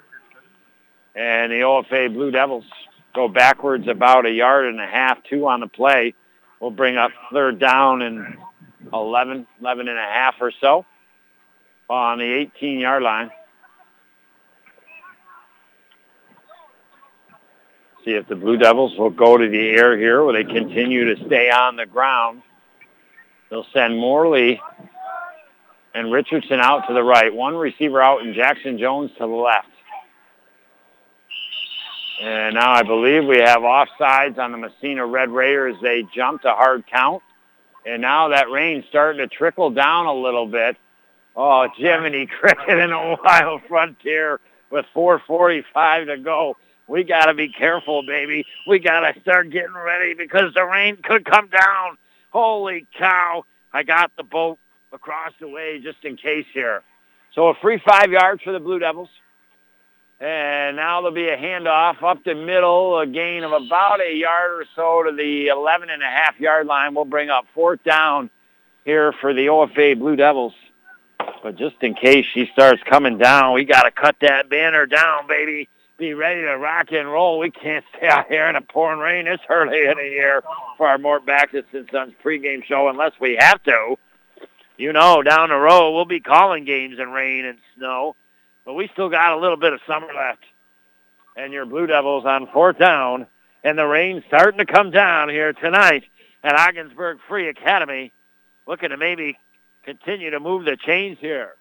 And 1.15 1.53
the 1.53 1.61
OFA 1.61 2.13
Blue 2.13 2.31
Devils 2.31 2.65
go 3.15 3.29
backwards 3.29 3.89
about 3.89 4.27
a 4.27 4.31
yard 4.31 4.67
and 4.67 4.81
a 4.81 4.87
half, 4.87 5.23
two 5.25 5.47
on 5.47 5.61
the 5.61 5.69
play. 5.69 6.15
We'll 6.61 6.71
bring 6.71 6.97
up 6.97 7.13
third 7.33 7.59
down 7.59 8.03
and 8.03 8.37
11, 8.93 9.47
11 9.61 9.89
and 9.89 9.99
a 9.99 10.03
half 10.03 10.35
or 10.41 10.53
so 10.61 10.85
on 11.89 12.19
the 12.19 12.25
18-yard 12.61 13.03
line. 13.03 13.31
See 18.09 18.15
if 18.15 18.27
the 18.27 18.37
Blue 18.37 18.57
Devils 18.57 18.97
will 18.97 19.11
go 19.11 19.37
to 19.37 19.51
the 19.51 19.69
air 19.69 19.99
here. 19.99 20.25
Will 20.25 20.33
they 20.33 20.43
continue 20.43 21.15
to 21.15 21.27
stay 21.27 21.51
on 21.51 21.77
the 21.77 21.85
ground? 21.85 22.41
They'll 23.51 23.67
send 23.75 23.99
Morley 23.99 24.59
and 25.93 26.11
Richardson 26.11 26.59
out 26.59 26.89
to 26.89 26.95
the 26.95 27.03
right. 27.03 27.35
One 27.35 27.55
receiver 27.55 28.01
out 28.01 28.23
and 28.23 28.35
Jackson 28.35 28.79
Jones 28.79 29.11
to 29.19 29.19
the 29.19 29.27
left. 29.27 29.69
And 32.23 32.55
now 32.55 32.73
I 32.73 32.83
believe 32.83 33.27
we 33.27 33.41
have 33.41 33.59
offsides 33.59 34.39
on 34.39 34.53
the 34.53 34.59
Massena 34.59 35.05
Red 35.05 35.29
Raiders. 35.29 35.77
They 35.83 36.03
jumped 36.15 36.47
a 36.47 36.53
hard 36.53 36.87
count. 36.87 37.23
And 37.85 38.01
now 38.01 38.29
that 38.29 38.49
rain's 38.49 38.87
starting 38.89 39.19
to 39.19 39.27
trickle 39.29 39.69
down 39.69 40.07
a 40.07 40.15
little 40.15 40.47
bit. 40.47 40.79
Oh, 41.37 41.69
Jiminy 41.77 42.27
Cricket 42.41 42.79
and 42.79 42.95
Ohio 42.95 43.61
Frontier 43.69 44.41
with 44.71 44.87
4.45 44.97 46.07
to 46.07 46.17
go. 46.17 46.57
We 46.89 47.05
got 47.05 47.27
to 47.27 47.35
be 47.35 47.49
careful, 47.51 48.03
baby. 48.03 48.47
We 48.67 48.79
got 48.79 49.01
to 49.01 49.21
start 49.21 49.51
getting 49.51 49.75
ready 49.75 50.15
because 50.15 50.55
the 50.55 50.65
rain 50.65 50.97
could 51.03 51.25
come 51.25 51.49
down. 51.49 51.99
Holy 52.31 52.87
cow. 52.99 53.45
I 53.73 53.83
got 53.83 54.11
the 54.17 54.23
boat 54.23 54.59
across 54.93 55.33
the 55.39 55.49
way 55.49 55.81
just 55.83 55.99
in 56.03 56.17
case 56.17 56.47
here. 56.53 56.83
So 57.35 57.49
a 57.49 57.55
free 57.55 57.81
five 57.87 58.11
yards 58.11 58.43
for 58.43 58.53
the 58.53 58.59
Blue 58.59 58.79
Devils. 58.79 59.11
And 60.19 60.77
now 60.77 61.01
there'll 61.01 61.15
be 61.15 61.29
a 61.29 61.37
handoff 61.37 62.03
up 62.03 62.25
the 62.25 62.35
middle, 62.35 62.99
a 62.99 63.07
gain 63.07 63.45
of 63.45 63.53
about 63.53 64.01
a 64.01 64.13
yard 64.13 64.51
or 64.51 64.65
so 64.75 65.05
to 65.05 65.15
the 65.15 65.49
11 65.49 65.91
and 65.91 66.03
a 66.03 66.07
half 66.07 66.41
yard 66.41 66.67
line. 66.67 66.95
We'll 66.95 67.05
bring 67.05 67.29
up 67.29 67.45
fourth 67.55 67.85
down 67.85 68.31
here 68.85 69.13
for 69.21 69.33
the 69.33 69.47
OFA 69.47 69.97
Blue 69.97 70.17
Devils. 70.17 70.55
But 71.43 71.57
just 71.57 71.77
in 71.83 71.95
case 71.95 72.25
she 72.33 72.49
starts 72.53 72.83
coming 72.83 73.19
down, 73.19 73.53
we 73.53 73.65
got 73.65 73.83
to 73.83 73.91
cut 73.91 74.17
that 74.23 74.49
banner 74.49 74.87
down, 74.87 75.29
baby. 75.29 75.69
Be 75.99 76.15
ready 76.15 76.43
to 76.43 76.57
rock 76.57 76.93
and 76.93 77.11
roll. 77.11 77.41
We 77.41 77.51
can't 77.51 77.85
stay 77.97 78.07
out 78.07 78.29
here 78.29 78.49
in 78.49 78.55
a 78.55 78.61
pouring 78.61 79.01
rain 79.01 79.25
this 79.25 79.41
early 79.51 79.85
in 79.85 79.97
the 79.97 80.09
year 80.09 80.45
for 80.77 80.87
our 80.87 80.97
Mort 80.97 81.27
Backus 81.27 81.65
and 81.73 81.89
Sons 81.91 82.15
pregame 82.25 82.63
show 82.63 82.87
unless 82.89 83.15
we 83.21 83.37
have 83.41 83.61
to. 83.65 83.97
You 84.77 84.93
know, 84.93 85.25
down 85.25 85.49
the 85.49 85.57
road, 85.57 85.97
we'll 85.97 86.05
be 86.05 86.21
calling 86.21 86.65
games 86.65 87.01
in 87.01 87.11
rain 87.11 87.45
and 87.45 87.59
snow. 87.77 88.15
But 88.65 88.75
we 88.75 88.89
still 88.93 89.09
got 89.09 89.37
a 89.37 89.41
little 89.41 89.57
bit 89.57 89.73
of 89.73 89.81
summer 89.89 90.07
left. 90.15 90.45
And 91.37 91.53
your 91.53 91.67
Blue 91.67 91.89
Devils 91.89 92.25
on 92.25 92.47
fourth 92.53 92.79
down. 92.79 93.27
And 93.65 93.77
the 93.77 93.87
rain's 93.87 94.23
starting 94.29 94.59
to 94.59 94.73
come 94.73 94.93
down 94.93 95.31
here 95.31 95.53
tonight 95.53 96.05
at 96.45 96.55
Ogdensburg 96.55 97.19
Free 97.29 97.49
Academy. 97.49 98.13
Looking 98.69 98.91
to 98.91 98.97
maybe 98.97 99.37
continue 99.83 100.31
to 100.31 100.39
move 100.39 100.65
the 100.65 100.77
chains 100.77 101.19
here. 101.21 101.55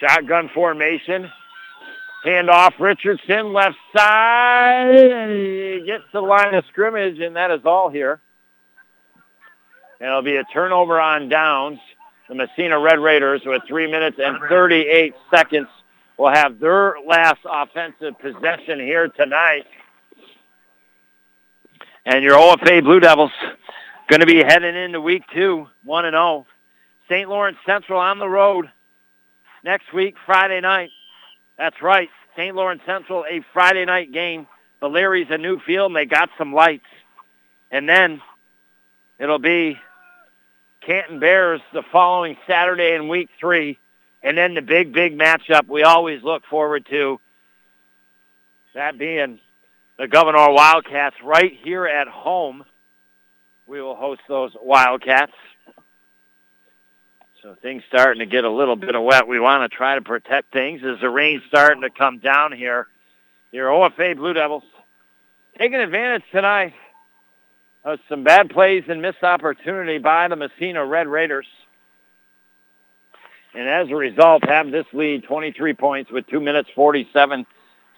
Shotgun 0.00 0.50
formation. 0.52 1.30
Hand 2.28 2.50
off 2.50 2.74
Richardson, 2.78 3.54
left 3.54 3.78
side. 3.96 4.94
And 4.94 5.32
he 5.32 5.82
gets 5.86 6.04
the 6.12 6.20
line 6.20 6.54
of 6.54 6.62
scrimmage, 6.66 7.18
and 7.20 7.36
that 7.36 7.50
is 7.50 7.62
all 7.64 7.88
here. 7.88 8.20
And 9.98 10.10
it'll 10.10 10.20
be 10.20 10.36
a 10.36 10.44
turnover 10.44 11.00
on 11.00 11.30
downs. 11.30 11.78
The 12.28 12.34
Massena 12.34 12.78
Red 12.78 12.98
Raiders 12.98 13.40
with 13.46 13.62
3 13.66 13.90
minutes 13.90 14.18
and 14.22 14.36
38 14.46 15.14
seconds 15.34 15.68
will 16.18 16.28
have 16.28 16.60
their 16.60 16.96
last 17.06 17.40
offensive 17.46 18.18
possession 18.18 18.78
here 18.78 19.08
tonight. 19.08 19.64
And 22.04 22.22
your 22.22 22.34
OFA 22.34 22.82
Blue 22.84 23.00
Devils 23.00 23.32
going 24.08 24.20
to 24.20 24.26
be 24.26 24.42
heading 24.42 24.76
into 24.76 25.00
week 25.00 25.22
two, 25.32 25.66
1 25.84 26.04
and 26.04 26.12
0. 26.12 26.46
St. 27.08 27.26
Lawrence 27.26 27.56
Central 27.64 27.98
on 27.98 28.18
the 28.18 28.28
road 28.28 28.70
next 29.64 29.94
week, 29.94 30.16
Friday 30.26 30.60
night. 30.60 30.90
That's 31.56 31.80
right, 31.82 32.10
St. 32.38 32.54
Lawrence 32.54 32.82
Central, 32.86 33.24
a 33.28 33.44
Friday 33.52 33.84
night 33.84 34.12
game. 34.12 34.46
But 34.80 34.92
Larry's 34.92 35.26
a 35.28 35.38
new 35.38 35.58
field, 35.58 35.90
and 35.90 35.96
they 35.96 36.06
got 36.06 36.30
some 36.38 36.54
lights. 36.54 36.86
And 37.72 37.88
then 37.88 38.22
it'll 39.18 39.40
be 39.40 39.76
Canton 40.86 41.18
Bears 41.18 41.60
the 41.72 41.82
following 41.90 42.36
Saturday 42.46 42.94
in 42.94 43.08
week 43.08 43.28
three. 43.40 43.76
And 44.22 44.38
then 44.38 44.54
the 44.54 44.62
big, 44.62 44.92
big 44.92 45.18
matchup 45.18 45.66
we 45.66 45.82
always 45.82 46.22
look 46.22 46.44
forward 46.48 46.86
to, 46.90 47.20
that 48.74 48.96
being 48.98 49.40
the 49.98 50.06
Gouverneur 50.06 50.52
Wildcats 50.52 51.16
right 51.24 51.52
here 51.64 51.86
at 51.86 52.06
home. 52.06 52.64
We 53.66 53.82
will 53.82 53.96
host 53.96 54.20
those 54.28 54.52
Wildcats. 54.62 55.32
So 57.48 57.56
things 57.62 57.82
starting 57.88 58.18
to 58.18 58.26
get 58.26 58.44
a 58.44 58.50
little 58.50 58.76
bit 58.76 58.94
of 58.94 59.02
wet. 59.02 59.26
We 59.26 59.40
want 59.40 59.62
to 59.62 59.74
try 59.74 59.94
to 59.94 60.02
protect 60.02 60.52
things 60.52 60.82
as 60.84 61.00
the 61.00 61.08
rain's 61.08 61.42
starting 61.48 61.80
to 61.80 61.88
come 61.88 62.18
down 62.18 62.52
here. 62.52 62.88
Your 63.52 63.70
OFA 63.70 64.14
Blue 64.18 64.34
Devils 64.34 64.64
taking 65.56 65.80
advantage 65.80 66.24
tonight 66.30 66.74
of 67.84 68.00
some 68.06 68.22
bad 68.22 68.50
plays 68.50 68.84
and 68.88 69.00
missed 69.00 69.22
opportunity 69.22 69.96
by 69.96 70.28
the 70.28 70.36
Massena 70.36 70.84
Red 70.84 71.08
Raiders. 71.08 71.46
And 73.54 73.66
as 73.66 73.88
a 73.88 73.96
result, 73.96 74.44
have 74.46 74.70
this 74.70 74.84
lead 74.92 75.24
23 75.24 75.72
points 75.72 76.10
with 76.10 76.26
2 76.26 76.40
minutes 76.40 76.68
47 76.74 77.46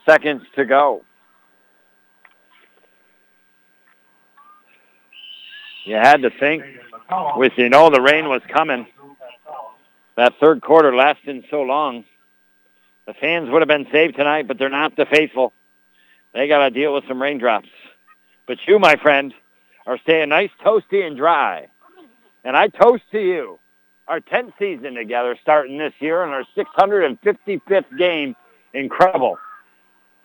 seconds 0.06 0.42
to 0.54 0.64
go. 0.64 1.02
You 5.86 5.96
had 5.96 6.22
to 6.22 6.30
think 6.30 6.62
with 7.34 7.54
you 7.56 7.68
know 7.68 7.90
the 7.90 8.00
rain 8.00 8.28
was 8.28 8.42
coming. 8.48 8.86
That 10.16 10.34
third 10.40 10.62
quarter 10.62 10.94
lasting 10.94 11.44
so 11.50 11.62
long. 11.62 12.04
The 13.06 13.14
fans 13.14 13.50
would 13.50 13.62
have 13.62 13.68
been 13.68 13.88
saved 13.90 14.16
tonight, 14.16 14.46
but 14.46 14.58
they're 14.58 14.68
not 14.68 14.96
the 14.96 15.06
faithful. 15.06 15.52
They 16.32 16.46
got 16.46 16.58
to 16.58 16.70
deal 16.70 16.94
with 16.94 17.04
some 17.08 17.20
raindrops. 17.20 17.68
But 18.46 18.58
you, 18.66 18.78
my 18.78 18.96
friend, 18.96 19.34
are 19.86 19.98
staying 19.98 20.28
nice, 20.28 20.50
toasty, 20.64 21.06
and 21.06 21.16
dry. 21.16 21.68
And 22.44 22.56
I 22.56 22.68
toast 22.68 23.04
to 23.12 23.20
you 23.20 23.58
our 24.10 24.20
10th 24.20 24.52
season 24.58 24.94
together 24.94 25.38
starting 25.40 25.78
this 25.78 25.92
year 26.00 26.24
and 26.24 26.32
our 26.32 26.44
655th 26.56 27.96
game. 27.96 28.34
Incredible. 28.74 29.38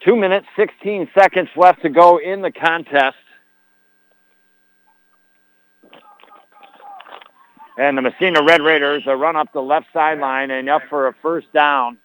Two 0.04 0.16
minutes, 0.16 0.46
16 0.56 1.08
seconds 1.16 1.48
left 1.56 1.82
to 1.82 1.88
go 1.88 2.18
in 2.18 2.42
the 2.42 2.50
contest. 2.50 3.16
And 7.78 7.98
the 7.98 8.02
Massena 8.02 8.42
Red 8.42 8.62
Raiders 8.62 9.06
are 9.06 9.16
run 9.16 9.36
up 9.36 9.52
the 9.52 9.60
left 9.60 9.86
sideline 9.92 10.50
enough 10.50 10.82
for 10.88 11.08
a 11.08 11.14
first 11.20 11.52
down. 11.52 11.98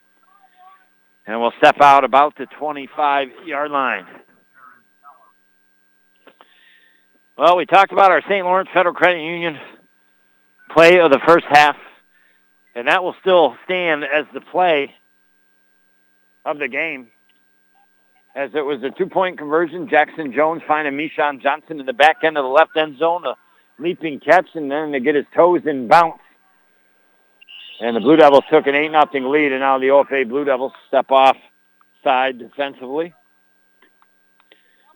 And 1.26 1.40
will 1.40 1.52
step 1.58 1.80
out 1.80 2.04
about 2.04 2.36
the 2.36 2.46
25-yard 2.60 3.70
line. 3.70 4.06
Well, 7.38 7.56
we 7.56 7.64
talked 7.64 7.92
about 7.92 8.10
our 8.10 8.20
St. 8.22 8.44
Lawrence 8.44 8.68
Federal 8.74 8.94
Credit 8.94 9.22
Union 9.22 9.58
play 10.70 10.98
of 11.00 11.10
the 11.10 11.20
first 11.26 11.46
half, 11.48 11.76
and 12.74 12.88
that 12.88 13.02
will 13.02 13.14
still 13.20 13.56
stand 13.64 14.04
as 14.04 14.26
the 14.34 14.40
play 14.40 14.94
of 16.44 16.58
the 16.58 16.68
game. 16.68 17.08
As 18.34 18.50
it 18.54 18.62
was 18.62 18.82
a 18.82 18.90
two-point 18.90 19.38
conversion, 19.38 19.88
Jackson 19.88 20.32
Jones 20.32 20.62
finding 20.66 20.94
Mishan 20.94 21.42
Johnson 21.42 21.80
in 21.80 21.86
the 21.86 21.92
back 21.92 22.18
end 22.24 22.38
of 22.38 22.44
the 22.44 22.48
left 22.48 22.76
end 22.76 22.98
zone, 22.98 23.24
leaping 23.78 24.20
catch, 24.20 24.48
and 24.54 24.70
then 24.70 24.92
to 24.92 25.00
get 25.00 25.14
his 25.14 25.26
toes 25.34 25.62
in 25.66 25.88
bounce. 25.88 26.20
And 27.80 27.96
the 27.96 28.00
Blue 28.00 28.16
Devils 28.16 28.44
took 28.50 28.66
an 28.66 28.74
8 28.74 28.88
nothing 28.90 29.24
lead, 29.24 29.52
and 29.52 29.60
now 29.60 29.78
the 29.78 29.86
OFA 29.86 30.28
Blue 30.28 30.44
Devils 30.44 30.72
step 30.88 31.10
off 31.10 31.36
side 32.04 32.38
defensively. 32.38 33.14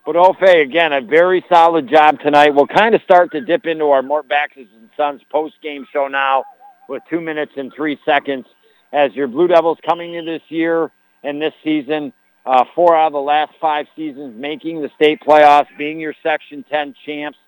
But 0.05 0.15
OFA, 0.15 0.63
again, 0.63 0.93
a 0.93 1.01
very 1.01 1.45
solid 1.49 1.89
job 1.89 2.21
tonight. 2.21 2.55
We'll 2.55 2.69
kind 2.69 2.95
of 2.95 3.03
start 3.03 3.33
to 3.33 3.41
dip 3.41 3.67
into 3.67 3.87
our 3.87 4.03
Mort 4.03 4.29
Backus 4.29 4.69
and 4.77 4.89
Sons 4.97 5.21
post-game 5.31 5.85
show 5.93 6.07
now 6.07 6.45
with 6.89 7.03
two 7.11 7.21
minutes 7.21 7.53
and 7.57 7.73
three 7.75 7.99
seconds 8.05 8.47
as 8.93 9.13
your 9.15 9.27
Blue 9.27 9.49
Devils 9.49 9.79
coming 9.85 10.15
in 10.15 10.25
this 10.25 10.43
year 10.49 10.93
and 11.25 11.43
this 11.43 11.55
season, 11.65 12.13
uh, 12.45 12.65
four 12.75 12.97
out 12.97 13.09
of 13.09 13.13
the 13.15 13.19
last 13.19 13.53
five 13.61 13.87
seasons 13.97 14.35
making 14.39 14.81
the 14.81 14.91
state 14.95 15.21
playoffs, 15.27 15.67
being 15.77 15.99
your 15.99 16.15
Section 16.23 16.65
10 16.71 16.95
champs, 17.05 17.39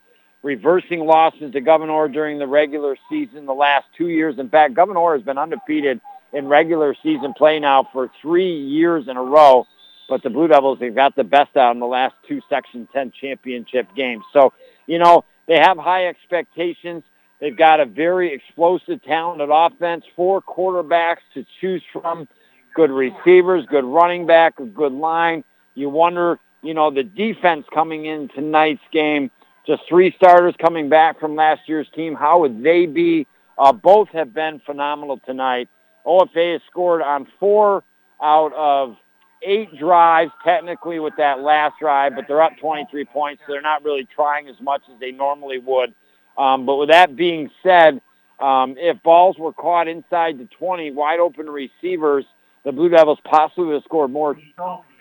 reversing 0.43 1.01
losses 1.01 1.53
to 1.53 1.61
Gouverneur 1.61 2.09
during 2.09 2.39
the 2.39 2.47
regular 2.47 2.97
season 3.11 3.47
the 3.47 3.55
last 3.55 3.87
two 3.97 4.09
years. 4.09 4.39
In 4.39 4.49
fact, 4.49 4.75
Gouverneur 4.75 5.17
has 5.17 5.23
been 5.23 5.39
undefeated 5.39 6.01
in 6.33 6.47
regular 6.47 6.95
season 7.03 7.35
play 7.37 7.59
now 7.59 7.89
for 7.93 8.11
three 8.23 8.55
years 8.55 9.09
in 9.09 9.17
a 9.17 9.23
row 9.23 9.67
but 10.09 10.23
the 10.23 10.31
Blue 10.31 10.49
Devils 10.49 10.79
they've 10.81 10.95
got 10.95 11.15
the 11.15 11.25
best 11.25 11.57
out 11.57 11.73
in 11.73 11.81
the 11.81 11.87
last 11.87 12.15
two 12.27 12.41
Section 12.49 12.89
10 12.93 13.13
championship 13.21 13.87
games. 13.95 14.25
So, 14.33 14.53
you 14.87 14.99
know, 14.99 15.25
they 15.47 15.59
have 15.59 15.77
high 15.77 16.07
expectations. 16.07 17.05
They've 17.41 17.57
got 17.57 17.79
a 17.79 17.87
very 17.87 18.33
explosive, 18.33 19.03
talented 19.05 19.51
offense, 19.53 20.05
four 20.17 20.43
quarterbacks 20.43 21.19
to 21.35 21.45
choose 21.61 21.83
from, 21.93 22.27
good 22.75 22.91
receivers, 22.91 23.65
good 23.67 23.85
running 23.85 24.27
back, 24.27 24.59
a 24.59 24.65
good 24.65 24.93
line. 24.93 25.45
You 25.75 25.89
wonder, 25.89 26.41
you 26.63 26.75
know, 26.75 26.91
the 26.91 27.05
defense 27.05 27.67
coming 27.73 28.07
in 28.07 28.29
tonight's 28.29 28.83
game, 28.91 29.31
just 29.69 29.83
three 29.87 30.15
starters 30.17 30.55
coming 30.61 30.89
back 30.89 31.21
from 31.21 31.37
last 31.37 31.61
year's 31.67 31.87
team. 31.95 32.15
How 32.15 32.41
would 32.41 32.65
they 32.65 32.87
be? 32.87 33.27
Uh, 33.59 33.73
both 33.73 34.09
have 34.09 34.33
been 34.33 34.61
phenomenal 34.65 35.21
tonight. 35.27 35.69
OFA 36.07 36.55
has 36.55 36.63
scored 36.71 37.03
on 37.03 37.27
four 37.39 37.85
out 38.23 38.53
of 38.55 38.97
eight 39.43 39.69
drives 39.79 40.33
technically 40.43 40.99
with 40.99 41.15
that 41.19 41.41
last 41.41 41.75
drive, 41.79 42.15
but 42.17 42.25
they're 42.27 42.43
up 42.43 42.53
23 42.61 43.05
points, 43.05 43.43
so 43.47 43.53
they're 43.53 43.61
not 43.61 43.85
really 43.85 44.09
trying 44.15 44.49
as 44.49 44.57
much 44.61 44.83
as 44.93 44.99
they 45.01 45.13
normally 45.13 45.59
would. 45.59 45.95
Um, 46.39 46.65
but 46.65 46.77
with 46.77 46.89
that 46.89 47.15
being 47.15 47.51
said, 47.63 48.01
um, 48.41 48.77
if 48.79 49.03
balls 49.03 49.37
were 49.39 49.53
caught 49.53 49.87
inside 49.87 50.39
the 50.39 50.49
20, 50.59 50.93
wide 50.93 51.21
open 51.21 51.47
receivers, 51.47 52.25
the 52.65 52.73
Blue 52.73 52.89
Devils 52.89 53.19
possibly 53.25 53.67
would 53.67 53.75
have 53.75 53.85
scored 53.85 54.11
more, 54.11 54.37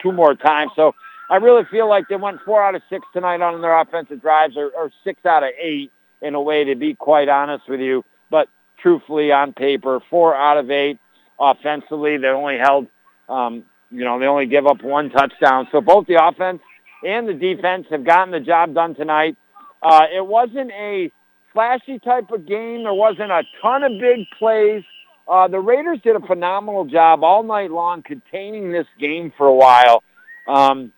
two 0.02 0.12
more 0.12 0.36
times. 0.36 0.72
So 0.76 0.94
I 1.30 1.38
really 1.38 1.64
feel 1.70 1.90
like 1.90 2.08
they 2.10 2.16
went 2.16 2.40
four 2.46 2.64
out 2.64 2.76
of 2.76 2.82
six 2.90 3.06
tonight 3.14 3.42
on 3.42 3.62
their 3.62 3.80
offensive 3.80 4.22
drives, 4.22 4.56
or, 4.58 4.72
or 4.76 4.92
six 5.04 5.26
out 5.26 5.44
of 5.44 5.50
eight 5.60 5.92
in 6.22 6.36
a 6.36 6.42
way, 6.42 6.64
to 6.64 6.76
be 6.76 6.96
quite 6.96 7.30
honest 7.30 7.68
with 7.68 7.80
you. 7.80 8.04
But 8.30 8.48
truthfully, 8.82 9.32
on 9.32 9.54
paper, 9.54 10.00
four 10.10 10.36
out 10.36 10.58
of 10.58 10.72
eight 10.72 11.00
offensively. 11.40 12.18
They 12.18 12.28
only 12.28 12.58
held 12.58 12.88
um, 13.30 13.66
you 13.92 14.04
know, 14.04 14.20
they 14.20 14.26
only 14.26 14.46
give 14.46 14.68
up 14.68 14.84
one 14.84 15.10
touchdown. 15.10 15.68
So 15.72 15.82
both 15.82 16.08
the 16.08 16.24
offense 16.24 16.62
and 17.06 17.28
the 17.28 17.34
defense 17.34 17.88
have 17.90 18.06
gotten 18.06 18.32
the 18.32 18.40
job 18.40 18.74
done 18.74 18.96
tonight. 18.96 19.38
Uh, 19.82 20.06
it 20.14 20.26
wasn't 20.26 20.72
a 20.72 21.12
flashy 21.54 22.00
type 22.00 22.32
of 22.32 22.46
game. 22.46 22.84
There 22.84 22.94
wasn't 22.94 23.32
a 23.32 23.44
ton 23.62 23.84
of 23.84 23.92
big 24.00 24.26
plays. 24.38 24.84
Uh, 25.28 25.48
the 25.48 25.60
Raiders 25.60 26.00
did 26.04 26.16
a 26.16 26.26
phenomenal 26.26 26.86
job 26.86 27.24
all 27.24 27.44
night 27.44 27.72
long 27.72 28.02
containing 28.02 28.72
this 28.72 28.88
game 29.00 29.32
for 29.38 29.48
a 29.48 29.54
while. 29.54 30.04
Um, 30.48 30.92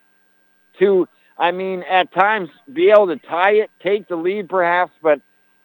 to, 0.80 1.08
I 1.38 1.51
mean, 1.51 1.83
at 1.83 2.11
times 2.14 2.49
be 2.72 2.90
able 2.90 3.08
to 3.08 3.17
tie 3.17 3.53
it, 3.53 3.69
take 3.82 4.08
the 4.08 4.16
lead 4.16 4.49
perhaps, 4.49 4.91
but 5.01 5.22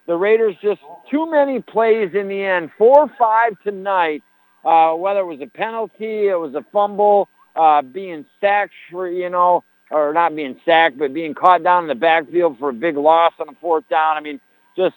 the 0.07 0.15
Raiders 0.15 0.55
just 0.61 0.81
too 1.09 1.29
many 1.29 1.61
plays 1.61 2.11
in 2.13 2.27
the 2.27 2.43
end. 2.43 2.71
Four 2.77 3.01
or 3.01 3.11
five 3.17 3.59
tonight 3.63 4.23
uh, 4.65 4.93
whether 4.95 5.19
it 5.19 5.25
was 5.25 5.41
a 5.41 5.47
penalty, 5.47 6.27
it 6.27 6.39
was 6.39 6.55
a 6.55 6.65
fumble, 6.73 7.29
uh, 7.55 7.83
being 7.83 8.25
sacked 8.41 8.73
for, 8.91 9.07
you 9.07 9.29
know, 9.29 9.63
or 9.91 10.11
not 10.11 10.35
being 10.35 10.59
sacked, 10.65 10.97
but 10.97 11.13
being 11.13 11.35
caught 11.35 11.63
down 11.63 11.83
in 11.83 11.87
the 11.87 11.95
backfield 11.95 12.57
for 12.57 12.69
a 12.69 12.73
big 12.73 12.97
loss 12.97 13.33
on 13.39 13.45
the 13.45 13.55
fourth 13.61 13.87
down. 13.87 14.17
I 14.17 14.21
mean, 14.21 14.41
just 14.75 14.95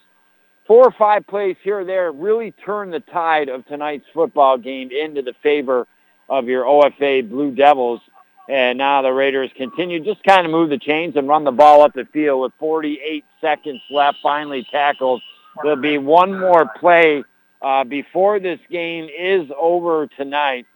four 0.67 0.85
or 0.85 0.95
five 0.99 1.27
plays 1.27 1.57
here 1.63 1.81
or 1.81 1.85
there 1.85 2.11
really 2.11 2.53
turned 2.65 2.95
the 2.95 3.01
tide 3.01 3.51
of 3.51 3.67
tonight's 3.67 4.07
football 4.15 4.57
game 4.57 4.91
into 4.91 5.21
the 5.21 5.35
favor 5.43 5.87
of 6.31 6.47
your 6.47 6.65
OFA 6.65 7.29
Blue 7.29 7.55
Devils. 7.55 8.01
And 8.49 8.79
now 8.79 9.03
the 9.03 9.13
Raiders 9.13 9.51
continue 9.57 10.01
just 10.01 10.25
kind 10.25 10.47
of 10.47 10.51
move 10.51 10.71
the 10.71 10.79
chains 10.79 11.17
and 11.17 11.29
run 11.29 11.45
the 11.45 11.53
ball 11.53 11.83
up 11.83 11.93
the 11.93 12.07
field 12.07 12.41
with 12.41 12.53
48 12.59 13.25
seconds 13.43 13.83
left, 13.91 14.19
finally 14.23 14.67
tackled. 14.71 15.21
There'll 15.63 15.77
be 15.77 15.99
one 15.99 16.39
more 16.39 16.67
play 16.81 17.25
uh, 17.61 17.85
before 17.85 18.41
this 18.41 18.59
game 18.71 19.09
is 19.17 19.51
over 19.57 20.07
tonight. 20.07 20.67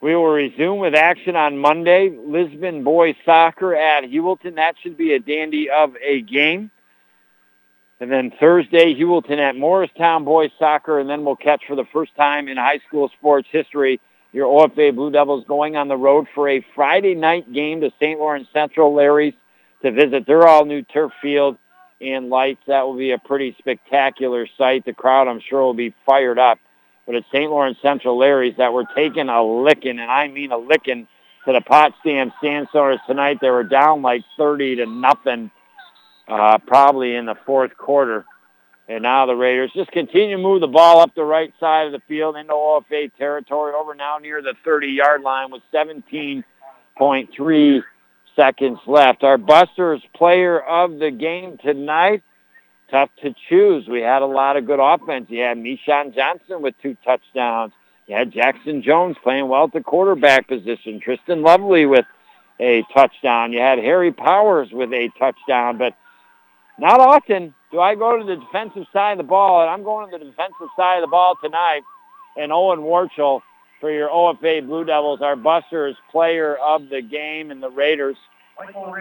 We 0.00 0.16
will 0.16 0.32
resume 0.32 0.78
with 0.78 0.96
action 0.96 1.36
on 1.36 1.56
Monday. 1.58 2.10
Lisbon 2.10 2.82
boys 2.82 3.14
soccer 3.24 3.76
at 3.76 4.02
Heuvelton. 4.02 4.56
That 4.56 4.74
should 4.82 4.96
be 4.96 5.14
a 5.14 5.20
dandy 5.20 5.70
of 5.70 5.94
a 6.04 6.20
game. 6.22 6.72
And 8.00 8.10
then 8.10 8.32
Thursday, 8.40 8.96
Heuvelton 8.96 9.38
at 9.38 9.54
Morristown 9.54 10.24
boys 10.24 10.50
soccer. 10.58 10.98
And 10.98 11.08
then 11.08 11.24
we'll 11.24 11.36
catch 11.36 11.62
for 11.68 11.76
the 11.76 11.84
first 11.92 12.16
time 12.16 12.48
in 12.48 12.56
high 12.56 12.80
school 12.88 13.10
sports 13.16 13.46
history 13.52 14.00
your 14.32 14.46
OFA 14.46 14.94
Blue 14.94 15.10
Devils 15.10 15.44
going 15.46 15.76
on 15.76 15.88
the 15.88 15.96
road 15.96 16.26
for 16.34 16.48
a 16.48 16.64
Friday 16.74 17.14
night 17.14 17.52
game 17.52 17.82
to 17.82 17.92
St. 18.00 18.18
Lawrence 18.18 18.48
Central 18.52 18.94
Larries 18.94 19.34
to 19.82 19.90
visit 19.90 20.26
their 20.26 20.46
all-new 20.46 20.82
turf 20.82 21.12
field 21.20 21.58
and 22.00 22.30
lights. 22.30 22.62
That 22.66 22.82
will 22.82 22.96
be 22.96 23.12
a 23.12 23.18
pretty 23.18 23.54
spectacular 23.58 24.46
sight. 24.56 24.84
The 24.84 24.94
crowd, 24.94 25.28
I'm 25.28 25.40
sure, 25.40 25.62
will 25.62 25.74
be 25.74 25.94
fired 26.06 26.38
up. 26.38 26.58
But 27.06 27.16
at 27.16 27.24
St. 27.32 27.50
Lawrence 27.50 27.78
Central 27.82 28.18
Larries, 28.18 28.56
that 28.58 28.72
we're 28.72 28.86
taking 28.94 29.28
a 29.28 29.42
licking, 29.42 29.98
and 29.98 30.10
I 30.10 30.28
mean 30.28 30.52
a 30.52 30.56
licking, 30.56 31.08
to 31.44 31.52
the 31.52 31.60
Potsdam 31.60 32.32
Sandstoners 32.42 33.04
tonight. 33.06 33.38
They 33.40 33.50
were 33.50 33.64
down 33.64 34.02
like 34.02 34.22
30 34.36 34.76
to 34.76 34.86
nothing, 34.86 35.50
uh, 36.28 36.58
probably 36.58 37.16
in 37.16 37.26
the 37.26 37.34
fourth 37.46 37.76
quarter. 37.76 38.24
And 38.92 39.02
now 39.04 39.24
the 39.24 39.34
Raiders 39.34 39.70
just 39.74 39.90
continue 39.90 40.36
to 40.36 40.42
move 40.42 40.60
the 40.60 40.66
ball 40.66 41.00
up 41.00 41.14
the 41.14 41.24
right 41.24 41.50
side 41.58 41.86
of 41.86 41.92
the 41.92 42.02
field 42.06 42.36
into 42.36 42.52
OFA 42.52 43.10
territory 43.16 43.72
over 43.72 43.94
now 43.94 44.18
near 44.18 44.42
the 44.42 44.52
30-yard 44.66 45.22
line 45.22 45.50
with 45.50 45.62
17.3 45.72 47.82
seconds 48.36 48.78
left. 48.86 49.24
Our 49.24 49.38
Busters 49.38 50.02
player 50.14 50.60
of 50.60 50.98
the 50.98 51.10
game 51.10 51.56
tonight, 51.64 52.22
tough 52.90 53.08
to 53.22 53.34
choose. 53.48 53.88
We 53.88 54.02
had 54.02 54.20
a 54.20 54.26
lot 54.26 54.58
of 54.58 54.66
good 54.66 54.78
offense. 54.78 55.30
You 55.30 55.40
had 55.40 55.56
Mishon 55.56 56.14
Johnson 56.14 56.60
with 56.60 56.74
two 56.82 56.94
touchdowns. 57.02 57.72
You 58.06 58.16
had 58.16 58.30
Jackson 58.30 58.82
Jones 58.82 59.16
playing 59.22 59.48
well 59.48 59.64
at 59.64 59.72
the 59.72 59.80
quarterback 59.80 60.48
position. 60.48 61.00
Tristan 61.00 61.40
Lovely 61.40 61.86
with 61.86 62.04
a 62.60 62.84
touchdown. 62.92 63.54
You 63.54 63.60
had 63.60 63.78
Harry 63.78 64.12
Powers 64.12 64.68
with 64.70 64.92
a 64.92 65.08
touchdown. 65.18 65.78
But 65.78 65.94
not 66.78 67.00
often 67.00 67.54
do 67.72 67.80
I 67.80 67.94
go 67.94 68.18
to 68.18 68.24
the 68.24 68.36
defensive 68.36 68.86
side 68.92 69.12
of 69.12 69.18
the 69.18 69.24
ball, 69.24 69.62
and 69.62 69.70
I'm 69.70 69.82
going 69.82 70.10
to 70.12 70.18
the 70.18 70.24
defensive 70.24 70.68
side 70.76 70.98
of 70.98 71.02
the 71.02 71.10
ball 71.10 71.36
tonight. 71.42 71.80
And 72.36 72.52
Owen 72.52 72.80
Warchel 72.80 73.40
for 73.80 73.90
your 73.90 74.08
OFA 74.08 74.66
Blue 74.66 74.84
Devils, 74.84 75.20
our 75.22 75.36
Busters 75.36 75.96
player 76.10 76.56
of 76.56 76.88
the 76.88 77.02
game 77.02 77.50
and 77.50 77.62
the 77.62 77.70
Raiders 77.70 78.16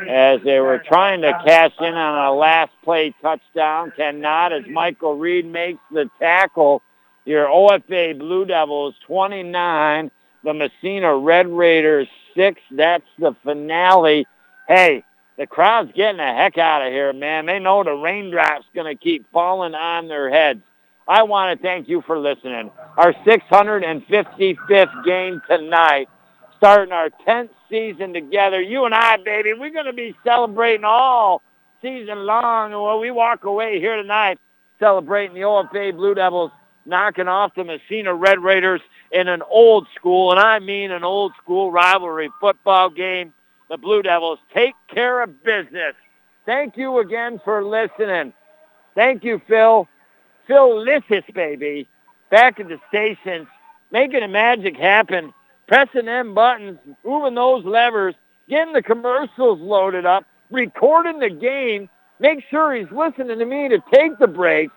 as 0.09 0.41
they 0.43 0.59
were 0.59 0.79
trying 0.79 1.21
to 1.21 1.31
cash 1.45 1.73
in 1.79 1.93
on 1.93 2.25
a 2.25 2.33
last 2.33 2.71
play 2.83 3.13
touchdown. 3.21 3.93
Cannot 3.95 4.53
as 4.53 4.63
Michael 4.67 5.17
Reed 5.17 5.45
makes 5.45 5.81
the 5.91 6.09
tackle. 6.19 6.81
Your 7.25 7.45
OFA 7.45 8.17
Blue 8.17 8.45
Devils 8.45 8.95
29, 9.05 10.09
the 10.43 10.53
Massena 10.53 11.15
Red 11.15 11.47
Raiders 11.47 12.07
6. 12.35 12.59
That's 12.71 13.05
the 13.19 13.35
finale. 13.43 14.25
Hey, 14.67 15.03
the 15.37 15.47
crowd's 15.47 15.91
getting 15.95 16.17
the 16.17 16.23
heck 16.23 16.57
out 16.57 16.85
of 16.85 16.91
here, 16.91 17.13
man. 17.13 17.45
They 17.45 17.59
know 17.59 17.83
the 17.83 17.93
raindrops 17.93 18.65
going 18.75 18.95
to 18.95 19.01
keep 19.01 19.25
falling 19.31 19.73
on 19.73 20.07
their 20.07 20.29
heads. 20.29 20.61
I 21.07 21.23
want 21.23 21.57
to 21.57 21.63
thank 21.63 21.89
you 21.89 22.03
for 22.05 22.17
listening. 22.17 22.71
Our 22.97 23.13
655th 23.25 25.05
game 25.05 25.41
tonight, 25.49 26.09
starting 26.57 26.93
our 26.93 27.09
10th 27.27 27.49
season 27.69 28.13
together. 28.13 28.61
You 28.61 28.85
and 28.85 28.93
I, 28.93 29.17
baby, 29.17 29.53
we're 29.53 29.71
going 29.71 29.85
to 29.85 29.93
be 29.93 30.15
celebrating 30.23 30.85
all 30.85 31.41
season 31.81 32.25
long. 32.25 32.73
And 32.73 32.81
when 32.81 32.99
we 32.99 33.11
walk 33.11 33.43
away 33.45 33.79
here 33.79 33.95
tonight, 33.95 34.37
celebrating 34.79 35.33
the 35.33 35.41
OFA 35.41 35.95
Blue 35.95 36.13
Devils 36.13 36.51
knocking 36.85 37.27
off 37.27 37.53
the 37.55 37.63
Massena 37.63 38.13
Red 38.13 38.39
Raiders 38.39 38.81
in 39.11 39.27
an 39.27 39.41
old 39.49 39.87
school, 39.95 40.31
and 40.31 40.39
I 40.39 40.59
mean 40.59 40.91
an 40.91 41.03
old 41.03 41.33
school 41.41 41.71
rivalry 41.71 42.29
football 42.39 42.89
game. 42.89 43.33
The 43.71 43.77
Blue 43.77 44.01
Devils 44.01 44.39
take 44.53 44.75
care 44.93 45.23
of 45.23 45.43
business. 45.45 45.95
Thank 46.45 46.75
you 46.75 46.99
again 46.99 47.39
for 47.45 47.63
listening. 47.63 48.33
Thank 48.95 49.23
you, 49.23 49.41
Phil. 49.47 49.87
Phil 50.45 50.85
Lithis, 50.85 51.33
baby, 51.33 51.87
back 52.29 52.59
at 52.59 52.67
the 52.67 52.81
stations, 52.89 53.47
making 53.89 54.19
the 54.19 54.27
magic 54.27 54.75
happen, 54.75 55.33
pressing 55.69 56.03
them 56.03 56.33
buttons, 56.33 56.79
moving 57.05 57.35
those 57.35 57.63
levers, 57.63 58.13
getting 58.49 58.73
the 58.73 58.83
commercials 58.83 59.61
loaded 59.61 60.05
up, 60.05 60.25
recording 60.49 61.19
the 61.19 61.29
game, 61.29 61.87
make 62.19 62.43
sure 62.49 62.75
he's 62.75 62.91
listening 62.91 63.39
to 63.39 63.45
me 63.45 63.69
to 63.69 63.81
take 63.93 64.19
the 64.19 64.27
breaks. 64.27 64.73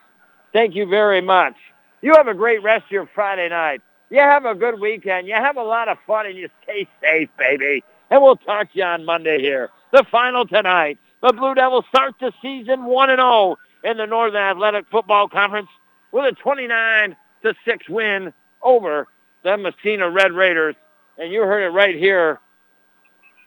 Thank 0.52 0.76
you 0.76 0.86
very 0.86 1.20
much. 1.20 1.56
You 2.00 2.14
have 2.14 2.28
a 2.28 2.34
great 2.34 2.62
rest 2.62 2.84
of 2.84 2.92
your 2.92 3.10
Friday 3.12 3.48
night. 3.48 3.82
You 4.10 4.20
have 4.20 4.44
a 4.44 4.54
good 4.54 4.78
weekend. 4.78 5.26
You 5.26 5.34
have 5.34 5.56
a 5.56 5.64
lot 5.64 5.88
of 5.88 5.98
fun 6.06 6.26
and 6.26 6.36
you 6.36 6.48
stay 6.62 6.86
safe, 7.02 7.28
baby. 7.36 7.82
And 8.10 8.22
we'll 8.22 8.36
talk 8.36 8.72
to 8.72 8.78
you 8.78 8.84
on 8.84 9.04
Monday 9.04 9.40
here. 9.40 9.70
The 9.92 10.04
final 10.10 10.46
tonight. 10.46 10.98
The 11.22 11.32
Blue 11.32 11.54
Devils 11.54 11.84
start 11.88 12.14
the 12.20 12.32
season 12.42 12.80
1-0 12.80 13.56
in 13.84 13.96
the 13.96 14.06
Northern 14.06 14.42
Athletic 14.42 14.86
Football 14.90 15.28
Conference 15.28 15.68
with 16.12 16.24
a 16.26 16.32
29 16.32 17.16
to 17.42 17.54
6 17.64 17.88
win 17.88 18.32
over 18.62 19.06
the 19.42 19.56
Massena 19.56 20.10
Red 20.10 20.32
Raiders. 20.32 20.74
And 21.18 21.32
you 21.32 21.42
heard 21.42 21.64
it 21.64 21.70
right 21.70 21.96
here 21.96 22.40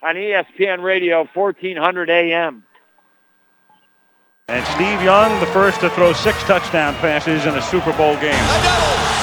on 0.02 0.16
ESPN 0.16 0.82
Radio 0.82 1.28
1400 1.34 2.10
AM. 2.10 2.64
And 4.48 4.66
Steve 4.68 5.02
Young, 5.04 5.38
the 5.42 5.46
first 5.48 5.82
to 5.82 5.90
throw 5.90 6.14
six 6.14 6.42
touchdown 6.44 6.94
passes 6.96 7.46
in 7.46 7.56
a 7.56 7.62
Super 7.62 7.92
Bowl 7.94 8.16
game. 8.16 9.17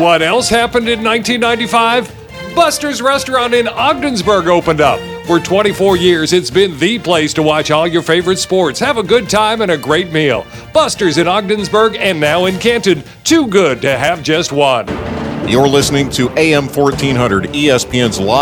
What 0.00 0.22
else 0.22 0.48
happened 0.48 0.88
in 0.88 1.04
1995? 1.04 2.54
Buster's 2.56 3.02
Restaurant 3.02 3.52
in 3.52 3.68
Ogdensburg 3.68 4.46
opened 4.48 4.80
up. 4.80 4.98
For 5.26 5.38
24 5.38 5.98
years, 5.98 6.32
it's 6.32 6.50
been 6.50 6.78
the 6.78 6.98
place 6.98 7.34
to 7.34 7.42
watch 7.42 7.70
all 7.70 7.86
your 7.86 8.00
favorite 8.00 8.38
sports, 8.38 8.80
have 8.80 8.96
a 8.96 9.02
good 9.02 9.28
time, 9.28 9.60
and 9.60 9.70
a 9.70 9.76
great 9.76 10.10
meal. 10.10 10.46
Buster's 10.72 11.18
in 11.18 11.28
Ogdensburg 11.28 11.96
and 11.96 12.18
now 12.18 12.46
in 12.46 12.58
Canton. 12.58 13.04
Too 13.22 13.46
good 13.46 13.82
to 13.82 13.98
have 13.98 14.22
just 14.22 14.50
one. 14.50 14.88
You're 15.46 15.68
listening 15.68 16.08
to 16.12 16.30
AM 16.38 16.68
1400 16.68 17.50
ESPN's 17.50 18.18
live. 18.18 18.41